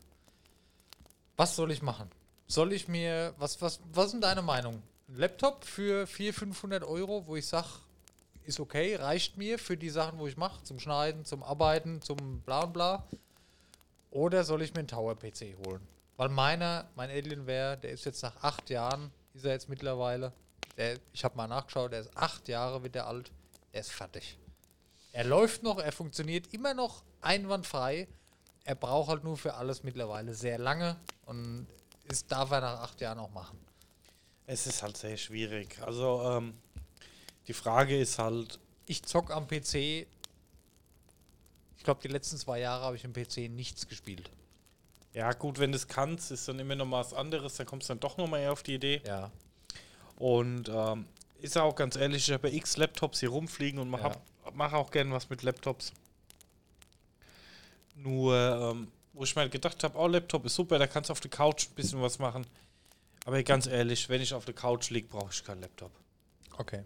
Was 1.38 1.56
soll 1.56 1.70
ich 1.70 1.80
machen? 1.80 2.11
Soll 2.46 2.74
ich 2.74 2.88
mir, 2.88 3.34
was, 3.38 3.62
was, 3.62 3.80
was 3.94 4.11
sind 4.11 4.22
deine 4.22 4.42
Meinung? 4.42 4.82
Ein 5.08 5.16
Laptop 5.16 5.64
für 5.64 6.06
400, 6.06 6.38
500 6.38 6.84
Euro, 6.84 7.26
wo 7.26 7.36
ich 7.36 7.46
sage, 7.46 7.68
ist 8.51 8.61
okay, 8.61 8.96
reicht 8.96 9.38
mir 9.38 9.59
für 9.59 9.76
die 9.76 9.90
Sachen, 9.90 10.18
wo 10.18 10.26
ich 10.26 10.36
mache, 10.36 10.62
zum 10.64 10.78
Schneiden, 10.78 11.24
zum 11.24 11.42
Arbeiten, 11.42 12.03
zum 12.03 12.40
bla 12.42 12.64
und 12.64 12.72
bla. 12.72 13.07
Oder 14.11 14.44
soll 14.44 14.62
ich 14.62 14.74
mir 14.74 14.80
einen 14.80 14.88
Tower-PC 14.88 15.57
holen? 15.64 15.86
Weil 16.16 16.28
meiner, 16.28 16.88
mein 16.96 17.11
Alienware, 17.11 17.78
der 17.78 17.92
ist 17.92 18.05
jetzt 18.05 18.22
nach 18.22 18.36
acht 18.42 18.68
Jahren, 18.68 19.11
ist 19.34 19.44
er 19.44 19.53
jetzt 19.53 19.68
mittlerweile, 19.68 20.32
der, 20.76 20.98
ich 21.12 21.24
habe 21.24 21.36
mal 21.36 21.46
nachgeschaut, 21.46 21.92
der 21.92 22.01
ist 22.01 22.16
acht 22.16 22.48
Jahre, 22.48 22.82
wird 22.82 22.96
der 22.96 23.07
alt, 23.07 23.30
der 23.72 23.80
ist 23.80 23.92
fertig. 23.92 24.36
Er 25.12 25.24
läuft 25.24 25.62
noch, 25.62 25.78
er 25.78 25.92
funktioniert 25.92 26.53
immer 26.53 26.74
noch 26.74 27.03
einwandfrei. 27.20 28.09
Er 28.64 28.74
braucht 28.74 29.09
halt 29.09 29.24
nur 29.24 29.36
für 29.36 29.55
alles 29.55 29.82
mittlerweile 29.82 30.34
sehr 30.34 30.59
lange 30.59 30.96
und 31.26 31.66
das 32.09 32.26
darf 32.26 32.51
er 32.51 32.61
nach 32.61 32.80
acht 32.80 33.01
Jahren 33.01 33.18
auch 33.18 33.30
machen. 33.30 33.59
Es 34.46 34.66
ist 34.66 34.82
halt 34.82 34.96
sehr 34.96 35.16
schwierig. 35.16 35.80
Also, 35.80 36.22
ähm, 36.24 36.55
die 37.47 37.53
Frage 37.53 37.99
ist 37.99 38.18
halt, 38.18 38.59
Ich 38.86 39.03
zock 39.03 39.30
am 39.30 39.47
PC. 39.47 39.74
Ich 41.76 41.84
glaube, 41.84 42.01
die 42.03 42.09
letzten 42.09 42.36
zwei 42.36 42.61
Jahre 42.61 42.84
habe 42.84 42.97
ich 42.97 43.05
im 43.05 43.12
PC 43.12 43.49
nichts 43.51 43.88
gespielt. 43.88 44.30
ja 45.14 45.32
gut, 45.32 45.59
wenn 45.59 45.72
du 45.72 45.76
es 45.76 45.88
kannst, 45.88 46.30
ist 46.30 46.47
dann 46.49 46.59
immer 46.59 46.74
noch 46.74 46.84
mal 46.86 47.01
was 47.01 47.14
anderes, 47.14 47.57
dann 47.57 47.66
kommst 47.66 47.88
du 47.88 47.93
dann 47.93 48.01
doch 48.01 48.16
noch 48.18 48.28
mal 48.28 48.38
eher 48.38 48.53
auf 48.53 48.62
die 48.62 48.74
Idee. 48.74 49.01
Ja. 49.07 49.30
Und 50.16 50.68
ähm, 50.68 51.07
ist 51.41 51.57
auch 51.57 51.74
ganz 51.74 51.97
ehrlich, 51.97 52.28
ich 52.28 52.34
habe 52.34 52.49
ja 52.49 52.55
x 52.55 52.76
Laptops 52.76 53.20
hier 53.20 53.30
rumfliegen 53.30 53.80
und 53.80 53.88
mache 53.88 54.09
Ja. 54.09 54.51
mach 54.53 54.72
auch 54.74 54.91
gern 54.91 55.11
was 55.12 55.30
mit 55.30 55.43
Laptops. 55.43 55.93
Nur, 57.97 58.36
ähm, 58.36 58.88
wo 59.12 59.24
ich 59.24 59.34
mir 59.34 59.43
halt 59.43 59.53
gedacht 59.53 59.82
habe, 59.84 59.99
oh, 59.99 60.07
Laptop 60.07 60.45
ist 60.47 60.55
super, 60.55 60.78
da 60.78 60.86
kannst 60.86 61.09
du 61.11 61.12
auf 61.12 61.20
der 61.20 61.30
Couch 61.30 61.68
ein 61.68 61.74
bisschen 61.74 62.01
was 62.03 62.18
machen. 62.18 62.47
Aber 63.24 63.43
ganz 63.43 63.66
ehrlich, 63.66 64.09
wenn 64.09 64.20
ich 64.22 64.32
auf 64.32 64.45
der 64.45 64.55
Couch 64.55 64.91
liege, 64.91 65.09
brauche 65.09 65.30
ich 65.32 65.45
keinen 65.45 65.61
Laptop. 65.62 65.91
Okay. 66.57 66.82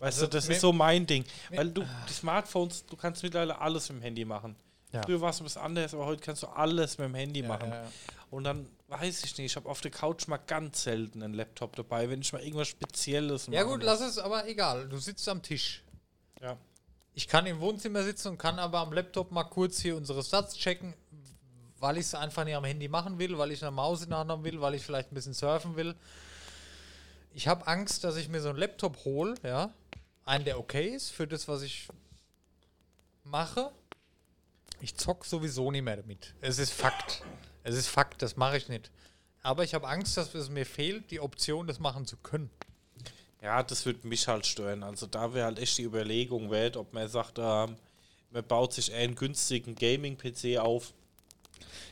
Weißt 0.00 0.18
Also, 0.18 0.26
du, 0.26 0.32
das 0.32 0.48
ist 0.48 0.60
so 0.60 0.72
mein 0.72 1.06
Ding. 1.06 1.24
Weil 1.50 1.70
du, 1.70 1.82
die 2.08 2.12
Smartphones, 2.12 2.84
du 2.86 2.96
kannst 2.96 3.22
mittlerweile 3.22 3.58
alles 3.60 3.88
mit 3.88 3.98
dem 3.98 4.02
Handy 4.02 4.24
machen. 4.24 4.56
Ja. 4.92 5.02
Früher 5.02 5.20
war 5.20 5.30
es 5.30 5.40
ein 5.40 5.44
bisschen 5.44 5.62
anders, 5.62 5.94
aber 5.94 6.04
heute 6.06 6.20
kannst 6.22 6.42
du 6.42 6.48
alles 6.48 6.98
mit 6.98 7.06
dem 7.06 7.14
Handy 7.14 7.40
Ja, 7.40 7.48
machen. 7.48 7.70
ja, 7.70 7.82
ja. 7.84 7.88
Und 8.30 8.44
dann 8.44 8.66
weiß 8.88 9.24
ich 9.24 9.36
nicht, 9.38 9.46
ich 9.52 9.56
habe 9.56 9.68
auf 9.68 9.80
der 9.80 9.90
Couch 9.90 10.26
mal 10.28 10.36
ganz 10.38 10.82
selten 10.82 11.22
einen 11.22 11.32
Laptop 11.34 11.76
dabei, 11.76 12.10
wenn 12.10 12.20
ich 12.20 12.32
mal 12.32 12.42
irgendwas 12.42 12.68
Spezielles 12.68 13.46
ja 13.46 13.62
machen 13.64 13.72
gut, 13.74 13.82
lass 13.84 14.00
es, 14.02 14.18
aber 14.18 14.46
egal. 14.48 14.88
Du 14.88 14.98
sitzt 14.98 15.26
am 15.28 15.42
Tisch. 15.42 15.82
Ja. 16.42 16.56
Ich 17.14 17.26
kann 17.28 17.46
im 17.46 17.60
Wohnzimmer 17.60 18.02
sitzen 18.02 18.28
und 18.28 18.38
kann 18.38 18.58
aber 18.58 18.80
am 18.80 18.92
Laptop 18.92 19.32
mal 19.32 19.44
kurz 19.44 19.80
hier 19.80 19.96
unsere 19.96 20.22
Stats 20.22 20.54
checken, 20.56 20.94
weil 21.78 21.96
ich 21.98 22.06
es 22.06 22.14
einfach 22.14 22.44
nicht 22.44 22.54
am 22.54 22.64
Handy 22.64 22.88
machen 22.88 23.18
will, 23.18 23.36
weil 23.38 23.50
ich 23.50 23.62
eine 23.62 23.70
Maus 23.70 24.02
in 24.02 24.10
der 24.10 24.18
Hand 24.18 24.30
haben 24.30 24.44
will, 24.44 24.60
weil 24.60 24.74
ich 24.74 24.82
vielleicht 24.82 25.10
ein 25.10 25.14
bisschen 25.14 25.34
surfen 25.34 25.76
will. 25.76 25.94
Ich 27.34 27.48
habe 27.48 27.66
Angst, 27.66 28.04
dass 28.04 28.16
ich 28.16 28.28
mir 28.28 28.40
so 28.40 28.50
einen 28.50 28.58
Laptop 28.58 29.04
hole, 29.04 29.34
ja. 29.42 29.72
Einen, 30.24 30.44
der 30.44 30.58
okay 30.58 30.88
ist 30.88 31.10
für 31.10 31.26
das, 31.26 31.48
was 31.48 31.62
ich 31.62 31.88
mache. 33.24 33.72
Ich 34.80 34.96
zock 34.96 35.24
sowieso 35.24 35.70
nicht 35.70 35.82
mehr 35.82 35.96
damit. 35.96 36.34
Es 36.40 36.58
ist 36.58 36.72
Fakt. 36.72 37.22
Es 37.62 37.76
ist 37.76 37.88
Fakt, 37.88 38.22
das 38.22 38.36
mache 38.36 38.56
ich 38.56 38.68
nicht. 38.68 38.90
Aber 39.42 39.64
ich 39.64 39.74
habe 39.74 39.88
Angst, 39.88 40.16
dass 40.16 40.34
es 40.34 40.50
mir 40.50 40.66
fehlt, 40.66 41.10
die 41.10 41.20
Option, 41.20 41.66
das 41.66 41.80
machen 41.80 42.06
zu 42.06 42.16
können. 42.16 42.50
Ja, 43.40 43.62
das 43.62 43.84
würde 43.86 44.06
mich 44.06 44.28
halt 44.28 44.46
stören. 44.46 44.82
Also 44.82 45.06
da 45.06 45.34
wäre 45.34 45.46
halt 45.46 45.58
echt 45.58 45.78
die 45.78 45.82
Überlegung 45.82 46.50
wert, 46.50 46.76
ob 46.76 46.92
man 46.92 47.08
sagt, 47.08 47.38
ähm, 47.38 47.76
man 48.30 48.44
baut 48.46 48.72
sich 48.72 48.92
einen 48.92 49.16
günstigen 49.16 49.74
Gaming-PC 49.74 50.58
auf. 50.58 50.92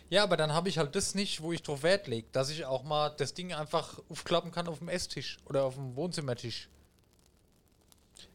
Ja, 0.09 0.23
aber 0.25 0.37
dann 0.37 0.53
habe 0.53 0.68
ich 0.68 0.79
halt 0.79 0.95
das 0.97 1.14
nicht, 1.14 1.41
wo 1.43 1.53
ich 1.53 1.62
drauf 1.62 1.83
Wert 1.83 2.07
lege, 2.09 2.27
dass 2.33 2.51
ich 2.51 2.64
auch 2.64 2.83
mal 2.83 3.11
das 3.11 3.35
Ding 3.35 3.53
einfach 3.53 4.01
aufklappen 4.09 4.51
kann 4.51 4.66
auf 4.68 4.79
dem 4.79 4.89
Esstisch 4.89 5.39
oder 5.47 5.64
auf 5.64 5.75
dem 5.75 5.95
Wohnzimmertisch. 5.97 6.68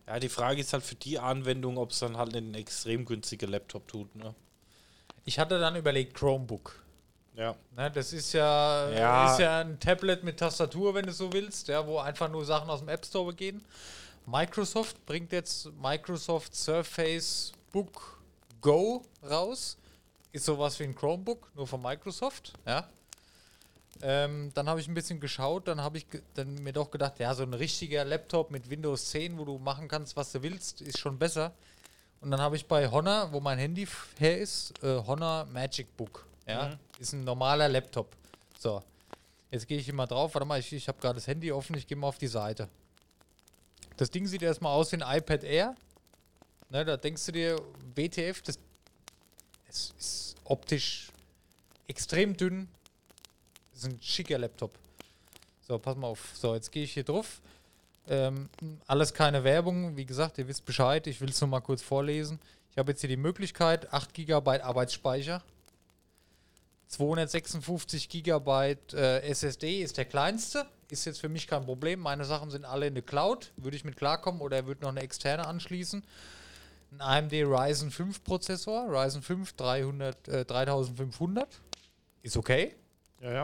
Ja, 0.07 0.19
die 0.19 0.29
Frage 0.29 0.61
ist 0.61 0.71
halt 0.71 0.83
für 0.83 0.95
die 0.95 1.19
Anwendung, 1.19 1.77
ob 1.77 1.91
es 1.91 1.99
dann 1.99 2.17
halt 2.17 2.35
einen 2.35 2.53
extrem 2.53 3.05
günstigen 3.05 3.49
Laptop 3.49 3.87
tut, 3.87 4.15
ne? 4.15 4.35
Ich 5.25 5.39
hatte 5.39 5.59
dann 5.59 5.75
überlegt, 5.75 6.13
Chromebook. 6.13 6.83
Ja. 7.35 7.55
Ne, 7.75 7.91
das 7.91 8.13
ist 8.13 8.31
ja, 8.33 8.89
Ja. 8.91 9.33
ist 9.33 9.39
ja 9.39 9.59
ein 9.59 9.79
Tablet 9.79 10.23
mit 10.23 10.37
Tastatur, 10.39 10.93
wenn 10.93 11.05
du 11.05 11.11
so 11.11 11.33
willst, 11.33 11.67
ja, 11.67 11.85
wo 11.85 11.97
einfach 11.97 12.29
nur 12.29 12.45
Sachen 12.45 12.69
aus 12.69 12.79
dem 12.79 12.89
App 12.89 13.05
Store 13.05 13.33
gehen. 13.33 13.63
Microsoft 14.25 15.05
bringt 15.05 15.31
jetzt 15.31 15.69
Microsoft 15.81 16.55
Surface 16.55 17.51
Book 17.71 18.19
Go 18.61 19.03
raus. 19.27 19.77
Ist 20.35 20.43
sowas 20.45 20.77
wie 20.79 20.83
ein 20.83 20.93
Chromebook, 20.93 21.49
nur 21.55 21.65
von 21.65 21.81
Microsoft, 21.81 22.51
ja. 22.65 22.89
Ähm, 24.01 24.51
dann 24.53 24.67
habe 24.67 24.81
ich 24.81 24.87
ein 24.89 24.93
bisschen 24.93 25.21
geschaut, 25.21 25.69
dann 25.69 25.79
habe 25.79 25.97
ich 25.97 26.09
ge 26.09 26.21
dann 26.33 26.55
mir 26.55 26.73
doch 26.73 26.91
gedacht, 26.91 27.17
ja, 27.19 27.33
so 27.33 27.43
ein 27.43 27.53
richtiger 27.53 28.03
Laptop 28.03 28.51
mit 28.51 28.69
Windows 28.69 29.11
10, 29.11 29.37
wo 29.37 29.45
du 29.45 29.57
machen 29.57 29.87
kannst, 29.87 30.17
was 30.17 30.33
du 30.33 30.43
willst, 30.43 30.81
ist 30.81 30.99
schon 30.99 31.17
besser. 31.17 31.53
Und 32.19 32.31
dann 32.31 32.41
habe 32.41 32.57
ich 32.57 32.67
bei 32.67 32.91
Honor, 32.91 33.31
wo 33.31 33.39
mein 33.39 33.57
Handy 33.57 33.87
her 34.17 34.37
ist, 34.37 34.73
äh, 34.83 34.97
Honor 35.07 35.45
Magic 35.45 35.95
Book. 35.95 36.25
Ja, 36.45 36.67
Mhm. 36.67 36.79
ist 36.99 37.13
ein 37.13 37.23
normaler 37.23 37.69
Laptop. 37.69 38.13
So, 38.59 38.83
jetzt 39.51 39.65
gehe 39.69 39.77
ich 39.77 39.85
hier 39.85 39.93
mal 39.93 40.05
drauf. 40.05 40.35
Warte 40.35 40.45
mal, 40.45 40.59
ich, 40.59 40.73
ich 40.73 40.89
habe 40.89 40.99
gerade 40.99 41.15
das 41.15 41.27
Handy 41.27 41.49
offen, 41.53 41.77
ich 41.77 41.87
gehe 41.87 41.95
mal 41.95 42.07
auf 42.07 42.17
die 42.17 42.27
Seite. 42.27 42.67
Das 43.95 44.11
Ding 44.11 44.27
sieht 44.27 44.41
erstmal 44.41 44.73
aus 44.73 44.91
wie 44.91 45.01
ein 45.01 45.17
iPad 45.17 45.45
Air. 45.45 45.75
Ne, 46.69 46.83
da 46.83 46.97
denkst 46.97 47.25
du 47.27 47.31
dir, 47.31 47.55
WTF, 47.95 48.41
das 48.41 48.59
es 49.69 49.93
ist 49.97 50.24
optisch 50.45 51.09
extrem 51.87 52.35
dünn. 52.37 52.67
Das 53.71 53.83
ist 53.83 53.89
ein 53.89 54.01
schicker 54.01 54.37
Laptop. 54.37 54.71
So, 55.67 55.77
pass 55.79 55.97
mal 55.97 56.07
auf. 56.07 56.31
So, 56.35 56.55
jetzt 56.55 56.71
gehe 56.71 56.83
ich 56.83 56.93
hier 56.93 57.03
drauf. 57.03 57.41
Ähm, 58.07 58.49
alles 58.87 59.13
keine 59.13 59.43
Werbung. 59.43 59.97
Wie 59.97 60.05
gesagt, 60.05 60.37
ihr 60.37 60.47
wisst 60.47 60.65
Bescheid. 60.65 61.05
Ich 61.07 61.21
will 61.21 61.29
es 61.29 61.41
nur 61.41 61.49
mal 61.49 61.61
kurz 61.61 61.81
vorlesen. 61.81 62.39
Ich 62.71 62.77
habe 62.77 62.91
jetzt 62.91 63.01
hier 63.01 63.09
die 63.09 63.17
Möglichkeit, 63.17 63.91
8 63.93 64.13
GB 64.13 64.61
Arbeitsspeicher. 64.61 65.41
256 66.87 68.09
GB 68.09 68.75
äh, 68.93 69.21
SSD 69.29 69.81
ist 69.81 69.97
der 69.97 70.05
kleinste. 70.05 70.65
Ist 70.89 71.05
jetzt 71.05 71.19
für 71.19 71.29
mich 71.29 71.47
kein 71.47 71.65
Problem. 71.65 71.99
Meine 71.99 72.25
Sachen 72.25 72.51
sind 72.51 72.63
alle 72.63 72.87
in 72.87 72.93
der 72.93 73.03
Cloud. 73.03 73.51
Würde 73.57 73.75
ich 73.75 73.83
mit 73.83 73.97
klarkommen 73.97 74.41
oder 74.41 74.67
würde 74.67 74.83
noch 74.83 74.89
eine 74.89 75.01
externe 75.01 75.47
anschließen. 75.47 76.03
Ein 76.91 77.01
AMD 77.01 77.33
Ryzen 77.33 77.91
5 77.91 78.23
Prozessor. 78.23 78.87
Ryzen 78.89 79.21
5 79.21 79.53
300, 79.53 80.27
äh, 80.27 80.45
3500. 80.45 81.47
Ist 82.21 82.37
okay. 82.37 82.75
Ja, 83.21 83.31
ja. 83.33 83.43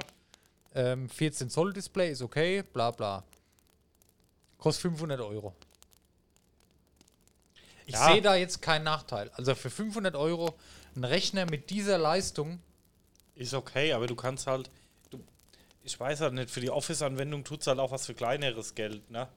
Ähm, 0.74 1.10
14 1.10 1.50
Zoll 1.50 1.74
Display 1.74 2.12
ist 2.12 2.22
okay. 2.22 2.64
Bla 2.64 2.92
bla. 2.92 3.24
Kostet 4.58 4.84
500 4.84 5.20
Euro. 5.22 5.54
Ich 7.86 7.94
Ja. 7.96 8.12
sehe 8.12 8.22
da 8.22 8.36
jetzt 8.36 8.62
keinen 8.62 8.84
Nachteil. 8.84 9.30
Also 9.34 9.54
für 9.56 9.70
500 9.70 10.16
Euro 10.16 10.56
ein 10.96 11.04
Rechner 11.04 11.46
mit 11.50 11.70
dieser 11.70 11.98
Leistung. 11.98 12.60
Ist 13.36 13.54
okay, 13.54 13.92
aber 13.94 14.08
du 14.08 14.16
kannst 14.16 14.48
halt, 14.48 14.70
du, 15.10 15.20
ich 15.84 16.00
weiß 16.00 16.22
halt 16.22 16.34
nicht, 16.34 16.50
für 16.50 16.62
die 16.62 16.70
Office-Anwendung 16.70 17.44
tut 17.44 17.62
es 17.62 17.68
halt 17.68 17.80
auch 17.80 17.92
was 17.92 18.06
für 18.06 18.14
kleineres 18.14 18.76
Geld, 18.76 19.10
ne? 19.10 19.28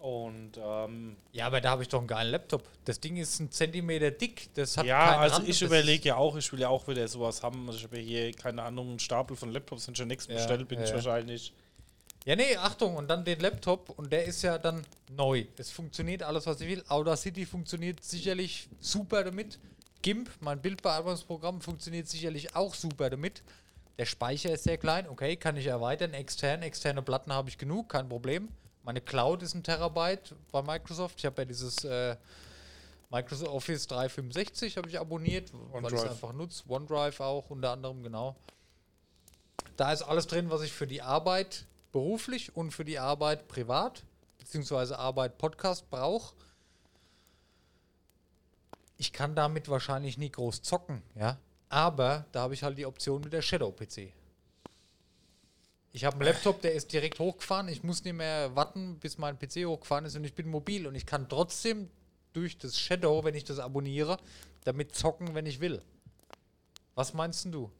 Und 0.00 0.52
ähm, 0.56 1.16
Ja, 1.32 1.46
aber 1.46 1.60
da 1.60 1.70
habe 1.72 1.82
ich 1.82 1.88
doch 1.88 1.98
einen 1.98 2.08
geilen 2.08 2.30
Laptop. 2.30 2.62
Das 2.86 3.00
Ding 3.00 3.18
ist 3.18 3.38
ein 3.38 3.50
Zentimeter 3.50 4.10
dick. 4.10 4.48
Das 4.54 4.78
hat 4.78 4.86
ja, 4.86 5.18
also 5.18 5.36
Rand, 5.36 5.48
ich 5.48 5.60
überlege 5.60 6.08
ja 6.08 6.16
auch, 6.16 6.36
ich 6.36 6.50
will 6.52 6.60
ja 6.60 6.70
auch 6.70 6.88
wieder 6.88 7.06
sowas 7.06 7.42
haben. 7.42 7.66
Also 7.66 7.78
ich 7.80 7.84
habe 7.84 7.98
ja 7.98 8.02
hier, 8.02 8.32
keine 8.32 8.62
Ahnung, 8.62 8.88
einen 8.88 8.98
Stapel 8.98 9.36
von 9.36 9.52
Laptops 9.52 9.88
und 9.88 9.98
schon 9.98 10.08
nichts 10.08 10.26
Ja, 10.26 10.36
bestellt, 10.36 10.66
bin 10.68 10.80
ich 10.82 10.88
ja. 10.88 10.94
wahrscheinlich. 10.94 11.52
Ja, 12.24 12.34
nee, 12.34 12.56
Achtung, 12.56 12.96
und 12.96 13.08
dann 13.08 13.24
den 13.24 13.40
Laptop 13.40 13.90
und 13.90 14.10
der 14.10 14.24
ist 14.24 14.40
ja 14.42 14.56
dann 14.56 14.82
neu. 15.14 15.44
Es 15.58 15.70
funktioniert 15.70 16.22
alles, 16.22 16.46
was 16.46 16.60
ich 16.62 16.68
will. 16.68 16.82
Audacity 16.88 17.44
funktioniert 17.44 18.02
sicherlich 18.02 18.68
super 18.80 19.22
damit. 19.22 19.58
GIMP, 20.00 20.30
mein 20.40 20.62
Bildbearbeitungsprogramm, 20.62 21.60
funktioniert 21.60 22.08
sicherlich 22.08 22.56
auch 22.56 22.74
super 22.74 23.10
damit. 23.10 23.42
Der 23.98 24.06
Speicher 24.06 24.50
ist 24.50 24.64
sehr 24.64 24.78
klein, 24.78 25.06
okay, 25.08 25.36
kann 25.36 25.58
ich 25.58 25.66
erweitern. 25.66 26.14
Extern, 26.14 26.62
externe 26.62 27.02
Platten 27.02 27.34
habe 27.34 27.50
ich 27.50 27.58
genug, 27.58 27.90
kein 27.90 28.08
Problem. 28.08 28.48
Meine 28.82 29.00
Cloud 29.00 29.42
ist 29.42 29.54
ein 29.54 29.62
Terabyte 29.62 30.34
bei 30.50 30.62
Microsoft. 30.62 31.18
Ich 31.18 31.26
habe 31.26 31.42
ja 31.42 31.44
dieses 31.44 31.84
äh, 31.84 32.16
Microsoft 33.10 33.50
Office 33.50 33.86
365 33.88 34.76
habe 34.76 34.88
ich 34.88 34.98
abonniert, 34.98 35.52
weil 35.52 35.82
ich 35.82 35.88
es 35.88 35.92
OneDrive. 35.92 36.10
einfach 36.10 36.32
nutze. 36.32 36.64
OneDrive 36.68 37.20
auch 37.20 37.50
unter 37.50 37.72
anderem, 37.72 38.02
genau. 38.02 38.36
Da 39.76 39.92
ist 39.92 40.02
alles 40.02 40.26
drin, 40.26 40.50
was 40.50 40.62
ich 40.62 40.72
für 40.72 40.86
die 40.86 41.02
Arbeit 41.02 41.66
beruflich 41.92 42.56
und 42.56 42.70
für 42.70 42.84
die 42.84 42.98
Arbeit 42.98 43.48
privat, 43.48 44.04
beziehungsweise 44.38 44.98
Arbeit 44.98 45.38
Podcast 45.38 45.90
brauche. 45.90 46.34
Ich 48.96 49.12
kann 49.12 49.34
damit 49.34 49.68
wahrscheinlich 49.68 50.16
nie 50.16 50.30
groß 50.30 50.62
zocken, 50.62 51.02
ja. 51.14 51.38
Aber 51.68 52.26
da 52.32 52.42
habe 52.42 52.54
ich 52.54 52.62
halt 52.62 52.78
die 52.78 52.86
Option 52.86 53.22
mit 53.22 53.32
der 53.32 53.42
Shadow-PC. 53.42 54.12
Ich 55.92 56.04
habe 56.04 56.16
einen 56.16 56.24
Laptop, 56.26 56.62
der 56.62 56.72
ist 56.72 56.92
direkt 56.92 57.18
hochgefahren. 57.18 57.68
Ich 57.68 57.82
muss 57.82 58.04
nicht 58.04 58.14
mehr 58.14 58.54
warten, 58.54 58.98
bis 59.00 59.18
mein 59.18 59.38
PC 59.38 59.66
hochgefahren 59.66 60.04
ist 60.04 60.16
und 60.16 60.24
ich 60.24 60.34
bin 60.34 60.48
mobil 60.48 60.86
und 60.86 60.94
ich 60.94 61.04
kann 61.04 61.28
trotzdem 61.28 61.90
durch 62.32 62.56
das 62.58 62.78
Shadow, 62.78 63.24
wenn 63.24 63.34
ich 63.34 63.44
das 63.44 63.58
abonniere, 63.58 64.18
damit 64.64 64.94
zocken, 64.94 65.34
wenn 65.34 65.46
ich 65.46 65.58
will. 65.60 65.82
Was 66.94 67.12
meinst 67.12 67.44
du? 67.46 67.70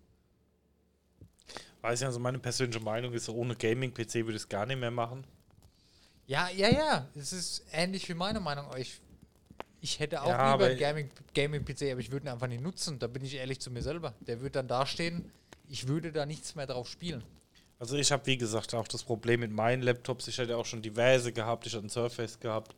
Weiß 1.83 2.01
ich, 2.01 2.07
also 2.07 2.19
meine 2.19 2.39
persönliche 2.39 2.81
Meinung 2.85 3.13
ist, 3.15 3.29
ohne 3.29 3.55
Gaming-PC 3.55 4.15
würde 4.17 4.33
ich 4.37 4.43
es 4.43 4.49
gar 4.49 4.67
nicht 4.67 4.79
mehr 4.79 4.91
machen. 4.91 5.25
Ja, 6.27 6.49
ja, 6.51 6.69
ja. 6.69 7.09
Es 7.15 7.33
ist 7.33 7.65
ähnlich 7.73 8.09
wie 8.09 8.15
meine 8.15 8.41
Meinung. 8.41 8.67
Ich, 8.77 9.01
ich 9.81 9.99
hätte 10.01 10.21
auch 10.23 10.29
Ja, 10.29 10.53
lieber 10.53 10.67
einen 10.67 10.79
Gaming- 10.79 11.11
Gaming-PC, 11.35 11.93
aber 11.93 12.01
ich 12.01 12.11
würde 12.11 12.27
ihn 12.27 12.29
einfach 12.29 12.49
nicht 12.49 12.63
nutzen. 12.63 12.99
Da 12.99 13.07
bin 13.07 13.25
ich 13.25 13.35
ehrlich 13.35 13.61
zu 13.61 13.71
mir 13.71 13.83
selber. 13.83 14.15
Der 14.21 14.41
würde 14.41 14.53
dann 14.53 14.69
dastehen. 14.69 15.31
Ich 15.69 15.87
würde 15.89 16.13
da 16.13 16.27
nichts 16.27 16.55
mehr 16.55 16.67
drauf 16.67 16.89
spielen. 16.89 17.23
Also 17.81 17.97
ich 17.97 18.13
habe, 18.13 18.25
wie 18.27 18.37
gesagt, 18.37 18.75
auch 18.75 18.87
das 18.87 19.03
Problem 19.03 19.41
mit 19.41 19.51
meinen 19.51 19.83
Laptops. 19.83 20.29
Ich 20.29 20.39
hatte 20.39 20.57
auch 20.57 20.67
schon 20.67 20.83
diverse 20.83 21.33
gehabt. 21.33 21.67
Ich 21.67 21.73
hatte 21.73 21.81
einen 21.81 21.89
Surface 21.91 22.39
gehabt. 22.39 22.75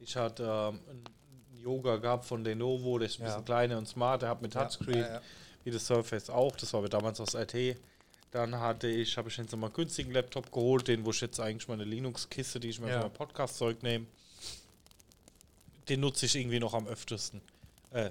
Ich 0.00 0.16
hatte 0.16 0.44
ähm, 0.44 0.80
einen 0.88 1.60
Yoga 1.62 1.96
gehabt 1.96 2.24
von 2.24 2.42
Lenovo. 2.44 2.98
Der 2.98 3.08
ist 3.08 3.18
ein 3.18 3.22
Ja. 3.22 3.28
bisschen 3.30 3.44
kleiner 3.44 3.76
und 3.78 3.86
smart. 3.88 4.22
Der 4.22 4.28
hat 4.30 4.40
mit 4.40 4.52
Touchscreen, 4.52 4.98
Ja, 4.98 5.14
ja, 5.14 5.20
wie 5.64 5.70
das 5.72 5.84
Surface 5.86 6.30
auch. 6.30 6.54
Das 6.56 6.72
war 6.72 6.78
aber 6.78 6.88
damals 6.88 7.20
aus 7.20 7.34
RT. 7.34 7.76
Dann 8.30 8.58
hatte 8.58 8.86
ich, 8.88 9.16
habe 9.18 9.28
ich 9.28 9.36
jetzt 9.36 9.50
nochmal 9.52 9.68
einen 9.70 9.74
günstigen 9.76 10.12
Laptop 10.12 10.50
geholt, 10.52 10.86
den, 10.88 11.04
wo 11.04 11.10
ich 11.10 11.20
jetzt 11.20 11.38
eigentlich 11.40 11.68
meine 11.68 11.84
Linux-Kiste, 11.84 12.58
die 12.60 12.68
ich 12.70 12.80
mir 12.80 12.88
für 12.88 13.00
mein 13.00 13.12
Podcast-Zeug 13.12 13.82
nehme, 13.82 14.06
den 15.88 16.00
nutze 16.00 16.26
ich 16.26 16.34
irgendwie 16.36 16.58
noch 16.60 16.74
am 16.74 16.86
öftesten. 16.88 17.40
Äh, 17.90 18.10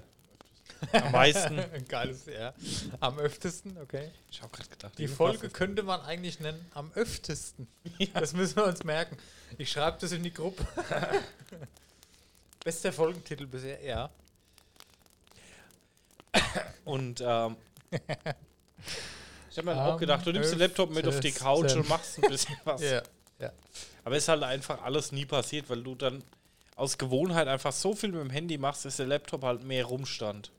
am 0.92 1.12
meisten. 1.12 1.62
Geiles, 1.88 2.26
ja. 2.26 2.54
Am 3.00 3.18
öftesten, 3.18 3.76
okay. 3.78 4.10
Ich 4.30 4.42
habe 4.42 4.54
gerade 4.54 4.68
gedacht, 4.68 4.98
Die 4.98 5.08
Folge 5.08 5.48
könnte 5.48 5.82
man 5.82 6.00
eigentlich 6.00 6.40
nennen, 6.40 6.64
am 6.74 6.92
öftesten. 6.94 7.68
Das 8.14 8.32
müssen 8.32 8.56
wir 8.56 8.64
uns 8.64 8.84
merken. 8.84 9.16
Ich 9.58 9.70
schreibe 9.70 9.98
das 10.00 10.12
in 10.12 10.22
die 10.22 10.32
Gruppe. 10.32 10.66
Bester 12.64 12.92
Folgentitel 12.92 13.46
bisher, 13.46 13.82
ja. 13.84 14.10
Und 16.84 17.20
ähm, 17.20 17.56
ich 19.50 19.58
habe 19.58 19.66
mir 19.66 19.80
Am 19.80 19.92
auch 19.92 19.98
gedacht, 19.98 20.26
du 20.26 20.32
nimmst 20.32 20.52
den 20.52 20.58
Laptop 20.58 20.90
mit 20.90 21.06
auf 21.06 21.20
die 21.20 21.30
Couch 21.32 21.74
und 21.74 21.88
machst 21.88 22.22
ein 22.22 22.28
bisschen 22.28 22.56
was. 22.64 22.82
Ja, 22.82 23.02
ja. 23.38 23.52
Aber 24.04 24.16
es 24.16 24.24
ist 24.24 24.28
halt 24.28 24.42
einfach 24.42 24.82
alles 24.82 25.12
nie 25.12 25.24
passiert, 25.26 25.70
weil 25.70 25.82
du 25.82 25.94
dann 25.94 26.24
aus 26.76 26.98
Gewohnheit 26.98 27.46
einfach 27.48 27.72
so 27.72 27.94
viel 27.94 28.10
mit 28.10 28.20
dem 28.20 28.30
Handy 28.30 28.58
machst, 28.58 28.84
dass 28.84 28.96
der 28.96 29.06
Laptop 29.06 29.42
halt 29.44 29.62
mehr 29.62 29.84
rumstand. 29.84 30.50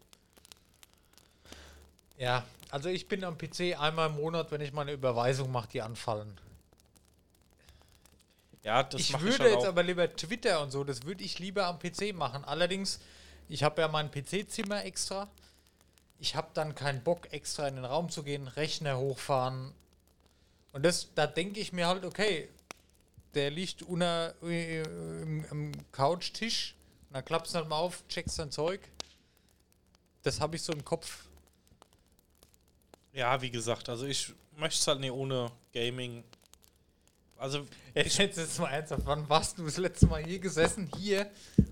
Ja, 2.18 2.46
also 2.70 2.90
ich 2.90 3.08
bin 3.08 3.24
am 3.24 3.38
PC 3.38 3.80
einmal 3.80 4.10
im 4.10 4.16
Monat, 4.16 4.52
wenn 4.52 4.62
ich 4.62 4.74
meine 4.74 4.94
Überweisung 4.94 5.52
mache, 5.52 5.70
die 5.70 5.82
anfallen. 5.82 6.38
Ja, 8.64 8.82
das 8.84 9.00
ich 9.00 9.20
würde 9.20 9.46
ich 9.48 9.54
jetzt 9.54 9.64
auch. 9.64 9.70
aber 9.70 9.84
lieber 9.84 10.14
Twitter 10.16 10.62
und 10.62 10.72
so, 10.72 10.84
das 10.84 11.04
würde 11.04 11.24
ich 11.24 11.38
lieber 11.38 11.68
am 11.68 11.78
PC 11.78 12.16
machen. 12.16 12.44
Allerdings, 12.44 13.00
ich 13.48 13.64
habe 13.64 13.82
ja 13.82 13.88
mein 13.88 14.10
PC-Zimmer 14.10 14.84
extra. 14.86 15.30
Ich 16.20 16.36
habe 16.36 16.48
dann 16.54 16.74
keinen 16.74 17.04
Bock, 17.04 17.32
extra 17.32 17.68
in 17.68 17.76
den 17.76 17.86
Raum 17.86 18.10
zu 18.10 18.24
gehen, 18.24 18.48
Rechner 18.48 18.98
hochfahren. 18.98 19.72
Und 20.74 20.84
das, 20.84 21.14
da 21.14 21.28
denke 21.28 21.60
ich 21.60 21.74
mir 21.74 21.88
halt, 21.88 22.06
okay, 22.06 22.50
der 23.36 23.52
liegt 23.52 23.84
unter, 23.84 24.34
äh, 24.42 24.82
im, 24.82 25.46
im 25.52 25.72
Couchtisch. 25.92 26.76
Und 27.10 27.16
dann 27.16 27.26
klappst 27.26 27.54
du 27.54 27.60
halt 27.60 27.70
mal 27.70 27.78
auf, 27.78 28.04
checkst 28.08 28.40
dein 28.40 28.50
Zeug. 28.52 28.82
Das 30.24 30.42
habe 30.42 30.56
ich 30.56 30.64
so 30.64 30.74
im 30.74 30.84
Kopf. 30.84 31.26
Ja, 33.16 33.42
wie 33.42 33.50
gesagt, 33.50 33.90
also 33.90 34.06
ich 34.06 34.34
möchte 34.58 34.80
es 34.80 34.88
halt 34.88 35.00
nicht 35.00 35.12
ohne 35.12 35.50
Gaming. 35.74 36.24
Also, 37.38 37.66
Jetzt, 37.94 38.18
jetzt 38.18 38.38
ist 38.38 38.60
mal 38.60 38.70
ernsthaft, 38.70 39.04
wann 39.06 39.28
warst 39.30 39.58
du 39.58 39.66
das 39.66 39.78
letzte 39.78 40.08
Mal 40.08 40.24
hier 40.24 40.40
gesessen, 40.40 40.90
hier, 40.98 41.32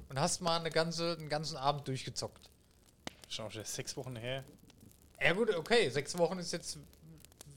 und 0.09 0.19
hast 0.19 0.41
mal 0.41 0.59
eine 0.59 0.71
ganze, 0.71 1.17
einen 1.17 1.29
ganzen 1.29 1.57
Abend 1.57 1.87
durchgezockt? 1.87 2.49
schau 3.33 3.49
schon 3.49 3.63
sechs 3.65 3.95
Wochen 3.97 4.15
her. 4.15 4.43
Ja 5.21 5.33
gut, 5.33 5.53
okay, 5.55 5.89
sechs 5.89 6.17
Wochen 6.17 6.39
ist 6.39 6.53
jetzt 6.53 6.77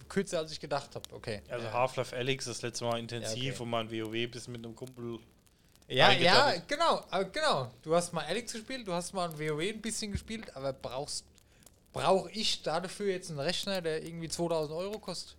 kürzer, 0.09 0.39
als 0.39 0.53
ich 0.53 0.61
gedacht 0.61 0.95
habe. 0.95 1.05
Okay. 1.13 1.43
Also 1.49 1.67
ja. 1.67 1.73
Half-Life 1.73 2.17
Alyx 2.17 2.47
das 2.47 2.63
letzte 2.63 2.85
Mal 2.85 2.99
intensiv 2.99 3.45
Ja, 3.45 3.53
okay. 3.53 3.63
und 3.63 3.71
mein 3.71 3.91
WoW 3.91 4.31
bis 4.31 4.49
mit 4.49 4.65
einem 4.65 4.75
Kumpel. 4.75 5.19
Ja, 5.89 6.11
ja, 6.11 6.55
genau, 6.67 7.05
genau. 7.33 7.71
Du 7.83 7.95
hast 7.95 8.13
mal 8.13 8.25
Alex 8.25 8.53
gespielt, 8.53 8.87
du 8.89 8.93
hast 8.93 9.13
mal 9.13 9.29
ein 9.29 9.39
WoW 9.39 9.61
ein 9.61 9.81
bisschen 9.81 10.11
gespielt, 10.11 10.55
aber 10.57 10.73
brauchst 10.73 11.25
brauche 12.03 12.31
ich 12.31 12.63
dafür 12.63 13.13
jetzt 13.13 13.31
einen 13.31 13.41
Rechner, 13.41 13.81
der 13.83 14.05
irgendwie 14.05 14.29
2000 14.29 14.77
Euro 14.77 14.99
kostet? 14.99 15.37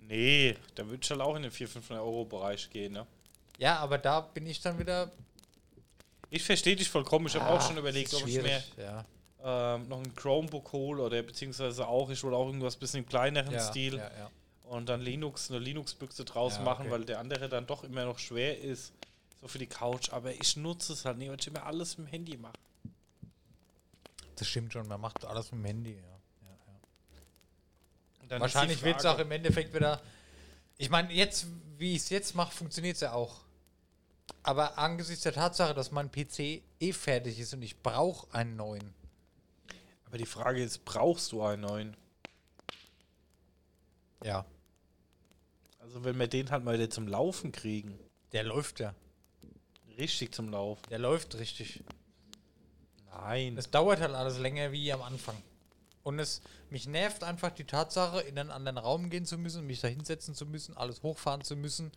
Nee, 0.00 0.56
da 0.74 0.86
würde 0.86 1.00
ich 1.02 1.10
halt 1.10 1.20
auch 1.20 1.36
in 1.36 1.42
den 1.42 1.50
400, 1.52 1.72
500 1.84 2.04
Euro 2.04 2.24
Bereich 2.24 2.68
gehen, 2.70 2.92
ne? 2.92 3.06
Ja, 3.58 3.78
aber 3.78 3.98
da 3.98 4.20
bin 4.20 4.46
ich 4.46 4.60
dann 4.60 4.78
wieder. 4.78 5.10
Ich 6.30 6.42
verstehe 6.42 6.76
dich 6.76 6.88
vollkommen. 6.88 7.26
Ich 7.26 7.34
habe 7.34 7.46
auch 7.48 7.58
Ah, 7.58 7.60
schon 7.60 7.76
überlegt, 7.76 8.12
ob 8.14 8.26
ich 8.26 8.40
mir 8.40 8.62
Ja, 8.76 9.04
ähm, 9.76 9.88
noch 9.88 9.98
ein 9.98 10.14
Chromebook 10.14 10.72
hole 10.72 11.02
oder 11.02 11.22
beziehungsweise 11.22 11.86
auch, 11.86 12.08
ich 12.10 12.22
wollte 12.22 12.36
auch 12.36 12.46
irgendwas 12.46 12.76
bisschen 12.76 13.00
im 13.00 13.06
kleineren 13.08 13.52
ja, 13.52 13.60
Stil 13.60 13.96
Ja, 13.96 14.10
ja. 14.18 14.30
und 14.64 14.88
dann 14.88 15.00
Linux, 15.00 15.50
eine 15.50 15.58
Linux-Büchse 15.60 16.24
draus 16.24 16.54
Ja, 16.56 16.62
machen, 16.62 16.82
okay. 16.82 16.90
weil 16.92 17.04
der 17.04 17.18
andere 17.20 17.48
dann 17.48 17.66
doch 17.66 17.84
immer 17.84 18.04
noch 18.04 18.18
schwer 18.18 18.58
ist, 18.60 18.92
so 19.40 19.48
für 19.48 19.58
die 19.58 19.66
Couch. 19.66 20.10
Aber 20.12 20.32
ich 20.32 20.56
nutze 20.56 20.92
es 20.92 21.04
halt 21.04 21.18
nicht, 21.18 21.30
weil 21.30 21.38
ich 21.40 21.46
immer 21.46 21.64
alles 21.66 21.98
mit 21.98 22.08
dem 22.08 22.10
Handy 22.10 22.36
mache. 22.36 22.54
Das 24.40 24.48
stimmt 24.48 24.72
schon, 24.72 24.88
man 24.88 25.00
macht 25.02 25.22
alles 25.26 25.52
mit 25.52 25.60
dem 25.60 25.66
Handy, 25.66 25.92
ja. 25.92 26.00
ja, 26.00 26.16
ja. 28.30 28.40
Wahrscheinlich 28.40 28.82
wird 28.82 29.00
es 29.00 29.04
auch 29.04 29.18
im 29.18 29.30
Endeffekt 29.30 29.74
wieder. 29.74 30.00
Ich 30.78 30.88
meine, 30.88 31.12
jetzt, 31.12 31.44
wie 31.76 31.94
ich 31.94 31.98
es 31.98 32.08
jetzt 32.08 32.34
mache, 32.34 32.50
funktioniert 32.50 32.94
es 32.94 33.02
ja 33.02 33.12
auch. 33.12 33.42
Aber 34.42 34.78
angesichts 34.78 35.24
der 35.24 35.34
Tatsache, 35.34 35.74
dass 35.74 35.90
mein 35.90 36.10
PC 36.10 36.62
eh 36.80 36.92
fertig 36.94 37.38
ist 37.38 37.52
und 37.52 37.60
ich 37.60 37.82
brauche 37.82 38.32
einen 38.32 38.56
neuen. 38.56 38.94
Aber 40.06 40.16
die 40.16 40.24
Frage 40.24 40.64
ist, 40.64 40.86
brauchst 40.86 41.32
du 41.32 41.42
einen 41.42 41.60
neuen? 41.60 41.94
Ja. 44.24 44.46
Also 45.80 46.02
wenn 46.02 46.18
wir 46.18 46.28
den 46.28 46.50
halt 46.50 46.64
mal 46.64 46.78
wieder 46.78 46.88
zum 46.88 47.08
Laufen 47.08 47.52
kriegen. 47.52 47.98
Der 48.32 48.44
läuft 48.44 48.80
ja. 48.80 48.94
Richtig 49.98 50.32
zum 50.32 50.48
Laufen. 50.48 50.80
Der 50.88 50.98
läuft 50.98 51.34
richtig. 51.34 51.84
Nein. 53.12 53.56
Es 53.58 53.70
dauert 53.70 54.00
halt 54.00 54.14
alles 54.14 54.38
länger 54.38 54.72
wie 54.72 54.92
am 54.92 55.02
Anfang. 55.02 55.36
Und 56.02 56.18
es 56.18 56.40
mich 56.70 56.86
nervt 56.86 57.24
einfach 57.24 57.50
die 57.50 57.64
Tatsache, 57.64 58.20
in 58.20 58.38
einen 58.38 58.50
anderen 58.50 58.78
Raum 58.78 59.10
gehen 59.10 59.26
zu 59.26 59.36
müssen, 59.36 59.66
mich 59.66 59.80
da 59.80 59.88
hinsetzen 59.88 60.34
zu 60.34 60.46
müssen, 60.46 60.76
alles 60.76 61.02
hochfahren 61.02 61.42
zu 61.42 61.56
müssen, 61.56 61.92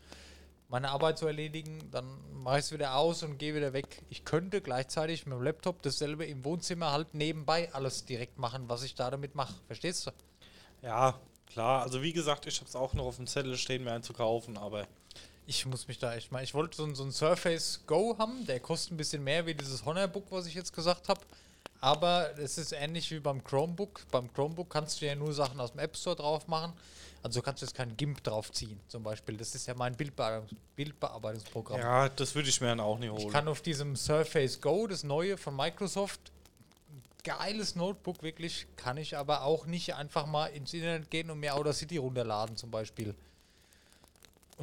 meine 0.68 0.90
Arbeit 0.90 1.20
zu 1.20 1.28
erledigen, 1.28 1.92
dann 1.92 2.06
mache 2.34 2.58
ich 2.58 2.66
es 2.66 2.72
wieder 2.72 2.96
aus 2.96 3.22
und 3.22 3.38
gehe 3.38 3.54
wieder 3.54 3.74
weg. 3.74 4.02
Ich 4.10 4.26
könnte 4.26 4.60
gleichzeitig 4.60 5.26
mit 5.26 5.36
dem 5.36 5.44
Laptop 5.44 5.84
dasselbe 5.84 6.26
im 6.26 6.44
Wohnzimmer 6.44 6.92
halt 6.92 7.14
nebenbei 7.14 7.72
alles 7.74 8.06
direkt 8.06 8.40
machen, 8.40 8.68
was 8.68 8.84
ich 8.84 8.96
da 8.96 9.12
damit 9.12 9.36
mache. 9.36 9.54
Verstehst 9.68 10.08
du? 10.08 10.12
Ja, 10.82 11.20
klar. 11.46 11.84
Also 11.84 12.02
wie 12.02 12.12
gesagt, 12.12 12.48
ich 12.48 12.58
habe 12.60 12.68
es 12.68 12.76
auch 12.76 12.94
noch 12.94 13.06
auf 13.06 13.18
dem 13.18 13.28
Zettel 13.28 13.56
stehen, 13.56 13.84
mir 13.84 13.92
einen 13.94 14.04
zu 14.04 14.14
kaufen, 14.14 14.58
aber 14.58 14.88
Ich 15.46 15.66
muss 15.66 15.88
mich 15.88 16.00
da 16.00 16.14
echt 16.16 16.32
mal. 16.32 16.44
Ich 16.44 16.54
wollte 16.54 16.78
so, 16.78 16.86
ein- 16.86 16.96
so 16.96 17.04
ein 17.04 17.12
Surface 17.12 17.82
Go 17.86 18.16
haben, 18.18 18.46
der 18.46 18.60
kostet 18.60 18.94
ein 18.94 18.98
bisschen 18.98 19.24
mehr 19.24 19.46
wie 19.46 19.54
dieses 19.54 19.84
Honorbook, 19.86 20.26
was 20.30 20.46
ich 20.46 20.54
jetzt 20.54 20.74
gesagt 20.74 21.10
habe. 21.10 21.20
Aber 21.82 22.38
es 22.40 22.58
ist 22.58 22.72
ähnlich 22.72 23.12
wie 23.12 23.20
beim 23.20 23.44
Chromebook. 23.44 24.02
Beim 24.10 24.32
Chromebook 24.34 24.70
kannst 24.70 25.02
du 25.02 25.06
ja 25.06 25.16
nur 25.16 25.34
Sachen 25.34 25.60
aus 25.60 25.72
dem 25.72 25.80
App 25.80 25.98
Store 25.98 26.16
drauf 26.16 26.48
machen. 26.48 26.72
Also 27.24 27.42
kannst 27.42 27.62
du 27.62 27.66
jetzt 27.66 27.76
kein 27.76 27.96
GIMP 27.98 28.24
draufziehen, 28.24 28.80
zum 28.88 29.04
Beispiel. 29.04 29.36
Das 29.38 29.54
ist 29.56 29.66
ja 29.68 29.74
mein 29.76 29.96
Bildbearbeitungs 29.96 30.52
Bildbearbeitungsprogramm. 30.78 31.80
ja, 31.80 32.10
das 32.10 32.36
würde 32.36 32.50
ich 32.50 32.60
mir 32.62 32.68
dann 32.68 32.80
auch 32.80 32.98
nicht 33.00 33.14
Ich 33.14 33.24
holen. 33.24 33.32
kann 33.34 33.48
auf 33.50 33.62
diesem 33.62 33.96
Surface 33.96 34.60
Go, 34.62 34.88
das 34.88 35.04
neue 35.04 35.38
von 35.38 35.56
Microsoft, 35.56 36.20
geiles 37.24 37.76
Notebook 37.76 38.22
wirklich, 38.24 38.68
kann 38.76 38.98
ich 38.98 39.16
aber 39.18 39.44
auch 39.44 39.66
nicht 39.66 39.96
einfach 39.96 40.26
mal 40.26 40.48
ins 40.48 40.74
Internet 40.74 41.10
gehen 41.10 41.30
und 41.32 41.40
mir 41.40 41.56
Audacity 41.56 41.98
runterladen 41.98 42.58
zum 42.58 42.72
Beispiel. 42.72 43.16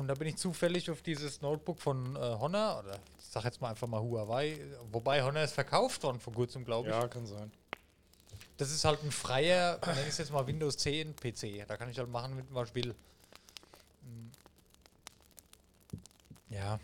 Und 0.01 0.09
da 0.09 0.15
bin 0.15 0.29
ich 0.29 0.37
zufällig 0.39 0.91
auf 0.91 1.03
dieses 1.03 1.43
Notebook 1.43 1.79
von 1.79 2.17
äh, 2.17 2.19
Honor, 2.19 2.79
oder 2.83 2.99
ich 3.19 3.27
sag 3.27 3.45
jetzt 3.45 3.61
mal 3.61 3.69
einfach 3.69 3.87
mal 3.87 4.01
Huawei, 4.01 4.59
wobei 4.91 5.23
Honor 5.23 5.43
ist 5.43 5.53
verkauft 5.53 6.03
worden 6.03 6.19
vor 6.19 6.33
kurzem, 6.33 6.65
glaube 6.65 6.89
ich. 6.89 6.95
Ja, 6.95 7.07
kann 7.07 7.27
sein. 7.27 7.53
Das 8.57 8.71
ist 8.71 8.87
halt 8.87 9.03
ein 9.05 9.13
freier, 9.13 9.79
nenne 9.85 10.01
ich 10.01 10.09
es 10.09 10.19
jetzt 10.19 10.33
mal 10.33 10.47
Windows 10.47 10.79
10 10.79 11.17
PC. 11.17 11.67
Da 11.69 11.77
kann 11.77 11.91
ich 11.91 11.99
halt 11.99 12.09
machen, 12.09 12.35
mit 12.35 12.47
was 12.49 12.71
ich 12.71 12.75
will. 12.77 12.95
Hm. 14.03 14.31
Ja. 16.49 16.81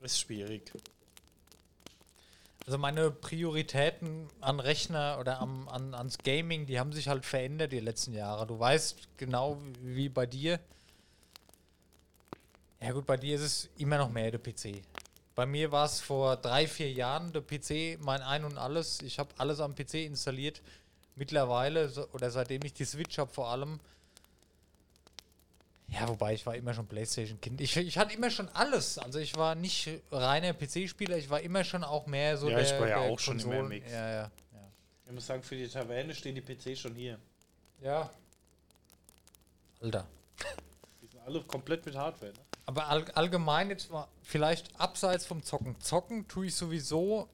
Ist 0.00 0.18
schwierig. 0.18 0.72
Also 2.66 2.76
meine 2.76 3.12
Prioritäten 3.12 4.28
an 4.40 4.58
Rechner 4.58 5.18
oder 5.20 5.38
am, 5.38 5.68
an, 5.68 5.94
ans 5.94 6.18
Gaming, 6.18 6.66
die 6.66 6.80
haben 6.80 6.92
sich 6.92 7.06
halt 7.06 7.24
verändert 7.24 7.70
die 7.70 7.78
letzten 7.78 8.14
Jahre. 8.14 8.48
Du 8.48 8.58
weißt 8.58 9.16
genau 9.16 9.60
wie 9.80 10.08
bei 10.08 10.26
dir. 10.26 10.58
Ja 12.82 12.92
gut, 12.92 13.06
bei 13.06 13.16
dir 13.16 13.36
ist 13.36 13.42
es 13.42 13.68
immer 13.78 13.98
noch 13.98 14.10
mehr 14.10 14.30
der 14.30 14.38
PC. 14.38 14.82
Bei 15.34 15.46
mir 15.46 15.70
war 15.72 15.86
es 15.86 16.00
vor 16.00 16.36
drei, 16.36 16.66
vier 16.66 16.90
Jahren 16.92 17.32
der 17.32 17.40
PC 17.40 17.98
mein 18.00 18.20
Ein 18.22 18.44
und 18.44 18.58
Alles. 18.58 19.00
Ich 19.02 19.18
habe 19.18 19.30
alles 19.38 19.60
am 19.60 19.74
PC 19.74 19.94
installiert. 20.04 20.60
Mittlerweile, 21.14 21.88
so- 21.88 22.08
oder 22.12 22.30
seitdem 22.30 22.62
ich 22.64 22.72
die 22.74 22.84
Switch 22.84 23.18
habe 23.18 23.32
vor 23.32 23.48
allem. 23.48 23.80
Ja, 25.88 26.08
wobei 26.08 26.32
ich 26.34 26.44
war 26.46 26.54
immer 26.56 26.72
schon 26.74 26.86
Playstation-Kind. 26.86 27.60
Ich, 27.60 27.76
ich 27.76 27.98
hatte 27.98 28.14
immer 28.14 28.30
schon 28.30 28.48
alles. 28.50 28.98
Also 28.98 29.18
ich 29.18 29.36
war 29.36 29.54
nicht 29.54 29.88
reiner 30.10 30.54
PC-Spieler, 30.54 31.18
ich 31.18 31.28
war 31.28 31.40
immer 31.40 31.64
schon 31.64 31.84
auch 31.84 32.06
mehr 32.06 32.36
so 32.38 32.48
Ja, 32.48 32.56
der 32.56 32.64
ich 32.74 32.80
war 32.80 32.88
ja 32.88 32.96
auch 32.98 33.18
schon 33.18 33.38
immer 33.38 33.52
im 33.54 33.60
Konsolen- 33.60 33.68
Mix. 33.68 33.90
Ja, 33.92 34.08
ja, 34.08 34.30
ja. 34.54 34.70
Ich 35.06 35.12
muss 35.12 35.26
sagen, 35.26 35.42
für 35.42 35.56
die 35.56 35.68
Taverne 35.68 36.14
stehen 36.14 36.34
die 36.34 36.40
PC 36.40 36.76
schon 36.78 36.94
hier. 36.94 37.18
Ja. 37.82 38.10
Alter. 39.82 40.06
Die 41.02 41.06
sind 41.08 41.20
alle 41.26 41.42
komplett 41.42 41.84
mit 41.84 41.94
Hardware. 41.94 42.32
Ne? 42.32 42.38
Aber 42.66 42.88
all, 42.88 43.04
allgemein 43.12 43.70
jetzt 43.70 43.90
mal, 43.90 44.06
vielleicht 44.22 44.78
abseits 44.80 45.26
vom 45.26 45.42
Zocken. 45.42 45.80
Zocken 45.80 46.28
tue 46.28 46.46
ich 46.46 46.54
sowieso 46.54 47.28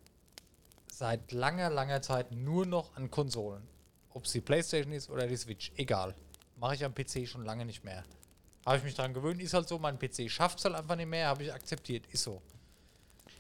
seit 0.91 1.33
langer, 1.33 1.71
langer 1.71 2.03
Zeit 2.03 2.33
nur 2.33 2.67
noch 2.67 2.97
an 2.97 3.11
Konsolen. 3.11 3.63
Ob 4.11 4.25
es 4.25 4.33
die 4.33 4.41
Playstation 4.41 4.93
ist 4.93 5.11
oder 5.11 5.27
die 5.27 5.37
Switch, 5.37 5.71
egal. 5.77 6.15
Mache 6.57 6.75
ich 6.75 6.85
am 6.85 6.95
PC 6.95 7.29
schon 7.29 7.45
lange 7.45 7.65
nicht 7.65 7.85
mehr. 7.85 8.03
Habe 8.67 8.79
ich 8.79 8.83
mich 8.85 8.95
daran 8.95 9.15
gewöhnt, 9.15 9.41
ist 9.41 9.55
halt 9.55 9.69
so, 9.69 9.79
mein 9.79 9.99
PC 9.99 10.31
schafft 10.31 10.59
es 10.59 10.65
halt 10.65 10.75
einfach 10.75 10.97
nicht 10.97 11.07
mehr, 11.09 11.29
habe 11.29 11.45
ich 11.45 11.53
akzeptiert, 11.53 12.07
ist 12.11 12.25
so. 12.25 12.43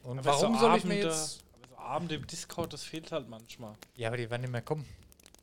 Und 0.04 0.20
Aber 0.20 0.26
warum 0.28 0.54
so 0.54 0.60
soll 0.60 0.76
ich 0.78 0.84
mir 0.84 0.94
Abende- 0.94 1.08
jetzt... 1.08 1.44
Aber 1.54 1.68
so 1.68 1.76
Abende 1.78 2.14
im 2.14 2.26
Discord, 2.26 2.72
das 2.72 2.84
fehlt 2.84 3.10
halt 3.12 3.28
manchmal. 3.28 3.74
Ja, 3.96 4.08
aber 4.08 4.16
die 4.18 4.30
werden 4.30 4.42
nicht 4.42 4.52
mehr 4.52 4.62
kommen. 4.62 4.86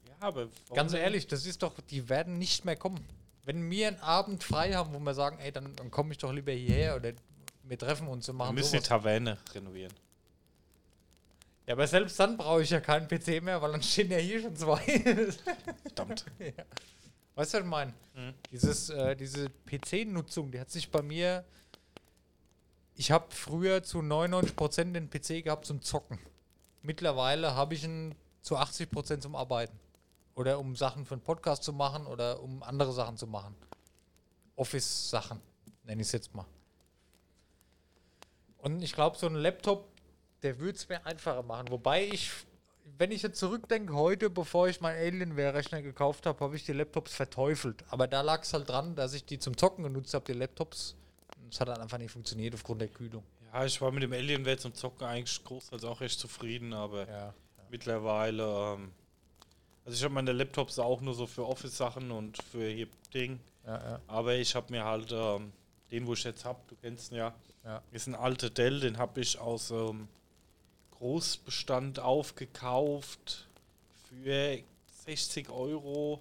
Ja, 0.07 0.27
aber 0.27 0.47
Ganz 0.73 0.93
ehrlich, 0.93 1.27
das 1.27 1.45
ist 1.45 1.61
doch, 1.61 1.73
die 1.89 2.07
werden 2.07 2.37
nicht 2.37 2.65
mehr 2.65 2.77
kommen. 2.77 3.05
Wenn 3.45 3.69
wir 3.69 3.87
einen 3.87 3.99
Abend 3.99 4.43
frei 4.43 4.73
haben, 4.73 4.93
wo 4.93 4.99
wir 4.99 5.13
sagen, 5.13 5.37
ey, 5.39 5.51
dann, 5.51 5.75
dann 5.75 5.91
komme 5.91 6.11
ich 6.11 6.17
doch 6.17 6.33
lieber 6.33 6.51
hierher 6.51 6.95
oder 6.95 7.13
wir 7.63 7.77
treffen 7.77 8.07
uns 8.07 8.27
und 8.27 8.35
Wir 8.35 8.37
machen 8.39 8.55
müssen 8.55 8.73
die 8.73 8.77
sowas. 8.77 8.89
Taverne 8.89 9.37
renovieren. 9.53 9.93
Ja, 11.67 11.73
aber 11.73 11.87
selbst 11.87 12.19
dann 12.19 12.37
brauche 12.37 12.61
ich 12.61 12.69
ja 12.69 12.79
keinen 12.79 13.07
PC 13.07 13.41
mehr, 13.43 13.61
weil 13.61 13.71
dann 13.71 13.81
stehen 13.81 14.11
ja 14.11 14.17
hier 14.17 14.41
schon 14.41 14.55
zwei. 14.55 14.77
Verdammt. 15.83 16.25
weißt 17.35 17.53
du, 17.53 17.57
was 17.57 17.63
ich 17.63 17.63
meine? 17.63 17.93
Mhm. 18.13 18.33
Dieses, 18.51 18.89
äh, 18.89 19.15
diese 19.15 19.49
PC-Nutzung, 19.65 20.51
die 20.51 20.59
hat 20.59 20.69
sich 20.69 20.89
bei 20.91 21.01
mir. 21.01 21.43
Ich 22.95 23.11
habe 23.11 23.25
früher 23.29 23.83
zu 23.83 23.99
99% 23.99 24.93
den 24.93 25.09
PC 25.09 25.43
gehabt 25.43 25.65
zum 25.65 25.81
Zocken. 25.81 26.19
Mittlerweile 26.81 27.55
habe 27.55 27.73
ich 27.73 27.83
ihn 27.83 28.15
zu 28.41 28.57
80% 28.57 29.19
zum 29.19 29.35
Arbeiten. 29.35 29.77
Oder 30.35 30.59
um 30.59 30.75
Sachen 30.75 31.05
für 31.05 31.15
einen 31.15 31.23
Podcast 31.23 31.63
zu 31.63 31.71
machen 31.73 32.05
oder 32.07 32.41
um 32.41 32.61
andere 32.61 32.91
Sachen 32.91 33.17
zu 33.17 33.25
machen. 33.25 33.55
Office-Sachen, 34.57 35.41
nenne 35.83 36.01
ich 36.01 36.07
es 36.07 36.11
jetzt 36.11 36.35
mal. 36.35 36.45
Und 38.57 38.81
ich 38.81 38.93
glaube, 38.93 39.17
so 39.17 39.27
ein 39.27 39.35
Laptop, 39.35 39.87
der 40.41 40.59
würde 40.59 40.75
es 40.77 40.89
mir 40.89 41.05
einfacher 41.05 41.43
machen. 41.43 41.69
Wobei 41.69 42.05
ich, 42.05 42.31
wenn 42.97 43.11
ich 43.11 43.21
jetzt 43.21 43.39
zurückdenke, 43.39 43.93
heute, 43.93 44.29
bevor 44.29 44.67
ich 44.67 44.81
meinen 44.81 44.97
Alienware-Rechner 44.97 45.81
gekauft 45.81 46.25
habe, 46.25 46.39
habe 46.43 46.55
ich 46.55 46.65
die 46.65 46.73
Laptops 46.73 47.13
verteufelt. 47.13 47.83
Aber 47.89 48.07
da 48.07 48.21
lag 48.21 48.41
es 48.43 48.53
halt 48.53 48.67
dran, 48.69 48.95
dass 48.95 49.13
ich 49.13 49.25
die 49.25 49.39
zum 49.39 49.55
Zocken 49.57 49.83
genutzt 49.83 50.13
habe, 50.13 50.25
die 50.25 50.33
Laptops. 50.37 50.95
Es 51.49 51.59
hat 51.61 51.67
dann 51.67 51.79
einfach 51.79 51.97
nicht 51.97 52.11
funktioniert 52.11 52.53
aufgrund 52.55 52.81
der 52.81 52.87
Kühlung. 52.89 53.23
Ja, 53.53 53.63
ich 53.65 53.79
war 53.79 53.91
mit 53.91 54.03
dem 54.03 54.11
Alienware 54.11 54.57
zum 54.57 54.73
Zocken 54.73 55.05
eigentlich 55.07 55.41
großteils 55.43 55.83
auch 55.85 56.01
recht 56.01 56.19
zufrieden, 56.19 56.73
aber 56.73 57.07
Ja. 57.07 57.33
mittlerweile. 57.69 58.73
Ähm, 58.75 58.91
also 59.85 59.95
ich 59.97 60.03
habe 60.03 60.13
meine 60.13 60.31
Laptops 60.31 60.79
auch 60.79 61.01
nur 61.01 61.13
so 61.13 61.27
für 61.27 61.45
Office-Sachen 61.45 62.11
und 62.11 62.41
für 62.43 62.67
hier 62.69 62.87
Ding. 63.13 63.39
Ja, 63.65 63.75
ja. 63.75 63.99
Aber 64.07 64.35
ich 64.35 64.55
habe 64.55 64.71
mir 64.71 64.83
halt 64.83 65.11
ähm, 65.11 65.51
den, 65.91 66.05
wo 66.07 66.13
ich 66.13 66.23
jetzt 66.23 66.43
habe, 66.43 66.59
du 66.67 66.75
kennst 66.81 67.11
ihn 67.11 67.17
ja, 67.17 67.33
Ja. 67.63 67.81
ist 67.91 68.07
ein 68.07 68.15
alter 68.15 68.49
Dell, 68.49 68.79
den 68.79 68.97
habe 68.97 69.21
ich 69.21 69.39
aus 69.39 69.71
ähm, 69.71 70.07
Großbestand 70.91 71.99
aufgekauft 71.99 73.47
für 74.09 74.59
60 75.05 75.49
Euro. 75.49 76.19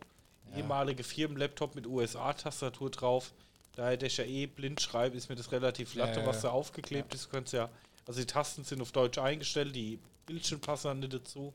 Ja. 0.51 0.59
Ehemalige 0.59 1.03
Firmenlaptop 1.03 1.75
mit 1.75 1.87
USA-Tastatur 1.87 2.91
drauf. 2.91 3.33
Da 3.77 3.93
ich 3.93 4.17
ja 4.19 4.25
eh 4.25 4.47
blind 4.47 4.81
schreibe, 4.81 5.17
ist 5.17 5.29
mir 5.29 5.35
das 5.37 5.51
relativ 5.51 5.95
latte, 5.95 6.21
ja, 6.21 6.27
was 6.27 6.43
da 6.43 6.51
aufgeklebt 6.51 7.13
ist. 7.15 7.27
Du 7.27 7.31
kannst 7.31 7.53
ja, 7.53 7.69
also 8.07 8.21
die 8.21 8.27
Tasten 8.27 8.63
sind 8.63 8.81
auf 8.81 8.93
Deutsch 8.93 9.19
eingestellt, 9.19 9.75
die 9.75 9.99
Bildschirme 10.27 10.61
passen 10.61 10.89
dann 10.89 11.01
nicht 11.01 11.15
dazu. 11.15 11.53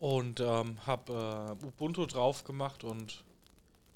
Und 0.00 0.40
ähm, 0.40 0.78
habe 0.86 1.56
äh, 1.62 1.66
Ubuntu 1.66 2.06
drauf 2.06 2.42
gemacht 2.44 2.82
und 2.84 3.22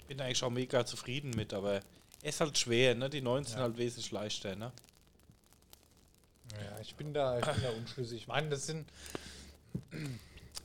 bin 0.06 0.20
eigentlich 0.20 0.42
auch 0.44 0.50
mega 0.50 0.84
zufrieden 0.86 1.30
mit, 1.30 1.52
aber 1.54 1.76
es 2.22 2.34
ist 2.36 2.40
halt 2.40 2.58
schwer, 2.58 2.94
ne? 2.94 3.08
Die 3.10 3.22
19 3.22 3.56
Ja. 3.56 3.62
halt 3.62 3.76
wesentlich 3.78 4.10
leichter, 4.12 4.54
ne? 4.54 4.70
Ja, 6.52 6.78
ich 6.80 6.94
bin 6.94 7.12
da, 7.14 7.38
ich 7.38 7.44
bin 7.46 7.62
da 7.62 7.70
unschlüssig. 7.70 8.18
Ich 8.22 8.26
meine, 8.28 8.50
das 8.50 8.66
sind, 8.66 8.86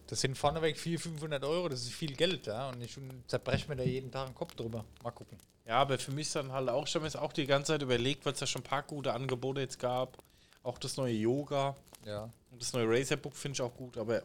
das 0.07 0.19
sind 0.21 0.37
vorneweg 0.37 0.77
400, 0.77 1.01
500 1.13 1.43
Euro, 1.45 1.69
das 1.69 1.81
ist 1.83 1.93
viel 1.93 2.13
Geld, 2.15 2.47
ja. 2.47 2.69
Und 2.69 2.81
ich 2.81 2.97
zerbreche 3.27 3.67
mir 3.69 3.77
da 3.77 3.83
jeden 3.83 4.11
Tag 4.11 4.27
den 4.27 4.35
Kopf 4.35 4.55
drüber. 4.55 4.83
Mal 5.03 5.11
gucken. 5.11 5.37
Ja, 5.65 5.77
aber 5.77 5.97
für 5.99 6.11
mich 6.11 6.27
ist 6.27 6.35
dann 6.35 6.51
halt 6.51 6.67
auch, 6.69 6.85
ich 6.87 6.93
habe 6.95 7.03
mir 7.03 7.07
jetzt 7.07 7.15
auch 7.17 7.31
die 7.31 7.45
ganze 7.45 7.71
Zeit 7.73 7.81
überlegt, 7.81 8.25
weil 8.25 8.33
es 8.33 8.39
ja 8.41 8.47
schon 8.47 8.61
ein 8.61 8.65
paar 8.65 8.83
gute 8.83 9.13
Angebote 9.13 9.61
jetzt 9.61 9.79
gab. 9.79 10.17
Auch 10.63 10.77
das 10.77 10.97
neue 10.97 11.13
Yoga 11.13 11.75
Ja. 12.05 12.29
und 12.51 12.61
das 12.61 12.73
neue 12.73 12.89
Razerbook 12.89 13.35
finde 13.35 13.55
ich 13.55 13.61
auch 13.61 13.73
gut, 13.73 13.97
aber 13.97 14.21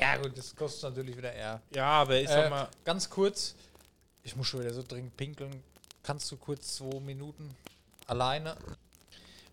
Ja, 0.00 0.16
gut, 0.16 0.36
das 0.36 0.54
kostet 0.56 0.84
natürlich 0.90 1.16
wieder 1.16 1.32
eher. 1.32 1.60
ja, 1.74 1.86
aber 1.86 2.20
ich 2.20 2.28
sag 2.28 2.46
Äh, 2.46 2.50
mal, 2.50 2.68
ganz 2.84 3.08
kurz, 3.10 3.54
ich 4.22 4.34
muss 4.36 4.46
schon 4.46 4.60
wieder 4.60 4.72
so 4.72 4.82
dringend 4.82 5.16
pinkeln. 5.16 5.62
Kannst 6.02 6.30
du 6.32 6.36
kurz 6.36 6.76
zwei 6.76 7.00
Minuten 7.00 7.54
alleine? 8.06 8.56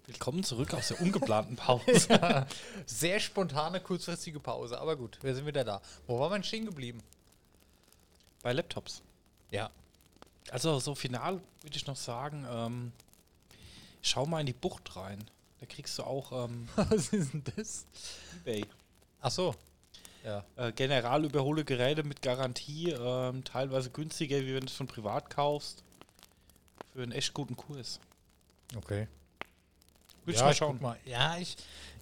willkommen 0.06 0.42
zurück 0.42 0.74
aus 0.74 0.88
der 0.88 1.02
ungeplanten 1.02 1.56
Pause. 1.58 2.48
Sehr 2.86 3.20
spontane, 3.20 3.82
kurzfristige 3.82 4.40
Pause, 4.40 4.80
aber 4.80 4.96
gut, 4.96 5.20
wir 5.22 5.36
sind 5.36 5.46
wieder 5.46 5.66
da. 5.66 5.82
Wo 6.08 6.18
war 6.18 6.30
man 6.30 6.44
stehen 6.46 6.66
geblieben? 6.66 7.04
Bei 8.42 8.54
Laptops. 8.54 9.02
Ja. 9.52 9.70
Also 10.50 10.80
so 10.80 10.96
final 10.96 11.42
würde 11.62 11.76
ich 11.76 11.86
noch 11.88 11.98
sagen, 11.98 12.48
ähm, 12.50 12.94
schau 14.02 14.26
mal 14.26 14.40
in 14.40 14.46
die 14.46 14.54
Bucht 14.54 14.96
rein. 14.96 15.20
Da 15.60 15.66
kriegst 15.66 15.98
du 15.98 16.04
auch 16.04 16.46
ähm, 16.46 16.70
Was 16.78 17.10
ist 17.10 17.34
denn 17.34 17.44
das? 17.58 17.86
eBay. 18.46 18.66
Ach 19.20 19.32
so. 19.32 19.54
Ja. 20.24 20.44
Äh, 20.56 20.72
general 20.72 21.26
überhole 21.26 21.64
Geräte 21.64 22.04
mit 22.04 22.22
Garantie, 22.22 22.92
ähm, 22.92 23.44
teilweise 23.44 23.90
günstiger, 23.90 24.38
wie 24.42 24.54
wenn 24.54 24.62
du 24.62 24.68
es 24.68 24.74
von 24.74 24.88
privat 24.88 25.30
kaufst. 25.30 25.84
Für 26.94 27.04
einen 27.04 27.12
echt 27.12 27.34
guten 27.34 27.56
Kurs. 27.56 28.00
Okay. 28.76 29.08
Ich 30.26 30.38
ja, 30.38 30.46
mal 30.46 30.54
schauen. 30.54 30.82
mal. 30.82 30.98
Ja, 31.06 31.38
ich, 31.38 31.56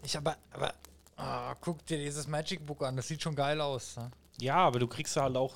ich 0.03 0.17
aber, 0.17 0.35
aber, 0.51 0.73
ah, 1.17 1.53
guck 1.61 1.85
dir 1.85 1.97
dieses 1.97 2.27
Magic 2.27 2.65
Book 2.65 2.81
an, 2.83 2.95
das 2.95 3.07
sieht 3.07 3.21
schon 3.21 3.35
geil 3.35 3.61
aus. 3.61 3.97
Ne? 3.97 4.09
Ja, 4.39 4.55
aber 4.55 4.79
du 4.79 4.87
kriegst 4.87 5.15
halt 5.15 5.35
auch 5.35 5.55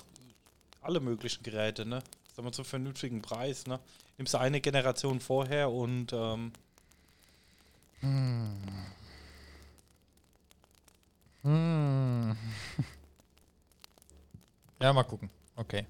alle 0.81 0.99
möglichen 0.99 1.41
Geräte, 1.43 1.85
ne? 1.85 2.03
Sagen 2.35 2.47
wir 2.47 2.51
zum 2.51 2.65
vernünftigen 2.65 3.21
Preis, 3.21 3.65
ne? 3.65 3.79
Nimmst 4.17 4.33
du 4.33 4.37
eine 4.37 4.61
Generation 4.61 5.19
vorher 5.19 5.71
und 5.71 6.13
ähm, 6.13 6.51
Hm. 8.01 8.61
Ja, 14.81 14.93
mal 14.93 15.03
gucken. 15.03 15.29
Okay. 15.55 15.85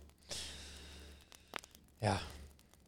Ja. 2.02 2.20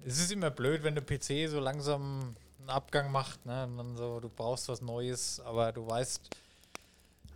Es 0.03 0.19
ist 0.19 0.31
immer 0.31 0.49
blöd, 0.49 0.83
wenn 0.83 0.95
der 0.95 1.03
PC 1.03 1.47
so 1.47 1.59
langsam 1.59 2.35
einen 2.59 2.69
Abgang 2.69 3.11
macht, 3.11 3.45
ne? 3.45 3.65
Und 3.65 3.77
dann 3.77 3.97
so, 3.97 4.19
du 4.19 4.29
brauchst 4.29 4.67
was 4.67 4.81
Neues, 4.81 5.39
aber 5.41 5.71
du 5.71 5.88
weißt. 5.88 6.35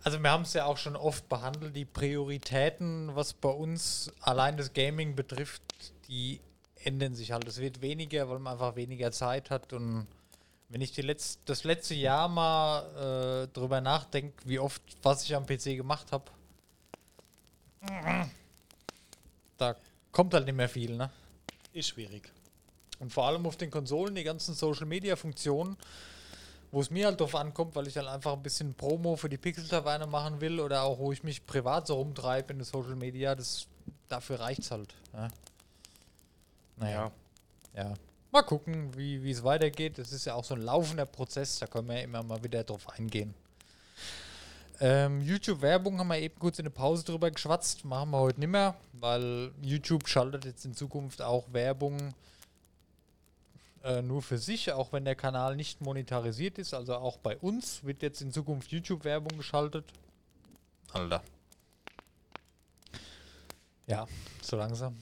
Also 0.02 0.20
wir 0.20 0.30
haben 0.30 0.42
es 0.42 0.52
ja 0.52 0.64
auch 0.66 0.76
schon 0.76 0.96
oft 0.96 1.28
behandelt, 1.28 1.76
die 1.76 1.84
Prioritäten, 1.84 3.14
was 3.14 3.32
bei 3.34 3.48
uns 3.48 4.12
allein 4.20 4.56
das 4.56 4.72
Gaming 4.72 5.14
betrifft, 5.14 5.62
die 6.08 6.40
ändern 6.84 7.14
sich 7.14 7.32
halt. 7.32 7.46
Es 7.46 7.58
wird 7.58 7.80
weniger, 7.80 8.28
weil 8.28 8.38
man 8.38 8.54
einfach 8.54 8.74
weniger 8.76 9.12
Zeit 9.12 9.50
hat 9.50 9.72
und 9.72 10.06
wenn 10.68 10.80
ich 10.80 10.92
die 10.92 11.02
letzt, 11.02 11.40
das 11.46 11.64
letzte 11.64 11.94
Jahr 11.94 12.28
mal 12.28 13.44
äh, 13.44 13.48
drüber 13.52 13.80
nachdenke, 13.80 14.34
wie 14.44 14.58
oft, 14.58 14.82
was 15.02 15.24
ich 15.24 15.34
am 15.34 15.46
PC 15.46 15.76
gemacht 15.76 16.10
habe, 16.12 16.30
da 19.58 19.76
kommt 20.12 20.34
halt 20.34 20.46
nicht 20.46 20.56
mehr 20.56 20.68
viel, 20.68 20.96
ne? 20.96 21.10
ist 21.72 21.88
schwierig. 21.88 22.32
Und 22.98 23.12
vor 23.12 23.26
allem 23.26 23.46
auf 23.46 23.56
den 23.56 23.70
Konsolen, 23.70 24.14
die 24.14 24.24
ganzen 24.24 24.54
Social-Media-Funktionen, 24.54 25.76
wo 26.72 26.80
es 26.80 26.90
mir 26.90 27.06
halt 27.06 27.20
drauf 27.20 27.34
ankommt, 27.34 27.76
weil 27.76 27.86
ich 27.86 27.96
halt 27.96 28.08
einfach 28.08 28.32
ein 28.32 28.42
bisschen 28.42 28.74
Promo 28.74 29.16
für 29.16 29.28
die 29.28 29.36
Pixel-Taverne 29.36 30.06
machen 30.06 30.40
will 30.40 30.60
oder 30.60 30.82
auch, 30.82 30.98
wo 30.98 31.12
ich 31.12 31.22
mich 31.22 31.46
privat 31.46 31.86
so 31.86 31.94
rumtreibe 31.94 32.52
in 32.52 32.58
den 32.58 32.64
Social-Media, 32.64 33.34
das, 33.34 33.66
dafür 34.08 34.40
reicht 34.40 34.60
es 34.60 34.70
halt. 34.70 34.94
Ja. 35.12 35.28
Naja, 36.76 37.12
ja. 37.74 37.94
Mal 38.36 38.42
gucken, 38.42 38.94
wie 38.94 39.30
es 39.30 39.42
weitergeht. 39.44 39.96
Das 39.96 40.12
ist 40.12 40.26
ja 40.26 40.34
auch 40.34 40.44
so 40.44 40.54
ein 40.54 40.60
laufender 40.60 41.06
Prozess, 41.06 41.58
da 41.58 41.66
können 41.66 41.88
wir 41.88 41.96
ja 41.96 42.02
immer 42.02 42.22
mal 42.22 42.44
wieder 42.44 42.64
drauf 42.64 42.86
eingehen. 42.90 43.32
Ähm, 44.78 45.22
YouTube-Werbung 45.22 45.98
haben 45.98 46.08
wir 46.08 46.18
eben 46.18 46.38
kurz 46.38 46.58
in 46.58 46.66
der 46.66 46.70
Pause 46.70 47.02
drüber 47.02 47.30
geschwatzt. 47.30 47.86
Machen 47.86 48.10
wir 48.10 48.18
heute 48.18 48.40
nicht 48.40 48.50
mehr, 48.50 48.76
weil 48.92 49.52
YouTube 49.62 50.06
schaltet 50.06 50.44
jetzt 50.44 50.66
in 50.66 50.74
Zukunft 50.74 51.22
auch 51.22 51.50
Werbung 51.54 52.12
äh, 53.82 54.02
nur 54.02 54.20
für 54.20 54.36
sich, 54.36 54.70
auch 54.70 54.92
wenn 54.92 55.06
der 55.06 55.14
Kanal 55.14 55.56
nicht 55.56 55.80
monetarisiert 55.80 56.58
ist. 56.58 56.74
Also 56.74 56.94
auch 56.96 57.16
bei 57.16 57.38
uns 57.38 57.84
wird 57.84 58.02
jetzt 58.02 58.20
in 58.20 58.32
Zukunft 58.32 58.70
YouTube-Werbung 58.70 59.38
geschaltet. 59.38 59.86
Alter. 60.92 61.22
Ja, 63.86 64.06
so 64.42 64.58
langsam. 64.58 64.94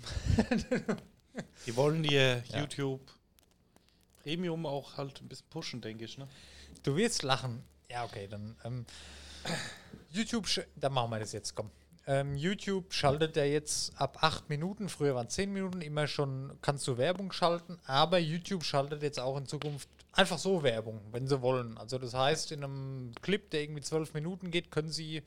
Die 1.67 1.75
wollen 1.75 2.05
ihr 2.05 2.45
Ja. 2.51 2.61
YouTube 2.61 3.01
Premium 4.25 4.67
auch 4.67 4.97
halt 4.97 5.21
ein 5.21 5.29
bisschen 5.29 5.47
pushen, 5.51 5.81
denke 5.81 6.05
ich, 6.05 6.19
ne? 6.19 6.27
Du 6.83 6.97
wirst 6.97 7.23
lachen. 7.23 7.63
Ja, 7.91 8.05
okay, 8.05 8.27
dann. 8.29 8.57
Ähm, 8.65 8.87
YouTube, 10.11 10.49
dann 10.77 10.93
machen 10.93 11.11
wir 11.11 11.21
das 11.21 11.33
jetzt, 11.33 11.55
komm. 11.55 11.71
Ähm, 12.07 12.37
YouTube 12.37 12.93
schaltet 12.93 13.37
ja 13.37 13.45
jetzt 13.45 13.99
ab 13.99 14.19
8 14.21 14.51
Minuten, 14.51 14.89
früher 14.91 15.15
waren 15.15 15.29
10 15.29 15.53
Minuten, 15.53 15.81
immer 15.81 16.07
schon 16.07 16.53
kannst 16.61 16.87
du 16.87 16.99
Werbung 16.99 17.33
schalten, 17.33 17.79
aber 17.87 18.19
YouTube 18.19 18.63
schaltet 18.63 19.03
jetzt 19.03 19.19
auch 19.19 19.39
in 19.39 19.47
Zukunft 19.47 19.89
einfach 20.13 20.39
so 20.39 20.63
Werbung, 20.63 21.01
wenn 21.13 21.27
sie 21.27 21.41
wollen. 21.41 21.79
Also 21.79 21.99
das 21.99 22.13
heißt, 22.13 22.53
in 22.53 22.63
einem 22.63 23.13
Clip, 23.23 23.49
der 23.51 23.63
irgendwie 23.63 23.81
12 23.81 24.13
Minuten 24.13 24.51
geht, 24.51 24.71
können 24.71 24.91
sie 24.91 25.23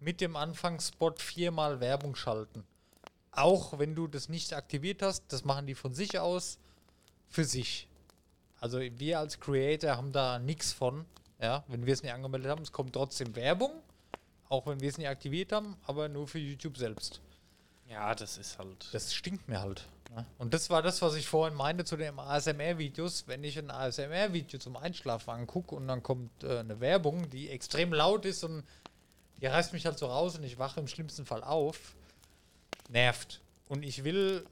mit 0.00 0.20
dem 0.20 0.36
Anfangsspot 0.36 1.20
viermal 1.22 1.80
Werbung 1.80 2.14
schalten. 2.14 2.64
Auch 3.32 3.78
wenn 3.78 3.94
du 3.94 4.06
das 4.06 4.28
nicht 4.28 4.52
aktiviert 4.52 5.00
hast, 5.00 5.24
das 5.28 5.44
machen 5.44 5.66
die 5.66 5.74
von 5.74 5.94
sich 5.94 6.18
aus 6.18 6.58
für 7.30 7.44
sich. 7.44 7.88
Also 8.60 8.80
wir 8.80 9.18
als 9.18 9.38
Creator 9.40 9.96
haben 9.96 10.12
da 10.12 10.38
nichts 10.38 10.72
von, 10.72 11.04
ja, 11.40 11.64
wenn 11.68 11.86
wir 11.86 11.92
es 11.92 12.02
nicht 12.02 12.12
angemeldet 12.12 12.50
haben. 12.50 12.62
Es 12.62 12.72
kommt 12.72 12.92
trotzdem 12.92 13.34
Werbung, 13.36 13.70
auch 14.48 14.66
wenn 14.66 14.80
wir 14.80 14.88
es 14.88 14.98
nicht 14.98 15.08
aktiviert 15.08 15.52
haben, 15.52 15.76
aber 15.86 16.08
nur 16.08 16.26
für 16.26 16.38
YouTube 16.38 16.76
selbst. 16.76 17.20
Ja, 17.88 18.14
das 18.14 18.36
ist 18.36 18.58
halt. 18.58 18.88
Das 18.92 19.14
stinkt 19.14 19.48
mir 19.48 19.60
halt. 19.60 19.86
Ne? 20.14 20.26
Und 20.38 20.52
das 20.52 20.68
war 20.70 20.82
das, 20.82 21.00
was 21.00 21.14
ich 21.14 21.26
vorhin 21.26 21.56
meinte 21.56 21.84
zu 21.84 21.96
den 21.96 22.18
ASMR-Videos. 22.18 23.26
Wenn 23.26 23.44
ich 23.44 23.58
ein 23.58 23.70
ASMR-Video 23.70 24.58
zum 24.58 24.76
Einschlafen 24.76 25.30
angucke 25.30 25.74
und 25.74 25.88
dann 25.88 26.02
kommt 26.02 26.44
äh, 26.44 26.58
eine 26.58 26.80
Werbung, 26.80 27.30
die 27.30 27.48
extrem 27.48 27.92
laut 27.92 28.24
ist 28.24 28.44
und 28.44 28.64
die 29.40 29.46
reißt 29.46 29.72
mich 29.72 29.86
halt 29.86 29.98
so 29.98 30.06
raus 30.06 30.36
und 30.36 30.44
ich 30.44 30.58
wache 30.58 30.80
im 30.80 30.88
schlimmsten 30.88 31.24
Fall 31.24 31.44
auf, 31.44 31.94
nervt. 32.88 33.40
Und 33.68 33.84
ich 33.84 34.04
will 34.04 34.44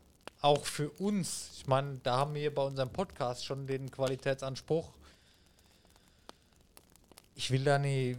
auch 0.47 0.65
für 0.65 0.91
uns, 0.91 1.51
ich 1.57 1.67
meine, 1.67 1.99
da 2.05 2.19
haben 2.19 2.35
wir 2.35 2.55
bei 2.55 2.63
unserem 2.63 2.91
Podcast 2.91 3.45
schon 3.45 3.67
den 3.67 3.91
Qualitätsanspruch, 3.91 4.93
ich 7.35 7.51
will 7.51 7.65
da 7.65 7.75
eine 7.75 8.17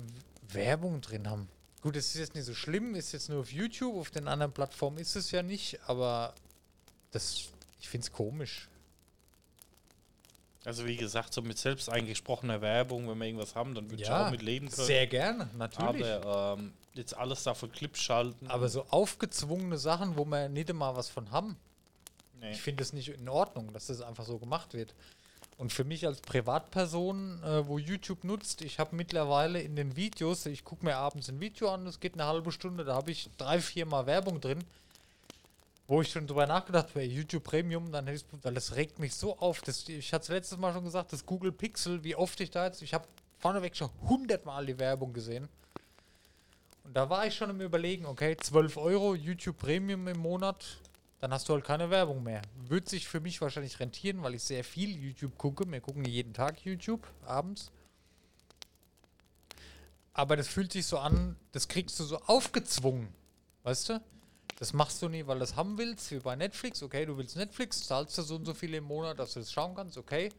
Werbung 0.50 1.02
drin 1.02 1.30
haben. 1.30 1.48
Gut, 1.82 1.96
es 1.96 2.08
ist 2.08 2.20
jetzt 2.20 2.36
nicht 2.36 2.44
so 2.44 2.54
schlimm, 2.54 2.96
ist 2.96 3.14
jetzt 3.14 3.30
nur 3.30 3.40
auf 3.40 3.52
YouTube, 3.52 3.96
auf 3.96 4.12
den 4.12 4.28
anderen 4.28 4.52
Plattformen 4.52 4.98
ist 4.98 5.16
es 5.16 5.32
ja 5.32 5.42
nicht, 5.42 5.80
aber 5.88 6.34
das, 7.12 7.46
ich 7.80 7.88
finde 7.88 8.06
es 8.06 8.12
komisch. 8.12 8.68
Also 10.66 10.86
wie 10.86 10.98
gesagt, 10.98 11.34
so 11.34 11.42
mit 11.42 11.58
selbst 11.58 11.90
eingesprochener 11.90 12.60
Werbung, 12.60 13.08
wenn 13.08 13.18
wir 13.20 13.26
irgendwas 13.28 13.56
haben, 13.56 13.74
dann 13.74 13.90
würde 13.90 14.04
ich 14.04 14.12
auch 14.12 14.32
mit 14.32 14.42
leben 14.42 14.70
können. 14.70 14.86
Sehr 14.86 15.08
gerne, 15.08 15.50
natürlich. 15.58 16.06
Aber, 16.06 16.26
Aber 16.26 16.62
ähm, 16.62 16.74
jetzt 16.94 17.16
alles 17.16 17.44
da 17.44 17.54
für 17.54 17.70
Clips 17.70 18.02
schalten. 18.02 18.50
so 18.68 18.86
aufgezwungene 18.90 19.78
Sachen, 19.78 20.18
wo 20.18 20.26
wir 20.26 20.50
nicht 20.50 20.74
mal 20.74 20.94
was 20.94 21.08
von 21.08 21.32
haben, 21.32 21.56
nee. 22.40 22.52
ich 22.52 22.62
finde 22.62 22.84
es 22.84 22.94
nicht 22.94 23.10
in 23.10 23.30
Ordnung, 23.30 23.74
dass 23.74 23.88
das 23.88 24.02
einfach 24.02 24.26
so 24.26 24.38
gemacht 24.38 24.74
wird. 24.74 24.94
Und 25.58 25.74
für 25.74 25.84
mich 25.84 26.06
als 26.06 26.22
Privatperson, 26.22 27.42
äh, 27.44 27.68
wo 27.68 27.80
YouTube 27.80 28.24
nutzt, 28.24 28.62
ich 28.62 28.78
habe 28.78 28.96
mittlerweile 28.96 29.60
in 29.60 29.76
den 29.76 29.96
Videos, 29.96 30.46
ich 30.46 30.64
gucke 30.64 30.86
mir 30.86 30.98
abends 30.98 31.30
ein 31.30 31.40
Video 31.40 31.70
an, 31.70 31.86
das 31.86 32.00
geht 32.00 32.14
eine 32.14 32.26
halbe 32.26 32.52
Stunde, 32.52 32.86
da 32.86 32.94
habe 32.94 33.10
ich 33.10 33.30
drei, 33.38 33.60
vier 33.60 33.88
Mal 33.88 34.06
Werbung 34.06 34.40
drin, 34.40 34.64
wo 35.88 36.02
ich 36.02 36.12
schon 36.12 36.28
drüber 36.28 36.46
nachgedacht 36.46 36.90
habe, 36.90 37.04
YouTube 37.04 37.44
Premium, 37.44 37.92
dann 37.92 38.06
hätte 38.06 38.24
ich 38.24 38.44
weil 38.44 38.54
das 38.54 38.76
regt 38.76 39.00
mich 39.00 39.16
so 39.16 39.38
auf. 39.40 39.62
Das, 39.62 39.88
ich 39.90 40.14
hatte 40.14 40.24
es 40.24 40.30
letztes 40.30 40.58
Mal 40.60 40.74
schon 40.74 40.84
gesagt, 40.84 41.12
das 41.12 41.26
Google 41.26 41.52
Pixel, 41.52 42.04
wie 42.04 42.16
oft 42.16 42.40
ich 42.40 42.52
da 42.52 42.66
jetzt, 42.66 42.84
ich 42.84 42.94
habe 42.94 43.08
vorneweg 43.40 43.76
schon 43.76 43.90
hundertmal 44.08 44.66
die 44.66 44.78
Werbung 44.78 45.12
gesehen. 45.12 45.50
Und 46.84 46.96
da 46.96 47.10
war 47.10 47.26
ich 47.26 47.36
schon 47.36 47.50
im 47.50 47.62
Überlegen, 47.62 48.06
okay, 48.06 48.38
12 48.38 48.78
Euro 48.78 49.16
YouTube 49.16 49.58
Premium 49.58 50.08
im 50.08 50.20
Monat, 50.20 50.78
dann 51.20 51.34
hast 51.34 51.50
du 51.50 51.54
halt 51.54 51.66
keine 51.66 51.90
Werbung 51.90 52.24
mehr. 52.24 52.42
Wird 52.56 52.88
sich 52.90 53.08
für 53.08 53.20
mich 53.20 53.42
wahrscheinlich 53.42 53.80
rentieren, 53.80 54.22
weil 54.22 54.36
ich 54.36 54.44
sehr 54.44 54.64
viel 54.64 54.96
YouTube 54.96 55.38
gucke. 55.38 55.70
Wir 55.70 55.82
gucken 55.82 56.06
jeden 56.06 56.34
Tag 56.34 56.64
YouTube 56.64 57.08
abends. 57.26 57.72
Aber 60.14 60.36
das 60.36 60.48
fühlt 60.48 60.72
sich 60.72 60.86
so 60.86 60.98
an, 60.98 61.36
das 61.52 61.68
kriegst 61.68 62.00
du 62.00 62.04
so 62.04 62.18
aufgezwungen. 62.22 63.14
Weißt 63.64 63.90
du? 63.90 64.02
Das 64.60 64.74
machst 64.74 65.02
du 65.02 65.10
nie, 65.10 65.28
weil 65.28 65.36
du 65.36 65.42
das 65.42 65.56
haben 65.56 65.78
willst, 65.78 66.10
wie 66.12 66.20
bei 66.20 66.36
Netflix. 66.36 66.82
Okay, 66.82 67.06
du 67.06 67.18
willst 67.18 67.36
Netflix, 67.36 67.86
zahlst 67.86 68.18
du 68.18 68.24
so 68.24 68.36
und 68.36 68.46
so 68.46 68.56
viel 68.56 68.74
im 68.74 68.86
Monat, 68.86 69.20
dass 69.20 69.34
du 69.34 69.40
das 69.40 69.52
schauen 69.52 69.76
kannst, 69.76 69.98
okay. 69.98 70.30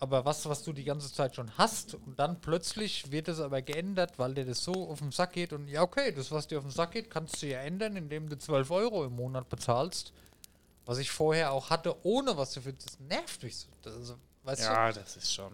Aber 0.00 0.24
was, 0.24 0.46
was 0.48 0.62
du 0.64 0.72
die 0.72 0.84
ganze 0.84 1.12
Zeit 1.12 1.36
schon 1.36 1.56
hast 1.56 1.94
und 1.94 2.18
dann 2.18 2.40
plötzlich 2.40 3.12
wird 3.12 3.28
es 3.28 3.38
aber 3.38 3.62
geändert, 3.62 4.18
weil 4.18 4.34
dir 4.34 4.44
das 4.44 4.64
so 4.64 4.88
auf 4.88 4.98
den 4.98 5.12
Sack 5.12 5.32
geht 5.32 5.52
und 5.52 5.68
ja, 5.68 5.82
okay, 5.82 6.12
das, 6.12 6.32
was 6.32 6.48
dir 6.48 6.58
auf 6.58 6.64
den 6.64 6.72
Sack 6.72 6.92
geht, 6.92 7.10
kannst 7.10 7.40
du 7.40 7.46
ja 7.46 7.60
ändern, 7.60 7.96
indem 7.96 8.28
du 8.28 8.36
12 8.36 8.70
Euro 8.72 9.04
im 9.04 9.14
Monat 9.14 9.48
bezahlst. 9.48 10.12
Was 10.86 10.98
ich 10.98 11.10
vorher 11.10 11.52
auch 11.52 11.70
hatte, 11.70 11.96
ohne 12.04 12.36
was 12.36 12.52
dafür. 12.52 12.72
Das 12.72 12.98
nervt 13.00 13.42
mich 13.42 13.56
so. 13.56 13.68
Das, 13.82 14.14
weißt 14.42 14.62
du, 14.62 14.66
ja, 14.66 14.92
das 14.92 15.16
ist 15.16 15.32
schon. 15.32 15.52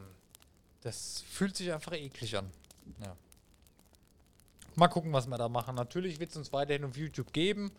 das 0.81 1.23
fühlt 1.31 1.57
sich 1.57 1.73
einfach 1.73 1.93
eklig 1.93 2.37
an. 2.37 2.51
Ja. 3.01 3.15
Mal 4.75 4.89
gucken, 4.89 5.13
was 5.13 5.27
wir 5.27 5.39
da 5.39 5.49
machen. 5.49 5.77
Natürlich 5.77 6.19
wird 6.19 6.31
es 6.31 6.37
uns 6.37 6.53
weiterhin 6.53 6.85
auf 6.85 6.97
YouTube 6.97 7.33
geben. 7.33 7.71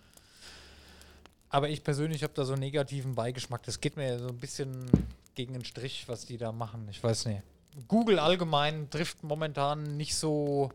Aber 1.50 1.68
ich 1.68 1.84
persönlich 1.84 2.24
habe 2.24 2.34
da 2.34 2.46
so 2.46 2.54
einen 2.54 2.62
negativen 2.62 3.16
Beigeschmack. 3.16 3.64
Das 3.64 3.82
geht 3.82 3.98
mir 3.98 4.18
so 4.20 4.30
ein 4.30 4.38
bisschen 4.38 4.90
gegen 5.36 5.54
den 5.54 5.66
Strich, 5.66 6.08
was 6.08 6.26
die 6.26 6.38
da 6.38 6.52
machen. 6.52 6.88
Ich 6.90 7.04
weiß 7.04 7.26
nicht. 7.26 7.42
Google 7.88 8.20
allgemein 8.20 8.90
trifft 8.90 9.24
momentan 9.24 9.96
nicht 9.98 10.16
so. 10.16 10.72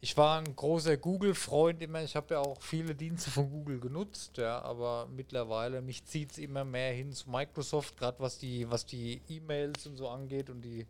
Ich 0.00 0.16
war 0.18 0.38
ein 0.38 0.54
großer 0.54 0.98
Google-Freund 0.98 1.80
immer. 1.80 2.02
Ich 2.02 2.14
habe 2.14 2.34
ja 2.34 2.40
auch 2.40 2.60
viele 2.60 2.94
Dienste 2.94 3.30
von 3.30 3.50
Google 3.50 3.80
genutzt, 3.80 4.36
ja, 4.36 4.60
aber 4.60 5.08
mittlerweile 5.10 5.80
mich 5.80 6.04
zieht 6.04 6.32
es 6.32 6.38
immer 6.38 6.64
mehr 6.64 6.92
hin 6.92 7.12
zu 7.12 7.30
Microsoft, 7.30 7.96
gerade 7.96 8.20
was 8.20 8.38
die, 8.38 8.70
was 8.70 8.84
die 8.84 9.22
E-Mails 9.30 9.86
und 9.86 9.96
so 9.96 10.08
angeht 10.08 10.50
und 10.50 10.60
die 10.60 10.86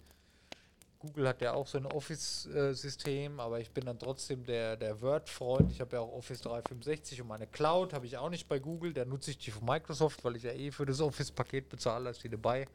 Google 1.05 1.29
hat 1.29 1.43
ja 1.43 1.53
auch 1.53 1.67
so 1.67 1.77
ein 1.77 1.85
Office-System, 1.85 3.39
aber 3.39 3.61
ich 3.61 3.71
bin 3.71 3.85
dann 3.85 3.99
trotzdem 3.99 4.43
der, 4.47 4.75
der 4.79 5.03
Word-Freund. 5.03 5.71
Ich 5.71 5.83
habe 5.83 5.97
ja 5.97 6.01
auch 6.01 6.13
Office 6.13 6.41
365 6.41 7.21
und 7.21 7.29
meine 7.29 7.47
Cloud 7.47 7.93
habe 7.93 8.07
ich 8.07 8.17
auch 8.17 8.31
nicht 8.31 8.49
bei 8.49 8.59
Google. 8.59 8.95
Da 8.95 9.05
nutze 9.05 9.31
ich 9.31 9.37
die 9.37 9.51
von 9.51 9.67
Microsoft, 9.67 10.25
weil 10.25 10.37
ich 10.37 10.45
ja 10.45 10.53
eh 10.53 10.71
für 10.71 10.87
das 10.87 11.03
Office-Paket 11.03 11.69
bezahle, 11.69 12.09
ist 12.09 12.25
die 12.25 12.31
dabei. 12.31 12.67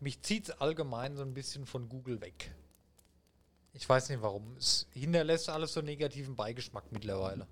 Mich 0.00 0.20
zieht 0.20 0.50
es 0.50 0.60
allgemein 0.60 1.16
so 1.16 1.22
ein 1.22 1.32
bisschen 1.32 1.64
von 1.64 1.88
Google 1.88 2.20
weg. 2.20 2.54
Ich 3.72 3.88
weiß 3.88 4.10
nicht 4.10 4.20
warum. 4.20 4.54
Es 4.58 4.86
hinterlässt 4.92 5.48
alles 5.48 5.72
so 5.72 5.80
einen 5.80 5.88
negativen 5.88 6.36
Beigeschmack 6.36 6.92
mittlerweile. 6.92 7.46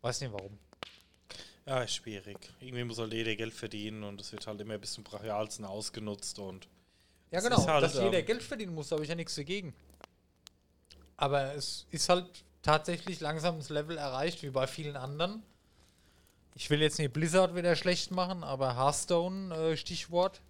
Weiß 0.00 0.22
nicht 0.22 0.32
warum. 0.32 0.58
Ja, 1.66 1.82
ist 1.82 1.96
schwierig. 1.96 2.38
Irgendwie 2.60 2.84
muss 2.84 2.98
halt 2.98 3.12
jeder 3.12 3.36
Geld 3.36 3.52
verdienen 3.52 4.04
und 4.04 4.22
es 4.22 4.32
wird 4.32 4.46
halt 4.46 4.58
immer 4.62 4.78
bis 4.78 4.94
zum 4.94 5.04
Brachialsten 5.04 5.66
ausgenutzt 5.66 6.38
und 6.38 6.66
Ja, 7.30 7.40
genau. 7.40 7.66
halt, 7.66 7.82
dass 7.82 7.94
jeder 7.94 8.18
ähm, 8.18 8.26
Geld 8.26 8.42
verdienen 8.42 8.74
muss, 8.74 8.88
da 8.88 8.96
habe 8.96 9.04
ich 9.04 9.08
ja 9.10 9.14
nichts 9.14 9.34
dagegen. 9.34 9.74
Aber 11.16 11.54
es 11.54 11.86
ist 11.90 12.08
halt 12.08 12.44
tatsächlich 12.62 13.20
langsam 13.20 13.58
das 13.58 13.68
Level 13.68 13.98
erreicht, 13.98 14.42
wie 14.42 14.50
bei 14.50 14.66
vielen 14.66 14.96
anderen. 14.96 15.42
Ich 16.54 16.70
will 16.70 16.80
jetzt 16.80 16.98
nicht 16.98 17.12
Blizzard 17.12 17.54
wieder 17.54 17.76
schlecht 17.76 18.10
machen, 18.10 18.42
aber 18.44 18.76
Hearthstone, 18.76 19.54
äh, 19.54 19.76
Stichwort. 19.76 20.40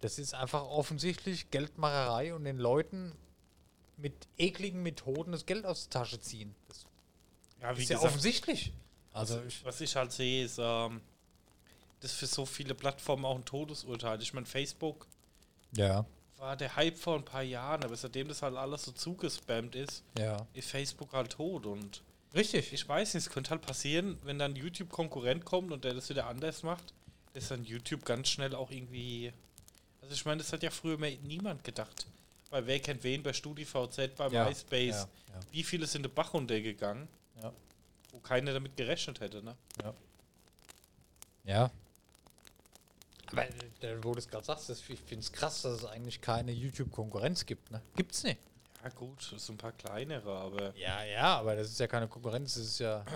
Das 0.00 0.18
ist 0.18 0.34
einfach 0.34 0.62
offensichtlich 0.62 1.50
Geldmacherei 1.50 2.34
und 2.34 2.44
den 2.44 2.58
Leuten 2.58 3.12
mit 3.96 4.14
ekligen 4.38 4.82
Methoden 4.82 5.32
das 5.32 5.46
Geld 5.46 5.66
aus 5.66 5.88
der 5.88 6.00
Tasche 6.00 6.20
ziehen. 6.20 6.54
Das 6.68 6.86
ja, 7.60 7.76
wie 7.76 7.82
ist 7.82 7.90
ja 7.90 7.96
gesagt, 7.96 8.12
offensichtlich. 8.12 8.72
Also, 9.12 9.42
ich, 9.42 9.64
was 9.64 9.80
ich 9.80 9.94
halt 9.96 10.12
sehe, 10.12 10.44
ist, 10.44 10.58
ähm, 10.58 11.00
das 12.00 12.12
ist 12.12 12.18
für 12.18 12.26
so 12.26 12.46
viele 12.46 12.74
Plattformen 12.74 13.24
auch 13.24 13.36
ein 13.36 13.44
Todesurteil. 13.44 14.22
Ich 14.22 14.32
meine, 14.32 14.46
Facebook 14.46 15.06
ja, 15.72 16.04
war 16.38 16.56
der 16.56 16.74
Hype 16.76 16.96
vor 16.96 17.16
ein 17.16 17.24
paar 17.24 17.42
Jahren, 17.42 17.84
aber 17.84 17.96
seitdem 17.96 18.28
das 18.28 18.40
halt 18.42 18.56
alles 18.56 18.82
so 18.84 18.92
zugespammt 18.92 19.74
ist, 19.74 20.02
ja. 20.18 20.46
ist 20.54 20.70
Facebook 20.70 21.12
halt 21.12 21.32
tot 21.32 21.66
und 21.66 22.02
Richtig. 22.32 22.72
Ich 22.72 22.88
weiß 22.88 23.14
nicht, 23.14 23.26
es 23.26 23.32
könnte 23.32 23.50
halt 23.50 23.60
passieren, 23.62 24.16
wenn 24.22 24.38
dann 24.38 24.54
YouTube-Konkurrent 24.54 25.44
kommt 25.44 25.72
und 25.72 25.82
der 25.84 25.94
das 25.94 26.08
wieder 26.10 26.26
anders 26.28 26.62
macht, 26.62 26.94
ist 27.34 27.50
dann 27.50 27.64
YouTube 27.64 28.04
ganz 28.04 28.28
schnell 28.28 28.54
auch 28.54 28.70
irgendwie. 28.70 29.32
Also 30.00 30.14
ich 30.14 30.24
meine, 30.24 30.38
das 30.40 30.52
hat 30.52 30.62
ja 30.62 30.70
früher 30.70 30.96
mehr 30.96 31.10
niemand 31.24 31.64
gedacht. 31.64 32.06
Weil 32.50 32.66
wer 32.66 32.78
kennt 32.78 33.02
wen 33.02 33.22
bei 33.24 33.32
StudiVZ, 33.32 34.14
bei 34.16 34.28
Ja, 34.28 34.44
MySpace. 34.44 34.94
ja, 34.94 35.08
ja. 35.34 35.40
Wie 35.50 35.64
viele 35.64 35.86
sind 35.88 36.04
in 36.04 36.10
den 36.10 36.14
Bach 36.14 36.32
runtergegangen, 36.32 37.08
Ja. 37.42 37.52
wo 38.12 38.20
keiner 38.20 38.52
damit 38.52 38.76
gerechnet 38.76 39.18
hätte, 39.18 39.42
ne? 39.42 39.56
Ja. 41.44 41.70
Aber 43.32 43.44
äh, 43.44 43.96
wo 44.02 44.12
du 44.12 44.18
es 44.18 44.28
gerade 44.28 44.44
sagst, 44.44 44.68
das, 44.68 44.80
ich 44.88 45.00
finde 45.00 45.24
es 45.24 45.32
krass, 45.32 45.62
dass 45.62 45.82
es 45.82 45.84
eigentlich 45.84 46.20
keine 46.20 46.52
YouTube-Konkurrenz 46.52 47.46
gibt. 47.46 47.70
Ne? 47.70 47.80
Gibt's 47.96 48.22
nicht. 48.24 48.38
Ja 48.82 48.88
gut, 48.90 49.20
so 49.22 49.52
ein 49.52 49.58
paar 49.58 49.72
kleinere, 49.72 50.32
aber 50.32 50.74
Ja, 50.76 51.04
ja, 51.04 51.38
aber 51.38 51.54
das 51.54 51.68
ist 51.68 51.80
ja 51.80 51.86
keine 51.86 52.08
Konkurrenz, 52.08 52.54
das 52.54 52.64
ist 52.64 52.78
ja. 52.80 53.04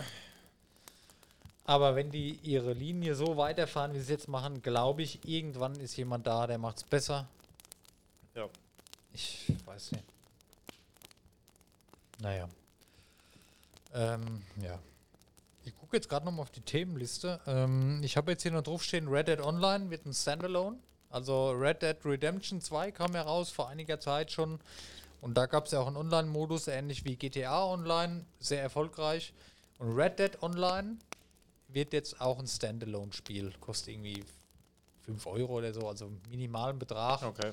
Aber 1.67 1.97
wenn 1.97 2.11
die 2.11 2.39
ihre 2.43 2.75
Linie 2.75 3.15
so 3.15 3.39
weiterfahren, 3.39 3.95
wie 3.95 3.97
sie 3.97 4.03
es 4.03 4.09
jetzt 4.11 4.29
machen, 4.29 4.61
glaube 4.61 5.01
ich, 5.01 5.27
irgendwann 5.27 5.75
ist 5.81 5.97
jemand 5.97 6.27
da, 6.27 6.47
der 6.47 6.59
macht 6.59 6.77
es 6.77 6.85
besser. 6.85 7.27
ja. 8.35 8.47
Ich 9.15 9.47
weiß 9.65 9.93
nicht. 9.93 10.05
Naja. 12.19 12.49
Ähm, 13.95 14.43
ja. 14.61 14.79
Ich 15.65 15.75
gucke 15.77 15.97
jetzt 15.97 16.09
gerade 16.09 16.27
nochmal 16.27 16.43
auf 16.43 16.51
die 16.51 16.61
Themenliste. 16.61 17.41
Ähm, 17.47 18.01
ich 18.03 18.17
habe 18.17 18.33
jetzt 18.33 18.43
hier 18.43 18.53
noch 18.53 18.63
draufstehen, 18.63 19.09
Red 19.09 19.29
Dead 19.29 19.41
Online 19.41 19.91
wird 19.91 20.05
ein 20.05 20.13
Standalone. 20.13 20.79
Also 21.11 21.53
Red 21.53 21.83
Dead 21.83 21.97
Redemption 22.05 22.61
2 22.61 22.91
kam 22.91 23.13
heraus 23.13 23.51
vor 23.51 23.69
einiger 23.69 24.01
Zeit 24.01 24.31
schon. 24.31 24.59
Und 25.21 25.35
da 25.39 25.47
gab 25.47 25.67
es 25.67 25.73
ja 25.73 25.81
auch 25.81 25.87
einen 25.87 25.97
Online-Modus, 25.97 26.69
ähnlich 26.69 27.05
wie 27.05 27.17
GTA 27.17 27.65
Online, 27.65 28.27
sehr 28.41 28.61
erfolgreich. 28.61 29.33
Und 29.79 29.95
Red 29.95 30.19
Dead 30.19 30.43
Online 30.43 30.99
wird 31.69 31.93
jetzt 31.93 32.21
auch 32.21 32.39
ein 32.39 32.47
Standalone-Spiel. 32.47 33.55
Kostet 33.61 33.95
irgendwie 33.95 34.23
5 35.07 35.27
Euro 35.27 35.59
oder 35.59 35.73
so, 35.73 35.89
also 35.89 36.11
minimalen 36.29 36.79
Betrag. 36.79 37.23
Okay. 37.23 37.53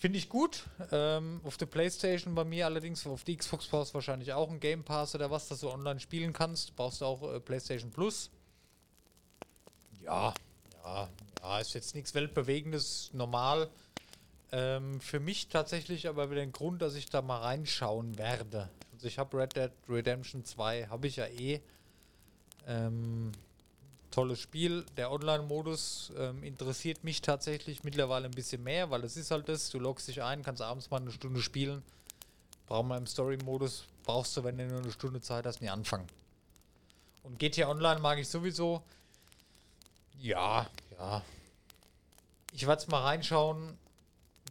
Finde 0.00 0.16
ich 0.16 0.30
gut. 0.30 0.64
Ähm, 0.92 1.42
auf 1.44 1.58
der 1.58 1.66
Playstation 1.66 2.34
bei 2.34 2.42
mir 2.42 2.64
allerdings, 2.64 3.06
auf 3.06 3.22
die 3.22 3.36
Xbox 3.36 3.66
brauchst 3.66 3.90
du 3.90 3.94
wahrscheinlich 3.96 4.32
auch 4.32 4.50
ein 4.50 4.58
Game 4.58 4.82
Pass 4.82 5.14
oder 5.14 5.30
was, 5.30 5.48
dass 5.48 5.60
du 5.60 5.70
online 5.70 6.00
spielen 6.00 6.32
kannst. 6.32 6.74
Brauchst 6.74 7.02
du 7.02 7.04
auch 7.04 7.34
äh, 7.34 7.38
Playstation 7.38 7.90
Plus. 7.90 8.30
Ja, 10.02 10.32
ja, 10.82 11.10
ja, 11.42 11.58
ist 11.60 11.74
jetzt 11.74 11.94
nichts 11.94 12.14
Weltbewegendes, 12.14 13.10
normal. 13.12 13.68
Ähm, 14.52 15.02
für 15.02 15.20
mich 15.20 15.48
tatsächlich 15.48 16.08
aber 16.08 16.30
wieder 16.30 16.40
ein 16.40 16.52
Grund, 16.52 16.80
dass 16.80 16.94
ich 16.94 17.10
da 17.10 17.20
mal 17.20 17.40
reinschauen 17.40 18.16
werde. 18.16 18.70
Also 18.94 19.06
ich 19.06 19.18
habe 19.18 19.36
Red 19.36 19.54
Dead 19.54 19.70
Redemption 19.86 20.46
2, 20.46 20.86
habe 20.86 21.08
ich 21.08 21.16
ja 21.16 21.26
eh. 21.26 21.60
Ähm, 22.66 23.32
tolles 24.10 24.40
Spiel. 24.40 24.84
Der 24.96 25.10
Online-Modus 25.10 26.12
ähm, 26.16 26.42
interessiert 26.42 27.04
mich 27.04 27.22
tatsächlich 27.22 27.84
mittlerweile 27.84 28.26
ein 28.26 28.32
bisschen 28.32 28.62
mehr, 28.62 28.90
weil 28.90 29.04
es 29.04 29.16
ist 29.16 29.30
halt 29.30 29.48
das, 29.48 29.70
du 29.70 29.78
loggst 29.78 30.08
dich 30.08 30.22
ein, 30.22 30.42
kannst 30.42 30.62
abends 30.62 30.90
mal 30.90 31.00
eine 31.00 31.12
Stunde 31.12 31.40
spielen. 31.40 31.82
Brauchen 32.66 32.88
wir 32.88 32.96
im 32.96 33.06
Story-Modus, 33.06 33.84
brauchst 34.04 34.36
du, 34.36 34.44
wenn 34.44 34.58
du 34.58 34.66
nur 34.66 34.80
eine 34.80 34.92
Stunde 34.92 35.20
Zeit 35.20 35.46
hast, 35.46 35.60
nie 35.60 35.68
anfangen. 35.68 36.06
Und 37.22 37.38
GTA 37.38 37.68
Online 37.68 38.00
mag 38.00 38.18
ich 38.18 38.28
sowieso. 38.28 38.82
Ja, 40.20 40.66
ja. 40.98 41.22
Ich 42.52 42.66
werde 42.66 42.82
es 42.82 42.88
mal 42.88 43.02
reinschauen. 43.02 43.78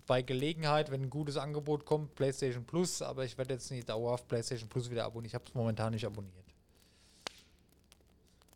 Bei 0.08 0.22
Gelegenheit, 0.22 0.90
wenn 0.90 1.04
ein 1.04 1.10
gutes 1.10 1.38
Angebot 1.38 1.86
kommt, 1.86 2.16
PlayStation 2.16 2.66
Plus, 2.66 3.02
aber 3.02 3.26
ich 3.26 3.38
werde 3.38 3.54
jetzt 3.54 3.70
nicht 3.70 3.88
dauerhaft 3.90 4.28
PlayStation 4.28 4.68
Plus 4.68 4.90
wieder 4.90 5.06
abonnieren. 5.06 5.28
Ich 5.28 5.36
habe 5.36 5.46
es 5.46 5.54
momentan 5.54 5.94
nicht 5.94 6.06
abonniert. 6.06 6.34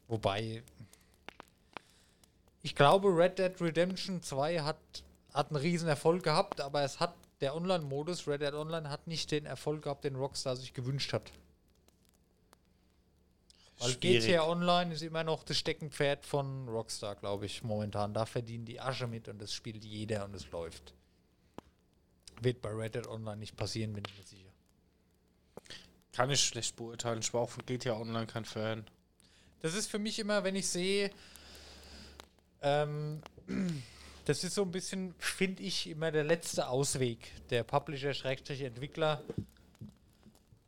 Wobei, 0.07 0.63
ich 2.64 2.76
glaube, 2.76 3.10
Red 3.10 3.38
Dead 3.38 3.61
Redemption 3.61 4.22
2 4.22 4.61
hat, 4.61 4.77
hat 5.34 5.49
einen 5.49 5.57
riesen 5.57 5.90
Erfolg 5.90 6.23
gehabt, 6.23 6.61
aber 6.61 6.81
es 6.81 6.99
hat 6.99 7.14
der 7.41 7.56
Online-Modus, 7.56 8.26
Red 8.26 8.41
Dead 8.41 8.53
Online, 8.53 8.90
hat 8.90 9.06
nicht 9.06 9.30
den 9.31 9.45
Erfolg 9.45 9.84
gehabt, 9.84 10.06
den 10.06 10.15
Rockstar 10.15 10.56
sich 10.56 10.73
gewünscht 10.73 11.11
hat. 11.11 11.30
Weil 13.80 13.91
Schwierig. 13.91 14.26
GTA 14.26 14.48
Online 14.48 14.94
ist 14.94 15.02
immer 15.02 15.26
noch 15.26 15.44
das 15.44 15.57
Steckenpferd 15.57 16.26
von 16.26 16.69
Rockstar, 16.69 17.15
glaube 17.15 17.45
ich, 17.48 17.64
momentan. 17.64 18.14
Da 18.14 18.26
verdienen 18.26 18.64
die 18.64 18.80
Asche 18.80 19.07
mit 19.07 19.27
und 19.27 19.41
das 19.41 19.53
spielt 19.53 19.84
jeder 19.84 20.23
und 20.23 20.34
es 20.34 20.49
läuft. 20.52 20.94
Wird 22.41 22.61
bei 22.61 22.69
Red 22.69 22.95
Dead 22.95 23.07
Online 23.07 23.38
nicht 23.38 23.57
passieren, 23.57 23.91
bin 23.91 24.06
ich 24.07 24.18
mir 24.18 24.23
sicher. 24.23 24.52
Kann 26.14 26.30
ich 26.30 26.40
schlecht 26.40 26.77
beurteilen. 26.77 27.19
Ich 27.19 27.34
war 27.34 27.41
auch 27.41 27.49
von 27.49 27.65
GTA 27.65 27.98
Online 27.99 28.27
kein 28.27 28.45
Fan. 28.45 28.85
Das 29.61 29.73
ist 29.73 29.91
für 29.91 29.99
mich 29.99 30.18
immer, 30.19 30.45
wenn 30.45 30.56
ich 30.56 30.68
sehe, 30.68 31.11
ähm, 32.64 33.22
das 34.26 34.44
ist 34.44 34.56
so 34.56 34.64
ein 34.64 34.72
bisschen, 34.72 35.14
finde 35.19 35.64
ich, 35.64 35.90
immer 35.90 36.11
der 36.11 36.23
letzte 36.23 36.68
Ausweg 36.68 37.31
der 37.49 37.64
Publisher-Entwickler, 37.64 39.22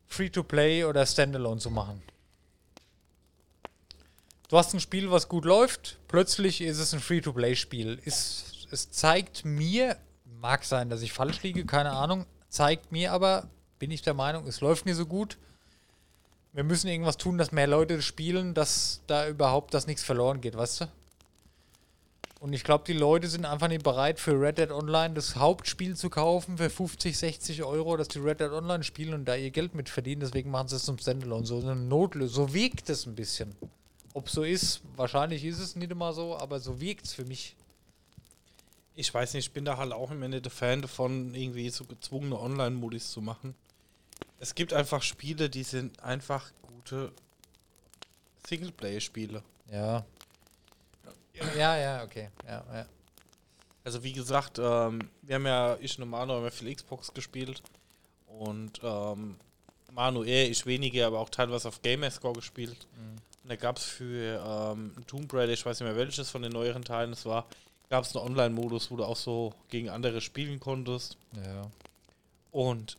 Free-to-Play 0.08 0.86
oder 0.86 1.06
Standalone 1.06 1.60
zu 1.60 1.70
machen. 1.72 2.02
Du 4.50 4.58
hast 4.58 4.74
ein 4.74 4.80
Spiel, 4.80 5.10
was 5.10 5.28
gut 5.28 5.46
läuft, 5.46 5.98
plötzlich 6.08 6.62
ist 6.62 6.78
es 6.80 6.94
ein 6.94 7.00
Free-to-Play-Spiel. 7.00 8.00
Ist- 8.04 8.68
Es 8.72 8.92
zeigt 8.92 9.46
mir, 9.46 9.96
mag 10.42 10.64
sein, 10.66 10.90
dass 10.90 11.02
ich 11.04 11.14
falsch 11.14 11.44
liege, 11.44 11.66
keine 11.66 11.92
Ahnung, 11.92 12.26
zeigt 12.50 12.92
mir 12.92 13.12
aber, 13.14 13.48
bin 13.80 13.92
ich 13.92 14.02
der 14.02 14.14
Meinung, 14.16 14.48
es 14.48 14.60
läuft 14.62 14.86
nicht 14.86 14.96
so 14.98 15.06
gut 15.06 15.38
wir 16.54 16.64
müssen 16.64 16.88
irgendwas 16.88 17.18
tun, 17.18 17.38
dass 17.38 17.52
mehr 17.52 17.68
Leute 17.68 18.02
spielen, 18.02 18.54
dass 18.54 19.02
da 19.08 19.28
überhaupt 19.28 19.74
das 19.74 19.88
nichts 19.88 20.04
verloren 20.06 20.40
geht, 20.40 20.56
weißt 20.56 20.82
du? 20.82 20.86
Und 22.46 22.54
ich 22.54 22.64
glaube, 22.64 22.84
die 22.86 22.94
Leute 22.94 23.28
sind 23.28 23.44
einfach 23.44 23.70
nicht 23.70 23.82
bereit, 23.82 24.20
für 24.20 24.40
Red 24.40 24.60
Dead 24.60 24.70
Online 24.70 25.16
das 25.16 25.36
Hauptspiel 25.36 25.96
zu 25.96 26.12
kaufen 26.12 26.60
für 26.60 26.70
50, 26.70 27.18
60 27.18 27.64
Euro, 27.64 27.98
dass 27.98 28.08
die 28.08 28.20
Red 28.20 28.40
Dead 28.40 28.52
Online 28.52 28.84
spielen 28.84 29.16
und 29.16 29.26
da 29.26 29.34
ihr 29.34 29.50
Geld 29.50 29.74
mit 29.74 29.90
verdienen. 29.90 30.22
Deswegen 30.22 30.52
machen 30.52 30.68
sie 30.68 30.76
es 30.76 30.86
zum 30.86 31.00
Standalone. 31.00 31.44
So 31.44 31.60
eine 31.60 31.76
Notlösung. 31.76 32.50
So 32.50 32.54
wirkt 32.54 32.88
es 32.92 33.08
ein 33.08 33.16
bisschen. 33.16 33.56
Ob 34.14 34.30
so 34.30 34.44
ist, 34.44 34.82
wahrscheinlich 34.96 35.44
ist 35.44 35.58
es 35.58 35.76
nicht 35.76 35.90
immer 35.90 36.14
so, 36.14 36.38
aber 36.38 36.60
so 36.60 36.80
wirkt 36.80 37.06
es 37.06 37.14
für 37.14 37.26
mich. 37.26 37.56
Ich 38.94 39.12
weiß 39.12 39.34
nicht, 39.34 39.48
ich 39.48 39.52
bin 39.52 39.66
da 39.66 39.78
halt 39.78 39.92
auch 39.92 40.12
im 40.12 40.22
Ende 40.22 40.40
der 40.40 40.52
Fan 40.52 40.84
davon, 40.84 41.34
irgendwie 41.34 41.72
so 41.72 41.86
gezwungene 41.86 42.40
Online-Modis 42.40 43.10
zu 43.10 43.22
machen. 43.22 43.56
Es 44.40 44.54
gibt 44.54 44.72
einfach 44.72 45.02
Spiele, 45.02 45.50
die 45.50 45.64
sind 45.64 46.00
einfach 46.04 46.52
gute 46.62 47.12
Singleplayer-Spiele. 48.48 49.42
Ja. 49.72 50.06
Ja, 51.57 51.78
ja, 51.78 52.03
okay. 52.03 52.30
Ja, 52.48 52.64
ja. 52.74 52.86
Also 53.84 54.03
wie 54.03 54.14
gesagt, 54.14 54.57
ähm, 54.60 54.99
wir 55.22 55.36
haben 55.36 55.45
ja, 55.45 55.78
ich 55.80 55.99
und 55.99 56.10
Manu 56.10 56.34
haben 56.34 56.44
ja 56.44 56.49
viel 56.49 56.74
Xbox 56.74 57.14
gespielt 57.14 57.62
und 58.28 58.80
ähm, 58.84 59.36
Manu 59.91 60.24
eher, 60.24 60.49
ich 60.49 60.66
weniger, 60.66 61.07
aber 61.07 61.20
auch 61.20 61.30
teilweise 61.30 61.68
auf 61.68 61.82
Gamerscore 61.82 62.34
gespielt. 62.34 62.88
Und 63.44 63.49
da 63.49 63.56
gab 63.56 63.78
es 63.78 63.84
für 63.84 64.44
ähm, 64.74 64.94
Tomb 65.07 65.32
Raider, 65.34 65.53
ich 65.53 65.66
weiß 65.66 65.80
nicht 65.80 65.88
mehr 65.88 65.95
welches 65.98 66.30
von 66.32 66.41
den 66.41 66.52
neueren 66.52 66.84
Teilen 66.84 67.14
es 67.14 67.26
war, 67.26 67.45
gab 67.90 68.03
es 68.03 68.16
einen 68.16 68.26
Online-Modus, 68.26 68.90
wo 68.90 68.95
du 68.98 69.06
auch 69.06 69.16
so 69.16 69.53
gegen 69.70 69.90
andere 69.90 70.20
spielen 70.20 70.60
konntest. 70.60 71.18
Ja. 71.34 71.70
Und 72.52 72.98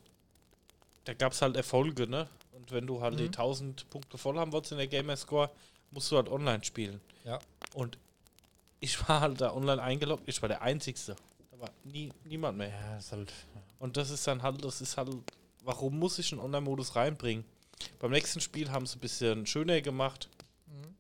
da 1.05 1.15
gab 1.15 1.33
es 1.33 1.43
halt 1.43 1.57
Erfolge, 1.57 2.07
ne? 2.07 2.29
Und 2.53 2.71
wenn 2.71 2.87
du 2.87 3.01
halt 3.01 3.15
Mhm. 3.15 3.19
die 3.19 3.31
1000 3.31 3.91
Punkte 3.91 4.19
voll 4.19 4.39
haben 4.39 4.53
wolltest 4.53 4.73
in 4.73 4.79
der 4.79 4.87
Gamerscore, 4.87 5.51
musst 5.91 6.11
du 6.13 6.17
halt 6.17 6.29
online 6.29 6.63
spielen. 6.65 7.01
Ja. 7.25 7.41
Und 7.75 7.99
ich 8.81 9.09
war 9.09 9.21
halt 9.21 9.41
da 9.41 9.53
online 9.55 9.83
eingeloggt, 9.83 10.25
ich 10.27 10.41
war 10.43 10.49
der 10.49 10.63
Einzigste. 10.63 11.17
Da 11.51 11.61
war 11.61 11.71
nie, 11.85 12.13
niemand 12.25 12.59
mehr. 12.59 12.69
Ja, 12.69 12.97
ist 12.99 13.13
halt. 13.13 13.33
Und 13.79 13.97
das 13.97 14.11
ist 14.11 14.27
dann 14.27 14.43
halt, 14.43 14.65
das 14.65 14.81
ist 14.81 14.97
halt, 14.97 15.11
warum 15.65 15.99
muss 15.99 16.19
ich 16.19 16.33
einen 16.33 16.41
Online-Modus 16.41 16.97
reinbringen? 16.97 17.45
Beim 17.99 18.11
nächsten 18.11 18.41
Spiel 18.41 18.71
haben 18.71 18.87
sie 18.87 18.93
es 18.93 18.97
ein 18.97 19.01
bisschen 19.01 19.47
schöner 19.47 19.81
gemacht. 19.81 20.29
Mhm. 20.67 20.95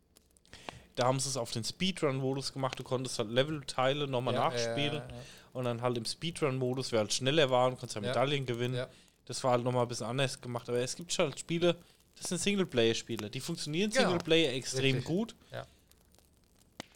Da 0.94 1.06
haben 1.06 1.20
sie 1.20 1.28
es 1.28 1.36
auf 1.36 1.50
den 1.52 1.64
Speedrun-Modus 1.64 2.52
gemacht. 2.52 2.78
Du 2.78 2.82
konntest 2.84 3.18
halt 3.18 3.30
Levelteile 3.30 4.06
nochmal 4.06 4.34
Ja, 4.34 4.40
nachspielen. 4.48 4.94
ja, 4.96 5.08
Und 5.52 5.64
dann 5.64 5.80
halt 5.82 5.96
im 5.98 6.04
Speedrun-Modus, 6.04 6.92
wer 6.92 7.00
halt 7.00 7.12
schneller 7.12 7.48
war 7.50 7.68
und 7.68 7.78
konntest 7.78 7.94
ja. 7.96 8.00
Medaillen 8.02 8.44
gewinnen. 8.46 8.86
Das 9.24 9.42
war 9.42 9.52
halt 9.52 9.64
nochmal 9.64 9.82
ein 9.82 9.88
bisschen 9.88 10.06
anders 10.06 10.40
gemacht. 10.40 10.68
Aber 10.68 10.78
es 10.78 10.94
gibt 10.96 11.18
halt 11.18 11.38
Spiele, 11.38 11.76
das 12.16 12.28
sind 12.28 12.40
Singleplayer-Spiele. 12.40 13.28
Die 13.30 13.40
funktionieren 13.40 13.90
Genau. 13.90 14.02
Singleplayer 14.10 14.52
extrem 14.52 14.96
Richtig. 14.96 15.04
gut. 15.04 15.34
Ja. 15.50 15.66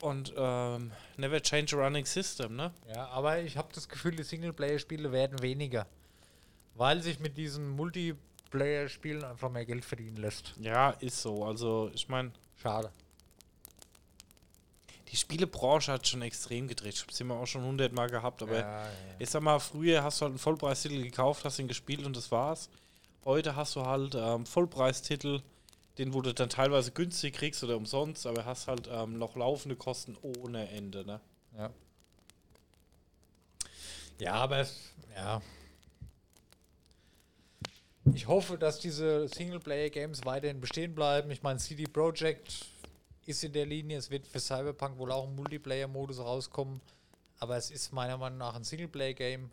Und 0.00 0.32
ähm, 0.36 0.92
never 1.18 1.42
change 1.42 1.76
a 1.76 1.84
running 1.84 2.06
system, 2.06 2.56
ne? 2.56 2.72
Ja, 2.94 3.08
aber 3.08 3.40
ich 3.40 3.56
habe 3.56 3.68
das 3.74 3.88
Gefühl, 3.88 4.16
die 4.16 4.22
Singleplayer-Spiele 4.22 5.12
werden 5.12 5.42
weniger. 5.42 5.86
Weil 6.74 7.02
sich 7.02 7.20
mit 7.20 7.36
diesen 7.36 7.68
Multiplayer-Spielen 7.70 9.24
einfach 9.24 9.50
mehr 9.50 9.66
Geld 9.66 9.84
verdienen 9.84 10.16
lässt. 10.16 10.54
Ja, 10.58 10.90
ist 10.90 11.20
so. 11.20 11.44
Also, 11.44 11.90
ich 11.92 12.08
meine, 12.08 12.32
Schade. 12.56 12.90
die 15.08 15.16
Spielebranche 15.16 15.92
hat 15.92 16.06
schon 16.06 16.22
extrem 16.22 16.66
gedreht. 16.66 16.94
Ich 16.94 17.02
habe 17.02 17.12
es 17.12 17.20
immer 17.20 17.34
auch 17.34 17.46
schon 17.46 17.64
hundertmal 17.64 18.08
gehabt. 18.08 18.42
Aber 18.42 18.58
ja, 18.58 18.84
ja. 18.84 18.90
ich 19.18 19.28
sag 19.28 19.42
mal, 19.42 19.58
früher 19.58 20.02
hast 20.02 20.20
du 20.20 20.22
halt 20.22 20.32
einen 20.32 20.38
Vollpreistitel 20.38 21.02
gekauft, 21.02 21.44
hast 21.44 21.58
ihn 21.58 21.68
gespielt 21.68 22.06
und 22.06 22.16
das 22.16 22.30
war's. 22.30 22.70
Heute 23.26 23.54
hast 23.54 23.76
du 23.76 23.84
halt 23.84 24.14
ähm, 24.14 24.46
Vollpreistitel, 24.46 25.42
den 26.00 26.14
wo 26.14 26.22
du 26.22 26.32
dann 26.32 26.48
teilweise 26.48 26.92
günstig 26.92 27.34
kriegst 27.34 27.62
oder 27.62 27.76
umsonst, 27.76 28.26
aber 28.26 28.46
hast 28.46 28.68
halt 28.68 28.88
ähm, 28.90 29.18
noch 29.18 29.36
laufende 29.36 29.76
Kosten 29.76 30.16
ohne 30.22 30.66
Ende, 30.70 31.04
ne? 31.04 31.20
Ja. 31.58 31.70
Ja, 34.18 34.32
aber 34.32 34.60
es, 34.60 34.78
ja. 35.14 35.42
Ich 38.14 38.26
hoffe, 38.28 38.56
dass 38.56 38.80
diese 38.80 39.28
Singleplayer-Games 39.28 40.24
weiterhin 40.24 40.58
bestehen 40.60 40.94
bleiben. 40.94 41.30
Ich 41.30 41.42
meine, 41.42 41.58
CD 41.58 41.84
Projekt 41.84 42.66
ist 43.26 43.44
in 43.44 43.52
der 43.52 43.66
Linie. 43.66 43.98
Es 43.98 44.10
wird 44.10 44.26
für 44.26 44.40
Cyberpunk 44.40 44.96
wohl 44.96 45.12
auch 45.12 45.28
ein 45.28 45.36
Multiplayer-Modus 45.36 46.18
rauskommen. 46.20 46.80
Aber 47.38 47.58
es 47.58 47.70
ist 47.70 47.92
meiner 47.92 48.16
Meinung 48.16 48.38
nach 48.38 48.54
ein 48.54 48.64
Singleplayer-Game. 48.64 49.50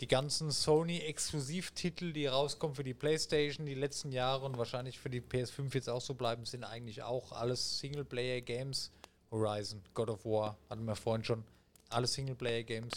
Die 0.00 0.08
ganzen 0.08 0.50
Sony-Exklusivtitel, 0.50 2.12
die 2.12 2.26
rauskommen 2.26 2.74
für 2.74 2.82
die 2.82 2.94
PlayStation 2.94 3.64
die 3.64 3.74
letzten 3.74 4.10
Jahre 4.10 4.44
und 4.44 4.58
wahrscheinlich 4.58 4.98
für 4.98 5.08
die 5.08 5.20
PS5 5.20 5.72
jetzt 5.74 5.88
auch 5.88 6.00
so 6.00 6.14
bleiben, 6.14 6.44
sind 6.44 6.64
eigentlich 6.64 7.02
auch 7.02 7.32
alles 7.32 7.78
Singleplayer-Games. 7.78 8.90
Horizon, 9.30 9.82
God 9.94 10.10
of 10.10 10.24
War, 10.24 10.56
hatten 10.68 10.84
wir 10.84 10.96
vorhin 10.96 11.24
schon. 11.24 11.44
Alle 11.90 12.06
Singleplayer-Games. 12.06 12.92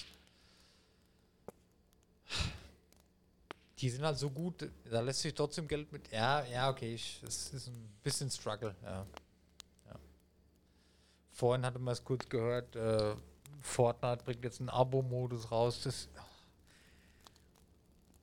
Die 3.79 3.89
sind 3.89 4.03
halt 4.03 4.17
so 4.17 4.29
gut, 4.29 4.67
da 4.89 5.01
lässt 5.01 5.21
sich 5.21 5.35
trotzdem 5.35 5.67
Geld 5.67 5.91
mit. 5.91 6.11
Ja, 6.11 6.43
ja, 6.45 6.69
okay, 6.69 6.95
ich, 6.95 7.21
es 7.23 7.53
ist 7.53 7.67
ein 7.67 7.89
bisschen 8.01 8.31
Struggle, 8.31 8.75
ja. 8.81 9.05
ja. 9.85 9.99
Vorhin 11.31 11.63
hatte 11.63 11.77
man 11.77 11.93
es 11.93 12.03
kurz 12.03 12.27
gehört, 12.27 12.75
äh, 12.75 13.15
Fortnite 13.61 14.23
bringt 14.23 14.43
jetzt 14.43 14.59
einen 14.59 14.69
Abo-Modus 14.69 15.51
raus. 15.51 15.81
Das, 15.83 16.07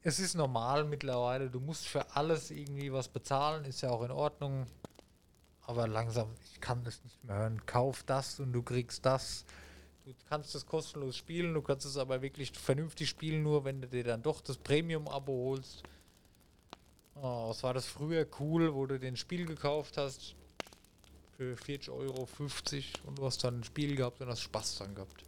es 0.06 0.20
ist 0.20 0.34
normal 0.34 0.84
mittlerweile, 0.84 1.48
du 1.48 1.60
musst 1.60 1.88
für 1.88 2.14
alles 2.14 2.50
irgendwie 2.50 2.92
was 2.92 3.08
bezahlen, 3.08 3.64
ist 3.64 3.80
ja 3.80 3.90
auch 3.90 4.02
in 4.02 4.10
Ordnung. 4.10 4.66
Aber 5.62 5.88
langsam, 5.88 6.28
ich 6.52 6.60
kann 6.60 6.84
das 6.84 7.02
nicht 7.02 7.24
mehr 7.24 7.36
hören. 7.36 7.64
Kauf 7.64 8.02
das 8.02 8.38
und 8.38 8.52
du 8.52 8.62
kriegst 8.62 9.06
das. 9.06 9.46
Du 10.04 10.12
kannst 10.28 10.54
das 10.54 10.66
kostenlos 10.66 11.16
spielen, 11.16 11.54
du 11.54 11.62
kannst 11.62 11.86
es 11.86 11.96
aber 11.96 12.20
wirklich 12.20 12.52
vernünftig 12.52 13.08
spielen, 13.08 13.42
nur 13.42 13.64
wenn 13.64 13.80
du 13.80 13.88
dir 13.88 14.04
dann 14.04 14.22
doch 14.22 14.42
das 14.42 14.58
Premium-Abo 14.58 15.32
holst. 15.32 15.82
Oh, 17.14 17.48
was 17.48 17.62
war 17.62 17.72
das 17.72 17.86
früher 17.86 18.26
cool, 18.38 18.74
wo 18.74 18.84
du 18.84 18.98
den 18.98 19.16
Spiel 19.16 19.46
gekauft 19.46 19.96
hast 19.96 20.34
für 21.38 21.56
40 21.56 21.88
Euro 21.88 22.26
50 22.26 22.92
und 23.06 23.18
du 23.18 23.24
hast 23.24 23.42
dann 23.42 23.60
ein 23.60 23.64
Spiel 23.64 23.96
gehabt 23.96 24.20
und 24.20 24.28
hast 24.28 24.42
Spaß 24.42 24.76
dran 24.76 24.94
gehabt. 24.94 25.24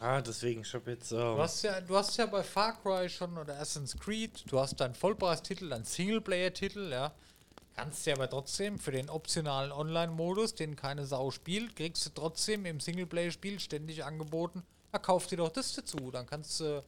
Ah, 0.00 0.20
deswegen, 0.20 0.62
ich 0.62 0.74
habe 0.74 0.90
jetzt. 0.90 1.12
Ähm, 1.12 1.18
Du 1.18 1.38
hast, 1.38 1.62
ja, 1.62 1.80
du 1.80 1.96
hast 1.96 2.16
ja 2.16 2.26
bei 2.26 2.42
Far 2.42 2.80
Cry 2.82 3.08
schon 3.08 3.36
oder 3.38 3.54
Assassin's 3.54 3.96
Creed, 3.98 4.44
du 4.50 4.58
hast 4.58 4.76
deinen 4.80 4.94
Vollpreistitel, 4.94 5.68
deinen 5.68 5.84
Singleplayer-Titel, 5.84 6.90
ja. 6.90 7.12
Kannst 7.76 8.06
du 8.06 8.12
aber 8.12 8.28
trotzdem 8.30 8.78
für 8.78 8.92
den 8.92 9.10
optionalen 9.10 9.72
Online-Modus, 9.72 10.54
den 10.54 10.76
keine 10.76 11.06
Sau 11.06 11.30
spielt, 11.30 11.74
kriegst 11.74 12.06
du 12.06 12.10
trotzdem 12.10 12.66
im 12.66 12.78
Singleplayer-Spiel 12.80 13.58
ständig 13.58 14.04
angeboten, 14.04 14.62
ja, 14.92 14.98
kauf 14.98 15.26
dir 15.26 15.38
doch 15.38 15.48
das 15.50 15.72
dazu. 15.72 16.10
Dann 16.12 16.26
kannst 16.26 16.60
du 16.60 16.84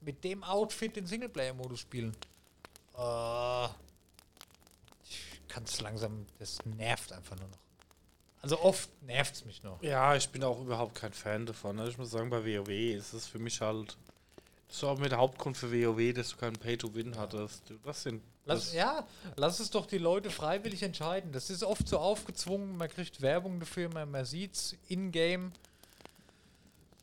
mit 0.00 0.24
dem 0.24 0.42
Outfit 0.42 0.96
den 0.96 1.06
Singleplayer-Modus 1.06 1.80
spielen. 1.80 2.16
Äh, 2.96 3.64
ich 5.04 5.48
kann 5.48 5.64
es 5.64 5.80
langsam, 5.80 6.26
das 6.38 6.58
nervt 6.64 7.12
einfach 7.12 7.36
nur 7.36 7.48
noch. 7.48 7.58
Also 8.42 8.60
oft 8.60 8.88
nervt 9.02 9.34
es 9.34 9.44
mich 9.44 9.62
noch. 9.62 9.82
Ja, 9.82 10.14
ich 10.14 10.28
bin 10.28 10.44
auch 10.44 10.60
überhaupt 10.60 10.94
kein 10.94 11.12
Fan 11.12 11.46
davon. 11.46 11.76
ne? 11.76 11.88
Ich 11.88 11.98
muss 11.98 12.10
sagen, 12.10 12.30
bei 12.30 12.44
WoW 12.44 12.68
ist 12.68 13.12
es 13.12 13.26
für 13.26 13.38
mich 13.38 13.60
halt. 13.60 13.96
Das 14.68 14.76
ist 14.76 14.84
auch 14.84 14.98
mit 14.98 15.10
der 15.10 15.18
Hauptgrund 15.18 15.56
für 15.56 15.72
WoW, 15.72 16.12
dass 16.14 16.30
du 16.30 16.36
keinen 16.36 16.56
Pay-to-Win 16.56 17.16
hattest. 17.16 17.62
Das 17.84 18.02
sind. 18.02 18.22
Lass, 18.44 18.72
ja, 18.72 19.06
lass 19.36 19.60
es 19.60 19.70
doch 19.70 19.84
die 19.86 19.98
Leute 19.98 20.30
freiwillig 20.30 20.82
entscheiden. 20.82 21.32
Das 21.32 21.50
ist 21.50 21.62
oft 21.62 21.86
so 21.86 21.98
aufgezwungen, 21.98 22.78
man 22.78 22.88
kriegt 22.88 23.20
Werbung 23.20 23.60
dafür, 23.60 23.90
man, 23.92 24.10
man 24.10 24.24
sieht 24.24 24.54
es 24.54 24.76
in-game. 24.88 25.52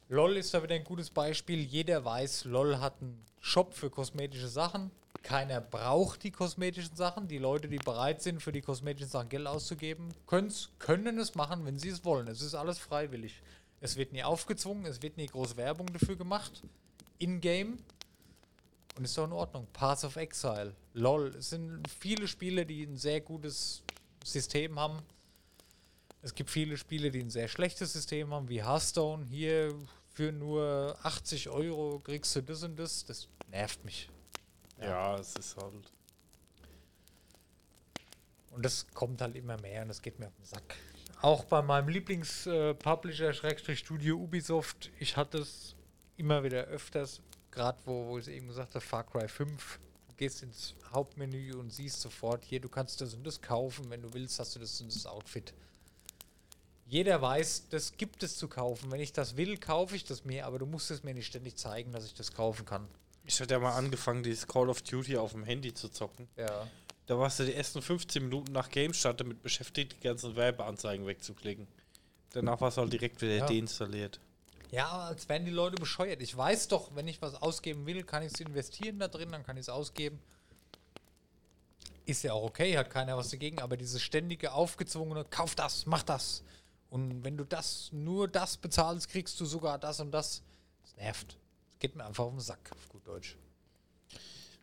LOL 0.09 0.37
ist 0.37 0.53
da 0.53 0.63
wieder 0.63 0.75
ein 0.75 0.83
gutes 0.83 1.09
Beispiel. 1.09 1.61
Jeder 1.61 2.03
weiß, 2.03 2.45
LOL 2.45 2.79
hat 2.79 2.95
einen 3.01 3.23
Shop 3.41 3.73
für 3.75 3.89
kosmetische 3.89 4.47
Sachen. 4.47 4.89
Keiner 5.25 5.59
braucht 5.59 6.21
die 6.21 6.29
kosmetischen 6.29 6.95
Sachen. 6.95 7.27
Die 7.27 7.39
Leute, 7.39 7.67
die 7.67 7.77
bereit 7.77 8.21
sind, 8.21 8.43
für 8.43 8.51
die 8.51 8.61
kosmetischen 8.61 9.09
Sachen 9.09 9.27
Geld 9.27 9.47
auszugeben, 9.47 10.13
können 10.27 11.17
es 11.17 11.33
machen, 11.33 11.65
wenn 11.65 11.79
sie 11.79 11.89
es 11.89 12.05
wollen. 12.05 12.27
Es 12.27 12.41
ist 12.41 12.53
alles 12.53 12.77
freiwillig. 12.77 13.41
Es 13.81 13.95
wird 13.95 14.13
nie 14.13 14.23
aufgezwungen, 14.23 14.85
es 14.85 15.01
wird 15.01 15.17
nie 15.17 15.25
groß 15.25 15.57
Werbung 15.57 15.87
dafür 15.91 16.15
gemacht. 16.15 16.61
In-game. 17.17 17.79
Und 18.97 19.03
ist 19.03 19.17
doch 19.17 19.25
in 19.25 19.31
Ordnung. 19.31 19.67
Paths 19.73 20.03
of 20.03 20.15
Exile, 20.15 20.75
LOL. 20.93 21.29
Es 21.35 21.49
sind 21.49 21.81
viele 21.89 22.27
Spiele, 22.27 22.63
die 22.63 22.83
ein 22.83 22.95
sehr 22.95 23.19
gutes 23.19 23.81
System 24.23 24.79
haben. 24.79 24.99
Es 26.21 26.35
gibt 26.35 26.51
viele 26.51 26.77
Spiele, 26.77 27.09
die 27.09 27.21
ein 27.21 27.31
sehr 27.31 27.47
schlechtes 27.47 27.93
System 27.93 28.31
haben, 28.31 28.47
wie 28.47 28.63
Hearthstone. 28.63 29.25
Hier 29.25 29.73
für 30.13 30.31
nur 30.31 30.95
80 31.01 31.49
Euro 31.49 31.99
kriegst 31.99 32.35
du 32.35 32.41
das 32.41 32.61
und 32.61 32.77
das. 32.77 33.05
Das 33.05 33.27
nervt 33.49 33.83
mich. 33.83 34.07
Ja, 34.81 35.15
es 35.15 35.35
ist 35.35 35.57
halt. 35.57 35.91
Und 38.51 38.63
das 38.63 38.87
kommt 38.93 39.21
halt 39.21 39.35
immer 39.35 39.59
mehr 39.59 39.81
und 39.81 39.89
das 39.89 40.01
geht 40.01 40.17
mir 40.19 40.27
auf 40.27 40.35
den 40.35 40.45
Sack. 40.45 40.75
Auch 41.21 41.43
bei 41.45 41.61
meinem 41.61 41.89
Lieblings-Publisher, 41.89 43.33
Schrägstrich 43.33 43.79
Studio 43.79 44.17
Ubisoft, 44.17 44.91
ich 44.99 45.17
hatte 45.17 45.39
es 45.39 45.75
immer 46.17 46.43
wieder 46.43 46.63
öfters, 46.65 47.21
gerade 47.51 47.79
wo, 47.85 48.07
wo 48.07 48.17
ich 48.17 48.27
eben 48.27 48.47
gesagt 48.47 48.75
habe, 48.75 48.85
Far 48.85 49.03
Cry 49.03 49.27
5. 49.27 49.79
Du 50.07 50.13
gehst 50.15 50.43
ins 50.43 50.75
Hauptmenü 50.93 51.53
und 51.55 51.71
siehst 51.71 51.99
sofort, 52.01 52.45
hier, 52.45 52.61
du 52.61 52.69
kannst 52.69 53.01
das 53.01 53.13
und 53.13 53.25
das 53.25 53.41
kaufen, 53.41 53.89
wenn 53.89 54.01
du 54.01 54.13
willst, 54.13 54.39
hast 54.39 54.55
du 54.55 54.59
das 54.59 54.79
und 54.79 54.93
das 54.93 55.05
Outfit. 55.05 55.53
Jeder 56.87 57.21
weiß, 57.21 57.69
das 57.69 57.97
gibt 57.97 58.21
es 58.23 58.37
zu 58.37 58.47
kaufen. 58.47 58.91
Wenn 58.91 59.01
ich 59.01 59.11
das 59.11 59.35
will, 59.35 59.57
kaufe 59.57 59.95
ich 59.95 60.05
das 60.05 60.23
mir, 60.23 60.45
aber 60.45 60.59
du 60.59 60.65
musst 60.65 60.91
es 60.91 61.03
mir 61.03 61.13
nicht 61.13 61.27
ständig 61.27 61.57
zeigen, 61.57 61.91
dass 61.91 62.05
ich 62.05 62.13
das 62.13 62.33
kaufen 62.33 62.65
kann. 62.65 62.87
Ich 63.25 63.39
hatte 63.41 63.53
ja 63.55 63.59
mal 63.59 63.75
angefangen, 63.75 64.23
dieses 64.23 64.47
Call 64.47 64.69
of 64.69 64.81
Duty 64.81 65.17
auf 65.17 65.31
dem 65.31 65.43
Handy 65.43 65.73
zu 65.73 65.89
zocken. 65.89 66.27
Ja. 66.37 66.67
Da 67.07 67.17
warst 67.19 67.39
du 67.39 67.45
die 67.45 67.53
ersten 67.53 67.81
15 67.81 68.23
Minuten 68.23 68.51
nach 68.51 68.69
Game 68.69 68.93
Start 68.93 69.19
damit 69.19 69.41
beschäftigt, 69.43 69.93
die 69.93 69.99
ganzen 70.07 70.35
Werbeanzeigen 70.35 71.05
wegzuklicken. 71.05 71.67
Danach 72.31 72.59
war 72.61 72.69
es 72.69 72.77
halt 72.77 72.91
direkt 72.91 73.21
wieder 73.21 73.35
Ja. 73.35 73.45
deinstalliert. 73.45 74.19
Ja, 74.71 74.89
als 74.89 75.29
wären 75.29 75.45
die 75.45 75.51
Leute 75.51 75.75
bescheuert. 75.77 76.21
Ich 76.21 76.35
weiß 76.35 76.67
doch, 76.67 76.95
wenn 76.95 77.07
ich 77.07 77.21
was 77.21 77.35
ausgeben 77.35 77.85
will, 77.85 78.03
kann 78.03 78.23
ich 78.23 78.33
es 78.33 78.39
investieren 78.39 78.99
da 78.99 79.07
drin, 79.07 79.31
dann 79.31 79.43
kann 79.43 79.55
ich 79.57 79.61
es 79.61 79.69
ausgeben. 79.69 80.19
Ist 82.05 82.23
ja 82.23 82.33
auch 82.33 82.43
okay, 82.43 82.77
hat 82.77 82.89
keiner 82.89 83.17
was 83.17 83.29
dagegen, 83.29 83.59
aber 83.59 83.77
dieses 83.77 84.01
ständige 84.01 84.51
aufgezwungene, 84.53 85.25
kauf 85.29 85.55
das, 85.55 85.85
mach 85.85 86.03
das. 86.03 86.43
Und 86.89 87.23
wenn 87.23 87.37
du 87.37 87.43
das, 87.45 87.89
nur 87.91 88.27
das 88.27 88.57
bezahlst, 88.57 89.09
kriegst 89.09 89.39
du 89.39 89.45
sogar 89.45 89.79
das 89.79 89.99
und 89.99 90.11
das. 90.11 90.43
Das 90.83 90.95
nervt. 90.97 91.37
Geht 91.79 91.95
mir 91.95 92.05
einfach 92.05 92.25
auf 92.25 92.31
den 92.33 92.39
Sack, 92.39 92.71
auf 92.71 92.89
gut 92.89 93.05
Deutsch. 93.07 93.35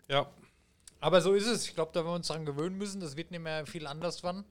Ja, 0.08 0.30
Aber 1.00 1.20
so 1.20 1.34
ist 1.34 1.46
es. 1.46 1.66
Ich 1.66 1.74
glaube, 1.74 1.90
da 1.92 2.00
werden 2.00 2.12
wir 2.12 2.14
uns 2.14 2.28
dran 2.28 2.46
gewöhnen 2.46 2.78
müssen. 2.78 3.00
Das 3.00 3.16
wird 3.16 3.30
nicht 3.30 3.40
mehr 3.40 3.66
viel 3.66 3.86
anders 3.86 4.22
wann. 4.22 4.44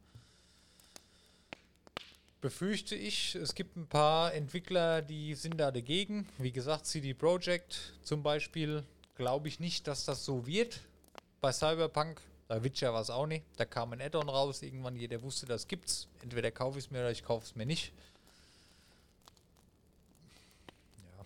Befürchte 2.41 2.95
ich. 2.95 3.35
Es 3.35 3.53
gibt 3.55 3.77
ein 3.77 3.87
paar 3.87 4.33
Entwickler, 4.33 5.01
die 5.01 5.35
sind 5.35 5.59
da 5.59 5.71
dagegen. 5.71 6.27
Wie 6.39 6.51
gesagt, 6.51 6.87
CD 6.87 7.13
Projekt 7.13 7.93
zum 8.03 8.23
Beispiel. 8.23 8.83
Glaube 9.15 9.47
ich 9.47 9.59
nicht, 9.59 9.87
dass 9.87 10.05
das 10.05 10.25
so 10.25 10.45
wird. 10.47 10.81
Bei 11.39 11.51
Cyberpunk, 11.51 12.19
bei 12.47 12.63
Witcher 12.63 12.93
war 12.93 13.01
es 13.01 13.09
auch 13.11 13.27
nicht. 13.27 13.45
Da 13.57 13.65
kam 13.65 13.93
ein 13.93 14.01
Add-on 14.01 14.27
raus. 14.27 14.61
Irgendwann 14.63 14.95
jeder 14.95 15.21
wusste, 15.21 15.45
das 15.45 15.67
gibt's. 15.67 16.07
Entweder 16.21 16.51
kaufe 16.51 16.79
ich 16.79 16.85
es 16.85 16.91
mir 16.91 16.99
oder 16.99 17.11
ich 17.11 17.23
kaufe 17.23 17.45
es 17.45 17.55
mir 17.55 17.65
nicht. 17.65 17.93
Ja. 21.17 21.25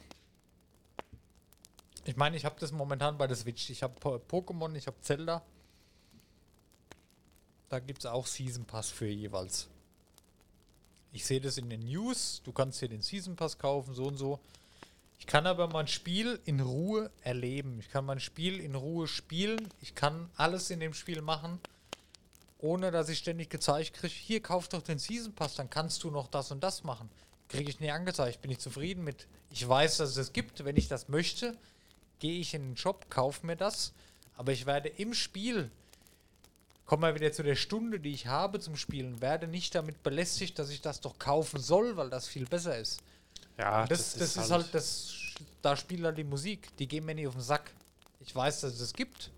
Ich 2.06 2.16
meine, 2.16 2.38
ich 2.38 2.46
habe 2.46 2.56
das 2.60 2.72
momentan 2.72 3.18
bei 3.18 3.28
der 3.28 3.36
Switch. 3.36 3.70
Ich 3.70 3.82
habe 3.84 3.94
Po- 4.00 4.22
Pokémon, 4.30 4.74
ich 4.76 4.88
habe 4.88 5.00
Zelda. 5.02 5.42
Da 7.70 7.80
gibt 7.80 8.00
es 8.00 8.06
auch 8.06 8.28
Season 8.28 8.66
Pass 8.66 8.90
für 8.92 9.08
jeweils. 9.08 9.68
Ich 11.12 11.26
sehe 11.26 11.42
das 11.42 11.58
in 11.58 11.70
den 11.70 11.82
News. 11.82 12.42
Du 12.44 12.52
kannst 12.52 12.80
hier 12.80 12.90
den 12.90 13.02
Season 13.02 13.36
Pass 13.36 13.58
kaufen, 13.58 13.96
so 13.96 14.06
und 14.06 14.18
so. 14.18 14.40
Ich 15.18 15.26
kann 15.26 15.48
aber 15.48 15.68
mein 15.68 15.88
Spiel 15.88 16.40
in 16.46 16.60
Ruhe 16.60 17.10
erleben. 17.22 17.80
Ich 17.80 17.90
kann 17.90 18.06
mein 18.06 18.20
Spiel 18.20 18.60
in 18.60 18.76
Ruhe 18.76 19.08
spielen. 19.08 19.68
Ich 19.82 19.96
kann 19.96 20.30
alles 20.36 20.70
in 20.70 20.80
dem 20.80 20.94
Spiel 20.94 21.22
machen, 21.22 21.60
ohne 22.60 22.92
dass 22.92 23.10
ich 23.10 23.18
ständig 23.18 23.50
gezeigt 23.50 23.94
kriege, 23.96 24.14
hier 24.14 24.42
kauf 24.42 24.68
doch 24.68 24.82
den 24.84 25.00
Season 25.00 25.34
Pass, 25.34 25.56
dann 25.56 25.70
kannst 25.70 26.04
du 26.04 26.12
noch 26.12 26.28
das 26.28 26.52
und 26.52 26.64
das 26.64 26.84
machen. 26.84 27.10
Kriege 27.48 27.70
ich 27.70 27.80
nie 27.80 27.92
angezeigt. 27.92 28.42
Bin 28.42 28.52
ich 28.52 28.60
zufrieden 28.60 29.04
mit. 29.04 29.28
Ich 29.50 29.68
weiß, 29.68 29.98
dass 29.98 30.10
es 30.10 30.16
das 30.16 30.34
gibt. 30.34 30.66
Wenn 30.66 30.76
ich 30.78 30.88
das 30.88 31.08
möchte, 31.08 31.58
gehe 32.20 32.40
ich 32.40 32.54
in 32.54 32.70
den 32.70 32.78
Shop, 32.78 33.10
kaufe 33.10 33.46
mir 33.46 33.56
das. 33.56 33.94
Aber 34.38 34.52
ich 34.52 34.66
werde 34.66 34.90
im 34.90 35.14
Spiel, 35.14 35.70
kommen 36.86 37.04
wir 37.04 37.16
wieder 37.16 37.32
zu 37.32 37.44
der 37.44 37.56
Stunde, 37.56 38.00
die 38.00 38.12
ich 38.12 38.28
habe 38.28 38.60
zum 38.60 38.76
Spielen, 38.76 39.22
werde 39.22 39.48
nicht 39.48 39.76
damit 39.76 40.04
belästigt, 40.04 40.60
dass 40.60 40.70
ich 40.70 40.82
das 40.82 41.02
doch 41.02 41.18
kaufen 41.18 41.60
soll, 41.60 41.98
weil 41.98 42.10
das 42.10 42.28
viel 42.28 42.46
besser 42.46 42.78
ist. 42.78 43.02
ja, 43.58 43.86
Das, 43.88 44.14
das, 44.14 44.36
ist 44.36 44.52
halt, 44.52 44.74
das, 44.74 45.14
da 45.62 45.76
spielt 45.76 46.04
halt 46.04 46.18
die 46.18 46.24
Musik. 46.24 46.76
Die 46.78 46.88
gehen 46.88 47.06
mir 47.06 47.16
nicht 47.16 47.28
auf 47.28 47.34
den 47.36 47.42
Sack. 47.42 47.72
Ich 48.20 48.36
weiß, 48.36 48.62
dass 48.62 48.74
es 48.74 48.80
das 48.80 48.94
gibt. 48.94 49.32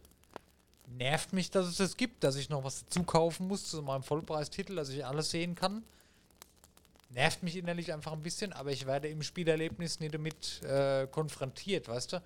Nervt 0.97 1.33
mich, 1.33 1.51
dass 1.51 1.67
es 1.67 1.77
das 1.77 1.97
gibt, 1.97 2.23
dass 2.23 2.37
ich 2.37 2.49
noch 2.49 2.63
was 2.63 2.85
dazu 2.85 3.03
kaufen 3.03 3.47
muss 3.47 3.69
zu 3.69 3.81
meinem 3.81 4.03
Vollpreistitel, 4.03 4.75
dass 4.75 4.89
ich 4.89 5.05
alles 5.05 5.29
sehen 5.29 5.53
kann. 5.53 5.83
Nervt 7.09 7.43
mich 7.43 7.55
innerlich 7.55 7.93
einfach 7.93 8.13
ein 8.13 8.23
bisschen, 8.23 8.53
aber 8.53 8.71
ich 8.71 8.85
werde 8.85 9.07
im 9.07 9.21
Spielerlebnis 9.21 9.99
nicht 9.99 10.13
damit 10.13 10.63
äh, 10.63 11.07
konfrontiert, 11.07 11.87
weißt 11.87 12.13
du? 12.13 12.21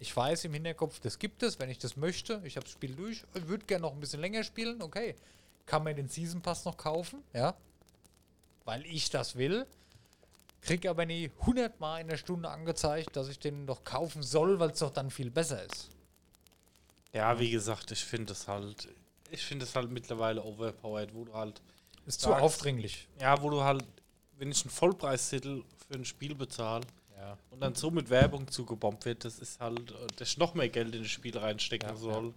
Ich 0.00 0.16
weiß 0.16 0.44
im 0.46 0.54
Hinterkopf, 0.54 0.98
das 0.98 1.18
gibt 1.18 1.42
es, 1.42 1.58
wenn 1.60 1.68
ich 1.70 1.78
das 1.78 1.96
möchte. 1.96 2.40
Ich 2.44 2.56
habe 2.56 2.64
das 2.64 2.72
Spiel 2.72 2.94
durch, 2.96 3.22
würde 3.34 3.66
gerne 3.66 3.82
noch 3.82 3.92
ein 3.92 4.00
bisschen 4.00 4.20
länger 4.20 4.42
spielen, 4.42 4.80
okay. 4.82 5.14
Kann 5.66 5.84
man 5.84 5.94
den 5.94 6.08
Season 6.08 6.40
Pass 6.40 6.64
noch 6.64 6.76
kaufen, 6.76 7.22
ja? 7.34 7.54
Weil 8.64 8.84
ich 8.86 9.10
das 9.10 9.36
will. 9.36 9.66
Krieg 10.62 10.86
aber 10.86 11.04
nie 11.06 11.30
100 11.40 11.78
Mal 11.80 12.00
in 12.00 12.08
der 12.08 12.16
Stunde 12.16 12.48
angezeigt, 12.48 13.14
dass 13.14 13.28
ich 13.28 13.38
den 13.38 13.66
noch 13.66 13.84
kaufen 13.84 14.22
soll, 14.22 14.58
weil 14.58 14.70
es 14.70 14.78
doch 14.78 14.90
dann 14.90 15.10
viel 15.10 15.30
besser 15.30 15.62
ist. 15.64 15.90
Ja, 17.12 17.38
wie 17.38 17.50
gesagt, 17.50 17.90
ich 17.90 18.04
finde 18.04 18.32
es 18.32 18.48
halt, 18.48 18.88
ich 19.30 19.44
finde 19.44 19.64
es 19.64 19.74
halt 19.76 19.90
mittlerweile 19.90 20.42
overpowered, 20.42 21.14
wo 21.14 21.24
du 21.24 21.34
halt, 21.34 21.60
Ist 22.06 22.20
zu 22.20 22.30
Sag's. 22.30 22.42
aufdringlich. 22.42 23.06
ja, 23.20 23.40
wo 23.42 23.50
du 23.50 23.62
halt, 23.62 23.84
wenn 24.38 24.50
ich 24.50 24.62
einen 24.62 24.70
Vollpreistitel 24.70 25.62
für 25.88 25.94
ein 25.94 26.04
Spiel 26.04 26.34
bezahle 26.34 26.86
Ja. 27.20 27.36
und 27.50 27.60
dann 27.60 27.74
so 27.74 27.90
mit 27.90 28.08
Werbung 28.08 28.48
zugebombt 28.48 29.04
wird, 29.04 29.26
das 29.26 29.38
ist 29.38 29.60
halt, 29.60 29.94
dass 30.16 30.38
noch 30.38 30.54
mehr 30.54 30.70
Geld 30.70 30.94
in 30.94 31.02
das 31.02 31.10
Spiel 31.10 31.36
reinstecken 31.36 31.90
Ja, 31.90 31.96
soll. 31.96 32.32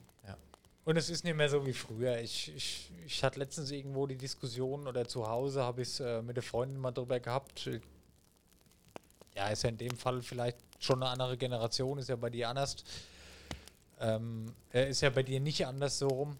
Und 0.85 0.97
es 0.97 1.09
ist 1.09 1.23
nicht 1.23 1.35
mehr 1.35 1.47
so 1.47 1.65
wie 1.65 1.73
früher. 1.73 2.19
Ich, 2.19 2.53
ich, 2.53 2.91
ich 3.05 3.23
hatte 3.23 3.39
letztens 3.39 3.71
irgendwo 3.71 4.05
die 4.05 4.17
Diskussion 4.17 4.85
oder 4.87 5.07
zu 5.07 5.27
Hause 5.29 5.63
habe 5.63 5.81
ich 5.81 5.87
es 5.87 5.99
äh, 6.01 6.21
mit 6.21 6.35
der 6.35 6.43
Freundin 6.43 6.77
mal 6.77 6.91
drüber 6.91 7.19
gehabt. 7.21 7.69
Ja, 9.35 9.47
ist 9.47 9.63
ja 9.63 9.69
in 9.69 9.77
dem 9.77 9.95
Fall 9.95 10.21
vielleicht 10.21 10.57
schon 10.79 11.01
eine 11.01 11.09
andere 11.11 11.37
Generation, 11.37 11.97
ist 11.99 12.09
ja 12.09 12.17
bei 12.17 12.29
dir 12.29 12.49
anders. 12.49 12.75
Ähm, 14.01 14.53
äh, 14.73 14.89
ist 14.89 15.01
ja 15.01 15.09
bei 15.09 15.23
dir 15.23 15.39
nicht 15.39 15.65
anders 15.65 15.99
so 15.99 16.07
rum. 16.07 16.37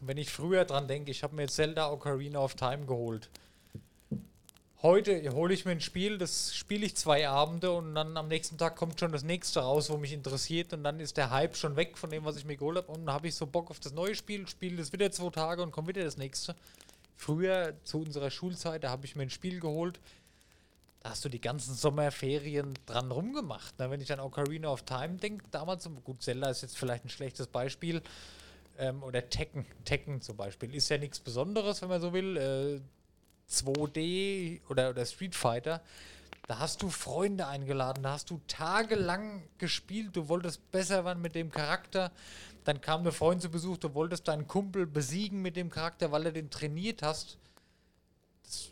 Wenn 0.00 0.18
ich 0.18 0.30
früher 0.30 0.64
dran 0.64 0.86
denke, 0.86 1.10
ich 1.10 1.24
habe 1.24 1.34
mir 1.34 1.42
jetzt 1.42 1.56
Zelda 1.56 1.90
Ocarina 1.90 2.38
of 2.38 2.54
Time 2.54 2.86
geholt. 2.86 3.28
Heute 4.82 5.32
hole 5.32 5.54
ich 5.54 5.64
mir 5.64 5.70
ein 5.70 5.80
Spiel, 5.80 6.18
das 6.18 6.54
spiele 6.54 6.84
ich 6.84 6.94
zwei 6.96 7.26
Abende 7.26 7.72
und 7.72 7.94
dann 7.94 8.14
am 8.18 8.28
nächsten 8.28 8.58
Tag 8.58 8.76
kommt 8.76 9.00
schon 9.00 9.10
das 9.10 9.22
nächste 9.22 9.60
raus, 9.60 9.88
wo 9.88 9.96
mich 9.96 10.12
interessiert 10.12 10.74
und 10.74 10.84
dann 10.84 11.00
ist 11.00 11.16
der 11.16 11.30
Hype 11.30 11.56
schon 11.56 11.76
weg 11.76 11.96
von 11.96 12.10
dem, 12.10 12.26
was 12.26 12.36
ich 12.36 12.44
mir 12.44 12.58
geholt 12.58 12.76
habe 12.76 12.92
und 12.92 13.06
dann 13.06 13.14
habe 13.14 13.26
ich 13.26 13.34
so 13.34 13.46
Bock 13.46 13.70
auf 13.70 13.80
das 13.80 13.94
neue 13.94 14.14
Spiel, 14.14 14.46
spiele 14.46 14.76
das 14.76 14.92
wieder 14.92 15.10
zwei 15.10 15.30
Tage 15.30 15.62
und 15.62 15.72
kommt 15.72 15.88
wieder 15.88 16.04
das 16.04 16.18
nächste. 16.18 16.54
Früher 17.14 17.72
zu 17.84 18.02
unserer 18.02 18.30
Schulzeit, 18.30 18.84
da 18.84 18.90
habe 18.90 19.06
ich 19.06 19.16
mir 19.16 19.22
ein 19.22 19.30
Spiel 19.30 19.60
geholt, 19.60 19.98
da 21.00 21.08
hast 21.10 21.24
du 21.24 21.30
die 21.30 21.40
ganzen 21.40 21.74
Sommerferien 21.74 22.74
dran 22.84 23.10
rumgemacht. 23.10 23.78
Ne? 23.78 23.90
Wenn 23.90 24.02
ich 24.02 24.12
an 24.12 24.20
Ocarina 24.20 24.68
of 24.68 24.82
Time 24.82 25.16
denke, 25.16 25.46
damals, 25.50 25.88
gut, 26.04 26.22
Zelda 26.22 26.50
ist 26.50 26.60
jetzt 26.60 26.76
vielleicht 26.76 27.06
ein 27.06 27.08
schlechtes 27.08 27.46
Beispiel, 27.46 28.02
ähm, 28.78 29.02
oder 29.02 29.28
Tekken, 29.30 29.64
Tekken 29.86 30.20
zum 30.20 30.36
Beispiel, 30.36 30.74
ist 30.74 30.90
ja 30.90 30.98
nichts 30.98 31.18
Besonderes, 31.18 31.80
wenn 31.80 31.88
man 31.88 32.02
so 32.02 32.12
will. 32.12 32.36
Äh, 32.36 32.80
2D 33.50 34.60
oder, 34.68 34.90
oder 34.90 35.06
Street 35.06 35.34
Fighter, 35.34 35.82
da 36.46 36.60
hast 36.60 36.82
du 36.82 36.90
Freunde 36.90 37.46
eingeladen, 37.46 38.04
da 38.04 38.12
hast 38.12 38.30
du 38.30 38.40
tagelang 38.46 39.42
gespielt, 39.58 40.14
du 40.14 40.28
wolltest 40.28 40.70
besser 40.70 41.04
werden 41.04 41.20
mit 41.20 41.34
dem 41.34 41.50
Charakter. 41.50 42.12
Dann 42.64 42.80
kam 42.80 43.02
der 43.02 43.12
Freund 43.12 43.42
zu 43.42 43.48
Besuch, 43.48 43.78
du 43.78 43.94
wolltest 43.94 44.28
deinen 44.28 44.46
Kumpel 44.46 44.86
besiegen 44.86 45.42
mit 45.42 45.56
dem 45.56 45.70
Charakter, 45.70 46.12
weil 46.12 46.24
du 46.24 46.32
den 46.32 46.50
trainiert 46.50 47.02
hast. 47.02 47.38
Das 48.44 48.70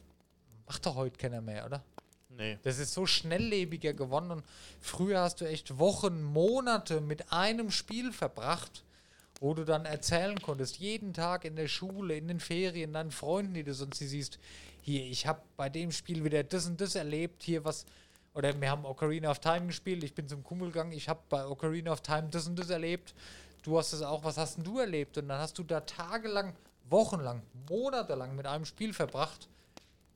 macht 0.66 0.86
doch 0.86 0.94
heute 0.94 1.16
keiner 1.16 1.40
mehr, 1.40 1.66
oder? 1.66 1.82
Nee. 2.28 2.58
Das 2.62 2.78
ist 2.78 2.94
so 2.94 3.06
schnelllebiger 3.06 3.92
geworden 3.92 4.30
und 4.30 4.44
früher 4.80 5.20
hast 5.20 5.40
du 5.40 5.44
echt 5.44 5.78
Wochen, 5.78 6.22
Monate 6.22 7.00
mit 7.00 7.32
einem 7.32 7.70
Spiel 7.70 8.12
verbracht, 8.12 8.84
wo 9.40 9.54
du 9.54 9.64
dann 9.64 9.84
erzählen 9.84 10.40
konntest, 10.40 10.78
jeden 10.78 11.12
Tag 11.12 11.44
in 11.44 11.56
der 11.56 11.68
Schule, 11.68 12.16
in 12.16 12.28
den 12.28 12.40
Ferien, 12.40 12.92
deinen 12.92 13.10
Freunden, 13.10 13.54
die 13.54 13.64
du 13.64 13.74
sonst 13.74 14.00
nie 14.00 14.06
siehst, 14.06 14.38
hier, 14.80 15.04
ich 15.04 15.26
habe 15.26 15.40
bei 15.56 15.68
dem 15.68 15.92
Spiel 15.92 16.24
wieder 16.24 16.42
das 16.42 16.66
und 16.66 16.80
das 16.80 16.94
erlebt, 16.94 17.42
hier 17.42 17.64
was, 17.64 17.86
oder 18.34 18.58
wir 18.60 18.70
haben 18.70 18.84
Ocarina 18.84 19.30
of 19.30 19.40
Time 19.40 19.66
gespielt, 19.66 20.04
ich 20.04 20.14
bin 20.14 20.28
zum 20.28 20.44
Kumpel 20.44 20.68
gegangen, 20.68 20.92
ich 20.92 21.08
habe 21.08 21.20
bei 21.28 21.46
Ocarina 21.46 21.92
of 21.92 22.02
Time 22.02 22.28
das 22.30 22.46
und 22.46 22.58
das 22.58 22.70
erlebt, 22.70 23.14
du 23.64 23.78
hast 23.78 23.92
es 23.92 24.02
auch, 24.02 24.22
was 24.22 24.36
hast 24.36 24.56
denn 24.56 24.64
du 24.64 24.78
erlebt? 24.78 25.18
Und 25.18 25.28
dann 25.28 25.40
hast 25.40 25.58
du 25.58 25.64
da 25.64 25.80
tagelang, 25.80 26.54
wochenlang, 26.88 27.42
monatelang 27.68 28.36
mit 28.36 28.46
einem 28.46 28.64
Spiel 28.64 28.92
verbracht. 28.92 29.48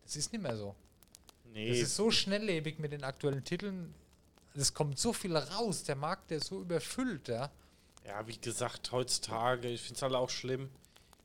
Das 0.04 0.16
ist 0.16 0.32
nicht 0.32 0.42
mehr 0.42 0.56
so. 0.56 0.74
Nee. 1.52 1.70
Es 1.70 1.80
ist 1.80 1.96
so 1.96 2.10
schnelllebig 2.10 2.78
mit 2.78 2.92
den 2.92 3.04
aktuellen 3.04 3.42
Titeln. 3.42 3.94
Es 4.54 4.72
kommt 4.72 4.98
so 4.98 5.12
viel 5.12 5.36
raus. 5.36 5.82
Der 5.84 5.96
Markt, 5.96 6.30
der 6.30 6.38
ist 6.38 6.48
so 6.48 6.60
überfüllt, 6.60 7.28
ja. 7.28 7.50
Ja, 8.09 8.26
wie 8.26 8.39
gesagt, 8.39 8.90
heutzutage, 8.90 9.68
ich 9.68 9.82
finde 9.82 9.97
es 9.97 10.02
halt 10.02 10.14
auch 10.14 10.30
schlimm. 10.30 10.70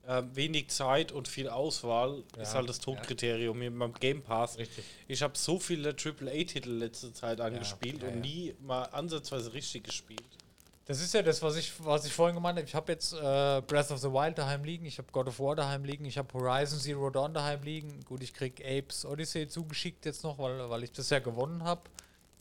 Ähm, 0.05 0.35
wenig 0.35 0.67
Zeit 0.67 1.13
und 1.13 1.29
viel 1.29 1.47
Auswahl 1.47 2.23
Ja, 2.35 2.41
ist 2.41 2.55
halt 2.55 2.67
das 2.67 2.79
Todkriterium 2.79 3.61
hier 3.61 3.71
beim 3.71 3.93
Game 3.93 4.21
Pass. 4.21 4.57
Richtig. 4.57 4.83
Ich 5.07 5.21
habe 5.23 5.37
so 5.37 5.59
viele 5.59 5.91
AAA-Titel 5.91 6.71
letzte 6.71 7.13
Zeit 7.13 7.39
angespielt 7.39 8.03
ja, 8.03 8.09
und 8.09 8.15
ja. 8.15 8.19
nie 8.19 8.53
mal 8.59 8.83
ansatzweise 8.83 9.53
richtig 9.53 9.85
gespielt. 9.85 10.21
Das 10.85 10.99
ist 10.99 11.13
ja 11.13 11.21
das, 11.21 11.41
was 11.41 11.55
ich, 11.55 11.71
was 11.79 12.05
ich 12.05 12.11
vorhin 12.11 12.35
gemeint 12.35 12.57
habe. 12.57 12.67
Ich 12.67 12.75
habe 12.75 12.91
jetzt 12.91 13.13
äh, 13.13 13.61
Breath 13.65 13.91
of 13.91 13.99
the 13.99 14.11
Wild 14.11 14.37
daheim 14.37 14.65
liegen, 14.65 14.85
ich 14.85 14.97
habe 14.97 15.07
God 15.13 15.27
of 15.27 15.39
War 15.39 15.55
daheim 15.55 15.85
liegen, 15.85 16.03
ich 16.03 16.17
habe 16.17 16.27
Horizon 16.33 16.79
Zero 16.79 17.09
Dawn 17.09 17.33
daheim 17.33 17.63
liegen. 17.63 18.03
Gut, 18.03 18.21
ich 18.23 18.33
krieg 18.33 18.61
Apes 18.65 19.05
Odyssey 19.05 19.47
zugeschickt 19.47 20.05
jetzt 20.05 20.25
noch, 20.25 20.37
weil, 20.37 20.69
weil 20.69 20.83
ich 20.83 20.91
das 20.91 21.09
ja 21.09 21.19
gewonnen 21.19 21.63
habe. 21.63 21.83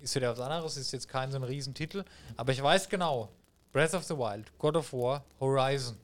Ist 0.01 0.17
wieder 0.17 0.33
was 0.33 0.41
anderes, 0.41 0.77
ist 0.77 0.91
jetzt 0.91 1.07
kein 1.07 1.31
so 1.31 1.37
ein 1.37 1.45
Riesentitel. 1.45 2.03
Aber 2.37 2.51
ich 2.51 2.61
weiß 2.61 2.89
genau, 2.89 3.29
Breath 3.73 3.95
of 3.95 4.05
the 4.05 4.17
Wild, 4.17 4.53
God 4.59 4.77
of 4.77 4.93
War, 4.93 5.25
Horizon. 5.41 5.97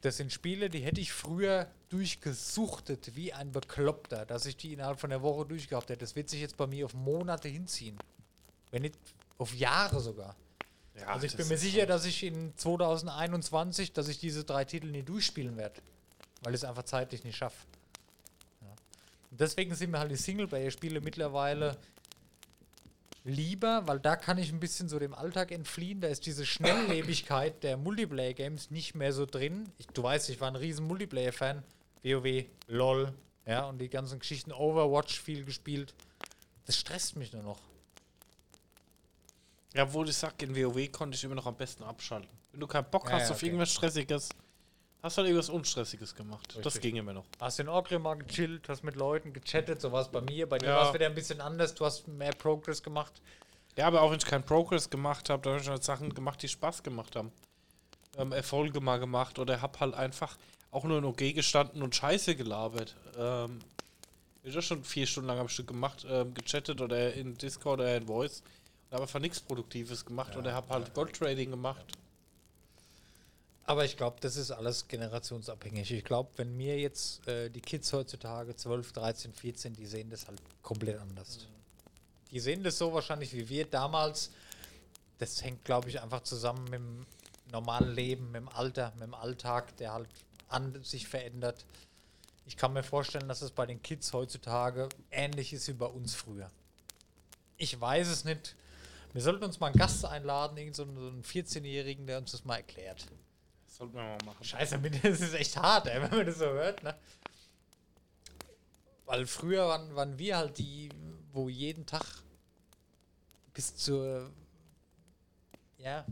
Das 0.00 0.18
sind 0.18 0.32
Spiele, 0.32 0.68
die 0.68 0.80
hätte 0.80 1.00
ich 1.00 1.12
früher 1.12 1.66
durchgesuchtet 1.88 3.16
wie 3.16 3.32
ein 3.32 3.52
Bekloppter, 3.52 4.26
dass 4.26 4.46
ich 4.46 4.56
die 4.56 4.72
innerhalb 4.72 5.00
von 5.00 5.10
der 5.10 5.22
Woche 5.22 5.46
durchgehabt 5.46 5.90
hätte. 5.90 6.00
Das 6.00 6.14
wird 6.14 6.28
sich 6.28 6.40
jetzt 6.40 6.56
bei 6.56 6.66
mir 6.66 6.84
auf 6.84 6.94
Monate 6.94 7.48
hinziehen. 7.48 7.98
Wenn 8.70 8.82
nicht 8.82 8.96
auf 9.38 9.54
Jahre 9.54 10.00
sogar. 10.00 10.36
Ja, 10.98 11.06
Also 11.08 11.26
ich 11.26 11.36
bin 11.36 11.48
mir 11.48 11.58
sicher, 11.58 11.86
dass 11.86 12.04
ich 12.04 12.22
in 12.22 12.52
2021, 12.56 13.92
dass 13.92 14.08
ich 14.08 14.18
diese 14.18 14.44
drei 14.44 14.64
Titel 14.64 14.88
nie 14.88 15.02
durchspielen 15.02 15.56
werde. 15.56 15.80
Weil 16.42 16.54
ich 16.54 16.60
es 16.60 16.64
einfach 16.64 16.84
zeitlich 16.84 17.24
nicht 17.24 17.36
schaffe. 17.36 17.64
Ja. 18.60 18.74
Deswegen 19.30 19.74
sind 19.74 19.90
mir 19.90 19.98
halt 19.98 20.10
die 20.10 20.16
Singleplayer-Spiele 20.16 21.00
mittlerweile 21.00 21.76
lieber, 23.24 23.86
weil 23.86 23.98
da 23.98 24.16
kann 24.16 24.38
ich 24.38 24.52
ein 24.52 24.60
bisschen 24.60 24.88
so 24.88 24.98
dem 24.98 25.14
Alltag 25.14 25.50
entfliehen. 25.50 26.00
Da 26.00 26.08
ist 26.08 26.26
diese 26.26 26.46
Schnelllebigkeit 26.46 27.62
der 27.62 27.76
Multiplayer-Games 27.76 28.70
nicht 28.70 28.94
mehr 28.94 29.12
so 29.12 29.26
drin. 29.26 29.70
Ich, 29.78 29.86
du 29.88 30.02
weißt, 30.02 30.28
ich 30.28 30.40
war 30.40 30.48
ein 30.48 30.56
riesen 30.56 30.86
Multiplayer-Fan. 30.86 31.62
WoW, 32.02 32.44
LOL, 32.68 33.14
ja, 33.46 33.66
und 33.66 33.78
die 33.78 33.88
ganzen 33.88 34.18
Geschichten 34.18 34.52
Overwatch 34.52 35.18
viel 35.20 35.44
gespielt. 35.44 35.94
Das 36.66 36.76
stresst 36.76 37.16
mich 37.16 37.32
nur 37.32 37.42
noch. 37.42 37.60
Ja, 39.72 39.92
wo 39.92 40.04
ich 40.04 40.16
sag, 40.16 40.40
in 40.42 40.54
WoW 40.54 40.92
konnte 40.92 41.16
ich 41.16 41.24
immer 41.24 41.34
noch 41.34 41.46
am 41.46 41.56
besten 41.56 41.82
abschalten. 41.82 42.28
Wenn 42.52 42.60
du 42.60 42.66
keinen 42.66 42.88
Bock 42.90 43.08
Ja, 43.08 43.14
hast 43.14 43.24
ja, 43.24 43.30
auf 43.30 43.36
okay. 43.38 43.46
irgendwas 43.46 43.72
Stressiges, 43.72 44.28
hast 45.04 45.18
du 45.18 45.20
halt 45.20 45.28
irgendwas 45.28 45.50
Unstressiges 45.50 46.14
gemacht. 46.14 46.56
Das 46.56 46.66
Richtig. 46.66 46.82
ging 46.82 46.96
immer 46.96 47.12
noch. 47.12 47.26
Hast 47.38 47.60
in 47.60 47.68
Orgrim 47.68 48.02
mal 48.02 48.14
gechillt, 48.14 48.68
hast 48.70 48.82
mit 48.82 48.96
Leuten 48.96 49.34
gechattet, 49.34 49.80
so 49.80 49.92
war 49.92 50.00
es 50.00 50.08
bei 50.08 50.22
mir. 50.22 50.48
Bei 50.48 50.56
dir 50.58 50.68
Ja. 50.68 50.76
war 50.76 50.88
es 50.88 50.94
wieder 50.94 51.06
ein 51.06 51.14
bisschen 51.14 51.42
anders, 51.42 51.74
du 51.74 51.84
hast 51.84 52.08
mehr 52.08 52.32
Progress 52.32 52.82
gemacht. 52.82 53.12
Ja, 53.76 53.86
aber 53.86 54.00
auch 54.00 54.10
wenn 54.10 54.18
ich 54.18 54.24
keinen 54.24 54.44
Progress 54.44 54.88
gemacht 54.88 55.28
habe, 55.28 55.42
da 55.42 55.50
habe 55.50 55.60
ich 55.60 55.68
halt 55.68 55.84
Sachen 55.84 56.14
gemacht, 56.14 56.42
die 56.42 56.48
Spaß 56.48 56.82
gemacht 56.82 57.16
haben. 57.16 57.30
Ähm, 58.16 58.32
Erfolge 58.32 58.80
mal 58.80 58.98
gemacht 58.98 59.38
oder 59.38 59.60
hab 59.60 59.78
halt 59.78 59.94
einfach 59.94 60.38
auch 60.70 60.84
nur 60.84 60.98
in 60.98 61.04
OG 61.04 61.34
gestanden 61.34 61.82
und 61.82 61.94
Scheiße 61.94 62.34
gelabert. 62.34 62.96
Ähm, 63.18 63.58
ich 64.42 64.52
habe 64.52 64.62
schon 64.62 64.84
vier 64.84 65.06
Stunden 65.06 65.28
lang 65.28 65.38
am 65.38 65.48
Stück 65.48 65.66
gemacht, 65.66 66.06
ähm, 66.08 66.32
gechattet 66.32 66.80
oder 66.80 67.12
in 67.12 67.34
Discord 67.36 67.80
oder 67.80 67.96
in 67.96 68.06
Voice 68.06 68.42
und 68.88 68.94
habe 68.94 69.02
einfach 69.02 69.20
nichts 69.20 69.40
Produktives 69.40 70.04
gemacht 70.04 70.34
oder 70.36 70.54
hab 70.54 70.70
halt 70.70 70.94
Goldtrading 70.94 71.50
gemacht. 71.50 71.84
Aber 73.66 73.84
ich 73.84 73.96
glaube, 73.96 74.16
das 74.20 74.36
ist 74.36 74.50
alles 74.50 74.88
generationsabhängig. 74.88 75.90
Ich 75.90 76.04
glaube, 76.04 76.30
wenn 76.36 76.54
mir 76.56 76.78
jetzt 76.78 77.26
äh, 77.26 77.48
die 77.48 77.62
Kids 77.62 77.92
heutzutage 77.92 78.54
12, 78.54 78.92
13, 78.92 79.32
14, 79.32 79.74
die 79.74 79.86
sehen 79.86 80.10
das 80.10 80.26
halt 80.28 80.40
komplett 80.62 81.00
anders. 81.00 81.46
Die 82.30 82.40
sehen 82.40 82.62
das 82.62 82.76
so 82.76 82.92
wahrscheinlich 82.92 83.32
wie 83.32 83.48
wir 83.48 83.64
damals. 83.64 84.30
Das 85.18 85.42
hängt, 85.42 85.64
glaube 85.64 85.88
ich, 85.88 86.02
einfach 86.02 86.22
zusammen 86.24 86.64
mit 86.64 86.74
dem 86.74 87.06
normalen 87.52 87.94
Leben, 87.94 88.32
mit 88.32 88.42
dem 88.42 88.48
Alter, 88.50 88.92
mit 88.96 89.04
dem 89.04 89.14
Alltag, 89.14 89.74
der 89.78 89.94
halt 89.94 90.08
an 90.48 90.82
sich 90.82 91.08
verändert. 91.08 91.64
Ich 92.46 92.58
kann 92.58 92.74
mir 92.74 92.82
vorstellen, 92.82 93.28
dass 93.28 93.40
es 93.40 93.50
bei 93.50 93.64
den 93.64 93.82
Kids 93.82 94.12
heutzutage 94.12 94.90
ähnlich 95.10 95.54
ist 95.54 95.68
wie 95.68 95.72
bei 95.72 95.86
uns 95.86 96.14
früher. 96.14 96.50
Ich 97.56 97.80
weiß 97.80 98.08
es 98.08 98.24
nicht. 98.24 98.56
Wir 99.14 99.22
sollten 99.22 99.44
uns 99.44 99.60
mal 99.60 99.68
einen 99.68 99.78
Gast 99.78 100.04
einladen, 100.04 100.58
irgend 100.58 100.76
so 100.76 100.82
einen, 100.82 100.96
so 100.96 101.06
einen 101.06 101.22
14-Jährigen, 101.22 102.06
der 102.06 102.18
uns 102.18 102.32
das 102.32 102.44
mal 102.44 102.56
erklärt. 102.56 103.06
Das 103.74 103.78
sollten 103.78 103.96
wir 103.96 104.04
mal 104.04 104.18
machen. 104.24 104.44
Scheiße, 104.44 104.78
das 105.02 105.20
ist 105.20 105.34
echt 105.34 105.56
hart, 105.56 105.88
ey, 105.88 106.00
wenn 106.00 106.16
man 106.16 106.24
das 106.24 106.38
so 106.38 106.44
hört, 106.44 106.80
ne? 106.84 106.94
Weil 109.04 109.26
früher 109.26 109.66
waren, 109.66 109.96
waren 109.96 110.16
wir 110.16 110.36
halt 110.36 110.58
die, 110.58 110.90
wo 111.32 111.48
jeden 111.48 111.84
Tag 111.84 112.04
bis 113.52 113.74
zur, 113.74 114.30
ja, 115.78 116.06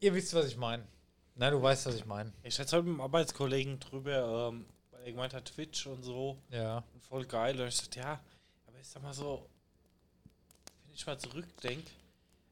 Ihr 0.00 0.12
wisst, 0.12 0.34
was 0.34 0.44
ich 0.44 0.58
meine. 0.58 0.86
Na, 1.36 1.50
du 1.50 1.62
weißt, 1.62 1.86
was 1.86 1.94
ich 1.94 2.04
meine. 2.04 2.34
Ich 2.42 2.58
hatte 2.60 2.76
heute 2.76 2.82
mit 2.82 2.92
einem 2.92 3.00
Arbeitskollegen 3.00 3.80
drüber, 3.80 4.50
ähm, 4.52 4.66
weil 4.90 5.04
er 5.04 5.12
gemeint 5.12 5.32
hat, 5.32 5.46
Twitch 5.46 5.86
und 5.86 6.02
so. 6.02 6.36
Ja. 6.50 6.84
Und 6.92 7.02
voll 7.02 7.24
geil. 7.24 7.58
Und 7.58 7.66
ich 7.66 7.78
dachte, 7.78 8.00
ja, 8.00 8.20
aber 8.66 8.78
ich 8.78 8.86
sag 8.86 9.02
mal 9.02 9.14
so, 9.14 9.48
wenn 10.84 10.94
ich 10.94 11.06
mal 11.06 11.18
zurückdenke, 11.18 11.90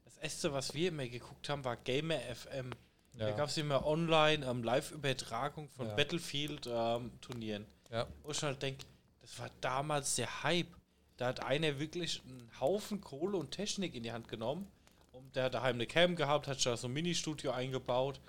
das 0.05 0.17
erste, 0.17 0.51
was 0.53 0.73
wir 0.73 0.87
immer 0.87 1.07
geguckt 1.07 1.47
haben, 1.49 1.63
war 1.63 1.77
Gamer 1.77 2.19
FM. 2.35 2.71
Da 3.17 3.31
gab 3.31 3.49
es 3.49 3.57
immer 3.57 3.85
online 3.85 4.45
ähm, 4.45 4.63
Live-Übertragung 4.63 5.69
von 5.69 5.87
Ja. 5.87 5.95
Battlefield-Turnieren. 5.95 7.65
Ja. 7.91 8.07
Wo 8.23 8.31
ich 8.31 8.41
halt 8.43 8.61
denke, 8.61 8.85
das 9.21 9.39
war 9.39 9.49
damals 9.61 10.15
der 10.15 10.43
Hype. 10.43 10.67
Da 11.17 11.27
hat 11.27 11.41
einer 11.43 11.79
wirklich 11.79 12.21
einen 12.27 12.49
Haufen 12.59 13.01
Kohle 13.01 13.37
und 13.37 13.51
Technik 13.51 13.95
in 13.95 14.03
die 14.03 14.11
Hand 14.11 14.27
genommen. 14.27 14.67
Und 15.11 15.35
der 15.35 15.45
hat 15.45 15.55
daheim 15.55 15.75
eine 15.75 15.87
Cam 15.87 16.15
gehabt, 16.15 16.47
hat 16.47 16.63
da 16.65 16.77
so 16.77 16.87
ein 16.87 16.93
Ministudio 16.93 17.51
eingebaut 17.51 18.19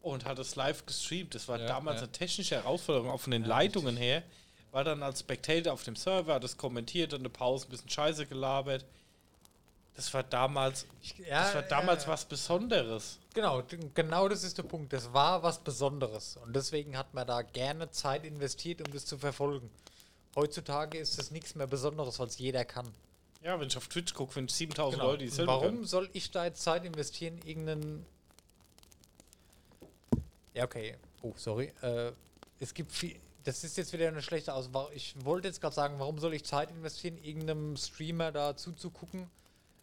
und 0.00 0.24
hat 0.24 0.38
es 0.38 0.54
live 0.54 0.86
gestreamt. 0.86 1.34
Das 1.34 1.48
war 1.48 1.58
Ja, 1.58 1.66
damals 1.66 1.96
ja. 2.00 2.04
eine 2.04 2.12
technische 2.12 2.54
Herausforderung, 2.54 3.10
auch 3.10 3.20
von 3.20 3.32
den 3.32 3.42
Ja, 3.42 3.48
Leitungen 3.48 3.96
her. 3.96 4.22
War 4.70 4.84
dann 4.84 5.02
als 5.02 5.20
Spectator 5.20 5.72
auf 5.72 5.82
dem 5.82 5.96
Server, 5.96 6.34
hat 6.34 6.44
das 6.44 6.56
kommentiert, 6.56 7.12
dann 7.14 7.20
eine 7.22 7.30
Pause, 7.30 7.66
ein 7.66 7.70
bisschen 7.70 7.88
Scheiße 7.88 8.26
gelabert. 8.26 8.84
Das 9.98 10.14
war 10.14 10.22
damals, 10.22 10.86
ja, 11.28 11.42
das 11.42 11.54
war 11.56 11.62
damals 11.62 12.04
ja, 12.04 12.10
was 12.12 12.24
Besonderes. 12.24 13.18
Genau, 13.34 13.64
genau 13.94 14.28
das 14.28 14.44
ist 14.44 14.56
der 14.56 14.62
Punkt. 14.62 14.92
Das 14.92 15.12
war 15.12 15.42
was 15.42 15.58
Besonderes. 15.58 16.36
Und 16.36 16.54
deswegen 16.54 16.96
hat 16.96 17.14
man 17.14 17.26
da 17.26 17.42
gerne 17.42 17.90
Zeit 17.90 18.24
investiert, 18.24 18.86
um 18.86 18.94
das 18.94 19.06
zu 19.06 19.18
verfolgen. 19.18 19.68
Heutzutage 20.36 20.98
ist 20.98 21.18
das 21.18 21.32
nichts 21.32 21.56
mehr 21.56 21.66
Besonderes, 21.66 22.20
was 22.20 22.38
jeder 22.38 22.64
kann. 22.64 22.86
Ja, 23.42 23.58
wenn 23.58 23.66
ich 23.66 23.76
auf 23.76 23.88
Twitch 23.88 24.14
gucke, 24.14 24.34
finde 24.34 24.50
ich 24.52 24.56
7000 24.56 25.00
Genau. 25.00 25.10
Leute, 25.10 25.24
die 25.24 25.46
Warum 25.48 25.62
können. 25.64 25.84
soll 25.84 26.08
ich 26.12 26.30
da 26.30 26.44
jetzt 26.44 26.62
Zeit 26.62 26.84
investieren, 26.84 27.40
irgendeinen. 27.44 28.06
Ja, 30.54 30.62
okay. 30.62 30.96
Oh, 31.22 31.32
sorry. 31.36 31.72
Äh, 31.82 32.12
es 32.60 32.72
gibt 32.72 32.92
viel. 32.92 33.18
Das 33.42 33.64
ist 33.64 33.76
jetzt 33.76 33.92
wieder 33.92 34.06
eine 34.06 34.22
schlechte 34.22 34.54
Aus. 34.54 34.70
Ich 34.94 35.16
wollte 35.24 35.48
jetzt 35.48 35.60
gerade 35.60 35.74
sagen, 35.74 35.98
warum 35.98 36.20
soll 36.20 36.34
ich 36.34 36.44
Zeit 36.44 36.70
investieren, 36.70 37.18
irgendeinem 37.18 37.76
Streamer 37.76 38.30
da 38.30 38.56
zuzugucken? 38.56 39.28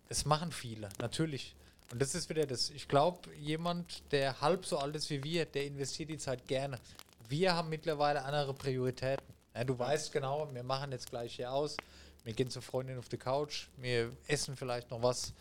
Das 0.10 0.26
machen 0.26 0.52
viele, 0.52 0.90
natürlich. 1.00 1.56
Und 1.92 2.02
das 2.02 2.16
ist 2.16 2.30
wieder 2.30 2.46
das. 2.46 2.70
Ich 2.72 2.88
glaube, 2.88 3.34
jemand, 3.36 4.12
der 4.12 4.42
halb 4.42 4.66
so 4.66 4.78
alt 4.78 4.96
ist 4.96 5.10
wie 5.10 5.24
wir, 5.24 5.46
der 5.46 5.66
investiert 5.66 6.10
die 6.10 6.18
Zeit 6.18 6.48
gerne. 6.48 6.80
Wir 7.28 7.54
haben 7.54 7.70
mittlerweile 7.70 8.24
andere 8.24 8.54
Prioritäten. 8.54 9.26
Ja, 9.56 9.64
du 9.64 9.78
weißt 9.78 10.12
genau, 10.12 10.50
wir 10.54 10.64
machen 10.64 10.92
jetzt 10.92 11.10
gleich 11.10 11.36
hier 11.36 11.52
aus. 11.52 11.78
Wir 12.24 12.34
gehen 12.34 12.50
zur 12.50 12.62
Freundin 12.62 12.98
auf 12.98 13.08
die 13.08 13.18
Couch. 13.18 13.68
Wir 13.78 14.12
essen 14.28 14.58
vielleicht 14.58 14.92
noch 14.92 15.02
was. 15.02 15.34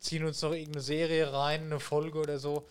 Ziehen 0.00 0.24
uns 0.24 0.40
noch 0.42 0.52
irgendeine 0.52 0.82
Serie 0.82 1.32
rein, 1.32 1.64
eine 1.64 1.80
Folge 1.80 2.18
oder 2.18 2.38
so. 2.38 2.66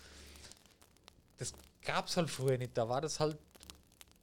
Das 1.38 1.54
gab 1.84 2.08
es 2.08 2.18
halt 2.18 2.30
früher 2.30 2.58
nicht. 2.58 2.78
Da 2.78 2.90
war 2.90 3.02
das 3.02 3.20
halt 3.20 3.38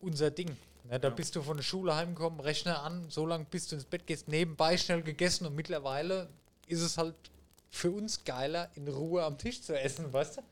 unser 0.00 0.30
Ding. 0.30 0.56
Ja, 0.90 0.98
da 0.98 1.08
Ja. 1.08 1.14
bist 1.14 1.36
du 1.36 1.42
von 1.42 1.56
der 1.56 1.64
Schule 1.64 1.94
heimgekommen, 1.94 2.40
Rechner 2.40 2.82
an, 2.82 3.08
so 3.10 3.24
lange 3.26 3.44
bis 3.44 3.68
du 3.68 3.76
ins 3.76 3.84
Bett 3.84 4.06
gehst, 4.06 4.28
nebenbei 4.28 4.76
schnell 4.76 5.02
gegessen 5.02 5.46
und 5.46 5.54
mittlerweile 5.54 6.28
ist 6.66 6.80
es 6.80 6.98
halt 6.98 7.14
für 7.70 7.90
uns 7.90 8.24
geiler, 8.24 8.70
in 8.74 8.86
Ruhe 8.88 9.24
am 9.24 9.38
Tisch 9.38 9.62
zu 9.62 9.78
essen, 9.78 10.12
weißt 10.12 10.38
du? 10.38 10.42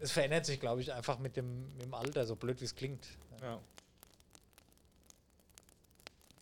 Es 0.00 0.10
verändert 0.12 0.46
sich, 0.46 0.58
glaube 0.60 0.80
ich, 0.80 0.92
einfach 0.92 1.18
mit 1.18 1.36
dem, 1.36 1.72
mit 1.74 1.82
dem 1.82 1.94
Alter, 1.94 2.24
so 2.26 2.36
blöd 2.36 2.60
wie 2.60 2.64
es 2.64 2.74
klingt. 2.74 3.04
Ja. 3.42 3.60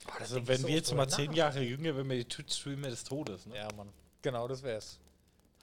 Oh, 0.06 0.10
Also 0.20 0.46
wenn 0.46 0.60
so 0.62 0.68
wir 0.68 0.74
jetzt 0.76 0.94
mal 0.94 1.08
zehn. 1.08 1.32
Jahre 1.32 1.60
jünger, 1.62 1.96
wenn 1.96 2.08
wir 2.08 2.16
die 2.16 2.24
Twitch-Streamer 2.28 2.88
des 2.88 3.04
Todes, 3.04 3.46
ne? 3.46 3.56
Ja, 3.56 3.68
Mann. 3.76 3.88
Genau, 4.22 4.46
das 4.46 4.62
wär's. 4.62 4.98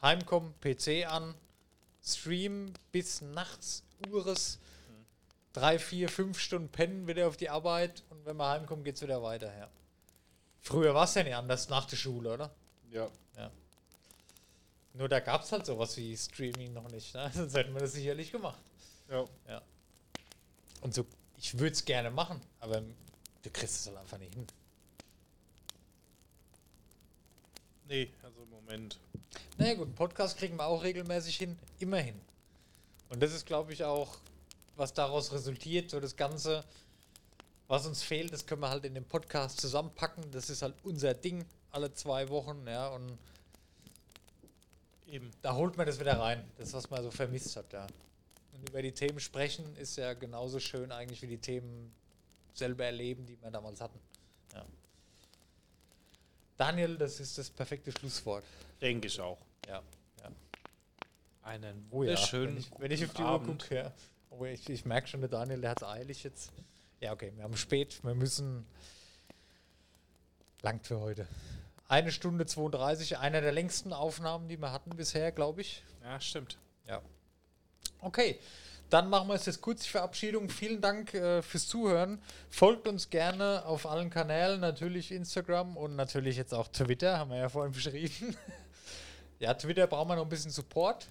Heimkommen, 0.02 0.54
PC 0.60 1.06
an, 1.08 1.34
Stream 2.04 2.74
bis 2.91 3.22
nachts, 3.22 3.84
Ures, 4.10 4.60
drei, 5.54 5.80
vier, 5.80 6.10
fünf 6.10 6.40
Stunden 6.40 6.70
pennen, 6.70 7.08
wieder 7.08 7.28
auf 7.28 7.38
die 7.38 7.50
Arbeit 7.50 8.04
und 8.10 8.26
wenn 8.26 8.38
wir 8.38 8.50
heimkommen, 8.50 8.84
geht's 8.84 9.02
wieder 9.02 9.24
weiter, 9.24 9.56
ja. 9.58 9.70
Früher 10.62 10.94
war 10.94 11.06
es 11.06 11.14
ja 11.14 11.24
nicht 11.24 11.36
anders 11.36 11.70
nach 11.70 11.86
der 11.86 11.98
Schule, 11.98 12.34
oder? 12.34 12.52
Ja. 12.92 13.10
Nur 14.94 15.10
da 15.10 15.20
gab's 15.20 15.52
halt 15.52 15.66
sowas 15.66 15.98
wie 15.98 16.16
Streaming 16.16 16.74
noch 16.74 16.90
nicht, 16.92 17.14
ne? 17.16 17.30
Sonst 17.34 17.56
hätten 17.56 17.74
wir 17.74 17.82
das 17.82 17.94
sicherlich 17.94 18.32
gemacht. 18.32 18.60
Ja. 19.10 19.62
Und 20.82 20.94
so, 20.94 21.06
ich 21.38 21.58
würde 21.58 21.74
es 21.74 21.84
gerne 21.84 22.12
machen, 22.12 22.42
aber 22.60 22.82
du 22.82 23.50
kriegst 23.52 23.76
es 23.76 23.88
halt 23.88 23.98
einfach 23.98 24.18
nicht 24.20 24.34
hin. 24.34 24.46
Nee, 27.88 28.12
also 28.22 28.44
im 28.44 28.50
Moment. 28.50 29.00
Naja 29.58 29.74
gut, 29.74 29.96
Podcast 29.96 30.38
kriegen 30.38 30.58
wir 30.58 30.66
auch 30.66 30.84
regelmäßig 30.84 31.38
hin, 31.38 31.58
immerhin. 31.80 32.20
Und 33.10 33.22
das 33.22 33.34
ist, 33.34 33.46
glaube 33.46 33.74
ich, 33.74 33.84
auch, 33.84 34.18
was 34.76 34.94
daraus 34.94 35.32
resultiert, 35.32 35.90
so 35.91 36.00
das 36.00 36.16
Ganze, 36.16 36.64
was 37.68 37.86
uns 37.86 38.04
fehlt, 38.04 38.34
das 38.34 38.45
können 38.45 38.62
wir 38.62 38.70
halt 38.70 38.86
in 38.86 38.94
dem 38.95 39.06
Podcast 39.06 39.60
zusammenpacken. 39.62 40.32
Das 40.32 40.50
ist 40.50 40.62
halt 40.62 40.76
unser 40.84 41.14
Ding, 41.14 41.45
alle 41.72 41.94
zwei 41.94 42.30
Wochen, 42.30 42.66
ja, 42.68 42.88
und 42.90 43.18
Eben. 45.08 45.32
da 45.41 45.56
holt 45.56 45.78
man 45.78 45.86
das 45.86 46.00
wieder 46.00 46.20
rein, 46.20 46.44
das, 46.58 46.74
was 46.74 46.90
man 46.90 47.04
so 47.04 47.12
vermisst 47.12 47.56
hat, 47.56 47.72
ja. 47.74 47.88
Und 48.54 48.70
über 48.70 48.82
die 48.82 48.91
Themen 48.91 49.20
sprechen 49.20 49.76
ist 49.76 49.95
ja 49.98 50.14
genauso 50.14 50.60
schön 50.60 50.91
eigentlich 50.91 51.22
wie 51.22 51.28
die 51.28 51.38
Themen 51.38 51.94
selber 52.54 52.86
erleben, 52.86 53.26
die 53.26 53.40
wir 53.41 53.50
damals 53.50 53.82
hatten. 53.82 54.00
Ja. 54.54 54.66
Daniel, 56.58 56.98
das 56.98 57.20
ist 57.20 57.38
das 57.38 57.50
perfekte 57.50 57.91
Schlusswort. 57.91 58.44
Denke 58.80 59.08
ich 59.08 59.20
auch. 59.20 59.40
Ja. 59.68 59.82
ja. 60.22 60.32
Einen 61.41 61.88
Oh 61.90 62.04
ja, 62.04 62.12
wunderschönen 62.12 62.56
wenn 62.56 62.58
ich, 62.58 62.72
wenn 62.78 62.91
ich 62.91 63.06
auf 63.06 63.14
die 63.14 63.22
Uhr 63.22 63.28
Abend. 63.28 63.62
gucke, 63.62 63.76
ja. 63.76 63.91
Oh, 64.40 64.46
ich, 64.46 64.68
ich 64.70 64.86
merke 64.86 65.08
schon, 65.08 65.22
der 65.22 65.30
Daniel, 65.30 65.62
der 65.62 65.72
hat 65.72 65.82
es 65.82 65.88
eilig 65.88 66.24
jetzt. 66.24 66.52
Ja, 67.00 67.12
okay, 67.12 67.32
wir 67.36 67.44
haben 67.44 67.56
spät, 67.56 68.04
wir 68.04 68.16
müssen. 68.16 68.66
Langt 70.62 70.88
für 70.88 71.00
heute. 71.00 71.28
Eine 71.88 72.12
Stunde 72.12 72.46
32, 72.46 73.18
einer 73.20 73.42
der 73.42 73.52
längsten 73.52 73.94
Aufnahmen, 73.94 74.48
die 74.48 74.58
wir 74.58 74.72
hatten 74.72 74.96
bisher, 74.96 75.32
glaube 75.32 75.62
ich. 75.62 75.84
Ja, 76.04 76.20
stimmt. 76.20 76.58
Ja. 76.88 77.02
Okay, 78.00 78.40
dann 78.90 79.10
machen 79.10 79.28
wir 79.28 79.36
es 79.36 79.46
jetzt 79.46 79.62
kurz 79.62 79.84
die 79.84 79.90
Verabschiedung. 79.90 80.50
Vielen 80.50 80.82
Dank 80.82 81.14
äh, 81.14 81.42
fürs 81.42 81.68
Zuhören. 81.68 82.20
Folgt 82.50 82.88
uns 82.88 83.10
gerne 83.10 83.66
auf 83.66 83.86
allen 83.86 84.10
Kanälen, 84.10 84.62
natürlich 84.62 85.12
Instagram 85.12 85.78
und 85.78 85.96
natürlich 85.96 86.38
jetzt 86.38 86.54
auch 86.54 86.70
Twitter, 86.70 87.20
haben 87.20 87.32
wir 87.32 87.38
ja 87.38 87.50
vorhin 87.50 87.74
beschrieben. 87.74 88.36
ja, 89.40 89.54
Twitter 89.54 89.86
brauchen 89.86 90.10
wir 90.10 90.16
noch 90.16 90.24
ein 90.24 90.30
bisschen 90.30 90.52
Support. 90.52 91.08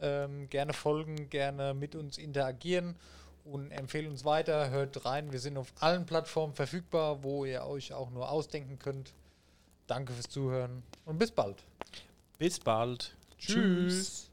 Ähm, 0.00 0.48
gerne 0.50 0.72
folgen, 0.72 1.30
gerne 1.30 1.72
mit 1.72 1.94
uns 1.94 2.18
interagieren 2.18 2.96
und 3.44 3.70
empfehlen 3.70 4.10
uns 4.10 4.24
weiter. 4.24 4.70
Hört 4.70 5.04
rein, 5.04 5.32
wir 5.32 5.38
sind 5.38 5.56
auf 5.56 5.72
allen 5.80 6.04
Plattformen 6.04 6.54
verfügbar, 6.54 7.22
wo 7.22 7.44
ihr 7.44 7.64
euch 7.64 7.92
auch 7.92 8.10
nur 8.10 8.30
ausdenken 8.30 8.78
könnt. 8.78 9.12
Danke 9.86 10.12
fürs 10.12 10.28
Zuhören 10.28 10.82
und 11.04 11.18
bis 11.18 11.30
bald. 11.30 11.62
Bis 12.38 12.58
bald. 12.58 13.14
Tschüss. 13.38 14.25